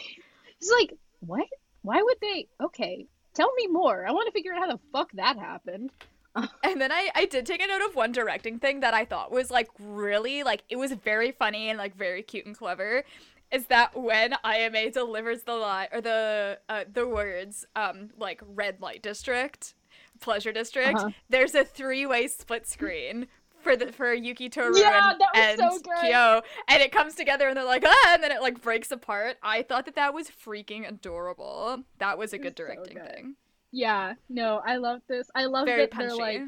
It's 0.59 0.71
like, 0.71 0.93
what? 1.19 1.47
Why 1.83 2.01
would 2.01 2.17
they? 2.21 2.47
Okay, 2.61 3.05
tell 3.33 3.53
me 3.53 3.67
more. 3.67 4.05
I 4.05 4.11
want 4.11 4.27
to 4.27 4.31
figure 4.31 4.53
out 4.53 4.59
how 4.59 4.67
the 4.67 4.79
fuck 4.91 5.11
that 5.13 5.37
happened. 5.37 5.91
And 6.63 6.79
then 6.81 6.91
I, 6.91 7.09
I 7.15 7.25
did 7.25 7.45
take 7.45 7.61
a 7.61 7.67
note 7.67 7.81
of 7.87 7.95
one 7.95 8.11
directing 8.11 8.59
thing 8.59 8.81
that 8.81 8.93
I 8.93 9.05
thought 9.05 9.31
was 9.31 9.49
like 9.51 9.69
really 9.79 10.43
like 10.43 10.63
it 10.69 10.75
was 10.75 10.91
very 10.93 11.31
funny 11.31 11.69
and 11.69 11.77
like 11.77 11.95
very 11.95 12.21
cute 12.23 12.45
and 12.45 12.57
clever. 12.57 13.03
Is 13.51 13.67
that 13.67 13.95
when 13.95 14.35
IMA 14.45 14.91
delivers 14.91 15.43
the 15.43 15.53
lie 15.55 15.87
or 15.91 16.01
the 16.01 16.59
uh, 16.67 16.83
the 16.91 17.07
words 17.07 17.65
um 17.75 18.09
like 18.17 18.41
red 18.45 18.81
light 18.81 19.01
district, 19.01 19.73
pleasure 20.19 20.51
district, 20.51 20.99
Uh-huh. 20.99 21.09
there's 21.29 21.55
a 21.55 21.63
three 21.63 22.05
way 22.05 22.27
split 22.27 22.67
screen 22.67 23.27
for 23.61 23.75
the 23.77 23.91
for 23.93 24.13
Yuki 24.13 24.49
Toru 24.49 24.77
Yeah, 24.77 25.13
and, 25.33 25.59
and 25.59 25.73
so. 25.73 25.79
Kyo, 26.01 26.41
and 26.67 26.81
it 26.83 26.91
comes 26.91 27.15
together 27.15 27.47
and 27.47 27.55
they're 27.57 27.63
like 27.63 27.83
ah, 27.87 28.13
and 28.13 28.21
then 28.21 28.31
it 28.31 28.41
like 28.41 28.61
breaks 28.61 28.91
apart. 28.91 29.37
I 29.41 29.63
thought 29.63 29.85
that 29.85 29.95
that 29.95 30.13
was 30.13 30.29
freaking 30.29 30.87
adorable. 30.87 31.83
That 31.99 32.17
was 32.17 32.33
a 32.33 32.37
good 32.37 32.57
was 32.59 32.67
so 32.67 32.73
directing 32.73 32.97
good. 32.97 33.11
thing. 33.15 33.35
Yeah, 33.71 34.13
no, 34.29 34.61
I 34.65 34.77
love 34.77 35.01
this. 35.07 35.29
I 35.35 35.45
love 35.45 35.65
Very 35.65 35.81
that 35.81 35.91
punchy. 35.91 36.07
they're 36.07 36.15
like, 36.15 36.41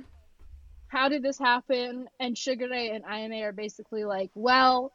how 0.88 1.10
did 1.10 1.22
this 1.24 1.38
happen? 1.38 2.08
And 2.20 2.36
Shigure 2.36 2.96
and 2.96 3.04
IMA 3.06 3.44
are 3.46 3.52
basically 3.52 4.06
like, 4.06 4.32
well, 4.34 4.92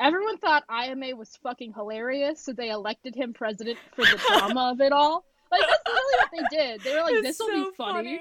everyone 0.00 0.38
thought 0.38 0.64
IMA 0.70 1.16
was 1.16 1.36
fucking 1.42 1.72
hilarious, 1.72 2.44
so 2.44 2.52
they 2.52 2.70
elected 2.70 3.14
him 3.14 3.32
president 3.32 3.78
for 3.94 4.04
the 4.04 4.20
drama 4.28 4.70
of 4.72 4.80
it 4.80 4.92
all. 4.92 5.24
Like 5.50 5.62
that's 5.62 5.82
really 5.86 6.18
what 6.18 6.30
they 6.50 6.56
did. 6.56 6.80
They 6.82 6.94
were 6.94 7.02
like, 7.02 7.22
this 7.22 7.38
will 7.38 7.48
so 7.48 7.70
be 7.70 7.76
funny. 7.76 8.20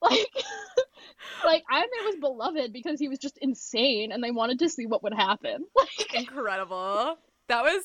Like, 0.00 0.28
like 1.44 1.64
IMA 1.72 2.06
was 2.06 2.16
beloved 2.20 2.72
because 2.72 3.00
he 3.00 3.08
was 3.08 3.18
just 3.18 3.38
insane, 3.38 4.12
and 4.12 4.22
they 4.22 4.30
wanted 4.30 4.60
to 4.60 4.68
see 4.68 4.86
what 4.86 5.02
would 5.02 5.14
happen. 5.14 5.64
Like, 5.76 6.14
incredible. 6.14 7.18
That 7.48 7.62
was 7.62 7.82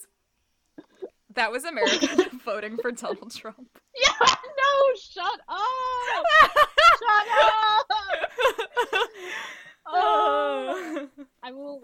that 1.35 1.51
was 1.51 1.63
America 1.63 2.29
voting 2.45 2.77
for 2.77 2.91
Donald 2.91 3.33
Trump. 3.33 3.67
yeah, 3.95 4.32
no, 4.73 4.95
shut 4.99 5.39
up, 5.49 6.25
shut 6.99 7.27
up. 7.49 9.09
Oh. 9.85 11.07
I 11.43 11.51
will. 11.51 11.81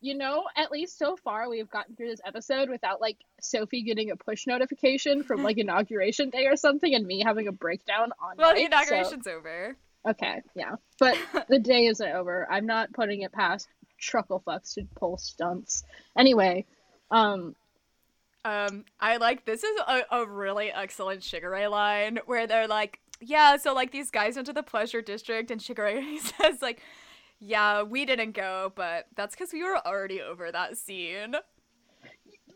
You 0.00 0.16
know, 0.16 0.44
at 0.56 0.70
least 0.70 0.98
so 0.98 1.16
far 1.16 1.48
we've 1.48 1.70
gotten 1.70 1.96
through 1.96 2.08
this 2.08 2.20
episode 2.26 2.68
without 2.68 3.00
like 3.00 3.16
Sophie 3.40 3.82
getting 3.82 4.10
a 4.10 4.16
push 4.16 4.46
notification 4.46 5.22
from 5.22 5.42
like 5.42 5.56
inauguration 5.56 6.28
day 6.30 6.46
or 6.46 6.56
something, 6.56 6.94
and 6.94 7.06
me 7.06 7.22
having 7.24 7.48
a 7.48 7.52
breakdown 7.52 8.10
on. 8.22 8.36
well, 8.36 8.52
night, 8.54 8.56
the 8.56 8.60
so- 8.60 8.66
inauguration's 8.94 9.26
over. 9.26 9.76
Okay, 10.06 10.42
yeah, 10.54 10.72
but 11.00 11.16
the 11.48 11.58
day 11.58 11.86
isn't 11.86 12.06
over. 12.06 12.46
I'm 12.50 12.66
not 12.66 12.92
putting 12.92 13.22
it 13.22 13.32
past 13.32 13.66
truckle 13.98 14.42
fucks 14.46 14.74
to 14.74 14.82
pull 14.94 15.16
stunts. 15.16 15.84
Anyway, 16.18 16.66
um, 17.10 17.54
Um, 18.44 18.84
I 19.00 19.16
like 19.16 19.46
this 19.46 19.64
is 19.64 19.80
a, 19.88 20.02
a 20.10 20.26
really 20.26 20.70
excellent 20.70 21.22
Shigure 21.22 21.70
line 21.70 22.18
where 22.26 22.46
they're 22.46 22.68
like, 22.68 23.00
yeah, 23.20 23.56
so 23.56 23.72
like 23.72 23.90
these 23.90 24.10
guys 24.10 24.34
went 24.36 24.46
to 24.46 24.52
the 24.52 24.62
pleasure 24.62 25.00
district 25.00 25.50
and 25.50 25.60
Shigure 25.60 26.18
says 26.40 26.60
like, 26.60 26.82
yeah, 27.40 27.82
we 27.82 28.04
didn't 28.04 28.32
go, 28.32 28.72
but 28.74 29.06
that's 29.16 29.34
because 29.34 29.52
we 29.52 29.62
were 29.62 29.78
already 29.86 30.20
over 30.20 30.50
that 30.52 30.76
scene. 30.76 31.34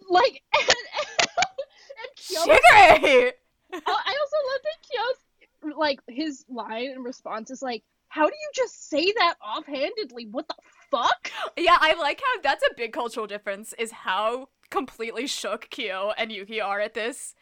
like, 0.08 0.42
and, 0.58 0.68
and 0.68 2.16
Kyo, 2.16 2.40
Shigure! 2.40 3.32
I 3.72 3.76
also 3.76 4.36
love 4.46 4.60
that 4.64 4.82
Kyo's 4.90 5.76
like 5.76 6.00
his 6.08 6.44
line 6.48 6.90
and 6.90 7.04
response 7.04 7.50
is 7.50 7.62
like, 7.62 7.82
"How 8.08 8.26
do 8.26 8.34
you 8.34 8.50
just 8.54 8.88
say 8.88 9.12
that 9.18 9.34
offhandedly? 9.44 10.28
What 10.30 10.48
the 10.48 10.54
fuck?" 10.90 11.30
Yeah, 11.56 11.76
I 11.80 11.94
like 11.94 12.20
how 12.20 12.40
that's 12.42 12.62
a 12.62 12.74
big 12.76 12.92
cultural 12.92 13.26
difference 13.26 13.74
is 13.78 13.90
how 13.90 14.48
completely 14.70 15.26
shook 15.26 15.68
Kyo 15.70 16.12
and 16.16 16.30
Yuki 16.32 16.60
are 16.60 16.80
at 16.80 16.94
this. 16.94 17.34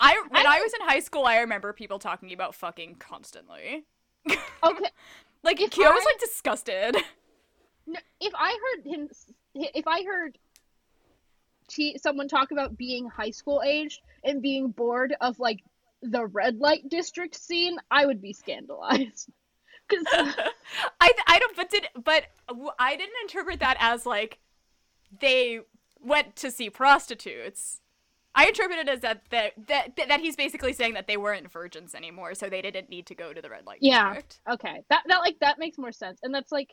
I 0.00 0.20
when 0.28 0.46
I, 0.46 0.56
I- 0.56 0.60
was 0.60 0.72
in 0.74 0.86
high 0.86 1.00
school, 1.00 1.26
I 1.26 1.38
remember 1.38 1.72
people 1.72 1.98
talking 1.98 2.32
about 2.32 2.54
fucking 2.54 2.96
constantly. 2.96 3.84
Okay, 4.64 4.90
Like 5.42 5.60
If 5.60 5.70
Kyo 5.70 5.90
was 5.90 6.04
like 6.04 6.20
disgusted. 6.20 6.96
No, 7.86 7.98
if 8.20 8.32
I 8.36 8.56
heard 8.76 8.86
him, 8.86 9.08
if 9.54 9.88
I 9.88 10.04
heard 10.04 10.38
t- 11.66 11.98
someone 11.98 12.28
talk 12.28 12.52
about 12.52 12.76
being 12.76 13.08
high 13.08 13.30
school 13.32 13.60
aged 13.64 14.00
and 14.22 14.40
being 14.40 14.68
bored 14.68 15.14
of 15.20 15.40
like 15.40 15.64
the 16.02 16.26
red 16.26 16.58
light 16.58 16.88
district 16.88 17.34
scene, 17.34 17.76
I 17.90 18.06
would 18.06 18.20
be 18.22 18.32
scandalized. 18.32 19.28
Because 19.88 20.06
I 21.00 21.12
I 21.26 21.38
don't 21.40 21.56
but 21.56 21.68
did 21.68 21.88
but 22.04 22.22
I 22.78 22.94
didn't 22.96 23.16
interpret 23.22 23.58
that 23.60 23.76
as 23.80 24.06
like 24.06 24.38
they 25.20 25.58
went 26.04 26.36
to 26.36 26.50
see 26.50 26.68
prostitutes. 26.70 27.80
I 28.34 28.46
interpreted 28.46 28.88
it 28.88 28.92
as 28.92 29.00
that 29.00 29.22
that, 29.30 29.52
that 29.68 29.96
that 30.08 30.20
he's 30.20 30.36
basically 30.36 30.72
saying 30.72 30.94
that 30.94 31.06
they 31.06 31.16
weren't 31.18 31.50
virgins 31.52 31.94
anymore, 31.94 32.34
so 32.34 32.48
they 32.48 32.62
didn't 32.62 32.88
need 32.88 33.06
to 33.06 33.14
go 33.14 33.32
to 33.32 33.42
the 33.42 33.50
red 33.50 33.66
light 33.66 33.78
Yeah. 33.82 34.14
district. 34.14 34.40
Okay, 34.50 34.82
that 34.88 35.02
that 35.08 35.18
like 35.18 35.38
that 35.40 35.58
makes 35.58 35.76
more 35.78 35.92
sense, 35.92 36.18
and 36.22 36.34
that's 36.34 36.50
like, 36.50 36.70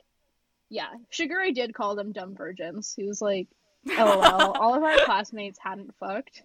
yeah, 0.69 0.87
Shigure 1.11 1.53
did 1.53 1.73
call 1.73 1.95
them 1.95 2.11
dumb 2.13 2.33
virgins. 2.35 2.93
He 2.95 3.03
was 3.05 3.21
like, 3.21 3.47
"Oh 3.89 4.21
all 4.59 4.73
of 4.75 4.83
our 4.83 4.97
classmates 5.05 5.59
hadn't 5.61 5.93
fucked." 5.99 6.43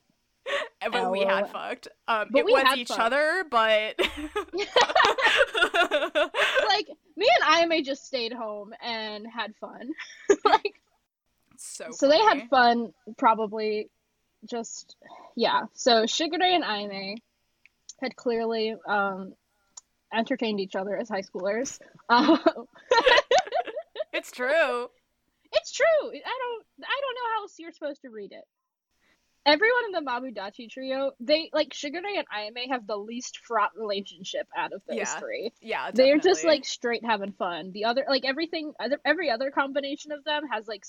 but 0.92 1.10
we 1.10 1.20
had 1.20 1.48
fucked. 1.50 1.88
Um, 2.08 2.28
But 2.30 2.40
it 2.40 2.44
we 2.44 2.52
was 2.52 2.62
had 2.64 2.76
each 2.78 2.88
fucked. 2.88 3.00
other, 3.00 3.44
but 3.50 3.98
like 6.68 6.88
me 7.16 7.28
and 7.40 7.70
Ayame 7.70 7.84
just 7.84 8.04
stayed 8.06 8.32
home 8.32 8.72
and 8.82 9.26
had 9.26 9.54
fun. 9.60 9.90
like 10.44 10.74
so 11.64 11.86
so 11.90 12.08
they 12.08 12.18
had 12.18 12.48
fun 12.48 12.92
probably 13.16 13.88
just 14.48 14.96
yeah. 15.36 15.62
So 15.74 16.04
Shigure 16.04 16.42
and 16.42 16.64
Ayame 16.64 17.16
had 18.00 18.16
clearly 18.16 18.74
um 18.86 19.34
entertained 20.12 20.60
each 20.60 20.76
other 20.76 20.96
as 20.96 21.08
high 21.08 21.22
schoolers. 21.22 21.78
Um, 22.10 22.38
It's 24.12 24.30
true. 24.30 24.88
It's 25.52 25.72
true. 25.72 25.84
I 26.02 26.10
don't 26.12 26.64
I 26.82 27.00
don't 27.00 27.14
know 27.14 27.30
how 27.34 27.42
else 27.42 27.54
you're 27.58 27.72
supposed 27.72 28.02
to 28.02 28.10
read 28.10 28.32
it. 28.32 28.44
Everyone 29.46 29.84
in 29.86 29.92
the 29.92 30.10
Mabudachi 30.10 30.70
trio, 30.70 31.12
they 31.20 31.50
like 31.52 31.70
Shigure 31.70 31.96
and 31.96 32.26
Ayame 32.28 32.70
have 32.70 32.86
the 32.86 32.96
least 32.96 33.38
fraught 33.46 33.72
relationship 33.76 34.46
out 34.56 34.72
of 34.72 34.82
those 34.86 34.98
Yeah, 34.98 35.18
three. 35.18 35.52
Yeah, 35.60 35.90
They're 35.92 36.18
just 36.18 36.44
like 36.44 36.64
straight 36.64 37.04
having 37.04 37.32
fun. 37.32 37.72
The 37.72 37.84
other 37.84 38.04
like 38.08 38.24
everything 38.24 38.72
other 38.78 38.98
every 39.04 39.30
other 39.30 39.50
combination 39.50 40.12
of 40.12 40.24
them 40.24 40.44
has 40.50 40.68
like 40.68 40.84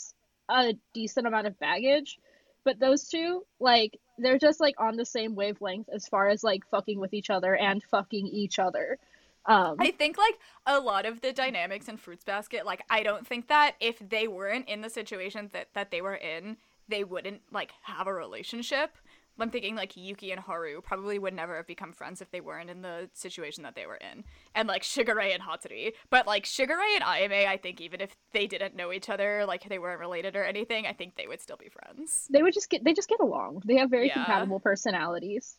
a 0.49 0.73
decent 0.93 1.27
amount 1.27 1.47
of 1.47 1.59
baggage, 1.59 2.19
but 2.63 2.79
those 2.79 3.07
two 3.07 3.45
like 3.59 3.97
they're 4.17 4.39
just 4.39 4.59
like 4.59 4.75
on 4.79 4.95
the 4.95 5.05
same 5.05 5.35
wavelength 5.35 5.89
as 5.93 6.07
far 6.07 6.29
as 6.29 6.43
like 6.43 6.65
fucking 6.69 6.99
with 6.99 7.13
each 7.13 7.29
other 7.29 7.55
and 7.55 7.83
fucking 7.83 8.27
each 8.27 8.59
other. 8.59 8.97
Um 9.45 9.75
I 9.79 9.91
think 9.91 10.17
like 10.17 10.39
a 10.65 10.79
lot 10.79 11.05
of 11.05 11.21
the 11.21 11.33
dynamics 11.33 11.87
in 11.87 11.97
Fruits 11.97 12.23
Basket, 12.23 12.65
like 12.65 12.81
I 12.89 13.03
don't 13.03 13.25
think 13.27 13.47
that 13.47 13.75
if 13.79 13.99
they 13.99 14.27
weren't 14.27 14.67
in 14.67 14.81
the 14.81 14.89
situation 14.89 15.49
that 15.53 15.67
that 15.73 15.91
they 15.91 16.01
were 16.01 16.15
in, 16.15 16.57
they 16.87 17.03
wouldn't 17.03 17.41
like 17.51 17.71
have 17.83 18.07
a 18.07 18.13
relationship. 18.13 18.97
I'm 19.39 19.49
thinking 19.49 19.75
like 19.75 19.97
Yuki 19.97 20.31
and 20.31 20.39
Haru 20.39 20.81
probably 20.81 21.19
would 21.19 21.33
never 21.33 21.57
have 21.57 21.67
become 21.67 21.91
friends 21.91 22.21
if 22.21 22.31
they 22.31 22.39
weren't 22.41 22.69
in 22.69 22.81
the 22.81 23.09
situation 23.13 23.63
that 23.63 23.75
they 23.75 23.85
were 23.85 23.97
in. 23.97 24.23
And 24.53 24.67
like 24.67 24.81
Shigure 24.83 25.21
and 25.33 25.43
Hatsuri. 25.43 25.93
But 26.09 26.25
like 26.27 26.45
Shigure 26.45 26.79
and 26.95 27.03
Ayame, 27.03 27.45
I 27.47 27.57
think 27.57 27.81
even 27.81 27.99
if 28.01 28.15
they 28.31 28.47
didn't 28.47 28.75
know 28.75 28.91
each 28.93 29.09
other, 29.09 29.43
like 29.45 29.67
they 29.67 29.79
weren't 29.79 29.99
related 29.99 30.35
or 30.35 30.43
anything, 30.43 30.87
I 30.87 30.93
think 30.93 31.15
they 31.15 31.27
would 31.27 31.41
still 31.41 31.57
be 31.57 31.69
friends. 31.69 32.27
they 32.31 32.41
would 32.43 32.53
just 32.53 32.69
get 32.69 32.83
they 32.83 32.93
just 32.93 33.09
get 33.09 33.19
along. 33.19 33.61
They 33.65 33.75
have 33.77 33.89
very 33.89 34.07
Yeah. 34.07 34.13
compatible 34.15 34.59
personalities. 34.61 35.57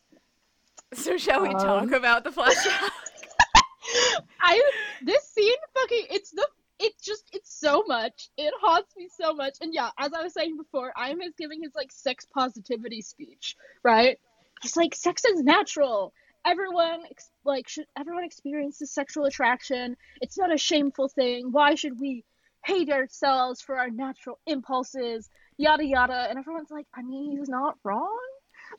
So 0.93 1.17
shall 1.17 1.41
we 1.41 1.49
Um. 1.49 1.59
talk 1.59 1.91
about 1.91 2.23
the 2.23 2.29
flashback? 2.31 2.89
I 4.41 4.61
this 5.01 5.23
scene 5.29 5.55
fucking 5.73 6.07
it's 6.09 6.31
the 6.31 6.47
it 6.79 6.93
just 7.01 7.23
it's 7.33 7.53
so 7.59 7.83
much. 7.87 8.29
It 8.37 8.53
haunts 8.61 8.95
me 8.95 9.09
so 9.19 9.33
much. 9.33 9.57
And 9.61 9.73
yeah, 9.73 9.89
as 9.97 10.13
I 10.13 10.23
was 10.23 10.33
saying 10.33 10.57
before, 10.57 10.93
I'm 10.95 11.21
is 11.21 11.33
giving 11.37 11.61
his 11.63 11.73
like 11.75 11.91
sex 11.91 12.25
positivity 12.33 13.01
speech, 13.01 13.55
right? 13.83 14.17
He's 14.61 14.77
like 14.77 14.95
sex 14.95 15.25
is 15.25 15.41
natural. 15.41 16.13
Everyone 16.45 17.01
ex- 17.09 17.31
like 17.43 17.67
should 17.67 17.85
everyone 17.97 18.23
experiences 18.23 18.91
sexual 18.91 19.25
attraction. 19.25 19.97
It's 20.21 20.37
not 20.37 20.53
a 20.53 20.57
shameful 20.57 21.09
thing. 21.09 21.51
Why 21.51 21.75
should 21.75 21.99
we 21.99 22.23
hate 22.65 22.91
ourselves 22.91 23.61
for 23.61 23.77
our 23.77 23.89
natural 23.89 24.39
impulses? 24.45 25.29
Yada 25.57 25.85
yada. 25.85 26.27
And 26.29 26.37
everyone's 26.37 26.71
like, 26.71 26.85
I 26.93 27.01
mean, 27.01 27.37
he's 27.37 27.49
not 27.49 27.77
wrong. 27.83 28.17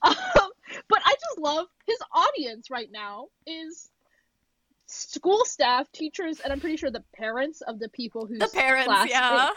Um, 0.02 0.50
but 0.90 1.00
I 1.04 1.14
just 1.14 1.38
love 1.38 1.66
his 1.86 1.96
audience 2.12 2.70
right 2.70 2.90
now 2.92 3.28
is 3.46 3.90
school 4.88 5.44
staff, 5.44 5.90
teachers, 5.92 6.40
and 6.40 6.52
I'm 6.52 6.60
pretty 6.60 6.76
sure 6.76 6.90
the 6.90 7.04
parents 7.14 7.60
of 7.60 7.78
the 7.78 7.88
people 7.90 8.26
whose 8.26 8.38
the 8.38 8.48
parents, 8.48 8.90
yeah. 9.08 9.50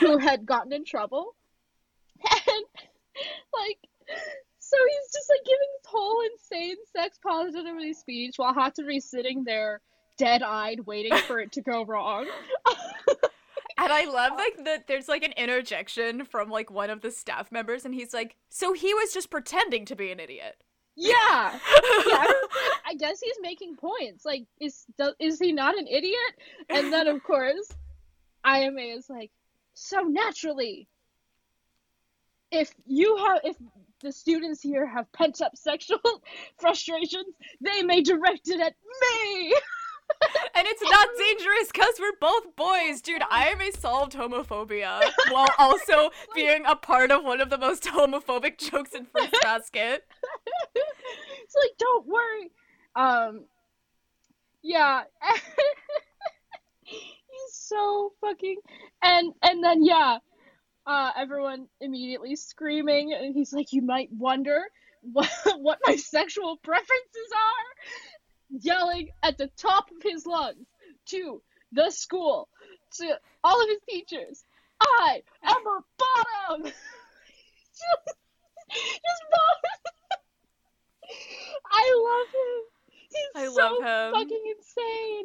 who 0.00 0.18
had 0.18 0.44
gotten 0.46 0.72
in 0.72 0.84
trouble. 0.84 1.36
And 2.24 2.64
like 3.52 3.78
so 4.58 4.76
he's 4.88 5.12
just 5.12 5.28
like 5.28 5.44
giving 5.44 5.68
this 5.76 5.90
whole 5.90 6.22
insane 6.32 6.76
sex 6.96 7.18
positivity 7.22 7.92
speech 7.92 8.34
while 8.36 8.54
Hatori's 8.54 9.04
sitting 9.04 9.44
there 9.44 9.80
dead 10.16 10.42
eyed 10.42 10.80
waiting 10.86 11.16
for 11.26 11.40
it 11.40 11.52
to 11.52 11.60
go 11.60 11.84
wrong. 11.86 12.26
And 13.78 13.92
I 13.92 14.04
love 14.04 14.32
like 14.36 14.64
that 14.64 14.86
there's 14.86 15.08
like 15.08 15.24
an 15.24 15.32
interjection 15.32 16.24
from 16.24 16.48
like 16.48 16.70
one 16.70 16.90
of 16.90 17.00
the 17.00 17.10
staff 17.10 17.50
members 17.50 17.84
and 17.84 17.94
he's 17.94 18.14
like, 18.14 18.36
"So 18.48 18.72
he 18.72 18.94
was 18.94 19.12
just 19.12 19.30
pretending 19.30 19.84
to 19.86 19.96
be 19.96 20.12
an 20.12 20.20
idiot." 20.20 20.62
Yeah. 20.96 21.58
Yeah, 22.06 22.26
I, 22.86 22.94
guess 22.98 23.20
he's 23.20 23.36
making 23.40 23.76
points. 23.76 24.24
Like, 24.24 24.44
is 24.60 24.84
do, 24.98 25.12
is 25.18 25.38
he 25.38 25.52
not 25.52 25.78
an 25.78 25.86
idiot? 25.86 26.32
And 26.68 26.92
then, 26.92 27.06
of 27.06 27.22
course, 27.22 27.68
IMA 28.46 28.80
is 28.80 29.08
like, 29.08 29.30
so 29.74 30.02
naturally, 30.02 30.88
if 32.50 32.72
you 32.86 33.16
have, 33.16 33.40
if 33.44 33.56
the 34.02 34.12
students 34.12 34.60
here 34.60 34.86
have 34.86 35.10
pent 35.12 35.40
up 35.40 35.56
sexual 35.56 36.00
frustrations, 36.58 37.34
they 37.60 37.82
may 37.82 38.02
direct 38.02 38.48
it 38.48 38.60
at 38.60 38.74
me. 39.00 39.54
And 40.54 40.66
it's 40.68 40.82
not 40.82 41.08
dangerous 41.18 41.72
because 41.72 41.94
we're 41.98 42.16
both 42.20 42.54
boys, 42.56 43.00
dude. 43.00 43.22
Ayame 43.22 43.76
solved 43.76 44.12
homophobia 44.12 45.00
while 45.30 45.48
also 45.58 46.10
being 46.34 46.64
a 46.66 46.76
part 46.76 47.10
of 47.10 47.24
one 47.24 47.40
of 47.40 47.48
the 47.50 47.58
most 47.58 47.84
homophobic 47.84 48.58
jokes 48.58 48.92
in 48.94 49.06
Fruits 49.06 49.38
Basket. 49.42 50.06
it's 50.74 51.54
like, 51.56 51.72
don't 51.78 52.06
worry. 52.06 52.50
Um, 52.94 53.44
yeah. 54.62 55.02
He's 56.84 57.00
so 57.50 58.12
fucking 58.20 58.58
and 59.02 59.32
and 59.42 59.64
then 59.64 59.84
yeah, 59.84 60.18
uh, 60.86 61.10
everyone 61.16 61.66
immediately 61.80 62.36
screaming, 62.36 63.12
and 63.12 63.34
he's 63.34 63.52
like, 63.52 63.72
"You 63.72 63.82
might 63.82 64.08
wonder 64.12 64.62
what 65.02 65.30
what 65.56 65.78
my 65.86 65.96
sexual 65.96 66.56
preferences 66.58 67.30
are," 67.34 68.11
yelling 68.60 69.08
at 69.22 69.38
the 69.38 69.48
top 69.56 69.90
of 69.90 70.02
his 70.02 70.26
lungs 70.26 70.66
to 71.06 71.42
the 71.72 71.90
school, 71.90 72.48
to 72.98 73.18
all 73.42 73.62
of 73.62 73.68
his 73.68 73.78
teachers. 73.88 74.44
I 74.80 75.22
am 75.42 75.66
a 75.66 75.80
bottom. 75.98 76.64
just, 76.64 78.16
just 78.70 79.22
bottom. 79.30 80.20
I 81.70 81.94
love 82.04 82.28
him. 82.34 82.62
He's 83.10 83.28
I 83.34 83.54
so 83.54 83.62
love 83.62 83.78
him. 83.82 84.20
fucking 84.20 84.54
insane. 84.56 85.24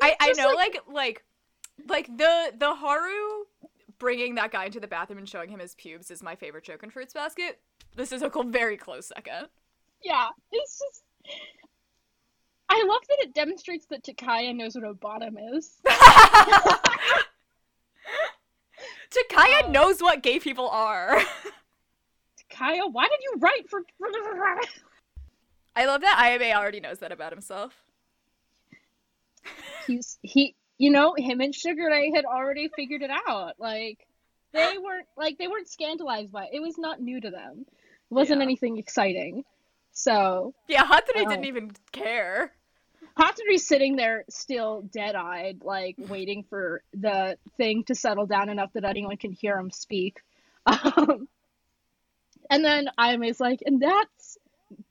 I, 0.00 0.16
He's 0.26 0.38
I 0.38 0.42
know 0.42 0.54
like 0.54 0.78
like 0.90 1.24
like 1.88 2.06
the 2.16 2.52
the 2.58 2.74
Haru 2.74 3.44
bringing 3.98 4.34
that 4.34 4.50
guy 4.52 4.64
into 4.66 4.80
the 4.80 4.88
bathroom 4.88 5.18
and 5.18 5.28
showing 5.28 5.48
him 5.48 5.60
his 5.60 5.74
pubes 5.76 6.10
is 6.10 6.22
my 6.22 6.34
favorite 6.34 6.64
joke 6.64 6.82
in 6.82 6.90
Fruits 6.90 7.12
Basket. 7.14 7.60
This 7.96 8.10
is 8.12 8.22
a 8.22 8.30
very 8.46 8.76
close 8.76 9.06
second. 9.08 9.48
yeah, 10.02 10.28
it's 10.50 10.78
just. 10.80 11.02
I 12.74 12.84
love 12.86 13.00
that 13.08 13.18
it 13.20 13.34
demonstrates 13.34 13.84
that 13.86 14.02
Takaya 14.02 14.56
knows 14.56 14.74
what 14.74 14.84
a 14.84 14.94
bottom 14.94 15.36
is. 15.54 15.76
Takaya 19.10 19.64
Oh. 19.64 19.70
knows 19.70 20.00
what 20.00 20.22
gay 20.22 20.38
people 20.38 20.68
are. 20.70 21.20
Takaya, 22.50 22.90
why 22.90 23.04
did 23.08 23.20
you 23.22 23.34
write 23.40 23.68
for? 23.68 23.82
I 25.76 25.84
love 25.86 26.00
that 26.00 26.16
Ayame 26.18 26.54
already 26.54 26.80
knows 26.80 26.98
that 27.00 27.12
about 27.12 27.30
himself. 27.32 27.74
He's 29.86 30.18
he, 30.22 30.54
you 30.78 30.90
know, 30.90 31.14
him 31.16 31.40
and 31.42 31.52
Shigure 31.52 32.14
had 32.14 32.24
already 32.24 32.70
figured 32.74 33.02
it 33.02 33.10
out. 33.28 33.54
Like 33.58 34.06
they 34.52 34.78
weren't 34.82 35.06
like 35.16 35.36
they 35.36 35.48
weren't 35.48 35.68
scandalized 35.68 36.32
by 36.32 36.44
it. 36.44 36.50
It 36.54 36.60
was 36.60 36.78
not 36.78 37.02
new 37.02 37.20
to 37.20 37.30
them. 37.30 37.66
It 37.68 38.14
wasn't 38.14 38.38
Yeah. 38.40 38.44
anything 38.44 38.78
exciting. 38.78 39.44
So 39.92 40.54
Yeah, 40.68 40.84
Hatori 40.84 41.00
Oh. 41.16 41.28
didn't 41.28 41.38
um, 41.40 41.44
even 41.44 41.70
care. 41.92 42.52
Hatori's 43.18 43.66
sitting 43.66 43.96
there 43.96 44.24
still 44.30 44.82
dead-eyed, 44.82 45.62
like 45.62 45.96
waiting 45.98 46.44
for 46.48 46.82
the 46.94 47.36
thing 47.56 47.84
to 47.84 47.94
settle 47.94 48.26
down 48.26 48.48
enough 48.48 48.72
that 48.74 48.84
anyone 48.84 49.16
can 49.16 49.32
hear 49.32 49.58
him 49.58 49.70
speak. 49.70 50.20
Um, 50.66 51.28
and 52.50 52.64
then 52.64 52.88
Ayame's 52.98 53.40
like, 53.40 53.60
and 53.64 53.80
that's, 53.80 54.38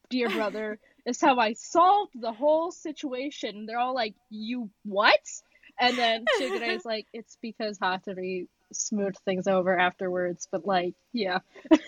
dear 0.09 0.29
brother, 0.29 0.79
is 1.05 1.21
how 1.21 1.37
I 1.37 1.53
solved 1.53 2.19
the 2.19 2.31
whole 2.31 2.71
situation. 2.71 3.65
They're 3.65 3.79
all 3.79 3.93
like, 3.93 4.15
you 4.29 4.69
what? 4.83 5.19
And 5.79 5.97
then 5.97 6.25
Shigure's 6.37 6.85
like, 6.85 7.07
it's 7.13 7.37
because 7.41 7.77
Hatsuri 7.79 8.47
smoothed 8.73 9.19
things 9.25 9.47
over 9.47 9.77
afterwards, 9.77 10.47
but 10.51 10.65
like, 10.65 10.95
yeah. 11.13 11.39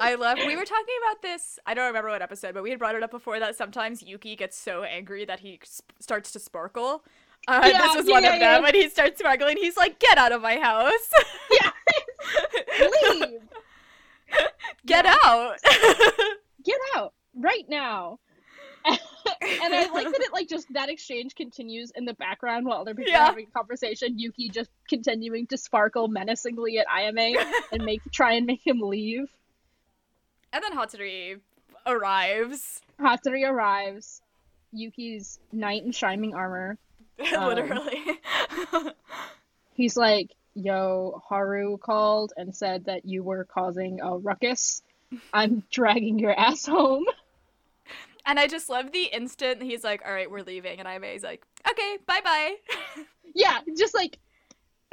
I 0.00 0.14
love. 0.14 0.38
We 0.38 0.56
were 0.56 0.64
talking 0.64 0.94
about 1.06 1.22
this. 1.22 1.58
I 1.66 1.74
don't 1.74 1.86
remember 1.86 2.10
what 2.10 2.20
episode, 2.22 2.52
but 2.54 2.62
we 2.62 2.70
had 2.70 2.78
brought 2.78 2.94
it 2.94 3.02
up 3.02 3.10
before 3.10 3.38
that 3.40 3.56
sometimes 3.56 4.02
Yuki 4.02 4.36
gets 4.36 4.56
so 4.56 4.82
angry 4.82 5.24
that 5.24 5.40
he 5.40 5.58
sp- 5.64 5.92
starts 6.00 6.32
to 6.32 6.38
sparkle. 6.38 7.02
Uh, 7.48 7.60
Yeah, 7.72 7.82
this 7.82 7.96
was 7.96 8.06
yeah, 8.08 8.12
one 8.12 8.22
yeah, 8.24 8.34
of 8.34 8.40
them, 8.40 8.64
and 8.66 8.74
he 8.74 8.88
starts 8.90 9.18
sparkling. 9.20 9.56
He's 9.56 9.76
like, 9.76 9.98
"Get 9.98 10.18
out 10.18 10.32
of 10.32 10.42
my 10.42 10.56
house! 10.58 11.10
Yeah. 11.50 11.70
Leave! 12.80 13.40
Get 14.86 15.04
Yeah. 15.06 15.16
out!" 15.24 15.56
Right 17.38 17.66
now. 17.68 18.18
and 18.86 18.98
I 19.74 19.90
like 19.92 20.06
that 20.06 20.20
it 20.20 20.32
like 20.32 20.48
just 20.48 20.72
that 20.72 20.88
exchange 20.88 21.34
continues 21.34 21.90
in 21.96 22.04
the 22.06 22.14
background 22.14 22.64
while 22.66 22.80
other 22.80 22.94
people 22.94 23.12
Yeah. 23.12 23.24
are 23.24 23.26
having 23.26 23.46
a 23.46 23.50
conversation. 23.50 24.18
Yuki 24.18 24.48
just 24.48 24.70
continuing 24.88 25.46
to 25.48 25.58
sparkle 25.58 26.08
menacingly 26.08 26.78
at 26.78 26.86
Ima 26.98 27.34
and 27.72 27.84
make 27.84 28.00
try 28.10 28.32
and 28.34 28.46
make 28.46 28.66
him 28.66 28.80
leave. 28.80 29.28
And 30.56 30.64
then 30.64 30.72
Hatori 30.72 31.38
arrives. 31.84 32.80
Hatori 32.98 33.46
arrives. 33.46 34.22
Yuki's 34.72 35.38
knight 35.52 35.84
in 35.84 35.92
shining 35.92 36.34
armor. 36.34 36.78
Um, 37.34 37.48
Literally. 37.48 38.04
He's 39.74 39.96
like, 39.96 40.32
"Yo, 40.54 41.22
Haru 41.26 41.78
called 41.78 42.34
and 42.36 42.54
said 42.54 42.84
that 42.86 43.06
you 43.06 43.22
were 43.22 43.44
causing 43.44 44.00
a 44.02 44.16
ruckus. 44.16 44.82
I'm 45.32 45.62
dragging 45.70 46.18
your 46.18 46.38
ass 46.38 46.66
home." 46.66 47.04
and 48.26 48.38
I 48.38 48.46
just 48.46 48.68
love 48.68 48.92
the 48.92 49.04
instant 49.04 49.62
he's 49.62 49.84
like, 49.84 50.02
all 50.06 50.12
right, 50.12 50.30
we're 50.30 50.42
leaving. 50.42 50.78
And 50.78 50.86
Ayame's 50.88 51.22
like, 51.22 51.42
okay, 51.70 51.98
bye 52.06 52.20
bye. 52.22 52.54
Yeah, 53.34 53.60
just 53.76 53.94
like 53.94 54.18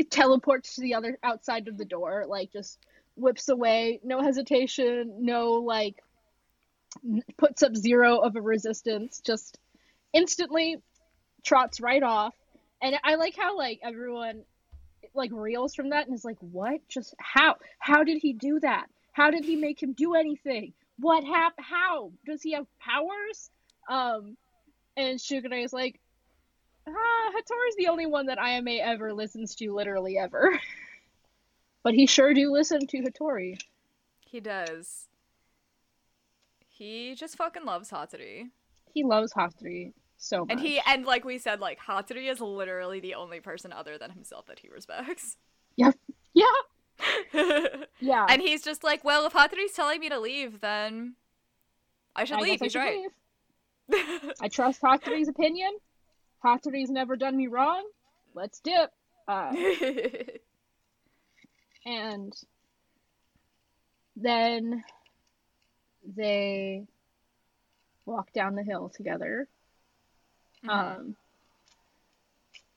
teleports 0.10 0.76
to 0.76 0.82
the 0.82 0.96
other 0.96 1.18
outside 1.24 1.70
of 1.70 1.78
the 1.78 1.86
door, 1.86 2.26
like 2.28 2.52
just 2.52 2.78
whips 3.16 3.50
away, 3.50 4.00
no 4.04 4.22
hesitation, 4.22 5.18
no 5.22 5.54
like 5.54 5.96
puts 7.38 7.64
up 7.64 7.76
zero 7.76 8.20
of 8.20 8.36
a 8.36 8.42
resistance, 8.42 9.22
just 9.26 9.58
instantly 10.14 10.78
trots 11.44 11.82
right 11.82 12.04
off. 12.04 12.36
And 12.82 12.96
I 13.04 13.16
like 13.16 13.36
how 13.38 13.58
like 13.58 13.80
everyone 13.84 14.44
like 15.14 15.32
reels 15.34 15.76
from 15.76 15.90
that 15.90 16.08
and 16.08 16.16
is 16.16 16.26
like, 16.26 16.38
"What? 16.40 16.88
Just 16.90 17.14
how? 17.20 17.56
How 17.80 18.04
did 18.04 18.20
he 18.22 18.34
do 18.34 18.60
that? 18.62 18.88
How 19.12 19.32
did 19.32 19.46
he 19.46 19.56
make 19.56 19.82
him 19.82 19.94
do 19.94 20.16
anything? 20.16 20.74
What 20.98 21.24
hap? 21.24 21.54
How 21.58 22.12
does 22.26 22.42
he 22.42 22.54
have 22.54 22.66
powers?" 22.80 23.50
Um, 23.90 24.38
and 24.96 25.20
Shigure 25.20 25.64
is 25.64 25.74
like, 25.74 26.00
Ah, 26.88 27.32
Hatori's 27.32 27.76
the 27.78 27.88
only 27.88 28.06
one 28.06 28.26
that 28.28 28.38
Ayame 28.38 28.80
ever 28.82 29.14
listens 29.14 29.56
to, 29.56 29.74
literally 29.74 30.18
ever. 30.18 30.60
but 31.84 31.94
he 31.94 32.06
sure 32.08 32.34
do 32.34 32.52
listen 32.52 32.88
to 32.88 32.98
Hatori. 33.04 33.58
he 34.26 34.40
does. 34.40 35.08
He 36.68 37.16
just 37.16 37.38
fucking 37.38 37.66
loves 37.66 37.92
Hatori. 37.92 38.50
He 38.94 39.04
loves 39.04 39.34
Hatori 39.34 39.94
so 40.18 40.40
much. 40.40 40.48
And 40.52 40.60
he 40.60 40.80
and 40.88 41.06
like 41.06 41.24
we 41.26 41.38
said, 41.38 41.60
like 41.60 41.80
Hatori 41.80 42.30
is 42.32 42.42
literally 42.42 43.00
the 43.00 43.16
only 43.16 43.40
person 43.40 43.72
other 43.72 43.98
than 43.98 44.12
himself 44.12 44.46
that 44.48 44.60
he 44.60 44.70
respects. 44.70 45.38
yeah, 45.76 45.92
yeah, 48.00 48.26
and 48.30 48.42
he's 48.42 48.64
just 48.64 48.84
like, 48.84 49.04
well, 49.04 49.26
if 49.26 49.34
Hatori's 49.34 49.74
telling 49.74 50.00
me 50.00 50.10
to 50.10 50.20
leave, 50.20 50.62
then 50.62 51.16
I 52.16 52.24
should 52.26 52.38
I 52.38 52.42
leave. 52.42 52.62
I 52.62 52.66
He's 52.66 52.72
should 52.72 52.80
right. 52.80 53.00
leave. 53.90 54.32
I 54.42 54.48
trust 54.48 54.82
Hatori's 54.82 55.28
opinion. 55.28 55.72
Hatori's 56.44 56.90
never 56.90 57.16
done 57.16 57.36
me 57.38 57.48
wrong. 57.48 57.84
Let's 58.34 58.60
dip. 58.60 58.92
Uh, 59.28 59.54
and 61.86 62.34
then 64.16 64.84
they 66.16 66.86
walk 68.06 68.32
down 68.34 68.56
the 68.56 68.64
hill 68.64 68.90
together. 68.90 69.48
Mhm. 70.64 70.70
um 70.70 71.16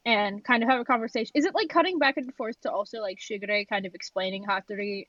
and 0.05 0.43
kind 0.45 0.63
of 0.63 0.69
have 0.69 0.81
a 0.81 0.85
conversation 0.85 1.31
is 1.35 1.45
it 1.45 1.55
like 1.55 1.69
cutting 1.69 1.99
back 1.99 2.17
and 2.17 2.35
forth 2.35 2.61
to 2.61 2.71
also 2.71 3.01
like 3.01 3.19
shigure 3.19 3.69
kind 3.69 3.87
of 3.87 3.95
explaining 3.95 4.45
hatori 4.45 5.07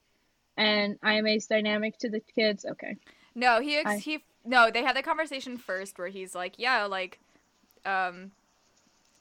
and 0.57 0.97
IMA's 1.03 1.47
dynamic 1.47 1.97
to 1.99 2.09
the 2.09 2.19
kids 2.19 2.65
okay 2.65 2.97
No, 3.35 3.59
he 3.61 3.77
ex- 3.77 3.89
I- 3.91 3.97
he 3.97 4.23
no. 4.45 4.71
They 4.71 4.81
had 4.83 4.95
the 4.95 5.03
conversation 5.03 5.57
first 5.57 5.99
where 5.99 6.07
he's 6.07 6.33
like, 6.33 6.55
yeah, 6.57 6.85
like, 6.85 7.19
um, 7.85 8.31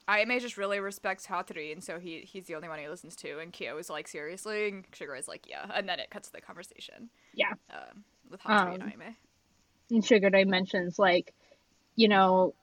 Ayame 0.07 0.39
just 0.39 0.57
really 0.57 0.79
respects 0.79 1.27
Hatori, 1.27 1.71
and 1.73 1.83
so 1.83 1.99
he 1.99 2.19
he's 2.21 2.45
the 2.45 2.55
only 2.55 2.69
one 2.69 2.79
he 2.79 2.87
listens 2.87 3.15
to. 3.17 3.39
And 3.39 3.51
Kyo 3.51 3.77
is 3.77 3.89
like, 3.89 4.07
seriously, 4.07 4.69
and 4.69 4.85
is 5.17 5.27
like, 5.27 5.45
yeah, 5.49 5.65
and 5.73 5.87
then 5.87 5.99
it 5.99 6.09
cuts 6.09 6.29
to 6.29 6.33
the 6.33 6.41
conversation. 6.41 7.09
Yeah. 7.33 7.53
Um, 7.69 8.03
with 8.29 8.41
Hatori 8.41 8.75
and 8.75 8.83
Um, 8.83 8.89
Ayame. 8.89 9.15
and 9.91 10.03
shigure 10.03 10.31
mentions 10.47 10.97
like 10.99 11.33
you 11.95 12.07
know 12.09 12.53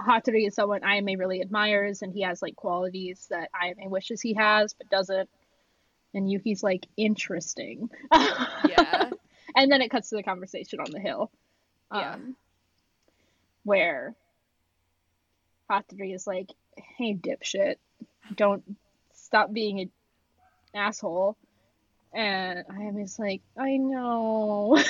hatori 0.00 0.46
is 0.48 0.54
someone 0.54 0.80
ayame 0.80 1.18
really 1.18 1.40
admires 1.42 2.00
and 2.02 2.12
he 2.14 2.22
has 2.22 2.40
like 2.40 2.56
qualities 2.56 3.26
that 3.30 3.50
ayame 3.62 3.90
wishes 3.90 4.22
he 4.22 4.32
has 4.32 4.72
but 4.72 4.88
doesn't 4.88 5.28
and 6.14 6.28
yuki's 6.30 6.62
like 6.62 6.86
interesting 6.96 7.90
Yeah. 8.10 9.10
and 9.56 9.70
then 9.70 9.82
it 9.82 9.90
cuts 9.90 10.08
to 10.08 10.16
the 10.16 10.22
conversation 10.22 10.80
on 10.80 10.90
the 10.90 10.98
hill 10.98 11.30
Yeah. 11.94 12.14
um, 12.14 12.36
where 13.64 14.14
Hatori 15.70 16.14
is 16.14 16.26
like 16.26 16.48
hey 16.76 17.14
dipshit. 17.14 17.76
Don't 18.34 18.62
stop 19.12 19.52
being 19.52 19.80
an 19.80 19.90
asshole. 20.74 21.36
And 22.14 22.64
i 22.70 22.82
am 22.82 22.98
just 22.98 23.18
like 23.18 23.42
i 23.58 23.76
know. 23.76 24.78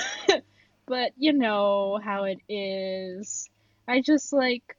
But 0.87 1.13
you 1.17 1.33
know 1.33 2.01
how 2.03 2.25
it 2.25 2.39
is. 2.49 3.49
I 3.87 4.01
just 4.01 4.33
like 4.33 4.77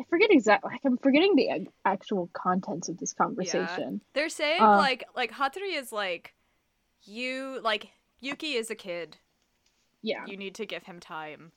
i 0.00 0.04
forget 0.08 0.30
exactly 0.30 0.70
like 0.72 0.80
i'm 0.84 0.96
forgetting 0.96 1.34
the 1.36 1.66
actual 1.84 2.30
contents 2.32 2.88
of 2.88 2.96
this 2.98 3.12
conversation. 3.12 4.00
They're 4.14 4.28
saying 4.30 4.62
Uh, 4.62 4.76
like 4.78 5.04
like 5.14 5.32
Hatori 5.32 5.76
is 5.76 5.92
like, 5.92 6.34
you 7.04 7.60
like 7.62 7.90
Yuki 8.20 8.54
is 8.54 8.70
a 8.70 8.74
kid. 8.74 9.18
yeah. 10.02 10.24
You 10.26 10.36
need 10.36 10.54
to 10.56 10.66
give 10.66 10.84
him 10.84 10.98
time, 10.98 11.52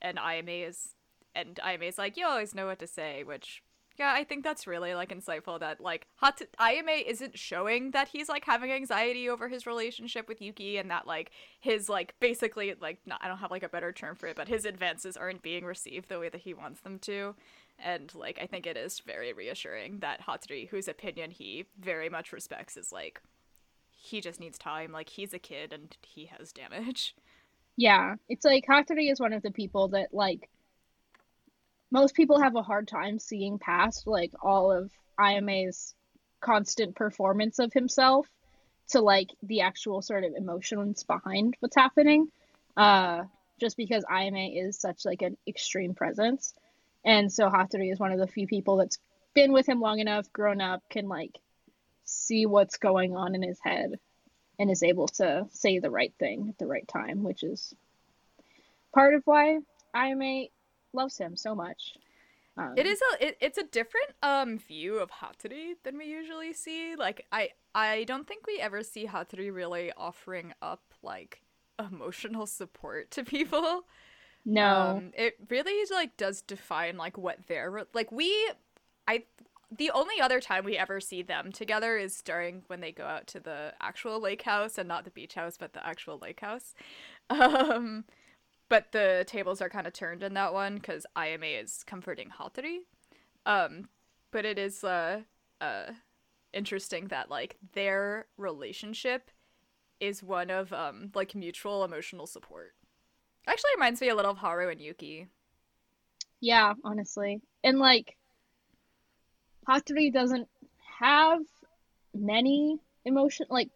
and 0.00 0.16
Ayame 0.18 0.68
is 0.68 0.94
and 1.34 1.56
Ayame 1.64 1.88
is 1.88 1.98
like, 1.98 2.16
you 2.16 2.26
always 2.26 2.54
know 2.54 2.66
what 2.66 2.78
to 2.80 2.86
say, 2.86 3.22
which 3.24 3.62
yeah, 3.98 4.12
I 4.12 4.22
think 4.22 4.44
that's 4.44 4.66
really 4.68 4.94
like 4.94 5.10
insightful 5.10 5.58
that 5.58 5.80
like 5.80 6.06
Hat 6.16 6.40
Ayame 6.60 7.04
isn't 7.04 7.36
showing 7.36 7.90
that 7.90 8.08
he's 8.08 8.28
like 8.28 8.44
having 8.44 8.70
anxiety 8.70 9.28
over 9.28 9.48
his 9.48 9.66
relationship 9.66 10.28
with 10.28 10.40
Yuki 10.40 10.78
and 10.78 10.90
that 10.90 11.06
like 11.06 11.32
his 11.58 11.88
like 11.88 12.14
basically 12.20 12.74
like 12.80 12.98
not, 13.06 13.20
I 13.22 13.28
don't 13.28 13.38
have 13.38 13.50
like 13.50 13.64
a 13.64 13.68
better 13.68 13.90
term 13.90 14.14
for 14.14 14.28
it, 14.28 14.36
but 14.36 14.46
his 14.46 14.64
advances 14.64 15.16
aren't 15.16 15.42
being 15.42 15.64
received 15.64 16.08
the 16.08 16.20
way 16.20 16.28
that 16.28 16.42
he 16.42 16.54
wants 16.54 16.80
them 16.80 17.00
to. 17.00 17.34
And 17.80 18.14
like 18.14 18.38
I 18.40 18.46
think 18.46 18.66
it 18.66 18.76
is 18.76 19.00
very 19.00 19.32
reassuring 19.32 19.98
that 19.98 20.24
Hatori, 20.26 20.68
whose 20.68 20.86
opinion 20.86 21.32
he 21.32 21.66
very 21.80 22.08
much 22.08 22.32
respects, 22.32 22.76
is 22.76 22.92
like 22.92 23.20
he 23.90 24.20
just 24.20 24.38
needs 24.38 24.58
time, 24.58 24.92
like 24.92 25.08
he's 25.08 25.34
a 25.34 25.40
kid 25.40 25.72
and 25.72 25.96
he 26.02 26.26
has 26.26 26.52
damage. 26.52 27.16
Yeah, 27.76 28.14
it's 28.28 28.44
like 28.44 28.64
Hatori 28.66 29.10
is 29.10 29.18
one 29.18 29.32
of 29.32 29.42
the 29.42 29.50
people 29.50 29.88
that 29.88 30.14
like 30.14 30.48
most 31.90 32.14
people 32.14 32.40
have 32.40 32.56
a 32.56 32.62
hard 32.62 32.88
time 32.88 33.18
seeing 33.18 33.58
past 33.58 34.06
like 34.06 34.32
all 34.42 34.72
of 34.72 34.90
IMA's 35.18 35.94
constant 36.40 36.94
performance 36.94 37.58
of 37.58 37.72
himself 37.72 38.26
to 38.88 39.00
like 39.00 39.30
the 39.42 39.62
actual 39.62 40.02
sort 40.02 40.24
of 40.24 40.34
emotions 40.36 41.04
behind 41.04 41.56
what's 41.60 41.76
happening. 41.76 42.28
Uh 42.76 43.24
just 43.58 43.76
because 43.76 44.04
IMA 44.08 44.48
is 44.54 44.78
such 44.78 45.04
like 45.04 45.22
an 45.22 45.36
extreme 45.46 45.94
presence. 45.94 46.54
And 47.04 47.32
so 47.32 47.48
Hatori 47.48 47.92
is 47.92 47.98
one 47.98 48.12
of 48.12 48.18
the 48.18 48.26
few 48.26 48.46
people 48.46 48.76
that's 48.76 48.98
been 49.34 49.52
with 49.52 49.68
him 49.68 49.80
long 49.80 49.98
enough, 49.98 50.32
grown 50.32 50.60
up, 50.60 50.82
can 50.88 51.08
like 51.08 51.36
see 52.04 52.46
what's 52.46 52.78
going 52.78 53.16
on 53.16 53.34
in 53.34 53.42
his 53.42 53.58
head 53.60 53.98
and 54.58 54.70
is 54.70 54.82
able 54.82 55.08
to 55.08 55.46
say 55.50 55.78
the 55.78 55.90
right 55.90 56.12
thing 56.18 56.48
at 56.48 56.58
the 56.58 56.66
right 56.66 56.86
time, 56.88 57.22
which 57.22 57.42
is 57.42 57.74
part 58.92 59.14
of 59.14 59.22
why 59.24 59.58
Ayame 59.94 60.50
loves 60.92 61.18
him 61.18 61.36
so 61.36 61.54
much. 61.54 61.94
Um, 62.56 62.76
It 62.76 62.86
is 62.86 63.00
a 63.12 63.26
it, 63.28 63.36
it's 63.40 63.58
a 63.58 63.64
different 63.64 64.10
um 64.22 64.58
view 64.58 64.98
of 64.98 65.10
Hatori 65.10 65.74
than 65.82 65.98
we 65.98 66.06
usually 66.06 66.52
see. 66.52 66.94
Like 66.96 67.26
I 67.32 67.50
I 67.74 68.04
don't 68.04 68.26
think 68.26 68.46
we 68.46 68.60
ever 68.60 68.82
see 68.82 69.06
Hatori 69.06 69.52
really 69.52 69.92
offering 69.96 70.54
up 70.62 70.82
like 71.02 71.42
emotional 71.78 72.46
support 72.46 73.10
to 73.12 73.24
people. 73.24 73.82
no, 74.44 75.02
Um, 75.02 75.12
it 75.16 75.36
really 75.50 75.84
like 75.92 76.16
does 76.16 76.42
define 76.42 76.96
like 76.98 77.18
what 77.18 77.38
they're 77.48 77.86
like 77.94 78.12
we 78.12 78.52
I 79.08 79.24
the 79.76 79.90
only 79.92 80.20
other 80.20 80.40
time 80.40 80.64
we 80.64 80.78
ever 80.78 81.00
see 81.00 81.22
them 81.22 81.52
together 81.52 81.96
is 81.98 82.22
during 82.22 82.62
when 82.68 82.80
they 82.80 82.92
go 82.92 83.04
out 83.06 83.26
to 83.28 83.40
the 83.40 83.74
actual 83.80 84.20
lake 84.20 84.42
house 84.42 84.78
and 84.78 84.88
not 84.88 85.04
the 85.04 85.10
beach 85.10 85.34
house 85.34 85.56
but 85.58 85.72
the 85.74 85.86
actual 85.86 86.18
lake 86.18 86.40
house. 86.40 86.74
Um 87.30 88.04
but 88.68 88.92
the 88.92 89.24
tables 89.26 89.60
are 89.60 89.68
kind 89.68 89.86
of 89.86 89.92
turned 89.92 90.22
in 90.22 90.34
that 90.34 90.52
one 90.52 90.80
cuz 90.80 91.06
IMA 91.16 91.46
is 91.46 91.82
comforting 91.84 92.30
Hatori. 92.30 92.80
Um 93.46 93.88
but 94.30 94.44
it 94.44 94.58
is 94.58 94.84
uh 94.84 95.22
uh 95.60 95.92
interesting 96.52 97.08
that 97.08 97.30
like 97.30 97.56
their 97.74 98.26
relationship 98.36 99.30
is 100.00 100.22
one 100.22 100.50
of 100.50 100.72
um 100.72 101.10
like 101.14 101.34
mutual 101.34 101.84
emotional 101.84 102.26
support. 102.26 102.74
Actually 103.46 103.70
reminds 103.76 104.00
me 104.00 104.08
a 104.08 104.14
little 104.14 104.30
of 104.32 104.38
Haru 104.38 104.68
and 104.68 104.80
Yuki. 104.80 105.28
yeah, 106.40 106.74
honestly, 106.84 107.40
and 107.64 107.78
like 107.78 108.16
Hatori 109.68 110.12
doesn't 110.12 110.48
have 111.00 111.40
many 112.14 112.78
emotion 113.04 113.46
like 113.50 113.70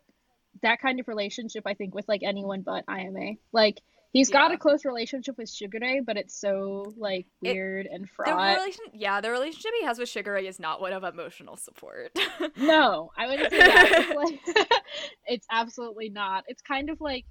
that 0.63 0.81
kind 0.81 1.01
of 1.01 1.09
relationship. 1.09 1.65
I 1.67 1.75
think 1.75 1.95
with 1.95 2.09
like 2.09 2.23
anyone 2.23 2.63
but 2.63 2.85
IMA, 2.89 3.35
Like 3.53 3.81
He's 4.13 4.29
got 4.29 4.53
a 4.53 4.59
close 4.59 4.85
relationship 4.85 5.39
with 5.39 5.49
Shigure, 5.49 6.05
but 6.05 6.17
it's 6.19 6.35
so 6.39 6.93
like 6.99 7.27
It- 7.43 7.53
weird 7.55 7.87
and 7.87 8.05
The 8.05 8.09
fraught. 8.09 8.59
relation, 8.59 8.85
yeah, 8.93 9.21
the 9.23 9.31
relationship 9.31 9.71
he 9.81 9.87
has 9.87 9.99
with 9.99 10.09
Shigure 10.11 10.43
is 10.43 10.61
not 10.61 10.81
one 10.83 10.93
of 10.93 11.03
emotional 11.05 11.57
support. 11.57 12.13
No, 12.57 13.11
I 13.17 13.27
wouldn't 13.27 13.51
say 13.51 13.59
that. 13.59 13.91
It's 14.11 14.15
like 14.57 14.81
it's 15.27 15.47
absolutely 15.51 16.11
not. 16.11 16.45
It's 16.49 16.61
kind 16.63 16.91
of 16.91 17.01
like 17.01 17.25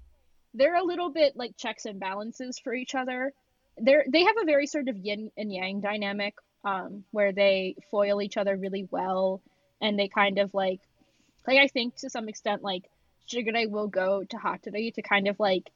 they're 0.54 0.76
a 0.76 0.84
little 0.84 1.10
bit 1.12 1.36
like 1.36 1.56
checks 1.58 1.86
and 1.86 2.00
balances 2.00 2.58
for 2.60 2.74
each 2.74 2.96
other. 2.96 3.32
They're 3.78 4.06
they 4.10 4.24
have 4.24 4.36
a 4.42 4.46
very 4.46 4.66
sort 4.68 4.88
of 4.90 4.98
yin 4.98 5.32
and 5.38 5.52
yang 5.54 5.82
dynamic, 5.82 6.34
um, 6.66 7.04
where 7.12 7.32
they 7.32 7.76
foil 7.92 8.22
each 8.22 8.38
other 8.38 8.58
really 8.58 8.88
well, 8.90 9.42
and 9.82 9.98
they 10.00 10.08
kind 10.08 10.40
of 10.40 10.54
like, 10.54 10.80
like 11.48 11.58
I 11.60 11.68
think 11.68 11.96
to 11.98 12.10
some 12.10 12.28
extent 12.28 12.64
like 12.64 12.90
Shigure 13.30 13.70
will 13.70 13.88
go 13.88 14.24
to 14.24 14.38
Hatori 14.38 14.94
to 14.96 15.02
kind 15.02 15.28
of 15.28 15.40
like 15.40 15.70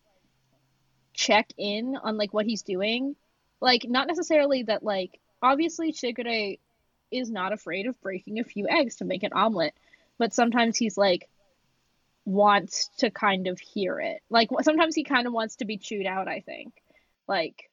check 1.15 1.49
in 1.57 1.95
on 1.95 2.17
like 2.17 2.33
what 2.33 2.45
he's 2.45 2.61
doing, 2.61 3.15
like 3.61 3.85
not 3.87 4.07
necessarily 4.07 4.63
that 4.63 4.83
like 4.83 5.19
obviously 5.41 5.91
Shigure 5.93 6.59
is 7.11 7.29
not 7.29 7.53
afraid 7.53 7.87
of 7.87 7.99
breaking 8.01 8.39
a 8.39 8.43
few 8.43 8.67
eggs 8.67 8.97
to 8.97 9.05
make 9.05 9.23
an 9.23 9.33
omelet, 9.33 9.73
but 10.17 10.33
sometimes 10.33 10.77
he's 10.77 10.97
like 10.97 11.29
wants 12.25 12.89
to 12.97 13.09
kind 13.09 13.47
of 13.47 13.59
hear 13.59 13.99
it. 13.99 14.21
Like 14.29 14.49
sometimes 14.61 14.95
he 14.95 15.03
kind 15.03 15.27
of 15.27 15.33
wants 15.33 15.57
to 15.57 15.65
be 15.65 15.77
chewed 15.77 16.05
out, 16.05 16.27
I 16.27 16.41
think. 16.41 16.73
Like 17.27 17.69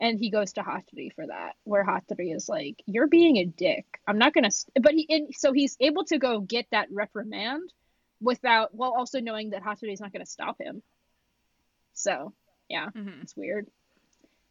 and 0.00 0.18
he 0.18 0.30
goes 0.30 0.52
to 0.54 0.62
Hatori 0.62 1.12
for 1.14 1.26
that, 1.26 1.56
where 1.64 1.84
Hatori 1.84 2.34
is 2.34 2.48
like, 2.48 2.82
"You're 2.86 3.06
being 3.06 3.38
a 3.38 3.46
dick. 3.46 3.86
I'm 4.06 4.18
not 4.18 4.34
gonna." 4.34 4.50
But 4.80 4.92
he, 4.92 5.06
and 5.08 5.34
so 5.34 5.52
he's 5.52 5.76
able 5.80 6.04
to 6.06 6.18
go 6.18 6.40
get 6.40 6.66
that 6.70 6.88
reprimand 6.92 7.72
without, 8.20 8.74
while 8.74 8.92
also 8.92 9.20
knowing 9.20 9.50
that 9.50 9.62
Hatori 9.62 9.92
is 9.92 10.00
not 10.00 10.12
gonna 10.12 10.26
stop 10.26 10.60
him. 10.60 10.82
So 11.94 12.34
yeah, 12.68 12.90
Mhm. 12.94 13.22
it's 13.22 13.36
weird. 13.36 13.66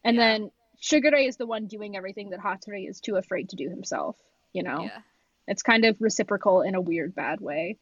And 0.03 0.17
Yeah. 0.17 0.37
then 0.37 0.51
Shigure 0.81 1.27
is 1.27 1.37
the 1.37 1.45
one 1.47 1.67
doing 1.67 1.95
everything 1.95 2.29
that 2.31 2.39
Hatori 2.39 2.87
is 2.89 2.99
too 2.99 3.15
afraid 3.15 3.49
to 3.49 3.55
do 3.55 3.69
himself. 3.69 4.17
You 4.53 4.63
know, 4.63 4.83
Yeah, 4.83 5.01
it's 5.47 5.63
kind 5.63 5.85
of 5.85 5.99
reciprocal 6.01 6.61
in 6.61 6.75
a 6.75 6.81
weird, 6.81 7.15
bad 7.15 7.41
way. 7.41 7.77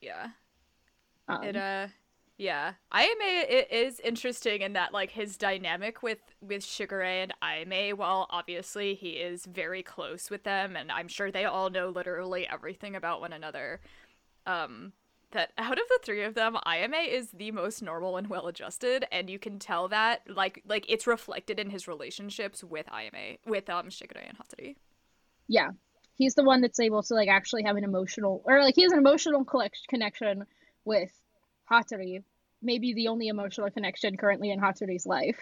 yeah. 0.00 0.28
Um, 1.28 1.44
It 1.44 1.56
uh 1.56 1.88
yeah. 2.38 2.74
Ayame 2.92 3.08
it 3.48 3.70
is 3.72 4.00
interesting 4.00 4.62
in 4.62 4.74
that 4.74 4.92
like 4.92 5.10
his 5.10 5.36
dynamic 5.36 6.02
with 6.02 6.20
with 6.40 6.62
Shigure 6.64 7.04
and 7.04 7.34
Ayame, 7.42 7.94
while 7.94 8.26
obviously 8.30 8.94
he 8.94 9.10
is 9.12 9.44
very 9.44 9.82
close 9.82 10.30
with 10.30 10.44
them 10.44 10.76
and 10.76 10.90
I'm 10.92 11.08
sure 11.08 11.30
they 11.30 11.44
all 11.44 11.68
know 11.70 11.88
literally 11.90 12.46
everything 12.48 12.94
about 12.96 13.20
one 13.20 13.32
another. 13.32 13.80
Um 14.46 14.92
that 15.32 15.52
out 15.58 15.78
of 15.78 15.84
the 15.88 15.98
three 16.02 16.22
of 16.24 16.34
them, 16.34 16.56
Ayame 16.66 17.06
is 17.08 17.30
the 17.30 17.50
most 17.50 17.82
normal 17.82 18.16
and 18.16 18.28
well 18.28 18.46
adjusted, 18.46 19.06
and 19.12 19.28
you 19.28 19.38
can 19.38 19.58
tell 19.58 19.88
that 19.88 20.22
like 20.28 20.62
like 20.66 20.84
it's 20.88 21.06
reflected 21.06 21.58
in 21.60 21.70
his 21.70 21.86
relationships 21.88 22.64
with 22.64 22.86
Ayame 22.86 23.38
with 23.46 23.68
um 23.70 23.88
Shigure 23.88 24.26
and 24.26 24.38
Hatori. 24.38 24.76
yeah, 25.46 25.70
he's 26.14 26.34
the 26.34 26.44
one 26.44 26.60
that's 26.60 26.80
able 26.80 27.02
to 27.02 27.14
like 27.14 27.28
actually 27.28 27.62
have 27.64 27.76
an 27.76 27.84
emotional, 27.84 28.42
or 28.44 28.62
like 28.62 28.74
he 28.74 28.82
has 28.82 28.92
an 28.92 28.98
emotional 28.98 29.44
collect- 29.44 29.86
connection 29.88 30.44
with 30.84 31.10
Hatori. 31.70 32.22
Maybe 32.62 32.92
the 32.94 33.08
only 33.08 33.28
emotional 33.28 33.70
connection 33.70 34.16
currently 34.16 34.50
in 34.50 34.60
Hatori's 34.60 35.06
life, 35.06 35.38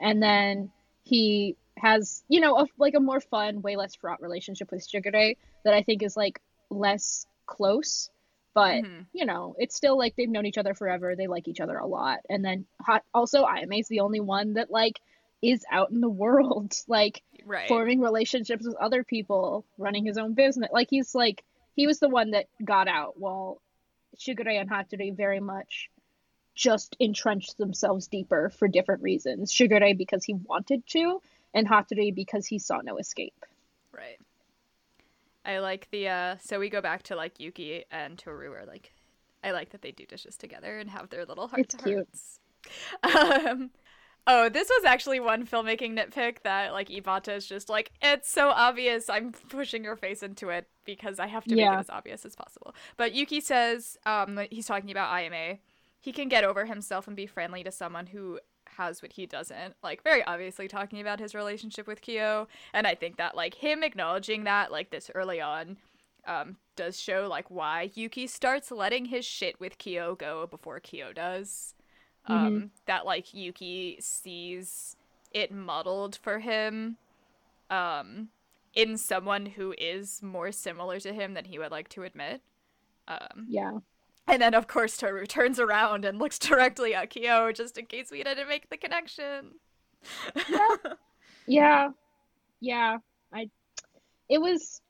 and 0.00 0.22
then 0.22 0.70
he 1.02 1.56
has 1.76 2.22
you 2.28 2.40
know 2.40 2.56
a, 2.58 2.66
like 2.78 2.94
a 2.94 3.00
more 3.00 3.20
fun, 3.20 3.62
way 3.62 3.76
less 3.76 3.94
fraught 3.96 4.22
relationship 4.22 4.70
with 4.70 4.86
Shigure 4.88 5.36
that 5.64 5.74
I 5.74 5.82
think 5.82 6.02
is 6.02 6.16
like 6.16 6.40
less 6.70 7.26
close, 7.46 8.10
but 8.54 8.84
Mhm. 8.84 9.06
you 9.12 9.26
know, 9.26 9.54
it's 9.58 9.76
still 9.76 9.96
like 9.98 10.16
they've 10.16 10.28
known 10.28 10.46
each 10.46 10.58
other 10.58 10.74
forever. 10.74 11.14
They 11.14 11.26
like 11.26 11.46
each 11.48 11.60
other 11.60 11.76
a 11.76 11.86
lot. 11.86 12.20
And 12.28 12.44
then 12.44 12.66
also 13.12 13.44
Ayame's 13.44 13.88
the 13.88 14.00
only 14.00 14.20
one 14.20 14.54
that 14.54 14.70
like 14.70 15.00
is 15.42 15.64
out 15.70 15.90
in 15.90 16.00
the 16.00 16.08
world, 16.08 16.72
like 16.88 17.22
Right. 17.44 17.68
forming 17.68 18.00
relationships 18.00 18.66
with 18.66 18.76
other 18.76 19.04
people, 19.04 19.64
running 19.76 20.04
his 20.06 20.16
own 20.16 20.32
business. 20.32 20.70
Like 20.72 20.88
he's 20.90 21.14
like 21.14 21.44
he 21.76 21.86
was 21.86 21.98
the 21.98 22.08
one 22.08 22.30
that 22.30 22.46
got 22.64 22.88
out 22.88 23.18
while 23.18 23.60
Shigure 24.16 24.60
and 24.60 24.70
Hatori 24.70 25.14
very 25.14 25.40
much 25.40 25.90
just 26.54 26.96
entrenched 27.00 27.58
themselves 27.58 28.06
deeper 28.06 28.48
for 28.50 28.68
different 28.68 29.02
reasons. 29.02 29.52
Shigure 29.52 29.96
because 29.98 30.24
he 30.24 30.34
wanted 30.34 30.86
to, 30.88 31.20
and 31.52 31.68
Hatori 31.68 32.14
because 32.14 32.46
he 32.46 32.60
saw 32.60 32.80
no 32.80 32.98
escape. 32.98 33.44
Right. 33.92 34.18
I 35.44 35.58
like 35.58 35.88
the 35.90 36.08
uh 36.08 36.36
so 36.40 36.58
we 36.58 36.68
go 36.70 36.80
back 36.80 37.02
to 37.04 37.16
like 37.16 37.38
Yuki 37.40 37.84
and 37.90 38.18
Toru 38.18 38.52
are 38.52 38.64
like 38.66 38.92
I 39.42 39.50
like 39.52 39.70
that 39.70 39.82
they 39.82 39.92
do 39.92 40.06
dishes 40.06 40.36
together 40.36 40.78
and 40.78 40.90
have 40.90 41.10
their 41.10 41.26
little 41.26 41.48
heart 41.48 41.68
It's 41.68 41.70
to 41.70 41.76
cute. 41.76 42.08
hearts. 42.08 42.40
Um 43.02 43.70
Oh, 44.26 44.48
this 44.48 44.68
was 44.70 44.84
actually 44.86 45.20
one 45.20 45.46
filmmaking 45.46 45.98
nitpick 45.98 46.38
that 46.44 46.72
like 46.72 46.88
Ibata 46.88 47.36
is 47.36 47.46
just 47.46 47.68
like, 47.68 47.92
it's 48.02 48.30
so 48.30 48.48
obvious 48.50 49.10
I'm 49.10 49.32
pushing 49.32 49.84
your 49.84 49.96
face 49.96 50.22
into 50.22 50.48
it 50.48 50.66
because 50.86 51.18
I 51.18 51.26
have 51.26 51.46
to 51.48 51.56
make 51.56 51.72
it 51.72 51.78
as 51.78 51.90
obvious 51.90 52.24
as 52.24 52.34
possible. 52.34 52.74
But 52.96 53.14
Yuki 53.14 53.40
says, 53.40 53.98
um 54.06 54.40
he's 54.50 54.66
talking 54.66 54.90
about 54.90 55.12
Ayame. 55.12 55.58
He 56.00 56.12
can 56.12 56.28
get 56.28 56.44
over 56.44 56.66
himself 56.66 57.06
and 57.06 57.16
be 57.16 57.26
friendly 57.26 57.64
to 57.64 57.70
someone 57.72 58.06
who 58.06 58.40
has 58.76 59.02
what 59.02 59.12
he 59.12 59.26
doesn't. 59.26 59.74
Like 59.82 60.02
very 60.02 60.24
obviously 60.24 60.68
talking 60.68 61.00
about 61.00 61.20
his 61.20 61.34
relationship 61.34 61.86
with 61.86 62.00
Kyo. 62.00 62.48
And 62.72 62.86
I 62.86 62.94
think 62.94 63.16
that 63.16 63.36
like 63.36 63.54
him 63.54 63.82
acknowledging 63.82 64.44
that 64.44 64.70
like 64.72 64.90
this 64.90 65.10
early 65.14 65.40
on 65.40 65.76
um 66.26 66.56
does 66.76 66.98
show 66.98 67.26
like 67.28 67.50
why 67.50 67.90
Yuki 67.94 68.26
starts 68.26 68.70
letting 68.70 69.06
his 69.06 69.24
shit 69.24 69.60
with 69.60 69.78
Kyo 69.78 70.14
go 70.14 70.46
before 70.46 70.80
Kyo 70.80 71.12
does. 71.12 71.74
Um 72.26 72.70
that 72.86 73.04
like 73.06 73.34
Yuki 73.34 73.98
sees 74.00 74.96
it 75.32 75.52
modeled 75.52 76.16
for 76.22 76.38
him 76.38 76.96
um 77.70 78.28
in 78.74 78.96
someone 78.96 79.46
who 79.46 79.74
is 79.78 80.22
more 80.22 80.50
similar 80.50 80.98
to 81.00 81.12
him 81.12 81.34
than 81.34 81.44
he 81.44 81.58
would 81.58 81.70
like 81.70 81.88
to 81.90 82.02
admit. 82.02 82.40
Um 83.06 83.46
Yeah. 83.48 83.78
And 84.26 84.40
then 84.40 84.54
of 84.54 84.66
course 84.66 84.96
Toru 84.96 85.26
turns 85.26 85.60
around 85.60 86.04
and 86.04 86.18
looks 86.18 86.38
directly 86.38 86.94
at 86.94 87.10
Kyo 87.10 87.52
just 87.52 87.78
in 87.78 87.86
case 87.86 88.10
we 88.10 88.22
didn't 88.22 88.48
make 88.48 88.68
the 88.70 88.76
connection. 88.76 89.52
Yeah, 90.48 90.76
yeah. 91.46 91.88
Yeah. 92.60 92.98
I. 93.32 93.50
It 94.28 94.40
was. 94.40 94.80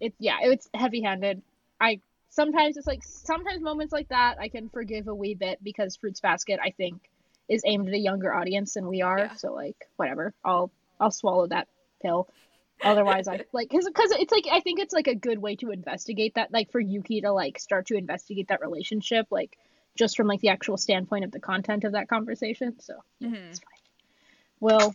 It 0.00 0.14
yeah. 0.18 0.38
It 0.44 0.48
was 0.48 0.68
heavy-handed. 0.74 1.42
I 1.80 2.00
sometimes 2.30 2.76
it's 2.76 2.86
like 2.86 3.02
sometimes 3.02 3.62
moments 3.62 3.92
like 3.92 4.08
that 4.08 4.36
I 4.40 4.48
can 4.48 4.68
forgive 4.68 5.08
a 5.08 5.14
wee 5.14 5.34
bit 5.34 5.58
because 5.62 5.96
Fruits 5.96 6.20
Basket 6.20 6.60
I 6.62 6.70
think 6.70 7.10
is 7.48 7.62
aimed 7.66 7.88
at 7.88 7.94
a 7.94 7.98
younger 7.98 8.32
audience 8.34 8.74
than 8.74 8.86
we 8.86 9.02
are. 9.02 9.18
Yeah. 9.18 9.34
So 9.34 9.52
like 9.52 9.88
whatever. 9.96 10.32
I'll 10.44 10.70
I'll 11.00 11.10
swallow 11.10 11.46
that 11.48 11.68
pill. 12.00 12.28
Otherwise 12.82 13.28
I 13.28 13.40
like 13.52 13.70
because 13.70 13.86
it's 13.96 14.32
like 14.32 14.46
I 14.50 14.60
think 14.60 14.80
it's 14.80 14.92
like 14.92 15.06
a 15.06 15.14
good 15.14 15.38
way 15.38 15.56
to 15.56 15.70
investigate 15.70 16.34
that 16.34 16.52
like 16.52 16.70
for 16.70 16.80
Yuki 16.80 17.20
to 17.22 17.32
like 17.32 17.58
start 17.58 17.86
to 17.86 17.96
investigate 17.96 18.48
that 18.48 18.60
relationship 18.60 19.26
like 19.30 19.56
just 19.96 20.16
from 20.16 20.26
like 20.26 20.40
the 20.40 20.48
actual 20.48 20.76
standpoint 20.76 21.24
of 21.24 21.30
the 21.30 21.40
content 21.40 21.84
of 21.84 21.92
that 21.92 22.08
conversation. 22.08 22.78
So 22.80 22.94
yeah, 23.20 23.28
Mhm. 23.28 23.48
it's 23.50 23.60
fine. 23.60 23.68
We'll 24.60 24.94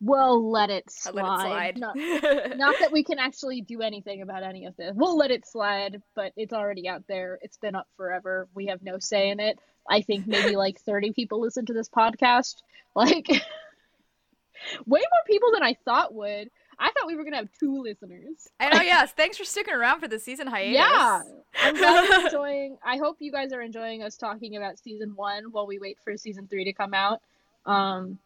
we'll 0.00 0.50
let 0.50 0.70
it 0.70 0.88
slide. 0.90 1.14
let 1.14 1.76
it 1.76 1.78
Not, 1.80 1.96
slide. 1.96 2.56
not 2.58 2.76
that 2.80 2.92
we 2.92 3.04
can 3.04 3.18
actually 3.18 3.60
do 3.60 3.82
anything 3.82 4.22
about 4.22 4.42
any 4.42 4.64
of 4.64 4.76
this. 4.76 4.92
We'll 4.94 5.16
let 5.16 5.30
it 5.30 5.46
slide, 5.46 6.00
but 6.14 6.32
it's 6.36 6.54
already 6.54 6.88
out 6.88 7.06
there. 7.06 7.38
It's 7.42 7.58
been 7.58 7.74
up 7.74 7.86
forever. 7.96 8.48
We 8.54 8.66
have 8.66 8.82
no 8.82 8.98
say 8.98 9.28
in 9.28 9.40
it. 9.40 9.58
I 9.88 10.00
think 10.02 10.26
maybe 10.26 10.56
like 10.56 10.80
30 10.86 11.12
people 11.12 11.40
listen 11.40 11.66
to 11.66 11.74
this 11.74 11.88
podcast. 11.88 12.56
Like 12.94 13.26
way 14.86 15.00
more 15.00 15.24
people 15.26 15.52
than 15.52 15.62
I 15.62 15.74
thought 15.84 16.14
would. 16.14 16.50
I 16.82 16.90
thought 16.92 17.06
we 17.06 17.14
were 17.14 17.24
gonna 17.24 17.36
have 17.36 17.50
two 17.60 17.82
listeners. 17.82 18.48
I 18.58 18.70
know, 18.70 18.80
yes. 18.82 19.12
Thanks 19.12 19.36
for 19.36 19.44
sticking 19.44 19.74
around 19.74 20.00
for 20.00 20.08
the 20.08 20.18
season 20.18 20.46
hiatus. 20.46 20.72
Yeah, 20.74 21.22
I'm 21.62 21.76
glad 21.76 22.04
you're 22.08 22.24
enjoying. 22.26 22.78
I 22.82 22.96
hope 22.96 23.18
you 23.20 23.30
guys 23.30 23.52
are 23.52 23.60
enjoying 23.60 24.02
us 24.02 24.16
talking 24.16 24.56
about 24.56 24.78
season 24.78 25.12
one 25.14 25.52
while 25.52 25.66
we 25.66 25.78
wait 25.78 25.98
for 26.02 26.16
season 26.16 26.46
three 26.48 26.64
to 26.64 26.72
come 26.72 26.94
out. 26.94 27.20
Um, 27.66 28.18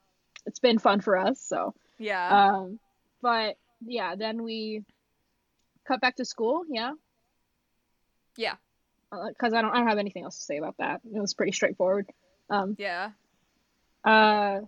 it's 0.47 0.61
been 0.61 0.79
fun 0.79 1.01
for 1.01 1.17
us. 1.19 1.41
So, 1.41 1.75
Yeah. 1.99 2.29
um, 2.53 2.79
but 3.21 3.57
yeah, 3.85 4.15
then 4.15 4.43
we 4.45 4.85
cut 5.85 6.01
back 6.01 6.17
to 6.17 6.25
school. 6.25 6.63
Yeah, 6.71 6.93
yeah. 8.37 8.55
because 9.11 9.53
I 9.53 9.63
don't, 9.63 9.73
I 9.73 9.79
don't 9.79 9.89
have 9.89 9.99
anything 9.99 10.23
else 10.25 10.39
to 10.39 10.45
say 10.45 10.59
about 10.59 10.77
that. 10.79 11.01
It 11.13 11.21
was 11.21 11.35
pretty 11.35 11.53
straightforward. 11.53 12.07
Um, 12.51 12.77
Yeah. 12.79 13.11
uh, 14.05 14.61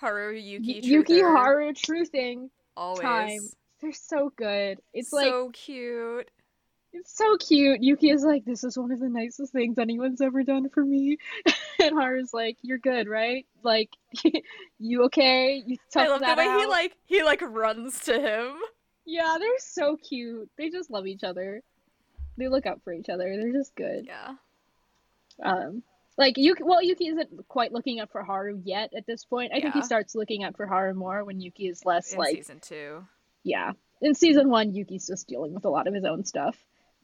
Haru, 0.00 0.32
Yuki, 0.34 0.80
Yuki 0.86 1.20
Haru 1.20 1.72
truthing. 1.72 2.50
Always. 2.80 3.00
time. 3.00 3.40
They're 3.80 3.92
so 3.92 4.32
good. 4.36 4.80
It's 4.92 5.12
like 5.12 5.26
so 5.26 5.50
cute. 5.52 6.30
It's 6.92 7.16
so 7.16 7.36
cute. 7.36 7.82
Yuki 7.82 8.10
is 8.10 8.24
like, 8.24 8.44
this 8.44 8.64
is 8.64 8.76
one 8.76 8.90
of 8.90 8.98
the 8.98 9.08
nicest 9.08 9.52
things 9.52 9.78
anyone's 9.78 10.20
ever 10.20 10.42
done 10.42 10.68
for 10.70 10.84
me. 10.84 11.18
and 11.80 11.94
Haru's 11.94 12.34
like, 12.34 12.56
you're 12.62 12.78
good, 12.78 13.06
right? 13.08 13.46
Like, 13.62 13.90
you 14.78 15.04
okay? 15.04 15.62
You 15.64 15.76
tough 15.92 16.06
I 16.06 16.08
love 16.08 16.20
the 16.20 16.26
that 16.26 16.36
way 16.36 16.44
he 16.44 16.66
like 16.66 16.96
he 17.06 17.22
like 17.22 17.42
runs 17.42 18.00
to 18.04 18.20
him. 18.20 18.56
Yeah, 19.06 19.36
they're 19.38 19.50
so 19.58 19.96
cute. 19.96 20.50
They 20.58 20.68
just 20.68 20.90
love 20.90 21.06
each 21.06 21.22
other. 21.22 21.62
They 22.36 22.48
look 22.48 22.66
out 22.66 22.80
for 22.82 22.92
each 22.92 23.08
other. 23.08 23.36
They're 23.36 23.52
just 23.52 23.74
good. 23.76 24.06
Yeah. 24.06 24.34
Um, 25.42 25.82
Like 26.20 26.34
Yuki, 26.36 26.62
well, 26.62 26.82
Yuki 26.82 27.08
isn't 27.08 27.48
quite 27.48 27.72
looking 27.72 27.98
up 27.98 28.12
for 28.12 28.22
Haru 28.22 28.60
yet 28.62 28.92
at 28.94 29.06
this 29.06 29.24
point. 29.24 29.52
I 29.54 29.60
think 29.60 29.72
he 29.74 29.80
starts 29.82 30.14
looking 30.14 30.44
up 30.44 30.54
for 30.54 30.66
Haru 30.66 30.92
more 30.92 31.24
when 31.24 31.40
Yuki 31.40 31.66
is 31.66 31.84
less 31.86 32.12
in 32.12 32.18
like, 32.18 32.36
season 32.36 32.60
two. 32.60 33.04
yeah. 33.42 33.72
In 34.02 34.14
season 34.14 34.50
one, 34.50 34.74
Yuki's 34.74 35.06
just 35.06 35.26
dealing 35.28 35.54
with 35.54 35.64
a 35.64 35.70
lot 35.70 35.86
of 35.86 35.94
his 35.94 36.04
own 36.04 36.24
stuff, 36.24 36.56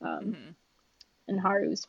um, 0.02 0.34
Mhm. 0.34 0.54
and 1.28 1.40
Haru's 1.40 1.86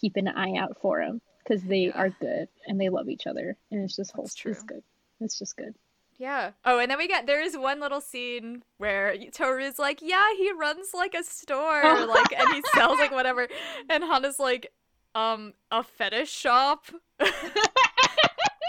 keeping 0.00 0.26
an 0.28 0.34
eye 0.36 0.56
out 0.56 0.78
for 0.80 1.00
him 1.00 1.20
because 1.38 1.62
they 1.62 1.86
Yeah. 1.88 1.98
are 2.00 2.08
good 2.08 2.48
and 2.66 2.80
they 2.80 2.88
love 2.88 3.08
each 3.10 3.26
other, 3.26 3.56
and 3.70 3.84
it's 3.84 3.94
just 3.96 4.12
whole, 4.12 4.24
it's 4.24 4.62
good. 4.62 4.82
It's 5.20 5.38
just 5.38 5.56
good. 5.58 5.74
Yeah. 6.18 6.52
Oh, 6.64 6.78
and 6.78 6.90
then 6.90 6.96
we 6.96 7.06
get 7.08 7.26
there 7.26 7.42
is 7.42 7.56
one 7.56 7.80
little 7.80 8.00
scene 8.00 8.62
where 8.78 9.14
Toru's 9.32 9.78
like, 9.78 10.00
"Yeah, 10.00 10.26
he 10.38 10.52
runs 10.52 10.94
like 10.94 11.12
a 11.14 11.22
store, 11.22 11.82
like, 12.06 12.32
and 12.32 12.48
he 12.54 12.62
sells 12.74 12.98
like 12.98 13.10
whatever," 13.12 13.46
and 13.90 14.02
Hana's 14.02 14.38
like, 14.38 14.72
"Um, 15.16 15.54
a 15.70 15.82
fetish 15.82 16.30
shop." 16.30 16.84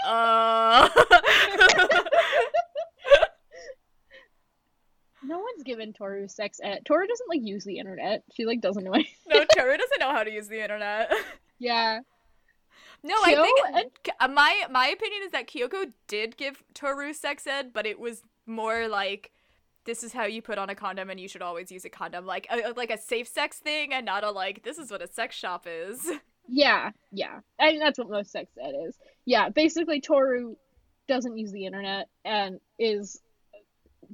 uh. 0.06 0.88
No 5.22 5.38
one's 5.38 5.62
given 5.64 5.92
Toru 5.92 6.28
sex 6.28 6.60
ed. 6.62 6.84
Toru 6.86 7.06
doesn't 7.06 7.28
like 7.28 7.40
use 7.42 7.64
the 7.64 7.78
internet. 7.78 8.22
She 8.34 8.44
like 8.46 8.60
doesn't 8.60 8.84
know. 8.84 8.92
No, 9.28 9.44
Toru 9.54 9.76
doesn't 9.76 9.98
know 10.00 10.10
how 10.12 10.22
to 10.24 10.30
use 10.30 10.48
the 10.48 10.62
internet. 10.62 11.12
yeah. 11.58 12.00
No, 13.02 13.14
I 13.24 13.34
think 13.34 13.60
and- 13.74 13.90
uh, 14.20 14.28
my 14.28 14.64
my 14.70 14.86
opinion 14.88 15.22
is 15.24 15.32
that 15.32 15.48
Kyoko 15.48 15.92
did 16.06 16.36
give 16.36 16.62
Toru 16.72 17.12
sex 17.12 17.46
ed, 17.46 17.72
but 17.74 17.84
it 17.86 17.98
was 18.00 18.22
more 18.46 18.88
like 18.88 19.32
this 19.84 20.02
is 20.02 20.12
how 20.12 20.24
you 20.24 20.40
put 20.40 20.56
on 20.58 20.70
a 20.70 20.74
condom 20.74 21.10
and 21.10 21.18
you 21.20 21.28
should 21.28 21.42
always 21.42 21.70
use 21.72 21.84
a 21.84 21.90
condom, 21.90 22.24
like 22.26 22.46
a, 22.50 22.72
like 22.76 22.90
a 22.90 22.98
safe 22.98 23.26
sex 23.28 23.58
thing, 23.58 23.92
and 23.92 24.06
not 24.06 24.22
a 24.24 24.30
like 24.30 24.62
this 24.62 24.78
is 24.78 24.90
what 24.90 25.02
a 25.02 25.06
sex 25.12 25.34
shop 25.36 25.66
is. 25.68 26.08
Yeah, 26.48 26.90
yeah. 27.12 27.40
I 27.60 27.70
think 27.70 27.82
that's 27.82 27.98
what 27.98 28.10
most 28.10 28.32
sex 28.32 28.50
ed 28.60 28.74
is. 28.86 28.96
Yeah, 29.24 29.50
basically 29.50 30.00
Toru 30.00 30.56
doesn't 31.06 31.36
use 31.36 31.52
the 31.52 31.66
internet 31.66 32.08
and 32.24 32.60
is 32.78 33.20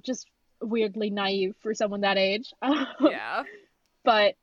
just 0.02 0.28
weirdly 0.60 1.10
naive 1.10 1.54
for 1.62 1.74
someone 1.74 2.02
that 2.02 2.18
age. 2.18 2.52
yeah, 2.62 3.44
But 4.04 4.34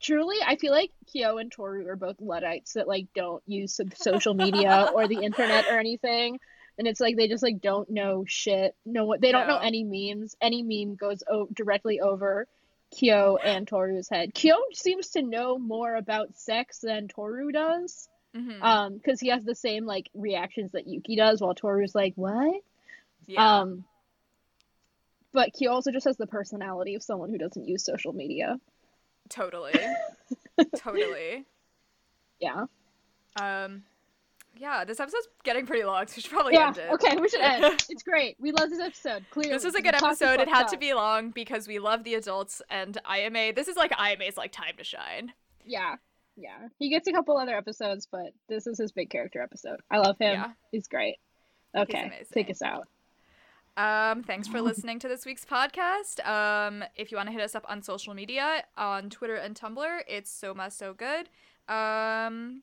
truly, 0.00 0.36
I 0.46 0.56
feel 0.56 0.72
like 0.72 0.90
Kyo 1.06 1.38
and 1.38 1.50
Toru 1.50 1.86
are 1.88 1.96
both 1.96 2.16
Luddites 2.20 2.74
that 2.74 2.88
like 2.88 3.06
don't 3.14 3.42
use 3.46 3.80
social 3.94 4.34
media 4.34 4.88
or 4.94 5.08
the 5.08 5.22
internet 5.22 5.66
or 5.68 5.78
anything. 5.78 6.38
And 6.78 6.86
it's 6.86 7.00
like 7.00 7.16
they 7.16 7.28
just 7.28 7.42
like 7.42 7.60
don't 7.60 7.90
know 7.90 8.24
shit. 8.26 8.74
No, 8.86 9.04
what 9.04 9.20
they 9.20 9.32
don't 9.32 9.48
know 9.48 9.58
any 9.58 9.84
memes. 9.84 10.34
Any 10.40 10.62
meme 10.62 10.94
goes 10.94 11.22
o- 11.30 11.48
directly 11.52 12.00
over 12.00 12.46
Kyo 12.90 13.36
and 13.36 13.66
Toru's 13.66 14.08
head. 14.08 14.34
Kyo 14.34 14.56
seems 14.72 15.10
to 15.10 15.22
know 15.22 15.58
more 15.58 15.94
about 15.94 16.34
sex 16.36 16.80
than 16.80 17.08
Toru 17.08 17.52
does. 17.52 18.08
Mhm. 18.34 18.62
Um, 18.62 18.94
because 18.94 19.18
he 19.20 19.28
has 19.28 19.44
the 19.44 19.54
same 19.54 19.86
like 19.86 20.08
reactions 20.14 20.72
that 20.72 20.86
Yuki 20.86 21.16
does, 21.16 21.40
while 21.40 21.54
Toru's 21.54 21.94
like, 21.94 22.14
"What?" 22.14 22.62
yeah. 23.26 23.60
Um, 23.60 23.84
but 25.32 25.52
Kyo 25.52 25.72
also 25.72 25.90
just 25.90 26.06
has 26.06 26.16
the 26.16 26.26
personality 26.26 26.94
of 26.94 27.02
someone 27.02 27.30
who 27.30 27.38
doesn't 27.38 27.66
use 27.66 27.84
social 27.84 28.12
media. 28.12 28.60
totally, 29.28 29.78
totally. 30.76 31.44
Yeah. 32.40 32.66
Um, 33.40 33.84
yeah, 34.60 34.84
this 34.84 35.00
episode's 35.00 35.26
getting 35.42 35.64
pretty 35.64 35.84
long, 35.84 36.06
so 36.06 36.16
we 36.16 36.22
should 36.22 36.30
probably 36.30 36.52
yeah. 36.52 36.66
end 36.66 36.76
it. 36.76 36.90
Okay, 36.92 37.16
we 37.16 37.30
should 37.30 37.40
end. 37.40 37.64
it's 37.88 38.02
great. 38.02 38.36
We 38.38 38.52
love 38.52 38.68
this 38.68 38.78
episode. 38.78 39.24
Clearly, 39.30 39.52
This 39.52 39.64
was 39.64 39.74
a 39.74 39.80
good 39.80 39.94
episode. 39.94 40.38
It 40.38 40.48
had 40.48 40.68
to 40.68 40.76
be 40.76 40.92
long 40.92 41.30
because 41.30 41.66
we 41.66 41.78
love 41.78 42.04
the 42.04 42.14
adults 42.14 42.60
and 42.68 42.98
Ayame. 43.10 43.56
This 43.56 43.68
is 43.68 43.76
like 43.76 43.90
Ayame's 43.92 44.36
like 44.36 44.52
time 44.52 44.74
to 44.76 44.84
shine. 44.84 45.32
Yeah. 45.64 45.96
Yeah. 46.36 46.68
He 46.78 46.90
gets 46.90 47.08
a 47.08 47.12
couple 47.12 47.38
other 47.38 47.56
episodes, 47.56 48.06
but 48.10 48.34
this 48.50 48.66
is 48.66 48.76
his 48.76 48.92
big 48.92 49.08
character 49.08 49.40
episode. 49.40 49.80
I 49.90 49.96
love 49.96 50.18
him. 50.18 50.34
Yeah. 50.34 50.50
He's 50.72 50.88
great. 50.88 51.16
Okay. 51.74 52.02
amazing. 52.02 52.26
Take 52.34 52.50
us 52.50 52.60
out. 52.60 52.86
Um, 53.78 54.22
thanks 54.22 54.46
for 54.46 54.60
listening 54.60 54.98
to 54.98 55.08
this 55.08 55.24
week's 55.24 55.46
podcast. 55.46 56.26
Um, 56.28 56.84
if 56.96 57.10
you 57.10 57.16
want 57.16 57.28
to 57.28 57.32
hit 57.32 57.40
us 57.40 57.54
up 57.54 57.64
on 57.66 57.82
social 57.82 58.12
media, 58.12 58.64
on 58.76 59.08
Twitter 59.08 59.36
and 59.36 59.58
Tumblr, 59.58 60.00
it's 60.06 60.30
so 60.30 60.52
much 60.52 60.72
so 60.72 60.92
good. 60.92 61.30
Um, 61.66 62.62